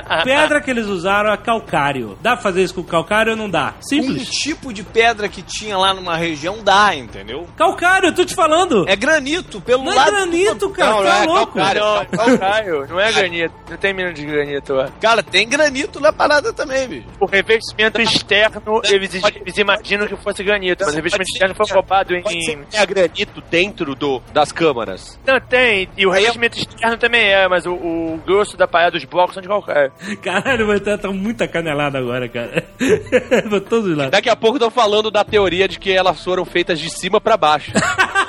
a 0.09 0.23
pedra 0.25 0.61
que 0.61 0.71
eles 0.71 0.87
usaram 0.87 1.33
é 1.33 1.37
calcário. 1.37 2.19
Dá 2.23 2.33
pra 2.35 2.43
fazer 2.43 2.63
isso 2.63 2.75
com 2.75 2.83
calcário 2.83 3.33
ou 3.33 3.37
não 3.39 3.49
dá? 3.49 3.75
Um 3.79 3.83
Simples. 3.83 4.29
tipo 4.29 4.73
de 4.73 4.83
pedra 4.83 5.29
que 5.29 5.43
tinha 5.43 5.77
lá 5.77 5.93
numa 5.95 6.17
região 6.17 6.63
dá, 6.63 6.95
entendeu? 6.95 7.47
Calcário, 7.57 8.09
eu 8.09 8.15
tô 8.15 8.25
te 8.25 8.35
falando. 8.35 8.64
É 8.89 8.97
granito, 8.97 9.61
pelo 9.61 9.85
Não 9.85 9.93
é 9.93 9.97
lado. 9.97 10.11
granito, 10.11 10.71
cara, 10.71 10.91
Não, 10.91 11.03
tá 11.03 11.03
não 11.03 11.23
é 11.23 11.27
louco. 11.27 11.53
calcário. 11.55 11.81
Não, 11.83 12.07
calcário, 12.07 12.87
não 12.89 13.01
é 13.01 13.13
granito. 13.13 13.55
Não 13.71 13.77
tem 13.77 13.95
mínimo 13.95 14.15
de 14.15 14.25
granito. 14.27 14.75
ó. 14.75 14.89
Cara, 15.01 15.23
tem 15.23 15.49
granito 15.49 16.01
na 16.01 16.13
parada 16.13 16.53
também, 16.53 16.89
bicho. 16.89 17.07
O 17.21 17.27
revestimento 17.27 18.01
externo, 18.01 18.81
eles, 18.85 19.15
eles 19.15 19.59
imaginam 19.59 20.07
que 20.07 20.17
fosse 20.17 20.43
granito, 20.43 20.85
mas 20.85 20.93
o 20.93 20.97
revestimento 20.97 21.31
externo 21.31 21.55
foi 21.55 21.67
roubado 21.71 22.11
ser 22.11 22.53
em. 22.53 22.65
tenha 22.65 22.85
granito 22.85 23.43
dentro 23.51 23.95
do, 23.95 24.21
das 24.33 24.53
câmaras. 24.53 25.19
Não, 25.27 25.41
tem. 25.41 25.89
E 25.97 26.07
o 26.07 26.11
revestimento 26.11 26.59
externo 26.59 26.97
também 26.97 27.23
é, 27.33 27.49
mas 27.49 27.67
o, 27.67 27.73
o 27.73 28.21
grosso 28.25 28.57
da 28.57 28.67
parada 28.67 28.93
dos 28.93 29.05
blocos 29.05 29.35
são 29.35 29.43
de 29.43 29.49
calcário. 29.49 29.93
Caralho, 30.23 30.67
vai 30.67 30.77
estar 30.79 30.99
tá 30.99 31.09
muita 31.11 31.47
canelada 31.49 31.99
agora, 31.99 32.29
cara. 32.29 32.65
Todos 33.69 33.97
lados. 33.97 34.11
Daqui 34.11 34.29
a 34.29 34.37
pouco 34.37 34.57
estão 34.57 34.71
falando 34.71 35.11
da 35.11 35.25
teoria 35.25 35.67
de 35.69 35.79
que 35.79 35.91
elas 35.93 36.23
foram 36.23 36.45
feitas 36.45 36.79
de 36.79 36.91
cima 36.91 37.21
pra 37.21 37.37
baixo. 37.37 37.73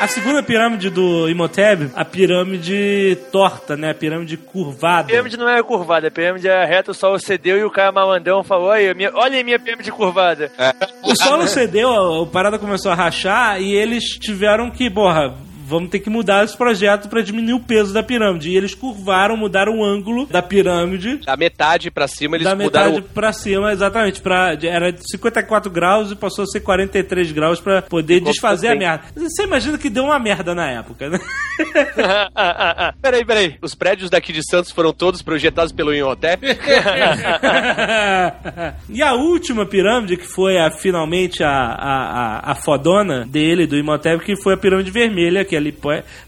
A 0.00 0.08
segunda 0.08 0.42
pirâmide 0.42 0.88
do 0.88 1.28
Imhotep, 1.28 1.90
a 1.94 2.04
pirâmide 2.06 3.18
torta, 3.30 3.76
né? 3.76 3.90
A 3.90 3.94
pirâmide 3.94 4.38
curvada. 4.38 5.02
A 5.02 5.04
pirâmide 5.04 5.36
não 5.36 5.46
é 5.46 5.62
curvada, 5.62 6.08
a 6.08 6.10
pirâmide 6.10 6.48
é 6.48 6.64
reta, 6.64 6.92
o 6.92 6.94
sol 6.94 7.18
cedeu 7.18 7.58
e 7.58 7.64
o 7.64 7.70
cara 7.70 7.92
malandrão 7.92 8.42
falou: 8.42 8.68
olha, 8.68 8.94
minha, 8.94 9.10
olha 9.14 9.38
a 9.38 9.44
minha 9.44 9.58
pirâmide 9.58 9.92
curvada. 9.92 10.50
O 11.02 11.14
solo 11.14 11.46
cedeu, 11.46 11.90
a 11.90 12.22
a 12.22 12.26
parada 12.26 12.58
começou 12.58 12.90
a 12.90 12.94
rachar 12.94 13.60
e 13.60 13.74
eles 13.74 14.04
tiveram 14.04 14.70
que, 14.70 14.88
porra, 14.88 15.34
vamos 15.70 15.88
ter 15.90 16.00
que 16.00 16.10
mudar 16.10 16.44
esse 16.44 16.56
projeto 16.56 17.08
pra 17.08 17.22
diminuir 17.22 17.54
o 17.54 17.60
peso 17.60 17.94
da 17.94 18.02
pirâmide. 18.02 18.50
E 18.50 18.56
eles 18.56 18.74
curvaram, 18.74 19.36
mudaram 19.36 19.78
o 19.78 19.84
ângulo 19.84 20.26
da 20.26 20.42
pirâmide. 20.42 21.18
Da 21.24 21.36
metade 21.36 21.90
pra 21.90 22.08
cima 22.08 22.36
eles 22.36 22.44
da 22.44 22.54
mudaram. 22.56 22.90
metade 22.94 23.06
pra 23.14 23.32
cima, 23.32 23.72
exatamente. 23.72 24.20
Pra, 24.20 24.56
era 24.60 24.90
de 24.92 25.00
54 25.08 25.70
graus 25.70 26.10
e 26.10 26.16
passou 26.16 26.42
a 26.42 26.46
ser 26.46 26.60
43 26.60 27.30
graus 27.32 27.60
pra 27.60 27.80
poder 27.82 28.14
Ficou 28.16 28.32
desfazer 28.32 28.66
a 28.68 28.70
bem. 28.70 28.78
merda. 28.80 29.04
Você 29.14 29.44
imagina 29.44 29.78
que 29.78 29.88
deu 29.88 30.04
uma 30.04 30.18
merda 30.18 30.54
na 30.54 30.68
época, 30.70 31.08
né? 31.08 31.20
peraí, 33.00 33.24
peraí. 33.24 33.54
Os 33.62 33.74
prédios 33.74 34.10
daqui 34.10 34.32
de 34.32 34.40
Santos 34.48 34.70
foram 34.72 34.92
todos 34.92 35.22
projetados 35.22 35.72
pelo 35.72 35.94
Imhotep? 35.94 36.44
e 38.88 39.02
a 39.02 39.12
última 39.14 39.66
pirâmide, 39.66 40.16
que 40.16 40.26
foi 40.26 40.58
a, 40.58 40.70
finalmente 40.70 41.42
a, 41.44 41.50
a, 41.50 42.38
a, 42.40 42.52
a 42.52 42.54
fodona 42.54 43.26
dele, 43.26 43.66
do 43.66 43.76
Imhotep, 43.76 44.24
que 44.24 44.40
foi 44.42 44.54
a 44.54 44.56
pirâmide 44.56 44.90
vermelha, 44.90 45.44
que 45.44 45.54
é 45.56 45.59
ali, 45.60 45.76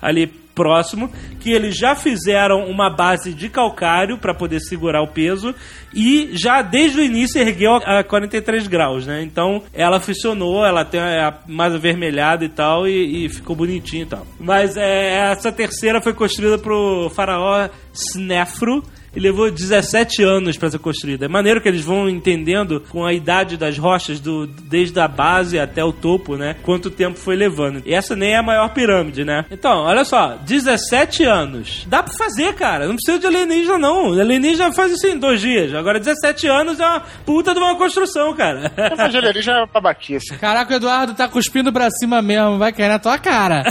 ali 0.00 0.26
próximo, 0.54 1.10
que 1.40 1.50
eles 1.50 1.76
já 1.76 1.94
fizeram 1.94 2.66
uma 2.66 2.90
base 2.90 3.32
de 3.32 3.48
calcário 3.48 4.18
para 4.18 4.34
poder 4.34 4.60
segurar 4.60 5.02
o 5.02 5.08
peso 5.08 5.54
e 5.94 6.30
já 6.32 6.62
desde 6.62 7.00
o 7.00 7.02
início 7.02 7.40
ergueu 7.40 7.76
a 7.76 8.02
43 8.04 8.66
graus, 8.66 9.06
né? 9.06 9.22
Então 9.22 9.62
ela 9.72 10.00
funcionou, 10.00 10.64
ela 10.64 10.84
tem 10.84 11.00
a 11.00 11.38
mais 11.46 11.74
avermelhada 11.74 12.44
e 12.44 12.48
tal 12.48 12.86
e, 12.86 13.26
e 13.26 13.28
ficou 13.28 13.56
bonitinho 13.56 14.02
e 14.02 14.06
tal. 14.06 14.26
Mas 14.38 14.76
é, 14.76 15.30
essa 15.30 15.50
terceira 15.50 16.00
foi 16.00 16.12
construída 16.12 16.58
pro 16.58 17.10
faraó 17.14 17.68
Snefru 17.92 18.82
e 19.14 19.20
levou 19.20 19.50
17 19.50 20.22
anos 20.22 20.56
para 20.56 20.70
ser 20.70 20.78
construída. 20.78 21.26
É 21.26 21.28
maneiro 21.28 21.60
que 21.60 21.68
eles 21.68 21.84
vão 21.84 22.08
entendendo 22.08 22.82
com 22.88 23.04
a 23.04 23.12
idade 23.12 23.56
das 23.56 23.76
rochas, 23.78 24.20
do, 24.20 24.46
desde 24.46 24.98
a 24.98 25.08
base 25.08 25.58
até 25.58 25.84
o 25.84 25.92
topo, 25.92 26.36
né? 26.36 26.56
Quanto 26.62 26.90
tempo 26.90 27.18
foi 27.18 27.36
levando. 27.36 27.82
E 27.84 27.92
essa 27.94 28.16
nem 28.16 28.32
é 28.32 28.38
a 28.38 28.42
maior 28.42 28.68
pirâmide, 28.70 29.24
né? 29.24 29.44
Então, 29.50 29.84
olha 29.84 30.04
só, 30.04 30.36
17 30.42 31.24
anos. 31.24 31.84
Dá 31.86 32.02
pra 32.02 32.14
fazer, 32.14 32.54
cara. 32.54 32.86
Não 32.86 32.94
precisa 32.94 33.18
de 33.18 33.26
alienígena, 33.26 33.78
não. 33.78 34.12
Alienígena 34.18 34.72
faz 34.72 34.92
isso 34.92 35.06
em 35.06 35.18
dois 35.18 35.40
dias. 35.40 35.74
Agora, 35.74 35.98
17 35.98 36.48
anos 36.48 36.80
é 36.80 36.86
uma 36.86 37.00
puta 37.24 37.52
de 37.52 37.60
uma 37.60 37.76
construção, 37.76 38.34
cara. 38.34 38.72
Mas 38.96 39.12
já 39.12 39.52
é 39.52 39.66
babaquice. 39.66 40.36
Caraca, 40.38 40.72
o 40.72 40.76
Eduardo 40.76 41.14
tá 41.14 41.28
cuspindo 41.28 41.72
pra 41.72 41.90
cima 41.90 42.22
mesmo, 42.22 42.58
vai 42.58 42.72
cair 42.72 42.88
na 42.88 42.98
tua 42.98 43.18
cara. 43.18 43.62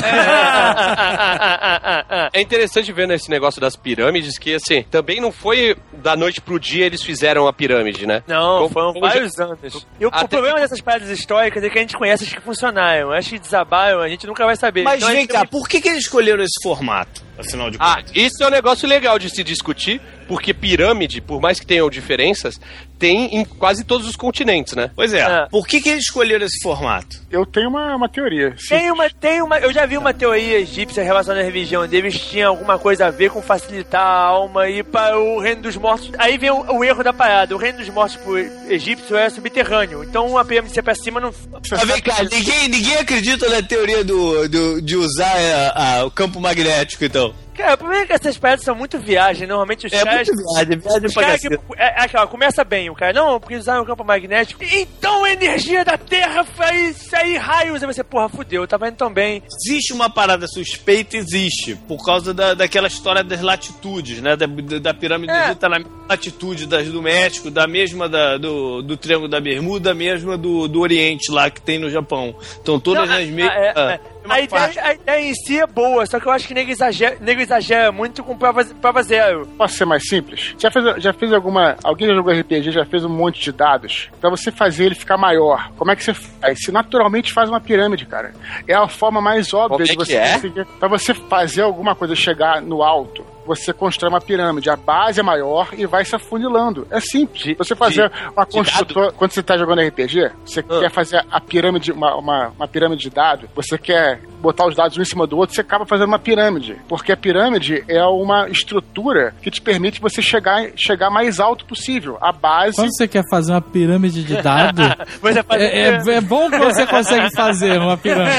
É 2.33 2.41
interessante 2.41 2.91
ver 2.91 3.07
nesse 3.07 3.29
negócio 3.29 3.59
das 3.59 3.75
pirâmides 3.75 4.37
que, 4.37 4.55
assim, 4.55 4.83
também 4.83 5.19
não 5.19 5.30
foi 5.31 5.75
da 5.93 6.15
noite 6.15 6.41
pro 6.41 6.59
dia 6.59 6.85
eles 6.85 7.01
fizeram 7.01 7.47
a 7.47 7.53
pirâmide, 7.53 8.05
né? 8.05 8.23
Não, 8.27 8.63
Como- 8.63 8.69
foram 8.69 8.93
vários 8.99 9.37
anos. 9.39 9.59
E 9.99 10.05
o, 10.05 10.09
o 10.09 10.27
problema 10.27 10.55
que- 10.55 10.61
dessas 10.61 10.81
paradas 10.81 11.09
históricas 11.09 11.63
é 11.63 11.69
que 11.69 11.77
a 11.77 11.81
gente 11.81 11.95
conhece 11.97 12.23
as 12.23 12.33
que 12.33 12.41
funcionaram. 12.41 13.11
As 13.11 13.27
que 13.27 13.37
desabaram, 13.39 13.99
a 14.01 14.07
gente 14.09 14.25
nunca 14.27 14.45
vai 14.45 14.55
saber. 14.55 14.83
Mas 14.83 14.97
Então, 14.97 15.09
vem 15.09 15.21
gente 15.21 15.29
cá, 15.31 15.39
tem- 15.41 15.47
por 15.49 15.67
que, 15.67 15.81
que 15.81 15.89
eles 15.89 16.03
escolheram 16.03 16.43
esse 16.43 16.61
formato, 16.63 17.21
afinal 17.37 17.69
de 17.69 17.77
Ah, 17.79 17.95
contas? 17.97 18.11
isso 18.15 18.43
é 18.43 18.47
um 18.47 18.51
negócio 18.51 18.87
legal 18.87 19.17
de 19.19 19.29
se 19.29 19.43
discutir, 19.43 20.01
porque 20.27 20.53
pirâmide, 20.53 21.21
por 21.21 21.39
mais 21.41 21.59
que 21.59 21.65
tenham 21.65 21.89
diferenças, 21.89 22.59
tem 23.01 23.35
em 23.35 23.43
quase 23.43 23.83
todos 23.83 24.07
os 24.07 24.15
continentes, 24.15 24.75
né? 24.75 24.91
Pois 24.95 25.11
é, 25.11 25.21
É. 25.21 25.47
por 25.49 25.65
que, 25.67 25.81
que 25.81 25.89
eles 25.89 26.03
escolheram 26.03 26.45
esse 26.45 26.61
formato? 26.61 27.17
Eu 27.31 27.45
tenho 27.47 27.67
uma, 27.69 27.95
uma 27.95 28.07
teoria. 28.07 28.53
Sim. 28.57 28.69
Tem 28.77 28.91
uma, 28.91 29.09
tem 29.09 29.41
uma, 29.41 29.57
eu 29.59 29.73
já 29.73 29.85
vi 29.87 29.97
uma 29.97 30.13
teoria 30.13 30.59
egípcia 30.59 31.03
relacionada 31.03 31.41
à 31.41 31.45
religião 31.45 31.87
deles 31.87 32.19
tinha 32.19 32.45
alguma 32.47 32.77
coisa 32.77 33.07
a 33.07 33.09
ver 33.09 33.31
com 33.31 33.41
facilitar 33.41 34.01
a 34.05 34.13
alma 34.23 34.69
e 34.69 34.83
para 34.83 35.17
o 35.17 35.39
reino 35.39 35.63
dos 35.63 35.75
mortos. 35.75 36.11
Aí 36.19 36.37
vem 36.37 36.51
o, 36.51 36.77
o 36.77 36.83
erro 36.83 37.03
da 37.03 37.11
parada. 37.11 37.55
O 37.55 37.57
reino 37.57 37.79
dos 37.79 37.89
mortos 37.89 38.17
pro 38.17 38.37
egípcio 38.37 39.17
é 39.17 39.29
subterrâneo. 39.29 40.03
Então 40.03 40.37
a 40.37 40.45
pirâmide 40.45 40.73
ser 40.73 40.83
pra 40.83 40.93
cima 40.93 41.19
não. 41.19 41.33
Mas 41.71 41.83
vem 41.83 42.01
cá, 42.01 42.21
ninguém, 42.23 42.67
ninguém 42.69 42.97
acredita 42.97 43.49
na 43.49 43.61
teoria 43.63 44.03
do, 44.03 44.47
do- 44.47 44.81
de 44.81 44.95
usar 44.95 45.35
é, 45.39 45.71
a- 45.73 46.05
o 46.05 46.11
campo 46.11 46.39
magnético, 46.39 47.03
então. 47.03 47.33
Cara, 47.55 47.73
o 47.73 47.77
problema 47.77 48.03
é 48.03 48.07
que 48.07 48.13
essas 48.13 48.37
paradas 48.37 48.63
são 48.63 48.73
muito 48.73 48.97
viagem. 48.97 49.45
Normalmente 49.47 49.85
os 49.85 49.93
É 49.93 50.03
caras. 50.03 50.27
muito 50.27 50.41
viagem, 50.53 50.77
viagem 50.79 51.05
Os 51.07 51.13
pra 51.13 51.23
caras 51.23 51.41
que, 51.41 51.47
é, 51.53 51.59
é 51.77 52.01
aquela, 52.03 52.25
começa 52.27 52.63
bem, 52.63 52.89
o 52.91 52.95
cara, 52.95 53.13
não, 53.13 53.39
porque 53.39 53.55
usaram 53.55 53.83
o 53.83 53.85
campo 53.85 54.03
magnético. 54.03 54.63
Então 54.63 55.23
a 55.23 55.31
energia 55.31 55.83
da 55.85 55.97
Terra 55.97 56.43
faz 56.43 56.97
sair 56.97 57.37
raios. 57.37 57.81
Aí 57.81 57.87
você, 57.93 58.03
porra, 58.03 58.29
fudeu, 58.29 58.67
tava 58.67 58.87
indo 58.87 58.95
tão 58.97 59.11
bem. 59.11 59.41
Existe 59.65 59.93
uma 59.93 60.09
parada 60.09 60.47
suspeita, 60.47 61.17
existe, 61.17 61.75
por 61.87 62.03
causa 62.05 62.33
da, 62.33 62.53
daquela 62.53 62.87
história 62.87 63.23
das 63.23 63.41
latitudes, 63.41 64.21
né? 64.21 64.35
Da, 64.35 64.45
da, 64.45 64.79
da 64.79 64.93
pirâmide 64.93 65.31
É. 65.31 65.53
tá 65.55 65.69
na 65.69 65.79
mesma 65.79 65.91
latitude 66.09 66.65
das 66.67 66.87
do 66.89 67.01
México, 67.01 67.49
da 67.49 67.67
mesma 67.67 68.09
da, 68.09 68.37
do, 68.37 68.81
do 68.81 68.97
Triângulo 68.97 69.29
da 69.29 69.39
Bermuda, 69.39 69.93
mesma 69.93 70.37
do, 70.37 70.67
do 70.67 70.79
Oriente 70.81 71.31
lá 71.31 71.49
que 71.49 71.61
tem 71.61 71.79
no 71.79 71.89
Japão. 71.89 72.35
Então 72.61 72.79
todas 72.79 73.07
Não, 73.09 73.15
as 73.17 73.27
mesmas. 73.27 73.55
é- 73.55 73.73
é- 73.93 73.99
A 74.29 74.39
ideia, 74.39 74.71
a 74.83 74.93
ideia 74.93 75.29
em 75.29 75.33
si 75.33 75.59
é 75.59 75.67
boa, 75.67 76.05
só 76.05 76.19
que 76.19 76.27
eu 76.27 76.31
acho 76.31 76.47
que 76.47 76.53
nego 76.53 76.71
exagera, 76.71 77.17
nego 77.19 77.41
exagera 77.41 77.91
muito 77.91 78.23
com 78.23 78.37
prova, 78.37 78.63
prova 78.63 79.01
zero. 79.03 79.45
Posso 79.57 79.75
ser 79.75 79.85
mais 79.85 80.07
simples? 80.07 80.55
Já 80.57 80.69
fez, 80.71 81.03
já 81.03 81.11
fez 81.13 81.33
alguma. 81.33 81.75
Alguém 81.83 82.07
já 82.07 82.13
jogou 82.15 82.31
RPG, 82.33 82.71
já 82.71 82.85
fez 82.85 83.03
um 83.03 83.09
monte 83.09 83.41
de 83.41 83.51
dados? 83.51 84.09
Pra 84.21 84.29
você 84.29 84.51
fazer 84.51 84.85
ele 84.85 84.95
ficar 84.95 85.17
maior, 85.17 85.71
como 85.77 85.91
é 85.91 85.95
que 85.95 86.03
você 86.03 86.13
faz? 86.13 86.59
Você 86.63 86.71
naturalmente 86.71 87.33
faz 87.33 87.49
uma 87.49 87.59
pirâmide, 87.59 88.05
cara. 88.05 88.33
É 88.67 88.73
a 88.73 88.87
forma 88.87 89.19
mais 89.21 89.53
óbvia 89.53 89.69
Como 89.77 89.81
é 89.81 89.85
de 89.85 89.91
que 89.91 89.97
você 89.97 90.15
é? 90.15 90.33
conseguir. 90.33 90.65
Pra 90.79 90.87
você 90.87 91.13
fazer 91.13 91.61
alguma 91.63 91.95
coisa 91.95 92.15
chegar 92.15 92.61
no 92.61 92.83
alto. 92.83 93.25
Você 93.55 93.73
constrói 93.73 94.09
uma 94.09 94.21
pirâmide, 94.21 94.69
a 94.69 94.75
base 94.75 95.19
é 95.19 95.23
maior 95.23 95.69
e 95.77 95.85
vai 95.85 96.05
se 96.05 96.15
afunilando. 96.15 96.87
É 96.89 96.99
simples. 96.99 97.43
De- 97.43 97.55
você 97.55 97.75
fazer 97.75 98.11
uma 98.35 98.45
de 98.45 98.51
construtora. 98.51 99.11
Quando 99.11 99.31
você 99.31 99.43
tá 99.43 99.57
jogando 99.57 99.81
RPG, 99.81 100.31
você 100.45 100.61
Ah. 100.61 100.79
quer 100.79 100.91
fazer 100.91 101.25
a 101.29 101.39
pirâmide, 101.41 101.91
uma, 101.91 102.15
uma, 102.15 102.47
uma 102.49 102.67
pirâmide 102.67 103.01
de 103.03 103.09
dados, 103.09 103.49
você 103.55 103.77
quer 103.77 104.21
botar 104.41 104.65
os 104.67 104.75
dados 104.75 104.97
um 104.97 105.01
em 105.01 105.05
cima 105.05 105.27
do 105.27 105.37
outro, 105.37 105.53
você 105.53 105.61
acaba 105.61 105.85
fazendo 105.85 106.07
uma 106.07 106.17
pirâmide. 106.19 106.77
Porque 106.87 107.11
a 107.11 107.17
pirâmide 107.17 107.83
é 107.87 108.03
uma 108.05 108.47
estrutura 108.49 109.33
que 109.41 109.51
te 109.51 109.61
permite 109.61 109.99
você 110.01 110.21
chegar, 110.21 110.69
chegar 110.75 111.09
mais 111.09 111.39
alto 111.39 111.65
possível. 111.65 112.17
A 112.21 112.31
base. 112.31 112.75
Quando 112.77 112.89
você 112.95 113.07
quer 113.07 113.23
fazer 113.29 113.51
uma 113.51 113.61
pirâmide 113.61 114.23
de 114.23 114.41
dados, 114.41 114.85
faz 115.21 115.35
é, 115.35 115.43
é- 115.59 116.15
é 116.17 116.21
bom 116.21 116.49
que 116.49 116.57
você 116.57 116.87
consegue 116.87 117.29
fazer 117.35 117.77
uma 117.79 117.97
pirâmide. 117.97 118.31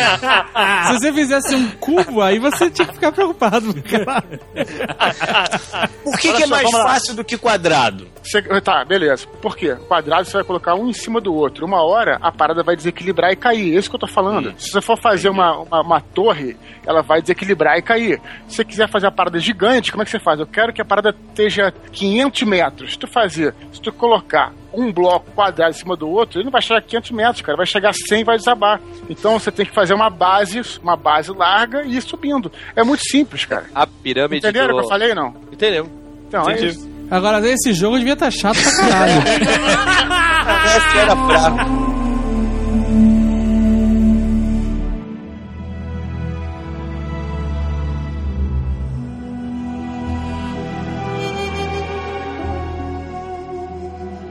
Se 0.89 0.93
você 0.95 1.13
fizesse 1.13 1.55
um 1.55 1.69
cubo, 1.73 2.21
aí 2.23 2.39
você 2.39 2.71
tinha 2.71 2.87
que 2.87 2.95
ficar 2.95 3.13
preocupado. 3.13 3.73
cara. 3.83 4.25
Por 6.05 6.19
que, 6.19 6.33
que 6.33 6.43
é 6.43 6.47
mais 6.47 6.71
fácil 6.71 7.15
do 7.15 7.25
que 7.25 7.37
quadrado? 7.37 8.12
Você- 8.23 8.43
tá, 8.61 8.85
beleza. 8.85 9.27
Por 9.41 9.57
quê? 9.57 9.77
Quadrado 9.89 10.25
você 10.25 10.35
vai 10.35 10.45
colocar 10.45 10.75
um 10.75 10.89
em 10.89 10.93
cima 10.93 11.21
do 11.21 11.35
outro. 11.35 11.67
Uma 11.67 11.83
hora 11.83 12.19
a 12.21 12.31
parada 12.31 12.63
vai 12.63 12.77
desequilibrar 12.77 13.33
e 13.33 13.37
cair. 13.37 13.75
É 13.75 13.79
isso 13.79 13.91
que 13.91 13.97
eu 13.97 14.01
tô 14.01 14.07
falando. 14.07 14.55
Se 14.59 14.71
você 14.71 14.81
for 14.81 14.99
fazer 15.01 15.29
uma, 15.29 15.59
uma, 15.59 15.81
uma 15.83 16.01
torre, 16.01 16.57
ela 16.87 17.03
vai 17.03 17.21
desequilibrar 17.21 17.77
e 17.79 17.83
cair. 17.83 18.21
Se 18.47 18.57
você 18.57 18.65
quiser 18.65 18.89
fazer 18.89 19.07
a 19.07 19.11
parada 19.11 19.39
gigante, 19.39 19.91
como 19.91 20.03
é 20.03 20.05
que 20.05 20.11
você 20.11 20.21
faz? 20.21 20.39
Eu 20.39 20.47
quero 20.47 20.73
que 20.73 20.81
a 20.81 20.85
parada 20.85 21.15
esteja 21.29 21.73
500 21.93 22.43
metros. 22.43 22.93
Se 22.93 22.99
tu 22.99 23.07
fazer, 23.07 23.55
se 23.73 23.81
tu 23.81 23.93
colocar 23.93 24.53
um 24.73 24.91
bloco 24.93 25.31
quadrado 25.33 25.71
em 25.71 25.79
cima 25.79 25.97
do 25.97 26.09
outro, 26.09 26.39
ele 26.39 26.45
não 26.45 26.53
vai 26.53 26.63
chegar 26.63 26.79
a 26.79 26.83
500 26.83 27.11
metros, 27.11 27.43
cara. 27.43 27.57
Vai 27.57 27.67
chegar 27.67 27.91
a 27.91 27.93
100 27.93 28.21
e 28.21 28.25
vai 28.25 28.37
desabar. 28.37 28.81
Então 29.11 29.39
você 29.39 29.51
tem 29.51 29.67
que 29.67 29.75
fazer 29.75 29.95
uma 29.95 30.09
base, 30.09 30.61
uma 30.83 30.97
base 30.97 31.31
larga 31.33 31.83
e 31.83 31.97
ir 31.97 32.03
subindo. 32.03 32.51
É 32.75 32.83
muito 32.83 33.03
simples, 33.03 33.45
cara. 33.45 33.67
A 33.75 33.87
pirâmide 33.87 34.47
Entenderam 34.47 34.69
o 34.69 34.73
do... 34.73 34.79
que 34.79 34.85
eu 34.85 34.89
falei, 34.89 35.15
não? 35.15 35.35
Entendeu? 35.53 35.89
Então, 36.29 36.49
é 36.49 36.53
Entendi. 36.55 36.69
isso. 36.69 36.92
Agora, 37.13 37.47
esse 37.47 37.75
jogo 37.75 37.99
devia 37.99 38.15
estar 38.15 38.31
chato 38.31 38.57
pra 38.63 38.89
caralho. 38.89 39.23
Essa 40.65 40.99
era 40.99 41.15
fraco. 41.15 41.92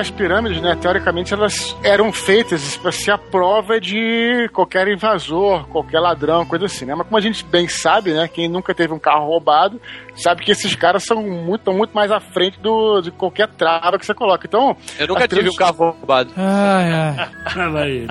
As 0.01 0.09
pirâmides, 0.09 0.59
né, 0.61 0.75
teoricamente, 0.81 1.31
elas 1.31 1.75
eram 1.83 2.11
feitas 2.11 2.75
para 2.75 2.91
ser 2.91 3.11
a 3.11 3.17
prova 3.19 3.79
de 3.79 4.49
qualquer 4.51 4.87
invasor, 4.87 5.67
qualquer 5.67 5.99
ladrão, 5.99 6.43
coisa 6.43 6.65
assim, 6.65 6.85
né? 6.85 6.95
Mas 6.95 7.05
como 7.05 7.17
a 7.17 7.21
gente 7.21 7.45
bem 7.45 7.67
sabe, 7.67 8.11
né, 8.11 8.27
quem 8.27 8.47
nunca 8.49 8.73
teve 8.73 8.91
um 8.93 8.97
carro 8.99 9.27
roubado, 9.27 9.79
sabe 10.15 10.43
que 10.43 10.51
esses 10.51 10.73
caras 10.73 11.03
são 11.03 11.21
muito, 11.21 11.71
muito 11.71 11.91
mais 11.93 12.11
à 12.11 12.19
frente 12.19 12.59
do, 12.59 12.99
de 13.01 13.11
qualquer 13.11 13.47
trava 13.49 13.99
que 13.99 14.05
você 14.05 14.13
coloca. 14.15 14.47
Então, 14.47 14.75
Eu 14.97 15.05
nunca 15.07 15.27
tive 15.27 15.41
um 15.41 15.53
pirâmides- 15.53 15.57
carro 15.57 15.91
roubado. 15.91 16.31
Ai, 16.35 16.91
ai. 17.55 17.69
Lá 17.71 17.87
ele. 17.87 18.07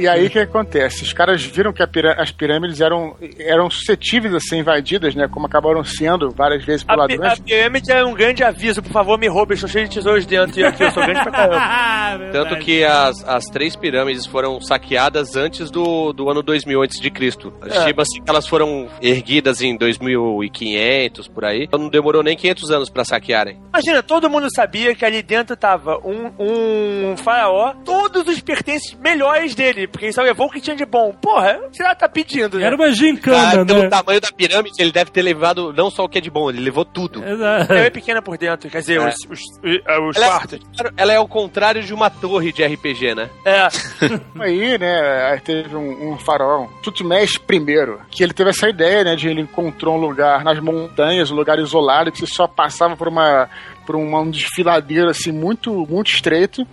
E 0.00 0.08
aí 0.08 0.26
o 0.26 0.30
que 0.30 0.38
acontece? 0.40 1.04
Os 1.04 1.12
caras 1.12 1.40
viram 1.44 1.72
que 1.72 1.80
a 1.82 1.86
pirâ- 1.86 2.16
as 2.18 2.32
pirâmides 2.32 2.80
eram, 2.80 3.16
eram 3.38 3.70
suscetíveis 3.70 4.34
a 4.34 4.40
ser 4.40 4.56
invadidas, 4.56 5.14
né? 5.14 5.28
Como 5.28 5.46
acabaram 5.46 5.84
sendo 5.84 6.30
várias 6.30 6.64
vezes 6.64 6.82
por 6.82 6.94
A, 6.94 6.96
ladrões. 6.96 7.32
a 7.34 7.36
pirâmide 7.36 7.92
é 7.92 8.04
um 8.04 8.14
grande 8.14 8.42
aviso, 8.42 8.82
por 8.82 8.90
favor, 8.90 9.16
me 9.16 9.28
roube, 9.28 9.54
estou 9.54 9.68
cheio 9.68 9.86
de 9.88 9.94
tesouros 9.94 10.26
dentro 10.26 10.47
aqui 10.64 10.82
eu 10.82 10.90
sou 10.90 11.02
grande 11.04 11.22
pra 11.22 11.30
caramba. 11.32 11.58
Ah, 12.08 12.18
Tanto 12.32 12.56
que 12.58 12.82
as, 12.84 13.22
as 13.28 13.44
três 13.46 13.76
pirâmides 13.76 14.24
foram 14.24 14.60
saqueadas 14.60 15.36
antes 15.36 15.70
do, 15.70 16.12
do 16.12 16.30
ano 16.30 16.42
2000 16.42 16.82
antes 16.82 17.00
de 17.00 17.10
Cristo. 17.10 17.52
Estima-se 17.66 18.20
que 18.20 18.28
elas 18.30 18.46
foram 18.46 18.88
erguidas 19.02 19.60
em 19.60 19.76
2500 19.76 21.28
por 21.28 21.44
aí. 21.44 21.64
Então 21.64 21.78
não 21.78 21.88
demorou 21.88 22.22
nem 22.22 22.36
500 22.36 22.70
anos 22.70 22.90
pra 22.90 23.04
saquearem. 23.04 23.60
Imagina, 23.68 24.02
todo 24.02 24.30
mundo 24.30 24.48
sabia 24.54 24.94
que 24.94 25.04
ali 25.04 25.22
dentro 25.22 25.56
tava 25.56 25.98
um, 25.98 26.32
um 26.38 27.16
faraó, 27.16 27.74
todos 27.84 28.26
os 28.26 28.40
pertences 28.40 28.94
melhores 28.94 29.54
dele, 29.54 29.86
porque 29.86 30.06
ele 30.06 30.12
só 30.12 30.22
levou 30.22 30.46
o 30.46 30.50
que 30.50 30.60
tinha 30.60 30.76
de 30.76 30.86
bom. 30.86 31.12
Porra, 31.20 31.60
você 31.70 31.82
já 31.82 31.94
tá 31.94 32.08
pedindo, 32.08 32.58
né? 32.58 32.66
Era 32.66 32.76
uma 32.76 32.90
gincana, 32.90 33.62
Ah, 33.62 33.66
pelo 33.66 33.82
né? 33.82 33.88
tamanho 33.88 34.20
da 34.20 34.28
pirâmide, 34.34 34.80
ele 34.80 34.92
deve 34.92 35.10
ter 35.10 35.22
levado 35.22 35.72
não 35.72 35.90
só 35.90 36.04
o 36.04 36.08
que 36.08 36.18
é 36.18 36.20
de 36.20 36.30
bom, 36.30 36.48
ele 36.48 36.60
levou 36.60 36.84
tudo. 36.84 37.22
Exato. 37.24 37.72
Ela 37.72 37.86
é 37.86 37.90
pequena 37.90 38.22
por 38.22 38.36
dentro, 38.38 38.70
quer 38.70 38.80
dizer, 38.80 39.00
É. 39.00 39.08
os, 39.08 39.14
os, 39.30 39.40
os 39.62 40.16
Ela 40.16 40.37
é, 40.44 40.92
ela 40.96 41.12
é 41.12 41.18
o 41.18 41.28
contrário 41.28 41.82
de 41.82 41.92
uma 41.92 42.10
torre 42.10 42.52
de 42.52 42.64
RPG, 42.64 43.14
né? 43.14 43.30
É. 43.44 43.68
Aí, 44.40 44.78
né, 44.78 45.32
aí 45.32 45.40
teve 45.40 45.74
um, 45.74 46.12
um 46.12 46.18
faraó, 46.18 46.66
Tutmés 46.82 47.34
I, 47.34 47.98
que 48.08 48.22
ele 48.22 48.32
teve 48.32 48.50
essa 48.50 48.68
ideia, 48.68 49.02
né, 49.02 49.16
de 49.16 49.28
ele 49.28 49.40
encontrou 49.40 49.96
um 49.96 50.00
lugar 50.00 50.44
nas 50.44 50.60
montanhas, 50.60 51.30
um 51.30 51.34
lugar 51.34 51.58
isolado, 51.58 52.12
que 52.12 52.20
você 52.20 52.26
só 52.26 52.46
passava 52.46 52.96
por 52.96 53.08
uma 53.08 53.48
por 53.88 53.96
uma- 53.96 54.20
um 54.20 54.30
desfiladeiro 54.30 55.08
assim 55.08 55.32
muito 55.32 55.72
muito 55.88 56.10
estreito 56.10 56.66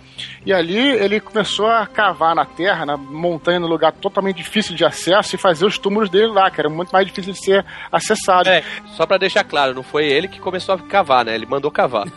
e 0.44 0.52
ali 0.52 0.76
ele 0.76 1.18
começou 1.18 1.66
a 1.66 1.86
cavar 1.86 2.34
na 2.34 2.44
terra 2.44 2.84
na 2.84 2.94
montanha 2.94 3.58
num 3.58 3.66
lugar 3.66 3.90
totalmente 3.92 4.36
difícil 4.36 4.76
de 4.76 4.84
acesso 4.84 5.34
e 5.34 5.38
fazer 5.38 5.64
os 5.64 5.78
túmulos 5.78 6.10
dele 6.10 6.26
lá 6.26 6.50
que 6.50 6.60
era 6.60 6.68
muito 6.68 6.90
mais 6.90 7.06
difícil 7.06 7.32
de 7.32 7.42
ser 7.42 7.64
acessado 7.90 8.50
É, 8.50 8.62
só 8.88 9.06
pra 9.06 9.16
deixar 9.16 9.44
claro, 9.44 9.72
não 9.72 9.82
foi 9.82 10.04
ele 10.04 10.28
que 10.28 10.38
começou 10.38 10.74
a 10.74 10.78
cavar, 10.78 11.24
né? 11.24 11.34
Ele 11.34 11.46
mandou 11.46 11.70
cavar. 11.70 12.04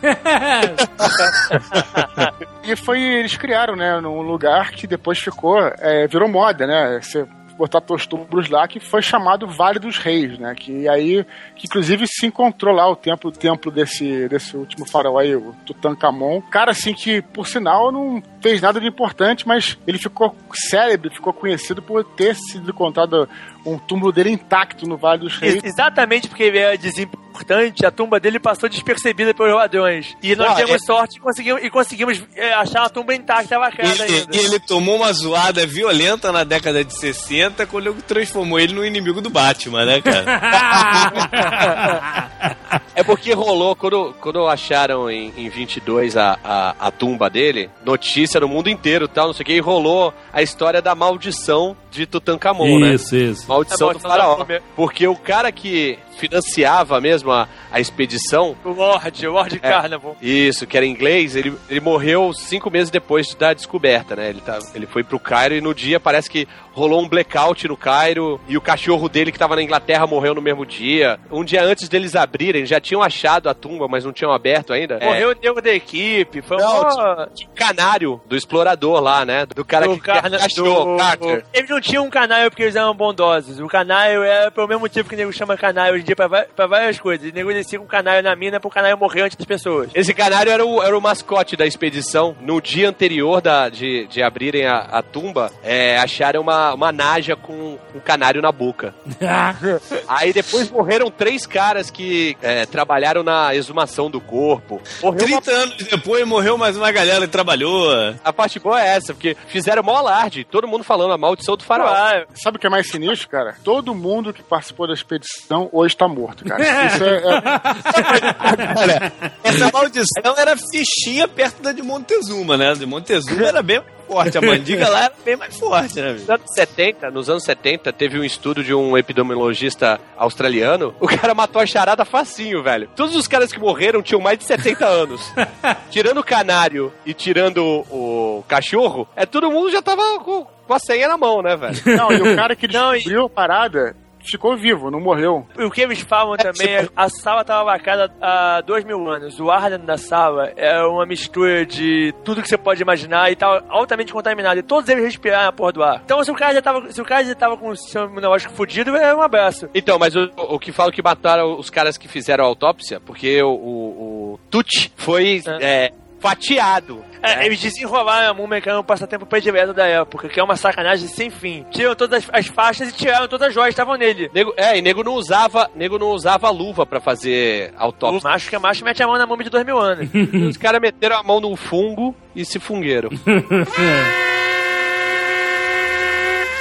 E 2.62 2.76
foi, 2.76 3.00
eles 3.02 3.36
criaram, 3.36 3.74
né, 3.74 3.98
num 4.00 4.20
lugar 4.20 4.70
que 4.72 4.86
depois 4.86 5.18
ficou, 5.18 5.58
é, 5.78 6.06
virou 6.06 6.28
moda, 6.28 6.66
né, 6.66 7.00
você 7.02 7.26
botar 7.60 7.82
túmulos 8.06 8.48
lá, 8.48 8.66
que 8.66 8.80
foi 8.80 9.02
chamado 9.02 9.46
Vale 9.46 9.78
dos 9.78 9.98
Reis, 9.98 10.38
né, 10.38 10.54
que 10.54 10.88
aí, 10.88 11.24
que 11.54 11.66
inclusive 11.66 12.06
se 12.06 12.26
encontrou 12.26 12.74
lá 12.74 12.88
o 12.88 12.96
templo, 12.96 13.28
o 13.28 13.32
templo 13.32 13.70
desse, 13.70 14.26
desse 14.28 14.56
último 14.56 14.86
faraó 14.86 15.18
aí, 15.18 15.36
o 15.36 15.54
Tutankhamon, 15.66 16.40
cara 16.40 16.70
assim 16.70 16.94
que, 16.94 17.20
por 17.20 17.46
sinal, 17.46 17.92
não 17.92 18.22
fez 18.40 18.62
nada 18.62 18.80
de 18.80 18.88
importante, 18.88 19.46
mas 19.46 19.78
ele 19.86 19.98
ficou 19.98 20.34
célebre, 20.54 21.14
ficou 21.14 21.34
conhecido 21.34 21.82
por 21.82 22.02
ter 22.02 22.34
sido 22.34 22.70
encontrado 22.70 23.28
um 23.64 23.78
túmulo 23.78 24.12
dele 24.12 24.30
intacto 24.30 24.86
no 24.86 24.96
Vale 24.96 25.20
dos 25.20 25.36
Reis. 25.38 25.56
Ex- 25.56 25.64
Exatamente 25.64 26.28
porque 26.28 26.42
ele 26.44 26.58
era 26.58 26.76
desimportante, 26.78 27.84
a 27.86 27.90
tumba 27.90 28.20
dele 28.20 28.38
passou 28.38 28.68
despercebida 28.68 29.32
pelos 29.34 29.54
ladrões. 29.54 30.16
E 30.22 30.34
nós 30.36 30.50
Ah, 30.50 30.54
tivemos 30.56 30.82
é- 30.82 30.86
sorte 30.86 31.16
e 31.18 31.20
conseguimos, 31.20 31.62
e 31.64 31.70
conseguimos 31.70 32.22
é, 32.36 32.52
achar 32.54 32.84
a 32.84 32.88
tumba 32.88 33.14
intacta 33.14 33.58
lacrada 33.58 34.04
Ele, 34.04 34.14
ainda. 34.20 34.36
ele 34.36 34.60
tomou 34.60 34.96
uma 34.96 35.12
zoada 35.12 35.66
violenta 35.66 36.30
na 36.32 36.44
década 36.44 36.84
de 36.84 36.94
60 36.98 37.66
quando 37.66 37.94
transformou 38.02 38.58
ele 38.58 38.72
no 38.74 38.84
inimigo 38.84 39.20
do 39.20 39.30
Batman, 39.30 39.84
né, 39.86 40.00
cara? 40.00 40.24
É 43.00 43.04
porque 43.04 43.32
rolou, 43.32 43.74
quando, 43.74 44.14
quando 44.20 44.46
acharam 44.46 45.10
em, 45.10 45.32
em 45.36 45.48
22 45.48 46.16
a, 46.16 46.38
a, 46.44 46.74
a 46.78 46.90
tumba 46.90 47.30
dele, 47.30 47.70
notícia 47.84 48.38
no 48.40 48.46
mundo 48.48 48.68
inteiro 48.68 49.08
tal, 49.08 49.28
não 49.28 49.32
sei 49.32 49.42
o 49.42 49.46
que, 49.46 49.52
e 49.54 49.60
rolou 49.60 50.12
a 50.32 50.42
história 50.42 50.82
da 50.82 50.94
maldição 50.94 51.76
de 51.90 52.06
Tutankhamon, 52.06 52.78
né? 52.78 52.94
Isso, 52.94 53.16
isso. 53.16 53.48
Maldição 53.48 53.90
A 53.90 53.92
do 53.94 53.98
da 53.98 54.08
faraó. 54.08 54.46
Porque 54.76 55.06
o 55.08 55.16
cara 55.16 55.50
que 55.50 55.98
financiava 56.18 57.00
mesmo 57.00 57.32
a, 57.32 57.48
a 57.72 57.80
expedição, 57.80 58.54
O 58.64 58.70
Lorde, 58.70 59.26
o 59.26 59.32
Lorde 59.32 59.58
Carnival. 59.58 60.16
isso, 60.20 60.66
que 60.66 60.76
era 60.76 60.84
inglês, 60.84 61.34
ele, 61.34 61.54
ele 61.68 61.80
morreu 61.80 62.32
cinco 62.34 62.70
meses 62.70 62.90
depois 62.90 63.34
da 63.34 63.54
descoberta, 63.54 64.14
né? 64.14 64.28
Ele, 64.28 64.40
tá, 64.40 64.58
ele 64.74 64.86
foi 64.86 65.02
pro 65.02 65.18
Cairo 65.18 65.54
e 65.54 65.60
no 65.62 65.74
dia 65.74 65.98
parece 65.98 66.28
que 66.30 66.46
rolou 66.72 67.02
um 67.02 67.08
blackout 67.08 67.66
no 67.66 67.76
Cairo 67.76 68.38
e 68.46 68.56
o 68.56 68.60
cachorro 68.60 69.08
dele 69.08 69.32
que 69.32 69.38
tava 69.38 69.56
na 69.56 69.62
Inglaterra 69.62 70.06
morreu 70.06 70.34
no 70.34 70.42
mesmo 70.42 70.64
dia. 70.66 71.18
Um 71.30 71.42
dia 71.42 71.64
antes 71.64 71.88
deles 71.88 72.14
abrirem, 72.14 72.66
já 72.66 72.78
tinham 72.90 73.02
achado 73.02 73.48
a 73.48 73.54
tumba, 73.54 73.86
mas 73.86 74.04
não 74.04 74.12
tinham 74.12 74.32
aberto 74.32 74.72
ainda. 74.72 74.96
É, 75.00 75.04
Morreu 75.06 75.30
o 75.30 75.34
nego 75.40 75.62
da 75.62 75.70
equipe, 75.72 76.42
foi 76.42 76.56
Não, 76.56 76.80
um 76.82 77.54
canário 77.54 78.20
do 78.26 78.36
explorador 78.36 79.00
lá, 79.00 79.24
né? 79.24 79.46
Do 79.46 79.64
cara 79.64 79.86
do 79.86 79.94
que 79.94 80.00
carna- 80.00 80.38
achou, 80.38 80.84
do- 80.86 80.96
Carter. 80.96 81.44
Eles 81.54 81.70
não 81.70 81.80
tinham 81.80 82.04
um 82.04 82.10
canário 82.10 82.50
porque 82.50 82.64
eles 82.64 82.74
eram 82.74 82.92
bondosos. 82.94 83.60
O 83.60 83.68
canário 83.68 84.24
é 84.24 84.50
pelo 84.50 84.66
mesmo 84.66 84.80
motivo 84.80 85.08
que 85.08 85.14
o 85.14 85.18
nego 85.18 85.32
chama 85.32 85.56
canário 85.56 85.94
hoje 85.94 86.02
em 86.02 86.06
dia 86.06 86.16
pra, 86.16 86.28
pra 86.28 86.66
várias 86.66 86.98
coisas. 86.98 87.30
O 87.30 87.34
nego 87.34 87.52
descia 87.52 87.78
com 87.78 87.84
um 87.84 87.88
canário 87.88 88.22
na 88.22 88.34
mina 88.34 88.58
pro 88.58 88.68
canário 88.70 88.98
morrer 88.98 89.22
antes 89.22 89.36
das 89.36 89.46
pessoas. 89.46 89.88
Esse 89.94 90.12
canário 90.12 90.50
era 90.50 90.64
o, 90.66 90.82
era 90.82 90.96
o 90.98 91.00
mascote 91.00 91.56
da 91.56 91.64
expedição. 91.66 92.34
No 92.40 92.60
dia 92.60 92.88
anterior 92.88 93.40
da, 93.40 93.68
de, 93.68 94.06
de 94.08 94.20
abrirem 94.22 94.66
a, 94.66 94.78
a 94.78 95.02
tumba, 95.02 95.52
é, 95.62 95.96
acharam 95.98 96.40
uma, 96.40 96.74
uma 96.74 96.90
naja 96.90 97.36
com 97.36 97.78
um 97.94 98.00
canário 98.00 98.42
na 98.42 98.50
boca. 98.50 98.92
Aí 100.08 100.32
depois 100.32 100.70
morreram 100.70 101.10
três 101.10 101.46
caras 101.46 101.90
que 101.90 102.36
é, 102.42 102.66
trabalharam 102.80 103.22
na 103.22 103.54
exumação 103.54 104.10
do 104.10 104.20
corpo. 104.22 104.80
Morreu 105.02 105.26
uma 105.26 105.42
30 105.42 105.50
anos 105.50 105.76
depois 105.76 106.26
morreu 106.26 106.56
mais 106.56 106.76
uma 106.78 106.90
galera 106.90 107.26
que 107.26 107.32
trabalhou. 107.32 107.90
A 108.24 108.32
parte 108.32 108.58
boa 108.58 108.80
é 108.82 108.96
essa, 108.96 109.12
porque 109.12 109.36
fizeram 109.48 109.82
mó 109.82 109.96
alarde, 109.96 110.44
todo 110.44 110.66
mundo 110.66 110.82
falando 110.82 111.12
a 111.12 111.18
maldição 111.18 111.56
do 111.58 111.62
faraó. 111.64 111.88
Ah, 111.88 112.24
Sabe 112.34 112.56
o 112.56 112.60
que 112.60 112.66
é 112.66 112.70
mais 112.70 112.88
sinistro, 112.90 113.28
cara? 113.28 113.54
Todo 113.62 113.94
mundo 113.94 114.32
que 114.32 114.42
participou 114.42 114.86
da 114.86 114.94
expedição 114.94 115.68
hoje 115.72 115.94
tá 115.94 116.08
morto, 116.08 116.42
cara. 116.44 116.62
Isso 116.86 117.04
é, 117.04 117.16
é- 117.16 117.20
Olha, 118.80 119.12
essa 119.44 119.70
maldição 119.70 120.34
era 120.38 120.56
fichinha 120.56 121.28
perto 121.28 121.62
da 121.62 121.72
de 121.72 121.82
Montezuma, 121.82 122.56
né? 122.56 122.72
De 122.72 122.86
Montezuma 122.86 123.46
era 123.46 123.62
bem 123.62 123.82
forte, 124.10 124.36
a 124.36 124.40
mandiga 124.40 124.88
lá 124.88 125.04
era 125.04 125.12
bem 125.24 125.36
mais 125.36 125.56
forte, 125.56 126.00
né? 126.00 126.12
Nos 126.14 126.28
anos 126.28 126.52
70, 126.52 127.10
nos 127.12 127.30
anos 127.30 127.44
70, 127.44 127.92
teve 127.92 128.18
um 128.18 128.24
estudo 128.24 128.64
de 128.64 128.74
um 128.74 128.98
epidemiologista 128.98 130.00
australiano. 130.16 130.92
O 130.98 131.06
cara 131.06 131.32
matou 131.32 131.62
a 131.62 131.66
charada 131.66 132.04
facinho, 132.04 132.60
velho. 132.62 132.88
Todos 132.96 133.14
os 133.14 133.28
caras 133.28 133.52
que 133.52 133.60
morreram 133.60 134.02
tinham 134.02 134.20
mais 134.20 134.36
de 134.36 134.44
70 134.44 134.84
anos. 134.84 135.32
tirando 135.90 136.18
o 136.18 136.24
canário 136.24 136.92
e 137.06 137.14
tirando 137.14 137.64
o, 137.90 138.44
cachorro, 138.48 139.08
é 139.14 139.24
todo 139.24 139.50
mundo 139.50 139.70
já 139.70 139.80
tava 139.80 140.02
com, 140.18 140.44
com 140.66 140.74
a 140.74 140.78
senha 140.78 141.06
na 141.06 141.16
mão, 141.16 141.40
né, 141.40 141.56
velho? 141.56 141.80
Não, 141.86 142.10
e 142.10 142.20
o 142.20 142.36
cara 142.36 142.56
que 142.56 142.66
Não, 142.66 142.92
e- 142.92 142.96
descobriu 142.96 143.26
a 143.26 143.30
parada 143.30 143.96
ficou 144.22 144.56
vivo, 144.56 144.90
não 144.90 145.00
morreu. 145.00 145.46
O 145.58 145.70
que 145.70 145.80
eles 145.80 146.00
falam 146.00 146.36
também 146.36 146.74
é 146.74 146.88
a 146.96 147.08
sala 147.08 147.42
estava 147.42 147.64
marcada 147.64 148.12
há 148.20 148.60
dois 148.60 148.84
mil 148.84 149.08
anos. 149.08 149.38
O 149.40 149.50
ar 149.50 149.70
dentro 149.70 149.86
da 149.86 149.96
sala 149.96 150.52
é 150.56 150.82
uma 150.82 151.06
mistura 151.06 151.64
de 151.64 152.14
tudo 152.24 152.42
que 152.42 152.48
você 152.48 152.58
pode 152.58 152.82
imaginar 152.82 153.30
e 153.30 153.36
tal, 153.36 153.62
altamente 153.68 154.12
contaminado. 154.12 154.58
E 154.58 154.62
todos 154.62 154.88
eles 154.88 155.04
respiraram 155.04 155.48
a 155.48 155.52
porra 155.52 155.72
do 155.72 155.82
ar. 155.82 156.02
Então 156.04 156.22
se 156.22 156.30
o 156.30 156.34
cara 156.34 156.54
já 156.54 156.62
tava, 156.62 156.90
se 156.92 157.00
o 157.00 157.04
cara 157.04 157.24
já 157.24 157.34
tava 157.34 157.56
com 157.56 157.70
o 157.70 157.76
seu 157.76 158.04
imunológico 158.04 158.52
fudido, 158.54 158.96
é 158.96 159.14
um 159.14 159.22
abraço. 159.22 159.68
Então, 159.74 159.98
mas 159.98 160.14
o, 160.16 160.30
o 160.36 160.58
que 160.58 160.72
falam 160.72 160.92
que 160.92 161.02
mataram 161.02 161.58
os 161.58 161.70
caras 161.70 161.96
que 161.96 162.08
fizeram 162.08 162.44
a 162.44 162.48
autópsia, 162.48 163.00
porque 163.00 163.42
o, 163.42 163.50
o, 163.50 164.32
o 164.34 164.40
Tucci 164.50 164.92
foi 164.96 165.42
é, 165.60 165.92
fatiado. 166.20 167.04
É, 167.22 167.36
né? 167.36 167.46
Eles 167.46 167.60
desenrolaram 167.60 168.30
a 168.30 168.34
múmia 168.34 168.60
que 168.60 168.68
era 168.68 168.78
um 168.78 168.84
passatempo 168.84 169.26
predileto 169.26 169.74
da 169.74 169.86
época, 169.86 170.28
que 170.28 170.38
é 170.38 170.42
uma 170.44 170.56
sacanagem 170.56 171.08
sem 171.08 171.28
fim. 171.30 171.66
Tiram 171.70 171.94
todas 171.94 172.22
as, 172.24 172.30
as 172.32 172.46
faixas 172.46 172.88
e 172.90 172.92
tiraram 172.92 173.26
todas 173.28 173.48
as 173.48 173.54
joias 173.54 173.68
que 173.74 173.80
estavam 173.80 173.96
nele. 173.96 174.30
Nego, 174.32 174.54
é, 174.56 174.78
e 174.78 174.82
nego 174.82 175.02
não 175.02 175.14
usava, 175.14 175.68
nego 175.74 175.98
não 175.98 176.08
usava 176.10 176.48
luva 176.50 176.86
pra 176.86 177.00
fazer 177.00 177.72
O 177.78 177.82
autópsia. 177.82 178.30
macho 178.30 178.48
que 178.48 178.56
é 178.56 178.58
macho 178.58 178.84
mete 178.84 179.02
a 179.02 179.06
mão 179.06 179.18
na 179.18 179.26
múmia 179.26 179.44
de 179.44 179.50
dois 179.50 179.64
mil 179.66 179.78
anos. 179.78 180.08
Os 180.48 180.56
caras 180.56 180.80
meteram 180.80 181.16
a 181.18 181.22
mão 181.22 181.40
no 181.40 181.54
fungo 181.56 182.14
e 182.34 182.44
se 182.44 182.58
fungueram. 182.60 183.10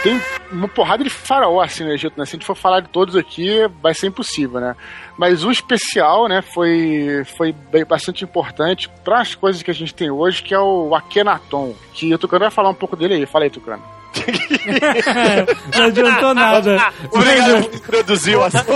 Tem 0.01 0.17
uma 0.49 0.67
porrada 0.67 1.03
de 1.03 1.09
faraó 1.09 1.59
assim 1.61 1.83
no 1.83 1.91
Egito, 1.91 2.17
né? 2.17 2.25
Se 2.25 2.31
a 2.35 2.37
gente 2.39 2.45
for 2.45 2.55
falar 2.55 2.79
de 2.79 2.87
todos 2.87 3.17
aqui, 3.17 3.67
vai 3.81 3.93
ser 3.93 4.07
impossível, 4.07 4.61
né? 4.61 4.73
Mas 5.17 5.43
o 5.43 5.51
especial, 5.51 6.29
né, 6.29 6.41
foi, 6.41 7.23
foi 7.37 7.51
bem- 7.51 7.83
bastante 7.83 8.23
importante 8.23 8.89
para 9.03 9.19
as 9.19 9.35
coisas 9.35 9.61
que 9.61 9.69
a 9.69 9.73
gente 9.73 9.93
tem 9.93 10.09
hoje, 10.09 10.41
que 10.41 10.53
é 10.53 10.59
o 10.59 10.95
Akhenaton. 10.95 11.75
Que 11.93 12.13
o 12.13 12.17
Tucano 12.17 12.45
vai 12.45 12.51
falar 12.51 12.69
um 12.69 12.73
pouco 12.75 12.95
dele 12.95 13.15
aí. 13.15 13.25
Fala 13.25 13.43
aí, 13.43 13.49
Tucano. 13.49 13.83
Não 15.77 15.85
adiantou 15.85 16.33
nada. 16.33 16.91
Obrigado 17.11 17.69
por 17.69 17.75
introduzir 17.75 18.37
o 18.37 18.43
assunto. 18.43 18.71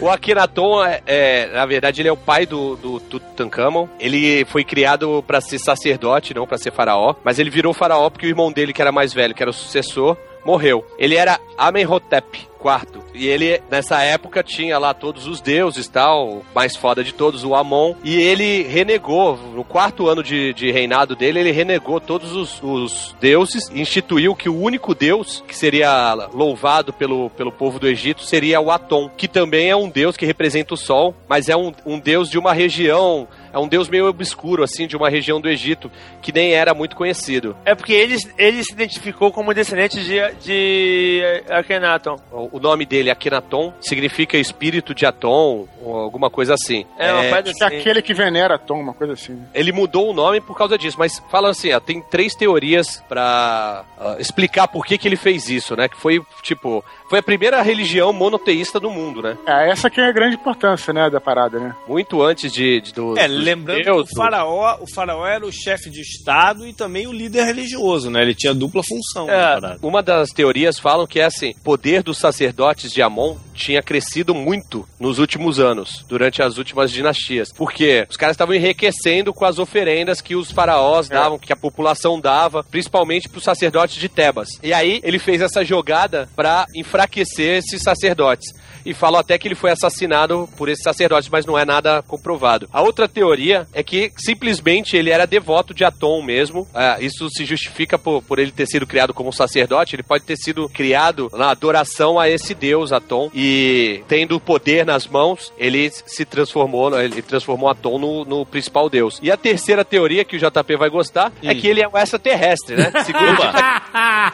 o 0.00 0.10
Akhenaton, 0.10 0.84
é, 0.84 1.02
é, 1.06 1.46
na 1.52 1.66
verdade, 1.66 2.02
ele 2.02 2.08
é 2.08 2.12
o 2.12 2.16
pai 2.16 2.46
do, 2.46 2.76
do 2.76 3.00
Tutankhamon. 3.00 3.88
Ele 3.98 4.44
foi 4.46 4.64
criado 4.64 5.22
pra 5.26 5.40
ser 5.40 5.58
sacerdote, 5.58 6.34
não 6.34 6.46
pra 6.46 6.58
ser 6.58 6.72
faraó. 6.72 7.14
Mas 7.24 7.38
ele 7.38 7.50
virou 7.50 7.72
faraó 7.72 8.08
porque 8.10 8.26
o 8.26 8.28
irmão 8.28 8.50
dele, 8.52 8.72
que 8.72 8.82
era 8.82 8.92
mais 8.92 9.12
velho, 9.12 9.34
que 9.34 9.42
era 9.42 9.50
o 9.50 9.54
sucessor, 9.54 10.16
morreu. 10.44 10.84
Ele 10.98 11.16
era 11.16 11.40
Amenhotep 11.56 12.52
IV. 12.62 13.02
E 13.14 13.26
ele, 13.26 13.60
nessa 13.70 14.02
época, 14.02 14.42
tinha 14.42 14.78
lá 14.78 14.94
todos 14.94 15.26
os 15.26 15.40
deuses 15.40 15.88
tal, 15.88 16.28
o 16.28 16.44
mais 16.54 16.76
foda 16.76 17.02
de 17.02 17.12
todos, 17.12 17.44
o 17.44 17.54
Amon. 17.54 17.94
E 18.04 18.16
ele 18.16 18.62
renegou, 18.62 19.36
no 19.36 19.64
quarto 19.64 20.08
ano 20.08 20.22
de, 20.22 20.54
de 20.54 20.70
reinado 20.70 21.16
dele, 21.16 21.40
ele 21.40 21.50
renegou 21.50 22.00
todos 22.00 22.32
os, 22.32 22.62
os 22.62 23.14
deuses, 23.20 23.68
instituiu 23.70 24.34
que 24.34 24.48
o 24.48 24.58
único 24.58 24.94
deus 24.94 25.42
que 25.46 25.56
seria 25.56 26.14
louvado 26.32 26.92
pelo, 26.92 27.28
pelo 27.30 27.52
povo 27.52 27.78
do 27.78 27.88
Egito 27.88 28.22
seria 28.22 28.60
o 28.60 28.70
Atom, 28.70 29.10
que 29.16 29.28
também 29.28 29.68
é 29.68 29.76
um 29.76 29.88
deus 29.88 30.16
que 30.16 30.24
representa 30.24 30.74
o 30.74 30.76
sol, 30.76 31.14
mas 31.28 31.48
é 31.48 31.56
um, 31.56 31.72
um 31.84 31.98
deus 31.98 32.30
de 32.30 32.38
uma 32.38 32.52
região. 32.52 33.26
É 33.52 33.58
um 33.58 33.68
deus 33.68 33.88
meio 33.88 34.06
obscuro, 34.06 34.62
assim, 34.62 34.86
de 34.86 34.96
uma 34.96 35.08
região 35.08 35.40
do 35.40 35.48
Egito, 35.48 35.90
que 36.20 36.32
nem 36.32 36.52
era 36.52 36.72
muito 36.74 36.96
conhecido. 36.96 37.56
É 37.64 37.74
porque 37.74 37.92
ele, 37.92 38.16
ele 38.38 38.62
se 38.62 38.72
identificou 38.72 39.32
como 39.32 39.52
descendente 39.52 40.02
de, 40.02 40.20
de 40.40 41.22
Akhenaton. 41.50 42.16
O 42.30 42.52
o 42.52 42.60
nome 42.60 42.84
dele, 42.84 43.10
Akhenaton, 43.10 43.72
significa 43.80 44.36
espírito 44.36 44.94
de 44.94 45.06
Atom, 45.06 45.66
ou 45.82 45.96
alguma 45.96 46.30
coisa 46.30 46.54
assim. 46.54 46.84
É, 46.98 47.12
uma 47.12 47.22
coisa 47.22 47.42
Que 47.42 47.62
é 47.62 47.66
assim. 47.66 47.76
aquele 47.76 48.02
que 48.02 48.14
venera 48.14 48.58
Tom, 48.58 48.80
uma 48.80 48.94
coisa 48.94 49.14
assim. 49.14 49.42
Ele 49.54 49.72
mudou 49.72 50.10
o 50.10 50.12
nome 50.12 50.40
por 50.40 50.56
causa 50.56 50.76
disso, 50.76 50.96
mas 50.98 51.20
fala 51.30 51.50
assim, 51.50 51.72
ó, 51.72 51.80
tem 51.80 52.00
três 52.02 52.34
teorias 52.34 53.02
pra 53.08 53.84
ah, 53.98 54.16
explicar 54.18 54.68
por 54.68 54.84
que, 54.84 54.98
que 54.98 55.08
ele 55.08 55.16
fez 55.16 55.48
isso, 55.48 55.74
né? 55.74 55.88
Que 55.88 55.96
foi, 55.96 56.20
tipo, 56.42 56.84
foi 57.08 57.18
a 57.18 57.22
primeira 57.22 57.60
religião 57.62 58.12
monoteísta 58.12 58.78
do 58.78 58.90
mundo, 58.90 59.22
né? 59.22 59.36
É, 59.46 59.70
essa 59.70 59.88
que 59.90 60.00
é 60.00 60.06
a 60.06 60.12
grande 60.12 60.36
importância, 60.36 60.92
né, 60.92 61.08
da 61.10 61.20
parada, 61.20 61.58
né? 61.58 61.74
Muito 61.88 62.22
antes 62.22 62.52
de, 62.52 62.80
de 62.80 62.92
do, 62.92 63.18
É, 63.18 63.26
dos 63.26 63.41
lembrando 63.44 63.78
judeus, 63.78 64.08
que 64.08 64.14
o 64.14 64.16
faraó, 64.16 64.78
o 64.80 64.86
faraó 64.92 65.26
era 65.26 65.46
o 65.46 65.52
chefe 65.52 65.90
de 65.90 66.00
estado 66.00 66.66
e 66.66 66.72
também 66.72 67.06
o 67.06 67.12
líder 67.12 67.44
religioso, 67.44 68.10
né? 68.10 68.22
Ele 68.22 68.34
tinha 68.34 68.54
dupla 68.54 68.82
função. 68.82 69.28
É. 69.30 69.76
Uma 69.82 70.02
das 70.02 70.30
teorias 70.30 70.78
falam 70.78 71.06
que 71.06 71.20
é 71.20 71.24
assim: 71.24 71.50
o 71.50 71.62
poder 71.62 72.02
dos 72.02 72.18
sacerdotes 72.18 72.92
de 72.92 73.02
Amon 73.02 73.36
tinha 73.54 73.82
crescido 73.82 74.34
muito 74.34 74.86
nos 74.98 75.18
últimos 75.18 75.60
anos, 75.60 76.04
durante 76.08 76.42
as 76.42 76.58
últimas 76.58 76.90
dinastias. 76.90 77.52
Porque 77.52 78.06
os 78.08 78.16
caras 78.16 78.34
estavam 78.34 78.54
enriquecendo 78.54 79.32
com 79.32 79.44
as 79.44 79.58
oferendas 79.58 80.20
que 80.20 80.34
os 80.34 80.50
faraós 80.50 81.08
davam, 81.08 81.38
que 81.38 81.52
a 81.52 81.56
população 81.56 82.20
dava, 82.20 82.64
principalmente 82.64 83.28
para 83.28 83.38
os 83.38 83.44
sacerdotes 83.44 83.96
de 83.96 84.08
Tebas. 84.08 84.48
E 84.62 84.72
aí 84.72 85.00
ele 85.02 85.18
fez 85.18 85.40
essa 85.40 85.64
jogada 85.64 86.28
para 86.34 86.66
enfraquecer 86.74 87.58
esses 87.58 87.82
sacerdotes. 87.82 88.52
E 88.84 88.94
falam 88.94 89.20
até 89.20 89.38
que 89.38 89.48
ele 89.48 89.54
foi 89.54 89.70
assassinado 89.70 90.48
por 90.56 90.68
esses 90.68 90.82
sacerdotes, 90.82 91.28
mas 91.28 91.46
não 91.46 91.58
é 91.58 91.64
nada 91.64 92.02
comprovado. 92.02 92.68
A 92.72 92.82
outra 92.82 93.08
teoria 93.08 93.66
é 93.72 93.82
que 93.82 94.12
simplesmente 94.16 94.96
ele 94.96 95.10
era 95.10 95.26
devoto 95.26 95.74
de 95.74 95.84
Atom 95.84 96.22
mesmo. 96.22 96.66
Ah, 96.74 96.96
isso 97.00 97.28
se 97.30 97.44
justifica 97.44 97.98
por, 97.98 98.22
por 98.22 98.38
ele 98.38 98.50
ter 98.50 98.66
sido 98.66 98.86
criado 98.86 99.14
como 99.14 99.32
sacerdote. 99.32 99.94
Ele 99.96 100.02
pode 100.02 100.24
ter 100.24 100.36
sido 100.36 100.68
criado 100.68 101.30
na 101.32 101.50
adoração 101.50 102.18
a 102.18 102.28
esse 102.28 102.54
deus 102.54 102.92
Atom. 102.92 103.30
E 103.34 104.02
tendo 104.08 104.36
o 104.36 104.40
poder 104.40 104.84
nas 104.84 105.06
mãos, 105.06 105.52
ele 105.58 105.90
se 105.90 106.24
transformou, 106.24 106.98
ele 106.98 107.22
transformou 107.22 107.68
Atom 107.68 107.98
no, 107.98 108.24
no 108.24 108.46
principal 108.46 108.88
deus. 108.88 109.18
E 109.22 109.30
a 109.30 109.36
terceira 109.36 109.84
teoria, 109.84 110.24
que 110.24 110.36
o 110.36 110.38
JP 110.38 110.76
vai 110.76 110.88
gostar, 110.88 111.32
é 111.42 111.54
que 111.54 111.66
ele 111.66 111.82
é 111.82 111.88
um 111.88 111.96
extraterrestre, 111.96 112.76
né? 112.76 112.90
Segundo 113.04 113.42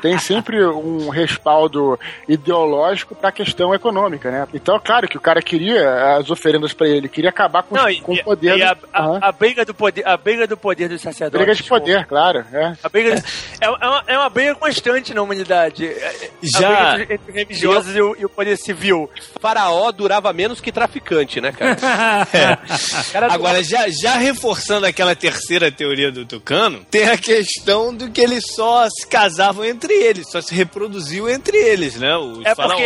Tem 0.01 0.19
sempre 0.19 0.65
um 0.65 1.09
respaldo 1.09 1.99
ideológico 2.29 3.15
pra 3.15 3.33
questão 3.33 3.75
econômica, 3.75 4.31
né? 4.31 4.38
Então, 4.55 4.81
claro 4.85 5.09
que 5.09 5.17
o 5.17 5.21
cara 5.21 5.41
queria 5.43 6.17
as 6.17 6.31
oferendas 6.31 6.73
pra 6.73 6.89
ele, 6.89 7.09
queria 7.09 7.31
acabar 7.31 7.63
com, 7.63 7.75
Não, 7.75 7.89
e, 7.89 8.01
com 8.01 8.13
o 8.15 8.25
poder. 8.25 8.57
e 8.59 8.63
a, 8.63 8.75
do- 8.75 8.89
a- 8.93 9.01
Aham. 9.03 9.19
a 9.23 9.33
briga 9.33 9.65
do 9.65 9.75
poder, 9.75 10.07
a 10.07 10.17
briga 10.17 10.47
do 10.47 10.57
poder 10.57 10.89
dos 10.89 11.01
sacerdotes. 11.01 11.45
Briga 11.45 11.55
de 11.55 11.63
poder, 11.65 12.07
claro. 12.07 12.45
É. 12.53 12.75
A 12.83 12.89
briga 12.89 13.15
é, 13.15 13.65
é, 13.67 13.69
uma, 13.71 14.05
é 14.07 14.19
uma 14.19 14.29
briga 14.29 14.55
constante 14.55 15.13
na 15.15 15.23
humanidade. 15.23 15.87
É- 15.87 15.91
é- 15.91 16.31
Já- 16.43 16.91
A 16.93 16.95
briga 16.95 17.15
entre, 17.15 17.33
religiosos 17.33 17.95
e 17.97 18.01
o, 18.01 18.17
e 18.19 18.25
o 18.25 18.29
poder 18.29 18.57
civil. 18.57 19.11
Faraó 19.41 19.91
durava 19.93 20.33
menos 20.33 20.61
que 20.61 20.71
traficante, 20.73 21.41
né, 21.41 21.53
cara? 21.53 21.77
Cara, 23.13 23.33
Agora, 23.33 23.63
já, 23.63 23.87
já 23.89 24.17
reforçando 24.17 24.87
aquela 24.87 25.15
terceira 25.15 25.71
teoria 25.71 26.11
do 26.11 26.25
Tucano, 26.25 26.85
tem 26.91 27.09
a 27.09 27.17
questão 27.17 27.95
do 27.95 28.11
que 28.11 28.21
eles 28.21 28.45
só 28.55 28.87
se 28.89 29.07
casavam 29.07 29.65
entre 29.65 29.93
eles, 29.93 30.31
só 30.31 30.41
se 30.41 30.55
reproduziam 30.55 31.29
entre 31.29 31.57
eles, 31.57 31.97
né? 31.97 32.17
Os 32.17 32.45
É 32.45 32.55
porque 32.55 32.83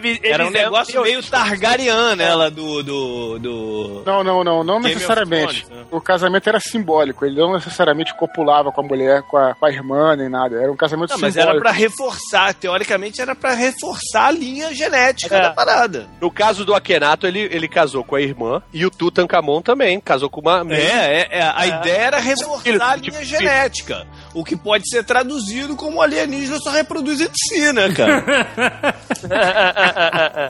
faraós. 0.00 0.18
Ele, 0.18 0.20
Era 0.22 0.46
um 0.46 0.50
negócio 0.50 1.02
meio 1.02 1.22
Targaryen, 1.22 2.16
né? 2.16 2.24
Ela 2.24 2.50
do. 2.50 2.82
do, 2.82 3.38
do... 3.38 4.02
Não, 4.06 4.24
não, 4.24 4.44
não, 4.44 4.64
não 4.64 4.80
Game 4.80 4.94
necessariamente. 4.94 5.64
Thrones, 5.66 5.68
né? 5.80 5.84
O 5.90 6.00
casamento 6.00 6.48
era 6.48 6.58
simbólico, 6.60 7.24
ele 7.24 7.38
não 7.40 7.52
necessariamente 7.54 8.14
copulava 8.16 8.72
com 8.72 8.80
a 8.80 8.84
mulher, 8.84 9.22
com 9.22 9.36
a, 9.36 9.54
com 9.54 9.66
a 9.66 9.70
irmã, 9.70 10.16
nem 10.16 10.28
nada. 10.28 10.56
Era 10.60 10.72
um 10.72 10.76
casamento 10.76 11.10
Não, 11.10 11.18
mas 11.18 11.34
simbólico. 11.34 11.56
era 11.56 11.60
pra 11.60 11.70
reforçar, 11.72 12.54
teoricamente 12.54 13.20
era 13.20 13.34
pra 13.34 13.54
reforçar 13.54 14.26
a 14.26 14.30
linha 14.30 14.74
genética 14.74 15.36
É. 15.36 15.42
da 15.42 15.50
parada. 15.50 16.08
No 16.20 16.30
caso 16.30 16.64
do 16.64 16.74
Akhenato, 16.74 17.26
ele, 17.26 17.40
ele 17.50 17.68
casou 17.68 18.02
com 18.04 18.16
a 18.16 18.20
irmã 18.20 18.62
e 18.72 18.84
o 18.86 18.90
Tutankhamon 18.90 19.60
também 19.62 20.00
casou 20.00 20.30
com 20.30 20.40
uma. 20.40 20.64
É, 20.70 20.76
é, 21.22 21.28
é, 21.38 21.52
a 21.54 21.66
ideia 21.66 21.98
era 22.02 22.18
reforçar 22.18 22.62
a 22.92 22.98
Tipo, 22.98 23.16
linha 23.16 23.24
tipo, 23.24 23.24
genética. 23.24 24.06
O 24.34 24.44
que 24.44 24.56
pode 24.56 24.88
ser 24.88 25.04
traduzido 25.04 25.76
como 25.76 26.00
alienígena 26.00 26.58
só 26.58 26.70
reproduz 26.70 27.20
entre 27.20 27.36
si, 27.36 27.72
né, 27.72 27.92
cara? 27.92 28.96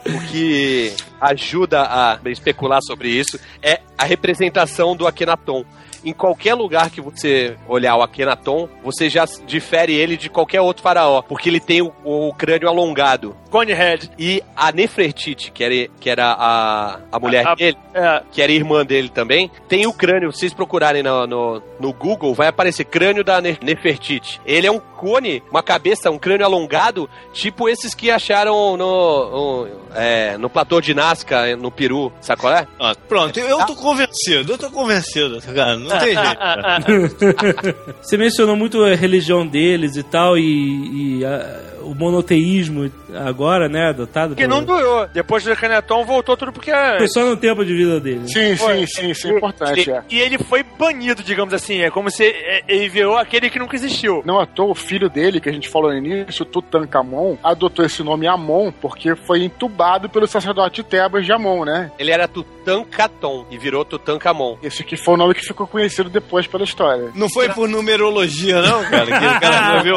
O 0.07 0.27
que 0.29 0.95
ajuda 1.21 1.83
a 1.83 2.19
especular 2.27 2.81
sobre 2.83 3.11
isso 3.11 3.39
é 3.63 3.81
a 3.99 4.05
representação 4.05 4.97
do 4.97 5.07
Akhenaton. 5.07 5.65
Em 6.05 6.13
qualquer 6.13 6.55
lugar 6.55 6.91
que 6.91 7.01
você 7.01 7.57
olhar 7.69 7.97
o 7.97 8.03
Akhenaton, 8.03 8.69
você 8.83 9.09
já 9.09 9.25
difere 9.47 9.95
ele 9.95 10.17
de 10.17 10.29
qualquer 10.29 10.61
outro 10.61 10.83
faraó, 10.83 11.23
porque 11.23 11.49
ele 11.49 11.61
tem 11.61 11.83
o, 11.83 11.93
o 12.05 12.33
crânio 12.35 12.69
alongado. 12.69 13.37
Conehead. 13.51 14.11
E 14.19 14.43
a 14.57 14.73
Nefertiti, 14.73 15.51
que 15.51 15.63
era, 15.63 15.89
que 16.01 16.09
era 16.09 16.33
a, 16.33 16.99
a 17.13 17.19
mulher 17.19 17.47
A- 17.47 17.53
a- 17.53 17.55
dele, 17.55 17.77
É, 17.95 18.23
que 18.33 18.41
era 18.41 18.51
irmã 18.51 18.85
dele 18.85 19.09
também, 19.11 19.51
tem 19.69 19.87
o 19.87 19.93
crânio. 19.93 20.33
Se 20.33 20.39
vocês 20.41 20.55
procurarem 20.55 21.03
no, 21.03 21.27
no, 21.27 21.63
no 21.79 21.93
Google, 21.93 22.33
vai 22.35 22.49
aparecer 22.49 22.85
crânio 22.85 23.23
da 23.23 23.41
Ne- 23.41 23.59
Nefertiti. 23.63 24.41
Ele 24.47 24.67
é 24.67 24.71
um 24.73 24.81
cone, 24.81 25.43
uma 25.51 25.63
cabeça, 25.63 26.11
um 26.11 26.19
crânio 26.19 26.47
alongado, 26.47 27.09
tipo 27.33 27.69
esses 27.69 27.95
que 27.95 28.11
acharam 28.11 28.77
no, 28.77 29.31
no, 29.31 29.69
é, 29.95 30.37
no 30.39 30.49
platô 30.49 30.81
de 30.81 30.95
Nazca, 30.95 31.55
no 31.57 31.71
Peru, 31.71 32.11
sabe 32.21 32.41
qual 32.41 32.55
é? 32.55 32.67
Ah, 32.81 32.95
pronto, 33.09 33.39
eu, 33.39 33.49
eu 33.61 33.67
tô 33.67 33.75
convencido, 33.77 34.53
eu 34.53 34.59
tô 34.59 34.71
convencido, 34.71 35.41
cara. 35.55 35.77
Não 35.77 35.92
tem 35.99 36.15
jeito. 36.15 37.93
Você 38.03 38.17
mencionou 38.17 38.57
muito 38.57 38.83
a 38.83 38.95
religião 38.95 39.47
deles 39.47 39.97
e 39.97 40.03
tal, 40.03 40.37
e, 40.37 41.19
e, 41.21 41.25
ah, 41.25 41.61
o 41.83 41.95
monoteísmo 41.95 42.91
agora, 43.27 43.69
né, 43.69 43.89
adotado. 43.89 44.35
que 44.35 44.43
pelo- 44.43 44.55
não 44.55 44.65
durou. 44.65 45.07
Depois 45.09 45.45
do 45.45 45.53
Akhenaton 45.53 46.05
voltou 46.05 46.37
tudo 46.37 46.53
porque... 46.53 46.71
Foi 46.99 47.09
só 47.09 47.25
no 47.25 47.37
tempo 47.37 47.65
de 47.65 47.75
vida 47.75 48.01
dele. 48.01 48.27
Sim, 48.29 48.57
Foi. 48.57 48.79
sim, 48.79 48.87
sim, 48.87 49.11
isso 49.11 49.29
é 49.29 49.31
importante, 49.37 49.91
é. 49.91 50.03
E 50.11 50.19
ele 50.21 50.39
foi 50.39 50.63
banido, 50.63 51.23
digamos 51.23 51.53
assim. 51.53 51.81
É 51.83 51.91
como 51.91 52.11
se 52.11 52.25
é, 52.25 52.63
ele 52.69 52.89
virou 52.89 53.17
aquele 53.17 53.51
que 53.51 53.59
nunca 53.59 53.75
existiu. 53.77 54.23
Não 54.25 54.41
à 54.41 54.47
toa, 54.47 54.71
o 54.71 54.75
filho 54.75 55.11
dele, 55.11 55.41
que 55.41 55.49
a 55.49 55.53
gente 55.53 55.69
falou 55.69 55.91
no 55.91 55.99
início, 55.99 56.45
Tutankhamon, 56.45 57.37
adotou 57.43 57.85
esse 57.85 58.03
nome 58.03 58.27
Amon 58.27 58.71
porque 58.73 59.15
foi 59.15 59.43
entubado 59.45 60.09
pelo 60.09 60.27
sacerdote 60.27 60.83
Tebas 60.83 61.27
de 61.27 61.33
Amon, 61.33 61.65
né? 61.65 61.91
Ele 61.99 62.11
era 62.11 62.27
Tutankhaton 62.29 63.47
e 63.51 63.59
virou 63.59 63.85
Tutankhamon. 63.85 64.57
Esse 64.63 64.83
que 64.85 64.97
foi 64.97 65.15
o 65.15 65.17
nome 65.17 65.35
que 65.35 65.43
ficou 65.43 65.67
conhecido 65.67 65.82
depois 66.11 66.47
pela 66.47 66.65
história. 66.65 67.11
Não 67.15 67.29
foi 67.29 67.49
por 67.49 67.69
numerologia, 67.69 68.61
não, 68.63 68.83
cara, 68.91 69.07
que 69.07 69.27
o 69.27 69.41
cara 69.41 69.83
viu. 69.83 69.97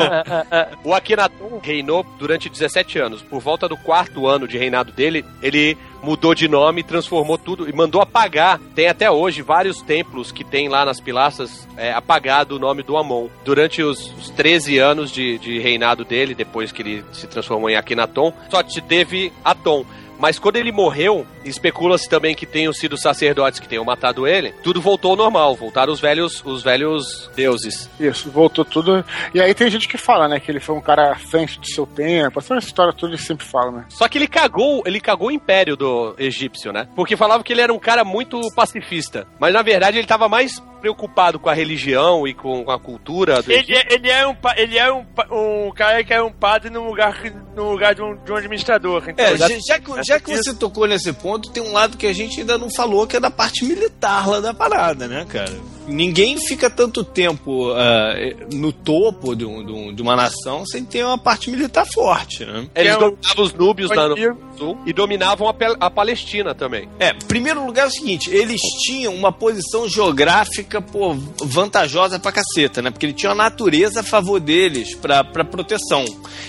O 0.83 0.93
Akhenaton 0.93 1.59
reinou 1.61 2.05
durante 2.17 2.49
17 2.49 2.99
anos. 2.99 3.21
Por 3.21 3.39
volta 3.41 3.67
do 3.67 3.77
quarto 3.77 4.27
ano 4.27 4.47
de 4.47 4.57
reinado 4.57 4.91
dele, 4.91 5.25
ele 5.41 5.77
mudou 6.05 6.35
de 6.35 6.47
nome, 6.47 6.83
transformou 6.83 7.37
tudo 7.37 7.67
e 7.67 7.73
mandou 7.73 7.99
apagar. 8.01 8.59
Tem 8.75 8.87
até 8.87 9.09
hoje 9.09 9.41
vários 9.41 9.81
templos 9.81 10.31
que 10.31 10.43
tem 10.43 10.69
lá 10.69 10.85
nas 10.85 10.99
pilastras 10.99 11.67
é, 11.75 11.91
apagado 11.91 12.55
o 12.55 12.59
nome 12.59 12.83
do 12.83 12.95
Amon. 12.95 13.27
Durante 13.43 13.81
os, 13.81 14.13
os 14.13 14.29
13 14.29 14.77
anos 14.77 15.11
de, 15.11 15.39
de 15.39 15.59
reinado 15.59 16.05
dele, 16.05 16.35
depois 16.35 16.71
que 16.71 16.81
ele 16.81 17.05
se 17.11 17.27
transformou 17.27 17.69
em 17.69 17.75
Akhenaton, 17.75 18.31
só 18.49 18.61
te 18.61 18.81
teve 18.81 19.33
Aton. 19.43 19.85
Mas 20.25 20.39
quando 20.39 20.55
ele 20.55 20.71
morreu, 20.71 21.23
especula-se 21.43 22.09
também 22.09 22.33
que 22.33 22.47
tenham 22.47 22.73
sido 22.73 22.97
sacerdotes 22.97 23.59
que 23.59 23.67
tenham 23.67 23.85
matado 23.85 24.27
ele. 24.27 24.55
Tudo 24.63 24.81
voltou 24.81 25.11
ao 25.11 25.15
normal, 25.15 25.53
voltaram 25.53 25.93
os 25.93 25.99
velhos, 25.99 26.43
os 26.43 26.63
velhos 26.63 27.29
deuses. 27.35 27.87
Isso, 27.99 28.31
voltou 28.31 28.65
tudo. 28.65 29.05
E 29.35 29.39
aí 29.39 29.53
tem 29.53 29.69
gente 29.69 29.87
que 29.87 29.99
fala, 29.99 30.27
né, 30.27 30.39
que 30.39 30.49
ele 30.49 30.59
foi 30.59 30.73
um 30.73 30.81
cara 30.81 31.11
à 31.11 31.15
frente 31.15 31.59
do 31.59 31.67
seu 31.67 31.85
tempo. 31.85 32.39
Essa 32.39 32.57
história 32.57 32.91
toda 32.91 33.13
ele 33.13 33.21
sempre 33.21 33.45
fala, 33.45 33.69
né? 33.69 33.85
Só 33.87 34.07
que 34.07 34.17
ele 34.17 34.27
cagou, 34.27 34.81
ele 34.87 34.99
cagou 34.99 35.27
o 35.27 35.31
império 35.31 35.75
do 35.77 36.15
egípcio, 36.17 36.73
né? 36.73 36.87
Porque 36.95 37.15
falava 37.15 37.43
que 37.43 37.53
ele 37.53 37.61
era 37.61 37.71
um 37.71 37.77
cara 37.77 38.03
muito 38.03 38.41
pacifista. 38.55 39.27
Mas 39.39 39.53
na 39.53 39.61
verdade 39.61 39.99
ele 39.99 40.07
tava 40.07 40.27
mais 40.27 40.59
preocupado 40.85 41.39
com 41.39 41.49
a 41.49 41.53
religião 41.53 42.27
e 42.27 42.33
com, 42.33 42.63
com 42.63 42.71
a 42.71 42.79
cultura 42.79 43.41
do 43.41 43.51
Ele, 43.51 43.73
é- 43.75 43.93
ele 43.93 44.09
é 44.09 44.27
um 44.27 44.35
ele 44.55 44.77
é 44.77 44.93
um, 44.93 45.03
um 45.31 45.71
cara 45.71 46.03
que 46.03 46.13
é 46.13 46.21
um 46.21 46.31
padre 46.31 46.69
no 46.69 46.83
lugar, 46.87 47.19
no 47.55 47.71
lugar 47.71 47.95
de, 47.95 48.03
um, 48.03 48.15
de 48.23 48.31
um 48.31 48.35
administrador. 48.35 49.03
Então, 49.09 49.25
É, 49.25 49.35
já, 49.35 49.47
já 49.67 49.79
que, 49.79 50.03
já 50.03 50.19
que 50.19 50.37
você 50.37 50.53
tocou 50.53 50.85
nesse 50.87 51.11
ponto, 51.11 51.49
tem 51.51 51.63
um 51.63 51.71
lado 51.73 51.97
que 51.97 52.05
a 52.05 52.13
gente 52.13 52.39
ainda 52.41 52.55
não 52.57 52.69
falou, 52.69 53.07
que 53.07 53.17
é 53.17 53.19
da 53.19 53.31
parte 53.31 53.65
militar 53.65 54.27
lá 54.27 54.39
da 54.39 54.53
parada, 54.53 55.07
né, 55.07 55.25
cara? 55.27 55.51
Ninguém 55.87 56.37
fica 56.37 56.69
tanto 56.69 57.03
tempo 57.03 57.71
ah, 57.73 58.13
no 58.53 58.71
topo 58.71 59.35
de, 59.35 59.45
um- 59.45 59.65
de 59.65 59.71
um- 59.71 59.93
de 59.93 60.01
uma 60.01 60.15
nação 60.15 60.65
sem 60.65 60.83
ter 60.83 61.03
uma 61.03 61.17
parte 61.17 61.49
militar 61.49 61.85
forte, 61.93 62.43
né? 62.45 62.67
Eles 62.75 62.95
que 62.97 63.03
é 63.03 63.09
dominavam 63.09 63.43
os 63.45 63.53
núbios 63.53 63.89
lá 63.89 64.07
no 64.09 64.15
sul 64.57 64.77
e 64.85 64.93
dominavam 64.93 65.47
a, 65.49 65.55
a 65.79 65.89
Palestina 65.89 66.55
também. 66.55 66.87
É, 66.99 67.13
primeiro 67.13 67.65
lugar 67.65 67.83
é 67.85 67.87
o 67.87 67.91
seguinte, 67.91 68.29
eles 68.31 68.61
tinham 68.83 69.13
uma 69.13 69.31
posição 69.31 69.87
geográfica, 69.87 70.81
pô, 70.81 71.13
vantajosa 71.43 72.19
pra 72.19 72.31
caceta, 72.31 72.81
né? 72.81 72.89
Porque 72.91 73.05
ele 73.05 73.13
tinha 73.13 73.31
a 73.31 73.35
natureza 73.35 73.99
a 73.99 74.03
favor 74.03 74.39
deles 74.39 74.95
pra, 74.95 75.23
pra 75.23 75.43
proteção. 75.43 76.03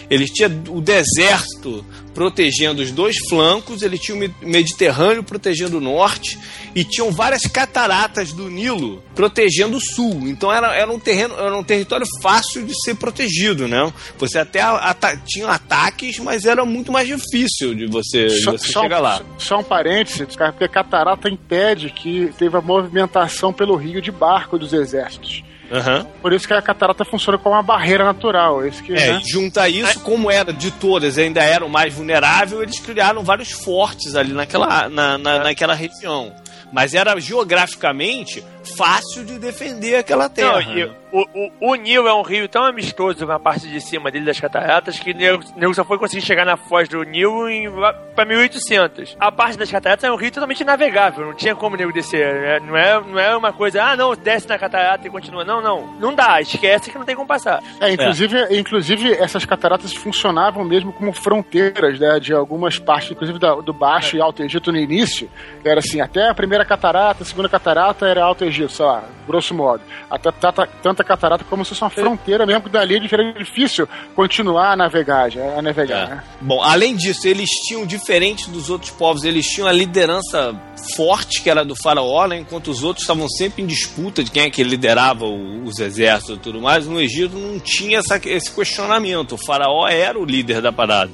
Eles 0.08 0.30
tinham 0.30 0.50
o 0.70 0.80
deserto 0.80 1.84
protegendo 2.16 2.80
os 2.80 2.90
dois 2.90 3.14
flancos, 3.28 3.82
ele 3.82 3.98
tinha 3.98 4.16
o 4.16 4.18
Me- 4.18 4.34
Mediterrâneo 4.40 5.22
protegendo 5.22 5.76
o 5.76 5.80
norte 5.82 6.38
e 6.74 6.82
tinham 6.82 7.12
várias 7.12 7.43
cataratas 7.43 8.32
do 8.32 8.48
Nilo 8.48 9.02
protegendo 9.14 9.76
o 9.76 9.80
sul. 9.80 10.22
Então 10.26 10.51
era, 10.51 10.74
era 10.74 10.90
um 10.90 10.98
terreno, 10.98 11.34
era 11.38 11.55
um 11.55 11.62
território 11.62 12.06
fácil 12.22 12.64
de 12.64 12.72
ser 12.82 12.94
protegido, 12.94 13.68
né? 13.68 13.93
Você 14.16 14.38
até 14.38 14.62
ata- 14.62 15.20
tinha 15.26 15.47
ataques, 15.48 16.18
mas 16.18 16.47
era 16.47 16.64
muito 16.64 16.90
mais 16.90 17.06
difícil 17.06 17.74
de 17.74 17.86
você, 17.86 18.28
de 18.28 18.44
você 18.44 18.72
chegar 18.72 18.98
lá. 18.98 19.20
Só 19.36 19.59
um 19.59 19.62
parênteses, 19.62 20.34
cara, 20.34 20.52
porque 20.52 20.64
a 20.64 20.68
catarata 20.68 21.28
impede 21.28 21.90
que 21.90 22.30
teve 22.38 22.56
a 22.56 22.62
movimentação 22.62 23.52
pelo 23.52 23.76
rio 23.76 24.01
de 24.01 24.10
barco 24.10 24.59
dos 24.59 24.72
exércitos. 24.72 25.44
Aham. 25.70 26.06
Por 26.22 26.32
isso 26.32 26.47
que 26.47 26.55
a 26.55 26.62
catarata 26.62 27.05
funciona 27.05 27.36
como 27.38 27.55
uma 27.55 27.62
barreira 27.62 28.05
natural. 28.05 28.66
Isso 28.66 28.82
que, 28.82 28.93
É, 28.94 29.12
né? 29.14 29.20
junta 29.26 29.68
isso, 29.68 30.01
como 30.01 30.30
era 30.30 30.52
de 30.52 30.70
todas, 30.70 31.18
ainda 31.18 31.43
era 31.43 31.64
o 31.64 31.68
mais 31.70 31.93
vulnerável, 31.94 32.62
eles 32.62 32.78
criaram 32.78 33.22
vários 33.24 33.51
fortes 33.51 34.14
ali 34.14 34.32
naquela, 34.32 34.88
na, 34.88 35.18
na, 35.18 35.38
naquela 35.44 35.74
região. 35.74 36.32
Mas 36.72 36.94
era 36.94 37.18
geograficamente 37.20 38.44
fácil 38.76 39.24
de 39.24 39.38
defender 39.38 39.97
aquela 39.97 40.28
terra. 40.28 40.60
Não, 40.62 40.76
e 40.76 40.84
o, 41.12 41.24
o, 41.60 41.70
o 41.72 41.74
Nil 41.76 42.06
é 42.06 42.12
um 42.14 42.22
rio 42.22 42.48
tão 42.48 42.64
amistoso 42.64 43.24
na 43.24 43.38
parte 43.38 43.66
de 43.68 43.80
cima 43.80 44.10
dele 44.10 44.24
das 44.26 44.38
cataratas 44.40 44.98
que 44.98 45.12
o 45.12 45.14
nego, 45.16 45.43
nego 45.56 45.74
só 45.74 45.84
foi 45.84 45.98
conseguir 45.98 46.24
chegar 46.24 46.44
na 46.44 46.56
foz 46.56 46.88
do 46.88 47.02
Nil 47.05 47.48
em, 47.48 47.68
pra 48.14 48.24
1800. 48.24 49.16
A 49.18 49.30
parte 49.32 49.56
das 49.59 49.70
cataratas 49.70 50.05
é 50.05 50.10
um 50.12 50.16
rio 50.16 50.30
totalmente 50.30 50.64
navegável, 50.64 51.26
não 51.26 51.34
tinha 51.34 51.55
como 51.55 51.74
o 51.74 51.78
nego 51.78 51.93
descer. 51.93 52.34
né? 52.34 52.60
Não, 52.60 52.76
é, 52.76 53.01
não 53.01 53.18
é 53.18 53.36
uma 53.36 53.52
coisa, 53.52 53.82
ah 53.82 53.97
não, 53.97 54.14
desce 54.14 54.48
na 54.48 54.59
catarata 54.59 55.06
e 55.06 55.10
continua. 55.10 55.44
Não, 55.44 55.60
não. 55.60 55.86
Não 55.98 56.14
dá, 56.14 56.40
esquece 56.40 56.90
que 56.90 56.98
não 56.98 57.05
tem 57.05 57.14
como 57.16 57.26
passar. 57.28 57.62
É, 57.80 57.93
inclusive, 57.93 58.59
inclusive 58.59 59.12
essas 59.14 59.44
cataratas 59.44 59.93
funcionavam 59.94 60.64
mesmo 60.64 60.93
como 60.93 61.12
fronteiras 61.12 61.98
né, 61.98 62.18
de 62.20 62.32
algumas 62.34 62.78
partes, 62.78 63.10
inclusive 63.12 63.38
da- 63.38 63.55
do 63.56 63.72
Baixo 63.72 64.16
e 64.16 64.20
Alto 64.20 64.43
Egito 64.43 64.70
no 64.72 64.78
início. 64.78 65.30
Era 65.64 65.80
assim, 65.80 66.01
até 66.01 66.28
a 66.28 66.34
primeira 66.34 66.64
catarata, 66.64 67.22
a 67.22 67.26
segunda 67.26 67.48
catarata 67.48 68.06
era 68.06 68.22
Alto 68.24 68.44
Egito, 68.44 68.55
sei 68.68 68.84
lá, 68.84 69.04
grosso 69.26 69.54
modo. 69.54 69.82
Até 70.10 70.30
tanta, 70.32 71.04
catarata 71.04 71.44
como 71.44 71.64
se 71.64 71.70
fosse 71.70 71.82
uma 71.82 71.90
fronteira 71.90 72.44
mesmo, 72.46 72.62
que 72.62 72.68
dali 72.70 72.96
era 73.10 73.32
difícil 73.32 73.88
continuar 74.14 74.72
a 74.72 74.76
navegar, 74.76 75.28
a 75.56 75.62
navegar, 75.62 76.04
É. 76.06 76.08
né? 76.16 76.24
Bom, 76.40 76.62
além 76.62 76.94
disso, 76.96 77.26
eles 77.28 77.48
tinham, 77.66 77.84
diferente 77.86 78.48
dos 78.50 78.70
outros 78.70 78.90
povos, 78.90 79.24
eles 79.24 79.46
tinham 79.46 79.68
a 79.68 79.72
liderança 79.72 80.54
forte, 80.96 81.42
que 81.42 81.50
era 81.50 81.64
do 81.64 81.74
faraó, 81.74 82.26
né, 82.26 82.38
enquanto 82.38 82.70
os 82.70 82.82
outros 82.82 83.02
estavam 83.04 83.28
sempre 83.28 83.62
em 83.62 83.66
disputa 83.66 84.22
de 84.22 84.30
quem 84.30 84.44
é 84.44 84.50
que 84.50 84.62
liderava 84.62 85.24
os 85.26 85.78
exércitos 85.78 86.36
e 86.36 86.40
tudo 86.40 86.60
mais. 86.60 86.86
No 86.86 87.00
Egito 87.00 87.36
não 87.36 87.58
tinha 87.58 87.98
essa- 87.98 88.20
esse 88.24 88.50
questionamento. 88.50 89.32
O 89.34 89.38
faraó 89.38 89.86
era 89.88 90.18
o 90.18 90.24
líder 90.24 90.60
da 90.62 90.70
parada. 90.72 91.10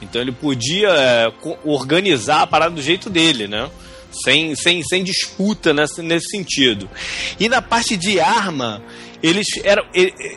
Então 0.00 0.20
ele 0.20 0.30
podia 0.32 0.88
é, 0.90 1.32
organizar 1.64 2.42
a 2.42 2.46
parada 2.46 2.74
do 2.74 2.82
jeito 2.82 3.08
dele, 3.10 3.48
né? 3.48 3.68
Sem, 4.24 4.54
sem, 4.54 4.82
sem 4.82 5.04
disputa 5.04 5.72
nesse, 5.72 6.02
nesse 6.02 6.30
sentido. 6.30 6.88
E 7.38 7.48
na 7.48 7.60
parte 7.60 7.96
de 7.96 8.18
arma, 8.20 8.82
eles, 9.22 9.46
eram, 9.64 9.84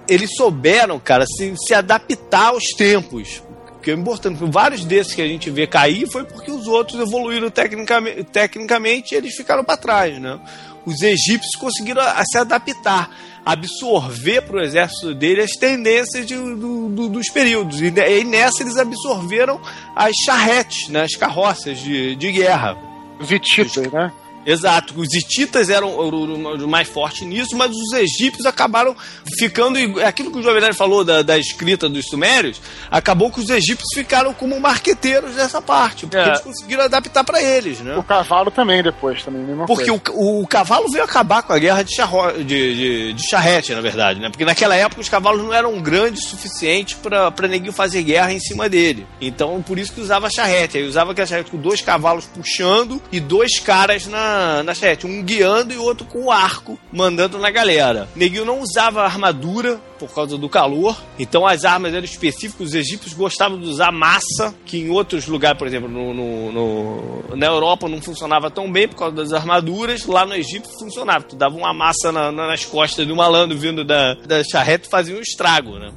eles 0.07 0.30
souberam, 0.35 0.99
cara, 0.99 1.26
se, 1.26 1.53
se 1.65 1.73
adaptar 1.73 2.47
aos 2.47 2.65
tempos. 2.77 3.41
Porque 3.73 3.91
é 3.91 3.93
importante, 3.93 4.38
vários 4.51 4.84
desses 4.84 5.14
que 5.14 5.22
a 5.22 5.27
gente 5.27 5.49
vê 5.49 5.65
cair 5.65 6.06
foi 6.11 6.26
porque 6.26 6.51
os 6.51 6.68
outros 6.68 6.99
evoluíram 6.99 7.49
tecnicamente, 7.49 8.23
tecnicamente 8.26 9.14
e 9.14 9.18
eles 9.18 9.34
ficaram 9.35 9.64
para 9.64 9.77
trás, 9.77 10.19
né? 10.19 10.38
Os 10.85 11.01
egípcios 11.01 11.56
conseguiram 11.57 12.01
a- 12.01 12.11
a 12.19 12.23
se 12.26 12.38
adaptar, 12.38 13.10
absorver 13.45 14.41
para 14.41 14.57
o 14.57 14.61
exército 14.61 15.14
dele 15.15 15.41
as 15.41 15.51
tendências 15.51 16.26
de- 16.26 16.35
do- 16.35 16.89
do- 16.89 17.10
dos 17.10 17.30
períodos. 17.30 17.81
E, 17.81 17.85
e 17.88 18.23
nessa 18.26 18.64
eles 18.64 18.76
absorveram 18.77 19.61
as 19.95 20.11
charretes, 20.26 20.89
né? 20.89 21.03
as 21.03 21.15
carroças 21.15 21.80
de, 21.80 22.15
de 22.18 22.31
guerra. 22.34 22.77
Hititas, 23.20 23.91
né? 23.91 24.12
Exato, 24.45 24.94
os 24.98 25.14
hititas 25.14 25.70
eram 25.70 25.90
o- 25.90 26.68
mais 26.68 26.88
forte 26.88 27.26
nisso, 27.26 27.56
mas 27.57 27.72
os 27.72 27.94
egípcios 27.94 28.45
acabaram 28.45 28.95
ficando. 29.38 29.78
igu- 29.78 29.99
Aquilo 29.99 30.32
que 30.32 30.40
o 30.40 30.41
Jovem 30.44 30.61
Nerd 30.61 30.76
falou 30.76 31.03
da, 31.03 31.22
da 31.22 31.38
escrita 31.38 31.88
dos 31.90 32.06
sumérios, 32.06 32.61
acabou 32.90 33.30
que 33.32 33.40
os 33.41 33.49
egípcios 33.49 33.88
ficaram 33.94 34.34
como 34.34 34.60
marqueteiros 34.60 35.36
dessa 35.36 35.61
parte, 35.61 36.06
porque 36.07 36.18
É. 36.18 36.28
eles 36.30 36.40
conseguiram 36.41 36.84
adaptar 36.84 37.24
para 37.24 37.41
eles, 37.41 37.80
né? 37.80 37.95
O 37.98 38.03
cavalo 38.03 38.49
também 38.49 38.82
depois, 38.82 39.22
também, 39.24 39.41
mesma 39.44 39.66
Porque 39.66 39.91
o, 39.91 40.02
o 40.41 40.48
cavalo 40.48 40.90
veio 40.90 41.03
acabar 41.03 41.44
com 41.44 41.53
a 41.53 41.60
guerra 41.60 41.84
de, 41.84 41.94
charro, 41.95 42.32
de, 42.44 42.44
de, 42.44 43.14
de 43.14 43.30
charrete, 43.30 43.74
na 43.74 43.82
verdade, 43.82 44.20
né? 44.20 44.30
Porque 44.30 44.45
naquela 44.45 44.76
época 44.76 45.02
os 45.02 45.10
cavalos 45.10 45.44
não 45.44 45.53
eram 45.53 45.80
grandes 45.82 46.26
o 46.26 46.30
suficiente 46.30 46.95
para 46.95 47.48
neguinho 47.48 47.74
fazer 47.74 48.02
guerra 48.03 48.32
em 48.34 48.40
cima 48.40 48.68
dele. 48.70 49.06
Então, 49.22 49.61
por 49.61 49.78
isso 49.78 49.91
que 49.91 50.02
usava 50.02 50.30
charrete. 50.30 50.78
Aí 50.78 50.88
usava 50.88 51.11
aquela 51.11 51.28
charrete 51.28 51.52
com 51.52 51.57
dois 51.57 51.82
cavalos 51.82 52.26
puxando 52.26 53.02
e 53.11 53.20
dois 53.20 53.60
caras 53.60 54.07
na, 54.07 54.28
na, 54.30 54.64
na 54.64 54.73
um 55.06 55.23
guiando 55.23 55.73
e 55.73 55.77
outro 55.77 56.06
com 56.06 56.26
o 56.26 56.31
arco, 56.31 56.80
mandando 56.91 57.38
na 57.38 57.49
galera. 57.49 58.07
Neguinho 58.15 58.45
não 58.45 58.60
usava 58.61 59.03
armadura 59.03 59.80
por 59.99 60.14
causa 60.14 60.38
do 60.38 60.47
calor, 60.47 60.95
então 61.18 61.45
as 61.45 61.65
armas 61.65 61.93
eram 61.93 62.06
específicas. 62.06 62.68
Os 62.69 62.73
egípcios 62.73 63.14
gostavam 63.14 63.60
de 63.60 63.65
usar 63.68 63.91
massa, 63.91 64.56
que 64.65 64.77
em 64.77 64.89
outros 64.89 65.27
lugares, 65.27 65.57
por 65.57 65.68
exemplo, 65.68 65.89
no, 65.89 66.14
no- 66.14 66.51
no- 66.51 67.35
na 67.35 67.45
Europa 67.47 67.89
não 67.89 68.01
funcionava 68.01 68.49
tão 68.49 68.72
bem 68.72 68.88
por 68.88 68.95
causa 68.95 69.15
das 69.15 69.34
armaduras. 69.34 70.06
Lá 70.06 70.26
no 70.26 70.34
Egito 70.34 70.69
funcionava. 70.80 71.26
Tu 71.26 71.35
dava 71.35 71.56
uma 71.56 71.73
massa 71.73 72.11
na- 72.11 72.31
na- 72.31 72.47
nas 72.47 72.64
costas 72.64 73.06
do 73.06 73.15
malandro 73.15 73.57
vindo 73.57 73.84
da, 73.84 74.14
da 74.14 74.41
charrete 74.43 74.88
fazia 74.89 75.15
um 75.15 75.22
estrago, 75.22 75.77
né? 75.77 75.91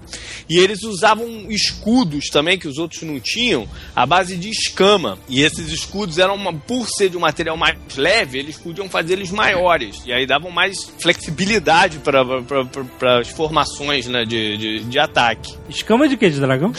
E 0.48 0.58
eles 0.58 0.82
usavam 0.82 1.26
escudos 1.48 2.28
também, 2.28 2.58
que 2.58 2.66
os 2.68 2.78
outros 2.78 3.02
não 3.02 3.20
tinham, 3.20 3.68
à 3.94 4.04
base 4.04 4.36
de 4.36 4.48
escama. 4.50 5.16
E 5.28 5.42
esses 5.42 5.70
escudos 5.72 6.18
eram, 6.18 6.34
uma, 6.34 6.52
por 6.52 6.88
ser 6.88 7.08
de 7.08 7.16
um 7.16 7.20
material 7.20 7.56
mais 7.56 7.76
leve, 7.96 8.21
eles 8.34 8.56
podiam 8.56 8.88
fazer 8.88 9.14
eles 9.14 9.30
maiores. 9.30 10.02
E 10.06 10.12
aí 10.12 10.26
davam 10.26 10.50
mais 10.50 10.84
flexibilidade 11.00 11.98
para 11.98 13.18
as 13.20 13.28
formações 13.28 14.06
né, 14.06 14.24
de, 14.24 14.56
de, 14.56 14.80
de 14.84 14.98
ataque. 14.98 15.54
Escama 15.68 16.08
de 16.08 16.16
quê? 16.16 16.30
De 16.30 16.40
dragão? 16.40 16.72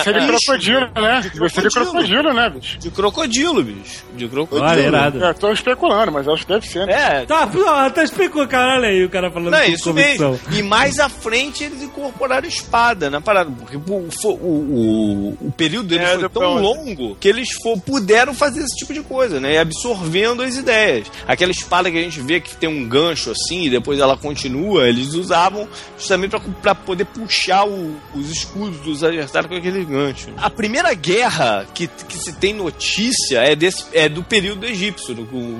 Isso 0.00 0.10
é 0.10 0.12
de 0.12 0.26
crocodilo, 0.26 0.80
né? 0.94 1.20
Isso 1.46 1.60
é 1.60 1.62
de 1.62 1.70
crocodilo, 1.70 2.32
né, 2.34 2.50
bicho? 2.50 2.78
De 2.78 2.90
crocodilo, 2.90 3.62
bicho. 3.62 4.04
De 4.16 4.28
crocodilo. 4.28 4.66
Olha, 4.68 4.80
irado. 4.80 5.18
Eu 5.24 5.34
tô 5.34 5.52
especulando, 5.52 6.12
mas 6.12 6.26
acho 6.28 6.46
que 6.46 6.52
deve 6.52 6.66
ser. 6.66 6.86
né? 6.86 7.22
É, 7.22 7.26
Tá, 7.26 7.46
tá 7.90 8.02
explicou, 8.04 8.46
caralho 8.46 8.84
aí, 8.84 9.04
o 9.04 9.08
cara 9.08 9.30
falando 9.30 9.50
Não, 9.50 9.58
é 9.58 9.68
isso 9.68 9.90
convicção. 9.90 10.32
mesmo. 10.32 10.40
E 10.58 10.62
mais 10.62 10.98
à 10.98 11.08
frente 11.08 11.64
eles 11.64 11.82
incorporaram 11.82 12.46
espada 12.46 13.10
na 13.10 13.20
parada. 13.20 13.50
Porque 13.50 13.76
o, 13.76 14.08
o, 14.24 14.28
o, 14.28 15.38
o 15.48 15.52
período 15.56 15.88
deles 15.88 16.06
É, 16.08 16.18
foi 16.18 16.28
tão 16.28 16.54
longo 16.60 17.16
que 17.16 17.28
eles 17.28 17.48
fo- 17.62 17.78
puderam 17.80 18.34
fazer 18.34 18.60
esse 18.60 18.76
tipo 18.76 18.92
de 18.92 19.02
coisa, 19.02 19.40
né? 19.40 19.54
E 19.54 19.58
absorvendo 19.76 20.42
as 20.42 20.56
ideias. 20.56 21.10
Aquela 21.26 21.52
espada 21.52 21.90
que 21.90 21.98
a 21.98 22.02
gente 22.02 22.20
vê 22.20 22.40
que 22.40 22.56
tem 22.56 22.68
um 22.68 22.88
gancho 22.88 23.30
assim 23.30 23.64
e 23.64 23.70
depois 23.70 23.98
ela 24.00 24.16
continua, 24.16 24.88
eles 24.88 25.14
usavam 25.14 25.68
justamente 25.98 26.34
pra 26.62 26.74
poder 26.74 27.04
puxar 27.04 27.66
o- 27.66 27.96
os 28.14 28.30
escudos 28.30 28.78
dos 28.80 29.04
adversários 29.04 29.50
com 29.50 29.56
aquele 29.56 29.84
gancho. 29.84 30.28
A 30.36 30.48
primeira 30.50 30.92
guerra 30.94 31.66
que, 31.74 31.86
que 31.86 32.16
se 32.16 32.32
tem 32.34 32.52
notícia 32.54 33.38
é, 33.40 33.54
desse, 33.54 33.84
é 33.92 34.08
do 34.08 34.22
período 34.22 34.64
egípcio, 34.66 35.14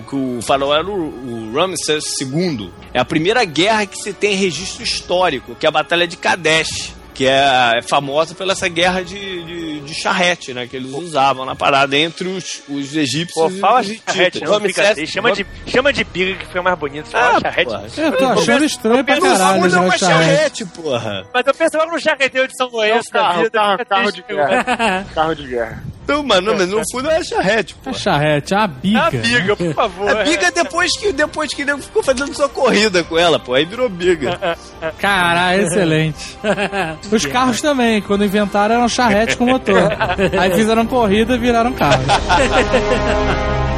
que 0.09 0.17
o 0.17 0.41
faraó 0.43 0.75
era 0.75 0.87
o, 0.89 1.51
o 1.51 1.53
Ramsés 1.55 2.05
II. 2.21 2.71
É 2.93 2.99
a 3.01 3.05
primeira 3.05 3.45
guerra 3.45 3.87
que 3.87 3.99
se 4.01 4.13
tem 4.13 4.35
registro 4.35 4.83
histórico, 4.83 5.55
que 5.55 5.67
é 5.67 5.69
a 5.69 5.73
Batalha 5.73 6.07
de 6.07 6.17
Kadesh. 6.17 6.93
Que 7.17 7.27
é, 7.27 7.79
é 7.79 7.83
famosa 7.83 8.35
pela 8.35 8.53
essa 8.53 8.69
guerra 8.69 9.03
de, 9.03 9.43
de, 9.45 9.81
de 9.81 9.95
charrete, 9.95 10.53
né? 10.53 10.67
Que 10.67 10.77
eles 10.77 10.93
usavam 10.93 11.47
na 11.47 11.57
parada 11.57 11.97
entre 11.97 12.29
os, 12.29 12.63
os 12.69 12.95
egípcios 12.95 13.33
Pô, 13.35 13.49
e 13.51 13.59
fala 13.59 13.81
os 13.81 13.87
charrete, 14.07 14.45
não 14.45 14.61
fica 14.61 14.91
assim. 14.91 15.07
Chama 15.07 15.33
de, 15.33 15.47
chama 15.67 15.93
de 15.93 16.05
biga 16.05 16.35
que 16.39 16.47
foi 16.47 16.61
mais 16.61 16.79
bonito. 16.79 17.09
Fala 17.09 17.39
Ah, 17.39 17.41
charrete. 17.41 17.71
porra. 17.71 17.87
Eu 17.97 18.13
tô 18.19 18.25
achando 18.27 18.65
estranho 18.65 19.05
pra 19.05 19.15
Mas 19.19 19.25
o 19.25 19.27
caralho 19.39 19.53
bagulho 19.55 19.67
é 19.67 19.71
já 19.71 19.81
uma 19.81 19.99
charrete. 19.99 20.27
charrete, 20.27 20.65
porra. 20.67 21.27
Mas 21.33 21.47
eu 21.47 21.55
penso 21.55 21.77
logo 21.79 21.93
no 21.93 21.99
charreteiro 22.01 22.49
de 22.49 22.57
São 22.57 22.67
É 22.69 22.71
Lourenço 22.71 23.09
um 23.09 23.13
da 23.13 23.19
carro, 23.21 23.43
vida. 23.43 23.51
carro, 23.51 23.73
fica 23.79 23.85
carro 23.87 24.03
triste, 24.13 24.27
de 24.29 24.35
guerra. 24.35 25.07
Carro 25.15 25.35
de 25.35 25.47
guerra. 25.47 25.83
Não, 26.07 26.23
mano, 26.23 26.55
mas 26.57 26.69
no 26.69 26.81
fundo 26.91 27.11
é 27.11 27.23
charrete, 27.25 27.75
É 27.81 27.85
porra. 27.85 27.99
charrete, 27.99 28.55
é 28.55 28.57
uma 28.57 28.67
biga. 28.69 29.01
Ah, 29.07 29.11
biga, 29.11 29.57
por 29.57 29.75
favor. 29.75 30.17
A 30.17 30.25
biga 30.25 30.51
depois 30.53 30.97
que, 30.99 31.13
depois 31.13 31.53
que 31.55 31.63
ele 31.63 31.77
ficou 31.79 32.03
fazendo 32.03 32.35
sua 32.35 32.49
corrida 32.49 33.03
com 33.05 33.19
ela, 33.19 33.39
pô. 33.39 33.55
Aí 33.55 33.65
virou 33.65 33.89
biga. 33.89 34.39
Caralho, 34.99 35.63
excelente. 35.67 36.39
Os 37.11 37.27
carros 37.27 37.61
também, 37.61 38.01
quando 38.03 38.25
inventaram, 38.25 38.77
eram 38.77 38.89
charrete 38.89 39.37
com 39.37 39.47
motor. 39.47 39.77
Aí 40.39 40.53
fizeram 40.55 40.87
corrida 40.87 41.35
e 41.35 41.39
viraram 41.39 41.73
carro. 41.73 42.03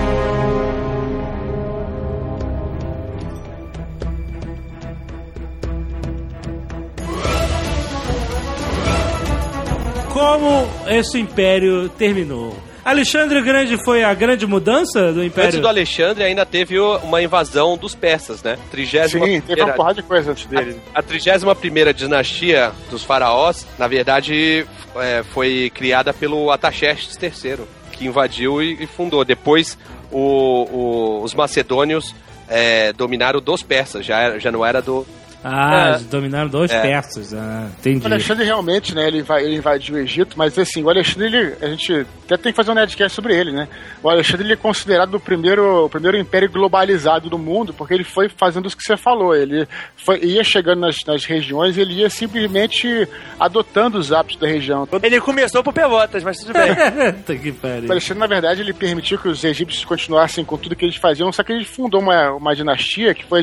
Como 10.18 10.68
esse 10.88 11.18
império 11.20 11.88
terminou? 11.90 12.56
Alexandre 12.84 13.38
o 13.38 13.44
Grande 13.44 13.76
foi 13.84 14.02
a 14.02 14.12
grande 14.14 14.46
mudança 14.48 15.12
do 15.12 15.20
Antes 15.20 15.26
império? 15.32 15.60
do 15.60 15.68
Alexandre 15.68 16.24
ainda 16.24 16.44
teve 16.44 16.76
uma 16.80 17.22
invasão 17.22 17.76
dos 17.76 17.94
persas, 17.94 18.42
né? 18.42 18.58
Trigésima 18.70 19.24
Sim, 19.26 19.32
teve 19.32 19.36
uma 19.36 19.46
primeira- 19.56 19.72
porrada 19.74 19.94
de 20.02 20.08
coisa 20.08 20.32
antes 20.32 20.46
dele. 20.46 20.80
A 20.92 21.00
31 21.02 21.92
dinastia 21.94 22.72
dos 22.90 23.04
faraós, 23.04 23.64
na 23.78 23.86
verdade, 23.86 24.66
é, 24.96 25.22
foi 25.32 25.70
criada 25.72 26.12
pelo 26.12 26.50
Ataxerxes 26.50 27.16
III, 27.22 27.58
que 27.92 28.06
invadiu 28.06 28.60
e, 28.60 28.82
e 28.82 28.86
fundou. 28.88 29.24
Depois, 29.24 29.78
o- 30.10 30.18
o- 30.18 31.22
os 31.22 31.32
macedônios 31.34 32.12
é, 32.48 32.92
dominaram 32.94 33.40
dos 33.40 33.62
persas, 33.62 34.04
já, 34.06 34.38
já 34.38 34.50
não 34.50 34.64
era 34.64 34.80
do... 34.82 35.06
Ah, 35.42 35.86
É. 35.86 35.90
eles 35.90 36.02
dominaram 36.06 36.48
dois 36.48 36.70
É. 36.70 36.80
persas. 36.80 37.32
Ah, 37.32 37.68
entendi. 37.78 38.04
O 38.04 38.06
Alexandre 38.06 38.44
realmente, 38.44 38.94
né, 38.94 39.06
ele, 39.06 39.22
vai, 39.22 39.44
ele 39.44 39.56
invadiu 39.56 39.94
o 39.94 39.98
Egito, 39.98 40.36
mas 40.36 40.58
assim, 40.58 40.82
o 40.82 40.90
Alexandre, 40.90 41.26
ele, 41.28 41.54
a 41.62 41.68
gente 41.68 42.06
até 42.24 42.36
tem 42.36 42.52
que 42.52 42.56
fazer 42.56 42.70
um 42.70 42.74
Nerdcast 42.74 43.14
sobre 43.14 43.34
ele, 43.36 43.52
né? 43.52 43.68
O 44.02 44.10
Alexandre, 44.10 44.44
ele 44.46 44.52
é 44.52 44.56
considerado 44.56 45.14
o 45.14 45.20
primeiro, 45.20 45.84
o 45.84 45.88
primeiro 45.88 46.18
império 46.18 46.50
globalizado 46.50 47.30
do 47.30 47.38
mundo, 47.38 47.72
porque 47.72 47.94
ele 47.94 48.04
foi 48.04 48.28
fazendo 48.28 48.66
isso 48.66 48.76
que 48.76 48.82
você 48.82 48.96
falou, 48.96 49.34
ele 49.34 49.66
foi, 49.96 50.18
ia 50.24 50.42
chegando 50.42 50.80
nas, 50.80 50.96
nas 51.06 51.24
regiões 51.24 51.76
e 51.76 51.80
ele 51.80 51.94
ia 51.94 52.10
simplesmente 52.10 53.08
adotando 53.38 53.98
os 53.98 54.12
hábitos 54.12 54.40
da 54.40 54.46
região. 54.48 54.88
Ele 55.02 55.20
começou 55.20 55.62
por 55.62 55.72
Pelotas, 55.72 56.22
mas 56.24 56.38
tudo 56.38 56.52
bem. 56.52 56.68
Que 57.38 57.50
O 57.50 57.54
pariu. 57.54 57.90
Alexandre, 57.90 58.18
na 58.20 58.26
verdade, 58.26 58.60
ele 58.60 58.72
permitiu 58.72 59.18
que 59.18 59.28
os 59.28 59.44
egípcios 59.44 59.84
continuassem 59.84 60.44
com 60.44 60.56
tudo 60.58 60.74
que 60.74 60.84
eles 60.84 60.96
faziam, 60.96 61.30
só 61.32 61.42
que 61.42 61.52
ele 61.52 61.64
fundou 61.64 62.00
uma, 62.00 62.32
uma 62.32 62.54
dinastia 62.54 63.14
que 63.14 63.24
foi 63.24 63.40
a 63.40 63.42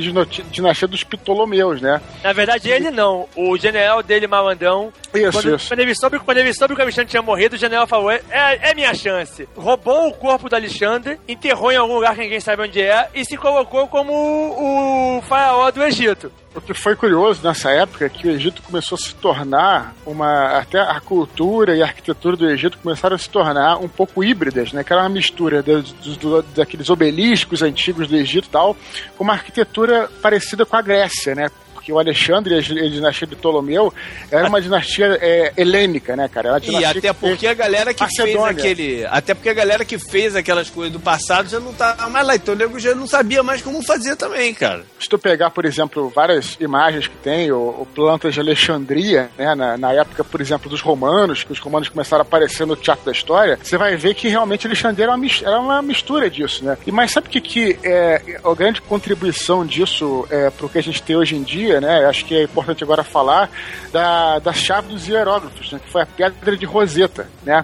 dinastia 0.51 0.87
dos 0.87 1.03
Ptolomeus, 1.03 1.81
né? 1.81 1.84
Na 2.23 2.33
verdade, 2.33 2.69
ele 2.69 2.89
não. 2.91 3.27
O 3.35 3.57
general 3.57 4.01
dele, 4.03 4.27
Malandão, 4.27 4.91
Isso, 5.13 5.31
quando, 5.31 5.55
isso. 5.55 5.67
quando 5.67 5.79
ele 5.79 5.95
soube, 5.95 6.19
quando 6.19 6.37
ele 6.37 6.53
soube 6.53 6.73
que 6.75 6.79
o 6.81 6.83
Alexandre 6.83 7.09
tinha 7.09 7.21
morrido, 7.21 7.55
o 7.55 7.59
general 7.59 7.87
falou: 7.87 8.11
é, 8.11 8.21
é 8.31 8.73
minha 8.73 8.93
chance. 8.93 9.47
Roubou 9.55 10.07
o 10.09 10.13
corpo 10.13 10.49
do 10.49 10.55
Alexandre, 10.55 11.19
enterrou 11.27 11.71
em 11.71 11.77
algum 11.77 11.95
lugar 11.95 12.15
que 12.15 12.21
ninguém 12.21 12.39
sabe 12.39 12.63
onde 12.63 12.81
é, 12.81 13.09
e 13.13 13.23
se 13.25 13.37
colocou 13.37 13.87
como 13.87 14.11
o, 14.13 15.17
o 15.17 15.21
faraó 15.23 15.71
do 15.71 15.83
Egito. 15.83 16.31
O 16.55 16.61
que 16.61 16.73
foi 16.73 16.95
curioso 16.95 17.41
nessa 17.45 17.69
época 17.69 18.05
é 18.05 18.09
que 18.09 18.25
o 18.29 18.31
Egito 18.31 18.61
começou 18.61 18.95
a 18.95 18.99
se 18.99 19.13
tornar 19.15 19.93
uma. 20.05 20.57
Até 20.57 20.79
a 20.79 21.01
cultura 21.01 21.75
e 21.75 21.81
a 21.81 21.85
arquitetura 21.85 22.37
do 22.37 22.49
Egito 22.49 22.77
começaram 22.81 23.15
a 23.15 23.19
se 23.19 23.29
tornar 23.29 23.77
um 23.77 23.89
pouco 23.89 24.23
híbridas, 24.23 24.71
né? 24.71 24.81
Que 24.81 24.93
era 24.93 25.01
uma 25.01 25.09
mistura 25.09 25.61
dos- 25.61 25.91
dos- 25.91 26.15
do- 26.15 26.41
daqueles 26.55 26.89
obeliscos 26.89 27.61
antigos 27.61 28.07
do 28.07 28.15
Egito 28.15 28.47
e 28.47 28.51
tal, 28.51 28.75
com 29.17 29.23
uma 29.25 29.33
arquitetura 29.33 30.09
parecida 30.21 30.65
com 30.65 30.77
a 30.77 30.81
Grécia, 30.81 31.35
né? 31.35 31.49
Porque 31.85 31.93
o 31.93 31.99
Alexandre 31.99 32.55
e 32.55 32.57
a 32.57 32.89
dinastia 32.89 33.27
de 33.27 33.35
Ptolomeu 33.35 33.93
era 34.31 34.49
uma 34.49 34.59
dinastia 34.59 35.19
é, 35.21 35.53
helênica, 35.55 36.15
né, 36.15 36.27
cara? 36.27 36.59
E 36.63 36.83
até 36.83 36.99
que 36.99 37.13
porque 37.13 37.37
fez- 37.37 37.51
a 37.51 37.53
galera 37.53 37.93
que 37.93 38.03
fez 38.07 38.17
Macedônia. 38.17 38.49
aquele. 38.49 39.05
Até 39.05 39.33
porque 39.35 39.49
a 39.49 39.53
galera 39.53 39.85
que 39.85 39.99
fez 39.99 40.35
aquelas 40.35 40.67
coisas 40.67 40.91
do 40.91 40.99
passado 40.99 41.47
já 41.47 41.59
não 41.59 41.71
tá 41.73 41.95
mais 42.09 42.25
lá. 42.25 42.35
Então 42.35 42.55
o 42.55 42.57
nego 42.57 42.79
já 42.79 42.95
não 42.95 43.05
sabia 43.05 43.43
mais 43.43 43.61
como 43.61 43.83
fazer 43.83 44.15
também, 44.15 44.51
cara. 44.51 44.83
Se 44.99 45.07
tu 45.07 45.19
pegar, 45.19 45.51
por 45.51 45.63
exemplo, 45.63 46.09
várias 46.09 46.57
imagens 46.59 47.07
que 47.07 47.17
tem, 47.17 47.51
ou 47.51 47.85
plantas 47.93 48.33
de 48.33 48.39
Alexandria, 48.39 49.29
né, 49.37 49.53
na, 49.53 49.77
na 49.77 49.93
época, 49.93 50.23
por 50.23 50.41
exemplo, 50.41 50.67
dos 50.67 50.81
romanos, 50.81 51.43
que 51.43 51.51
os 51.51 51.59
romanos 51.59 51.87
começaram 51.87 52.21
a 52.21 52.25
aparecer 52.25 52.65
no 52.65 52.75
teatro 52.75 53.05
da 53.05 53.11
história, 53.11 53.59
você 53.61 53.77
vai 53.77 53.95
ver 53.95 54.15
que 54.15 54.27
realmente 54.27 54.65
Alexandria 54.65 55.05
era 55.05 55.13
uma, 55.13 55.27
era 55.43 55.59
uma 55.59 55.81
mistura 55.83 56.31
disso, 56.31 56.65
né? 56.65 56.79
E, 56.87 56.91
mas 56.91 57.11
sabe 57.11 57.27
o 57.27 57.29
que, 57.29 57.39
que 57.41 57.77
é 57.83 58.39
a 58.43 58.53
grande 58.55 58.81
contribuição 58.81 59.63
disso 59.63 60.25
é, 60.31 60.49
para 60.49 60.65
o 60.65 60.69
que 60.69 60.79
a 60.79 60.83
gente 60.83 61.03
tem 61.03 61.15
hoje 61.15 61.35
em 61.35 61.43
dia, 61.43 61.74
né? 61.79 62.05
Acho 62.05 62.25
que 62.25 62.35
é 62.35 62.43
importante 62.43 62.83
agora 62.83 63.03
falar 63.03 63.49
da, 63.91 64.39
da 64.39 64.53
chave 64.53 64.89
dos 64.89 65.07
hieróglifos, 65.07 65.71
né, 65.71 65.79
que 65.83 65.91
foi 65.91 66.01
a 66.01 66.05
pedra 66.05 66.57
de 66.57 66.65
Roseta, 66.65 67.27
né? 67.43 67.63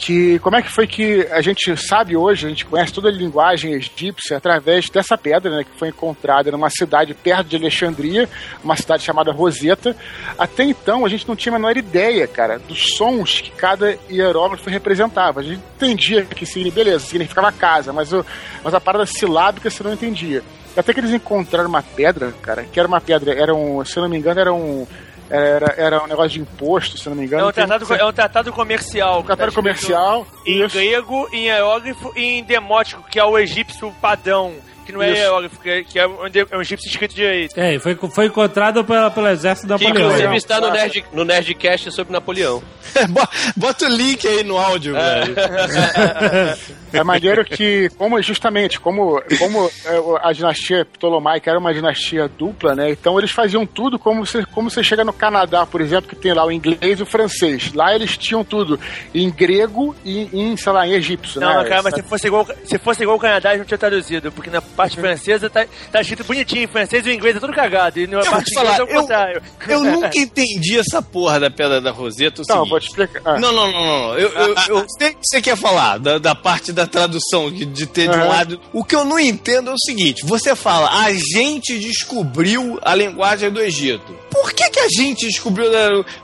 que 0.00 0.38
como 0.38 0.56
é 0.56 0.62
que 0.62 0.70
foi 0.70 0.86
que 0.86 1.28
a 1.30 1.42
gente 1.42 1.76
sabe 1.76 2.16
hoje, 2.16 2.46
a 2.46 2.48
gente 2.48 2.64
conhece 2.64 2.92
toda 2.92 3.08
a 3.08 3.12
linguagem 3.12 3.74
egípcia 3.74 4.38
através 4.38 4.88
dessa 4.88 5.16
pedra, 5.16 5.54
né, 5.54 5.64
que 5.64 5.78
foi 5.78 5.88
encontrada 5.88 6.50
numa 6.50 6.70
cidade 6.70 7.12
perto 7.12 7.48
de 7.48 7.56
Alexandria, 7.56 8.28
uma 8.64 8.76
cidade 8.76 9.02
chamada 9.02 9.30
Roseta. 9.30 9.94
Até 10.38 10.64
então 10.64 11.04
a 11.04 11.08
gente 11.08 11.28
não 11.28 11.36
tinha 11.36 11.54
a 11.54 11.58
menor 11.58 11.76
ideia, 11.76 12.26
cara, 12.26 12.58
dos 12.58 12.96
sons 12.96 13.42
que 13.42 13.50
cada 13.50 13.96
hieróglifo 14.10 14.70
representava. 14.70 15.40
A 15.40 15.42
gente 15.42 15.60
entendia 15.76 16.24
que 16.24 16.70
beleza, 16.70 17.06
significava 17.06 17.52
casa, 17.52 17.92
mas, 17.92 18.10
o, 18.12 18.24
mas 18.64 18.72
a 18.72 18.80
parada 18.80 19.04
silábica 19.04 19.68
você 19.68 19.82
não 19.82 19.92
entendia. 19.92 20.42
Até 20.76 20.92
que 20.92 21.00
eles 21.00 21.12
encontraram 21.12 21.68
uma 21.68 21.82
pedra, 21.82 22.32
cara, 22.42 22.64
que 22.64 22.78
era 22.78 22.88
uma 22.88 23.00
pedra, 23.00 23.34
era 23.34 23.54
um, 23.54 23.84
se 23.84 23.96
eu 23.96 24.02
não 24.02 24.10
me 24.10 24.16
engano, 24.16 24.40
era 24.40 24.52
um 24.52 24.86
era, 25.30 25.74
era 25.76 26.02
um 26.02 26.08
negócio 26.08 26.30
de 26.30 26.40
imposto, 26.40 26.98
se 26.98 27.06
eu 27.06 27.10
não 27.10 27.20
me 27.20 27.26
engano. 27.26 27.44
É 27.44 27.46
um 27.46 27.52
tratado, 27.52 27.94
é 27.94 28.04
um 28.04 28.12
tratado 28.12 28.52
comercial. 28.52 29.20
um 29.20 29.22
tratado 29.22 29.52
comercial. 29.52 30.26
Em 30.44 30.64
isso. 30.64 30.76
grego, 30.76 31.28
em 31.32 31.44
hierógrafo 31.44 32.12
e 32.16 32.38
em 32.38 32.42
demótico, 32.42 33.04
que 33.08 33.18
é 33.18 33.24
o 33.24 33.38
egípcio 33.38 33.94
padrão. 34.00 34.52
Que 34.84 34.92
não 34.92 35.02
é 35.02 35.10
Isso. 35.10 35.18
hieróglifo, 35.20 35.60
que 35.60 35.70
é, 35.70 35.82
que 35.84 35.98
é 35.98 36.06
um, 36.06 36.26
é 36.50 36.56
um 36.56 36.60
egípcio 36.60 36.88
escrito 36.88 37.14
direito. 37.14 37.58
É, 37.58 37.78
foi, 37.78 37.94
foi 37.94 38.26
encontrado 38.26 38.84
pela, 38.84 39.10
pelo 39.10 39.28
exército 39.28 39.66
Que 39.76 39.84
Napoleão. 39.84 40.08
inclusive 40.10 40.36
está 40.36 40.60
no, 40.60 40.70
Nerd, 40.70 41.04
no 41.12 41.24
Nerdcast 41.24 41.92
sobre 41.92 42.12
Napoleão. 42.12 42.62
Bo- 43.10 43.28
Bota 43.56 43.86
o 43.86 43.88
link 43.88 44.26
aí 44.26 44.42
no 44.42 44.56
áudio, 44.58 44.94
velho. 44.94 45.34
É 46.92 47.04
maneiro 47.04 47.44
que, 47.44 47.88
como 47.96 48.20
justamente, 48.20 48.80
como, 48.80 49.22
como 49.38 49.70
é, 49.84 50.28
a 50.28 50.32
dinastia 50.32 50.84
Ptolomaica 50.84 51.48
era 51.48 51.56
uma 51.56 51.72
dinastia 51.72 52.26
dupla, 52.26 52.74
né? 52.74 52.90
Então 52.90 53.16
eles 53.16 53.30
faziam 53.30 53.64
tudo 53.64 53.96
como 53.96 54.26
você, 54.26 54.44
como 54.46 54.68
você 54.68 54.82
chega 54.82 55.04
no 55.04 55.12
Canadá, 55.12 55.64
por 55.64 55.80
exemplo, 55.80 56.10
que 56.10 56.16
tem 56.16 56.32
lá 56.34 56.44
o 56.44 56.50
inglês 56.50 56.98
e 56.98 57.02
o 57.04 57.06
francês. 57.06 57.72
Lá 57.74 57.94
eles 57.94 58.16
tinham 58.18 58.42
tudo 58.42 58.78
em 59.14 59.30
grego 59.30 59.94
e 60.04 60.28
em, 60.36 60.56
sei 60.56 60.72
lá, 60.72 60.84
em 60.84 60.94
egípcio, 60.94 61.40
Não, 61.40 61.62
né? 61.62 61.68
cara, 61.68 61.82
mas 61.84 61.94
se 61.94 62.02
fosse, 62.02 62.26
igual, 62.26 62.44
se 62.64 62.76
fosse 62.78 63.02
igual 63.04 63.16
o 63.16 63.20
Canadá, 63.20 63.50
eles 63.50 63.60
não 63.60 63.66
tinha 63.66 63.78
traduzido, 63.78 64.32
porque 64.32 64.50
na 64.50 64.60
parte 64.70 64.96
francesa 64.96 65.50
tá, 65.50 65.66
tá 65.90 66.00
escrito 66.00 66.24
bonitinho 66.24 66.64
em 66.64 66.66
francês 66.66 67.04
e 67.06 67.10
o 67.10 67.12
inglês 67.12 67.36
é 67.36 67.40
tudo 67.40 67.52
cagado. 67.52 67.98
E 68.00 68.06
na 68.06 68.18
Eu 68.20 68.30
parte 68.30 68.46
te 68.46 68.54
falar, 68.54 68.74
inglesa 68.74 68.82
é 68.82 68.84
o 68.84 68.88
eu, 68.96 69.00
contrário. 69.00 69.42
eu 69.68 69.84
nunca 69.84 70.10
entendi 70.18 70.78
essa 70.78 71.02
porra 71.02 71.40
da 71.40 71.50
Pedra 71.50 71.80
da 71.80 71.90
Roseta. 71.90 72.42
é 72.42 72.44
Não, 72.48 72.56
seguinte. 72.56 72.70
vou 72.70 72.80
te 72.80 72.88
explicar. 72.88 73.22
Ah. 73.24 73.38
Não, 73.38 73.52
não, 73.52 73.70
não, 73.72 73.86
não. 73.86 74.18
Eu, 74.18 74.28
eu, 74.30 74.54
eu 74.68 74.86
sei 74.98 75.08
o 75.10 75.14
que 75.14 75.18
você 75.22 75.42
quer 75.42 75.56
falar, 75.56 75.98
da, 75.98 76.18
da 76.18 76.34
parte 76.34 76.72
da 76.72 76.86
tradução, 76.86 77.50
de, 77.50 77.64
de 77.66 77.86
ter 77.86 78.08
de 78.08 78.16
um 78.16 78.28
lado. 78.28 78.60
O 78.72 78.84
que 78.84 78.94
eu 78.94 79.04
não 79.04 79.18
entendo 79.18 79.70
é 79.70 79.74
o 79.74 79.78
seguinte: 79.78 80.24
você 80.24 80.54
fala, 80.54 80.88
a 81.04 81.12
gente 81.12 81.78
descobriu 81.78 82.78
a 82.82 82.94
linguagem 82.94 83.50
do 83.50 83.60
Egito. 83.60 84.16
Por 84.30 84.52
que, 84.52 84.68
que 84.70 84.80
a 84.80 84.88
gente 84.88 85.26
descobriu? 85.26 85.70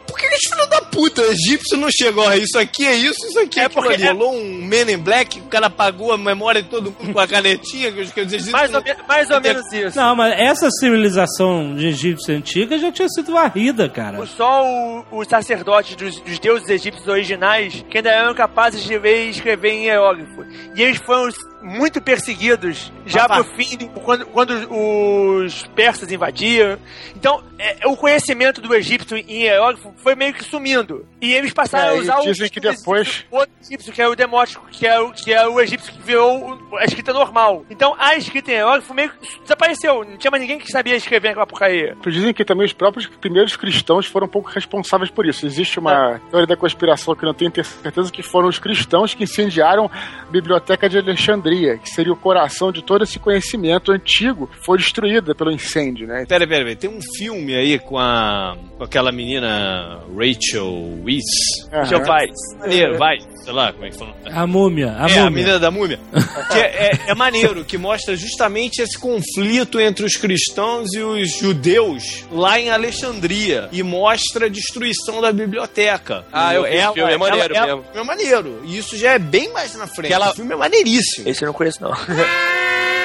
Por 0.06 0.16
que, 0.18 0.26
os 0.26 0.40
filhos 0.50 0.68
da 0.68 0.80
puta 0.82 1.22
egípcio 1.22 1.76
não 1.76 1.88
chegou 1.90 2.26
a 2.26 2.36
isso 2.36 2.58
aqui 2.58 2.86
é 2.86 2.94
isso, 2.94 3.26
isso 3.28 3.38
aqui 3.40 3.60
é, 3.60 3.64
É 3.64 3.68
porque 3.68 3.94
ali? 3.94 4.02
é- 4.04 4.12
Rolou 4.12 4.34
um 4.34 4.64
Men 4.64 4.90
in 4.92 4.98
Black, 4.98 5.40
o 5.40 5.44
cara 5.44 5.66
apagou 5.66 6.12
a 6.12 6.18
memória 6.18 6.62
de 6.62 6.68
todo 6.68 6.90
mundo 6.98 7.12
com 7.12 7.18
a 7.20 7.26
canetinha, 7.26 7.90
que 7.92 8.00
os 8.00 8.16
egípcios 8.16 8.48
Mais 8.50 8.70
não- 8.70 8.78
ou, 8.80 8.84
me- 8.84 8.96
mais 9.06 9.30
ou 9.30 9.40
menos 9.40 9.72
isso. 9.72 9.96
Não, 9.98 10.14
mas 10.16 10.32
essa 10.38 10.70
civilização 10.70 11.74
de 11.74 11.88
egípcia 11.88 12.34
antiga 12.36 12.78
já 12.78 12.90
tinha 12.92 13.08
sido 13.08 13.32
varrida, 13.32 13.88
cara. 13.88 14.24
Só 14.26 15.04
os 15.10 15.26
sacerdotes 15.28 15.96
dos, 15.96 16.20
dos 16.20 16.38
deuses 16.38 16.68
egípcios 16.68 17.06
originais 17.06 17.84
que 17.90 17.98
ainda 17.98 18.10
eram 18.10 18.34
capazes 18.34 18.82
de 18.84 18.98
ler 18.98 19.26
e 19.26 19.30
escrever 19.30 19.70
em 19.70 19.84
hieróglifo. 19.86 20.44
E 20.74 20.82
eles 20.82 20.98
foram 20.98 21.28
muito 21.62 22.00
perseguidos 22.00 22.92
já 23.04 23.24
Ah, 23.24 23.42
pro 23.42 23.56
fim, 23.56 23.76
do- 23.76 23.88
quando, 24.00 24.26
quando 24.26 24.50
os 24.70 25.64
persas 25.74 26.10
invadiram. 26.12 26.78
Então, 27.14 27.42
é, 27.58 27.86
o 27.86 27.96
conhecimento 27.96 28.60
do 28.60 28.74
egípcio 28.74 29.16
em 29.16 29.42
hieróglifo 29.42 29.92
foi 29.96 30.14
meio 30.14 30.32
que 30.34 30.44
sumindo. 30.44 31.06
E 31.20 31.32
eles 31.32 31.52
passaram 31.52 31.94
É, 31.94 31.98
a 31.98 32.00
usar 32.00 32.18
o 32.20 32.22
dizem 32.22 32.48
que 32.48 32.60
depois- 32.60 33.24
o 33.30 33.36
outro 33.36 33.52
egípcio, 33.62 33.92
que 33.92 34.00
é 34.02 34.08
o 34.08 34.14
demótico, 34.14 34.66
que 34.70 34.86
é 34.86 35.00
o, 35.00 35.12
que 35.12 35.32
é 35.32 35.46
o 35.46 35.60
egípcio 35.60 35.92
que 35.92 36.00
virou 36.02 36.58
a 36.78 36.84
escrita 36.84 37.12
normal. 37.12 37.64
Então, 37.70 37.96
a 37.98 38.14
escrita 38.16 38.50
em 38.50 38.54
hieróglifo 38.54 38.94
meio 38.94 39.10
que 39.10 39.40
desapareceu. 39.42 40.04
Não 40.04 40.16
tinha 40.16 40.30
mais 40.30 40.40
ninguém 40.40 40.58
que 40.58 40.70
sabia 40.70 40.94
escrever 40.96 41.28
aquela 41.30 41.46
porcaria. 41.46 41.96
Dizem 42.06 42.32
que 42.32 42.44
também 42.44 42.66
os 42.66 42.72
próprios 42.72 43.06
primeiros 43.06 43.56
cristãos 43.56 44.06
foram 44.06 44.26
um 44.26 44.30
pouco 44.30 44.48
responsáveis 44.50 45.10
por 45.10 45.26
isso. 45.26 45.44
Existe 45.46 45.78
uma 45.78 46.20
teoria 46.30 46.46
da 46.46 46.56
conspiração 46.56 47.14
que 47.14 47.24
eu 47.24 47.28
não 47.28 47.34
tenho 47.34 47.52
certeza 47.64 48.12
que 48.12 48.22
foram 48.22 48.48
os 48.48 48.58
cristãos 48.58 49.14
que 49.14 49.24
incendiaram 49.24 49.90
a 50.22 50.30
Biblioteca 50.30 50.88
de 50.88 50.98
Alexandria, 50.98 51.78
que 51.78 51.88
seria 51.90 52.12
o 52.12 52.16
coração 52.16 52.70
de 52.70 52.82
todo 52.82 53.02
esse 53.04 53.18
conhecimento 53.18 53.90
antigo, 53.92 54.48
foi 54.64 54.78
destruída 54.78 55.34
pelo 55.34 55.50
incêndio, 55.50 56.06
né? 56.06 56.24
Pera, 56.28 56.46
pera, 56.46 56.64
pera. 56.64 56.76
Tem 56.76 56.90
um 56.90 57.00
filme 57.16 57.54
aí 57.54 57.78
com 57.78 57.98
a. 57.98 58.56
com 58.76 58.84
aquela 58.84 59.10
menina 59.10 59.85
Rachel 60.16 61.00
Weisz. 61.04 61.88
Seu 61.88 62.02
pai. 62.02 62.26
Maneiro, 62.58 62.96
vai. 62.98 63.18
Sei 63.44 63.52
lá 63.52 63.72
como 63.72 63.84
é 63.84 63.90
que 63.90 63.96
fala. 63.98 64.14
A 64.24 64.46
múmia, 64.46 64.96
a 64.98 65.08
é, 65.08 65.12
a 65.18 65.24
múmia. 65.24 65.30
menina 65.30 65.58
da 65.58 65.70
múmia. 65.70 66.00
que 66.52 66.58
é, 66.58 66.90
é- 67.06 67.10
é 67.10 67.14
maneiro, 67.14 67.64
que 67.64 67.78
mostra 67.78 68.16
justamente 68.16 68.80
esse 68.82 68.98
conflito 68.98 69.78
entre 69.80 70.04
os 70.04 70.16
cristãos 70.16 70.92
e 70.94 71.00
os 71.00 71.30
judeus 71.38 72.24
lá 72.32 72.58
em 72.58 72.70
Alexandria. 72.70 73.68
E 73.72 73.82
mostra 73.82 74.46
a 74.46 74.48
destruição 74.48 75.20
da 75.20 75.30
biblioteca. 75.32 76.24
Ah, 76.32 76.54
eu 76.54 76.66
esse 76.66 76.92
filme, 76.92 77.12
é 77.12 77.16
maneiro 77.16 77.54
mesmo. 77.54 77.84
É 77.94 78.02
maneiro. 78.02 78.62
E 78.64 78.78
isso 78.78 78.96
já 78.96 79.12
é 79.12 79.18
bem 79.18 79.52
mais 79.52 79.74
na 79.76 79.86
frente. 79.86 80.08
Que 80.08 80.14
ela- 80.14 80.30
O 80.32 80.34
filme 80.34 80.52
é 80.52 80.56
maneiríssimo. 80.56 81.28
Esse 81.28 81.42
eu 81.44 81.46
não 81.46 81.52
conheço, 81.54 81.82
não. 81.82 81.92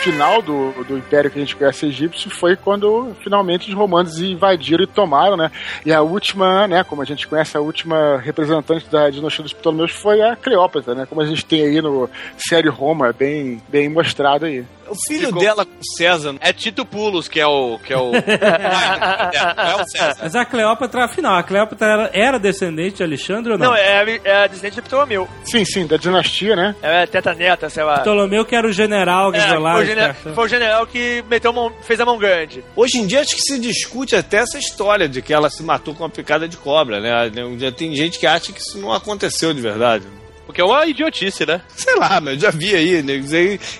final 0.00 0.40
do, 0.40 0.72
do 0.84 0.98
império 0.98 1.30
que 1.30 1.38
a 1.38 1.42
gente 1.42 1.56
conhece 1.56 1.86
egípcio 1.86 2.30
foi 2.30 2.56
quando 2.56 3.14
finalmente 3.22 3.68
os 3.68 3.74
romanos 3.74 4.20
invadiram 4.20 4.82
e 4.82 4.86
tomaram, 4.86 5.36
né? 5.36 5.50
E 5.84 5.92
a 5.92 6.00
última, 6.02 6.66
né, 6.66 6.82
como 6.82 7.02
a 7.02 7.04
gente 7.04 7.28
conhece, 7.28 7.56
a 7.56 7.60
última 7.60 8.18
representante 8.18 8.88
da 8.90 9.10
dinastia 9.10 9.42
dos 9.42 9.52
Ptolomeus 9.52 9.92
foi 9.92 10.22
a 10.22 10.34
Cleópatra, 10.34 10.94
né? 10.94 11.06
Como 11.06 11.20
a 11.20 11.26
gente 11.26 11.44
tem 11.44 11.62
aí 11.62 11.80
no 11.82 12.08
série 12.36 12.68
Roma, 12.68 13.12
bem, 13.12 13.60
bem 13.68 13.88
mostrado 13.88 14.46
aí. 14.46 14.64
O 14.90 14.94
filho 15.06 15.26
Ficou- 15.28 15.40
dela 15.42 15.64
com 15.64 15.82
César. 15.96 16.34
É 16.40 16.52
Tito 16.52 16.84
Pulos, 16.84 17.28
que 17.28 17.38
é 17.40 17.46
o. 17.46 17.78
Que 17.78 17.92
é 17.92 17.96
o... 17.98 18.12
é, 18.14 19.70
é 19.72 19.76
o 19.76 19.86
César. 19.88 20.16
Mas 20.22 20.34
a 20.34 20.44
Cleópatra, 20.44 21.04
afinal, 21.04 21.36
a 21.36 21.42
Cleópatra 21.42 21.86
era, 21.88 22.10
era 22.12 22.38
descendente 22.38 22.96
de 22.96 23.02
Alexandre 23.02 23.52
ou 23.52 23.58
não? 23.58 23.66
Não, 23.68 23.74
é, 23.76 23.98
a- 24.02 24.20
é 24.24 24.44
a 24.44 24.46
descendente 24.46 24.76
de 24.76 24.82
Ptolomeu. 24.82 25.28
Sim, 25.44 25.64
sim, 25.64 25.86
da 25.86 25.96
dinastia, 25.96 26.56
né? 26.56 26.74
É 26.82 27.06
teta-neta, 27.06 27.68
sei 27.70 27.82
lá. 27.84 28.00
Ptolomeu 28.00 28.44
que 28.44 28.54
era 28.54 28.66
o 28.66 28.72
general 28.72 29.30
que 29.32 29.38
É, 29.38 29.48
foi 29.48 29.58
lá. 29.58 29.72
foi, 29.74 29.82
o 29.82 29.86
gene- 29.86 30.00
cara. 30.00 30.14
foi 30.34 30.44
o 30.44 30.48
general 30.48 30.86
que 30.86 31.24
meteu 31.28 31.52
mão, 31.52 31.72
fez 31.82 32.00
a 32.00 32.04
mão 32.04 32.18
grande. 32.18 32.64
Hoje 32.76 32.98
em 32.98 33.06
dia 33.06 33.20
acho 33.20 33.34
que 33.36 33.42
se 33.42 33.58
discute 33.58 34.16
até 34.16 34.38
essa 34.38 34.58
história 34.58 35.08
de 35.08 35.22
que 35.22 35.32
ela 35.32 35.48
se 35.50 35.62
matou 35.62 35.94
com 35.94 36.02
uma 36.04 36.10
picada 36.10 36.48
de 36.48 36.56
cobra, 36.56 37.00
né? 37.00 37.30
Tem 37.76 37.94
gente 37.94 38.18
que 38.18 38.26
acha 38.26 38.52
que 38.52 38.60
isso 38.60 38.78
não 38.78 38.92
aconteceu 38.92 39.52
de 39.54 39.60
verdade. 39.60 40.04
Porque 40.50 40.60
é 40.60 40.64
uma 40.64 40.84
idiotice, 40.86 41.46
né? 41.46 41.60
Sei 41.68 41.94
lá, 41.96 42.20
mas 42.20 42.40
já 42.40 42.50
vi 42.50 42.74
aí, 42.74 43.02
né? 43.02 43.20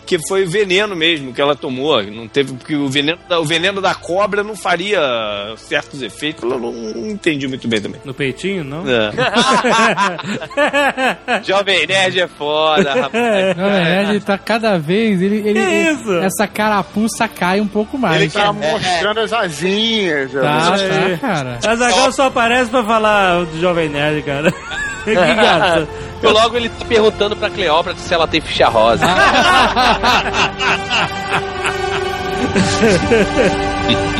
Que 0.06 0.18
foi 0.28 0.44
veneno 0.44 0.94
mesmo 0.94 1.32
que 1.34 1.40
ela 1.40 1.56
tomou. 1.56 2.00
Não 2.04 2.28
teve, 2.28 2.52
porque 2.54 2.76
o 2.76 2.88
veneno, 2.88 3.18
da- 3.28 3.40
o 3.40 3.44
veneno 3.44 3.80
da 3.80 3.94
cobra 3.94 4.42
não 4.44 4.54
faria 4.56 5.00
certos 5.56 6.02
efeitos. 6.02 6.42
Eu 6.42 6.58
não, 6.58 6.72
entendi 7.10 7.48
muito 7.48 7.66
bem 7.66 7.80
também. 7.80 8.00
No 8.04 8.14
peitinho, 8.14 8.62
não? 8.64 8.84
É. 8.88 9.10
Jovem 11.44 11.86
Nerd 11.86 12.20
é 12.20 12.28
foda, 12.28 12.94
rapaz. 12.94 13.56
Na 13.56 13.68
verdade, 13.68 14.10
ele 14.12 14.20
tá 14.20 14.38
cada 14.38 14.78
vez. 14.78 15.20
Ele, 15.20 15.36
ele, 15.38 15.52
Que 15.54 15.58
ele- 15.58 15.90
isso? 15.92 16.12
Essa 16.18 16.46
carapuça 16.46 17.28
cai 17.28 17.60
um 17.60 17.66
pouco 17.68 17.98
mais. 17.98 18.20
Ele 18.20 18.30
tá 18.30 18.52
mostrando 18.52 19.20
as 19.20 19.32
asinhas. 19.32 20.32
Tá, 20.32 20.72
tá, 20.72 21.18
cara. 21.20 21.58
A 21.66 21.76
Zagal 21.76 22.12
só 22.12 22.26
aparece 22.26 22.70
pra 22.70 22.84
falar 22.84 23.44
do 23.44 23.60
Jovem 23.60 23.88
Nerd, 23.88 24.22
cara. 24.22 24.52
que 25.04 25.14
gato. 25.34 25.88
E 26.22 26.26
logo 26.26 26.56
ele 26.60 26.68
tá 26.70 26.84
perguntando 26.84 27.36
pra 27.36 27.50
Cleópatra 27.50 27.98
se 27.98 28.12
ela 28.12 28.26
tem 28.26 28.40
ficha 28.40 28.68
rosa. 28.68 29.06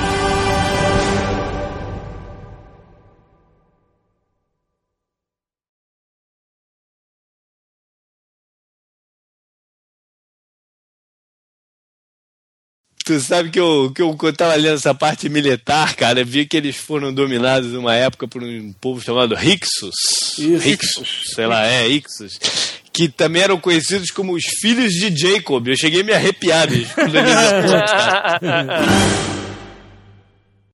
Tu 13.10 13.18
sabe 13.18 13.50
que 13.50 13.58
eu, 13.58 13.90
que 13.92 14.00
eu, 14.00 14.16
que 14.16 14.24
eu 14.24 14.32
tava 14.32 14.54
lendo 14.54 14.76
essa 14.76 14.94
parte 14.94 15.28
militar, 15.28 15.96
cara, 15.96 16.22
vi 16.22 16.46
que 16.46 16.56
eles 16.56 16.76
foram 16.76 17.12
dominados 17.12 17.72
numa 17.72 17.92
época 17.92 18.28
por 18.28 18.40
um 18.40 18.72
povo 18.80 19.00
chamado 19.00 19.34
Hyksos. 19.34 20.38
Hyksos, 20.38 21.22
sei 21.34 21.44
lá, 21.44 21.66
é, 21.66 21.88
Hyksos. 21.88 22.38
Que 22.92 23.08
também 23.08 23.42
eram 23.42 23.58
conhecidos 23.58 24.12
como 24.12 24.32
os 24.32 24.44
filhos 24.60 24.92
de 24.92 25.16
Jacob. 25.16 25.66
Eu 25.66 25.76
cheguei 25.76 26.02
a 26.02 26.04
me 26.04 26.12
arrepiar, 26.12 26.70
bicho. 26.70 26.94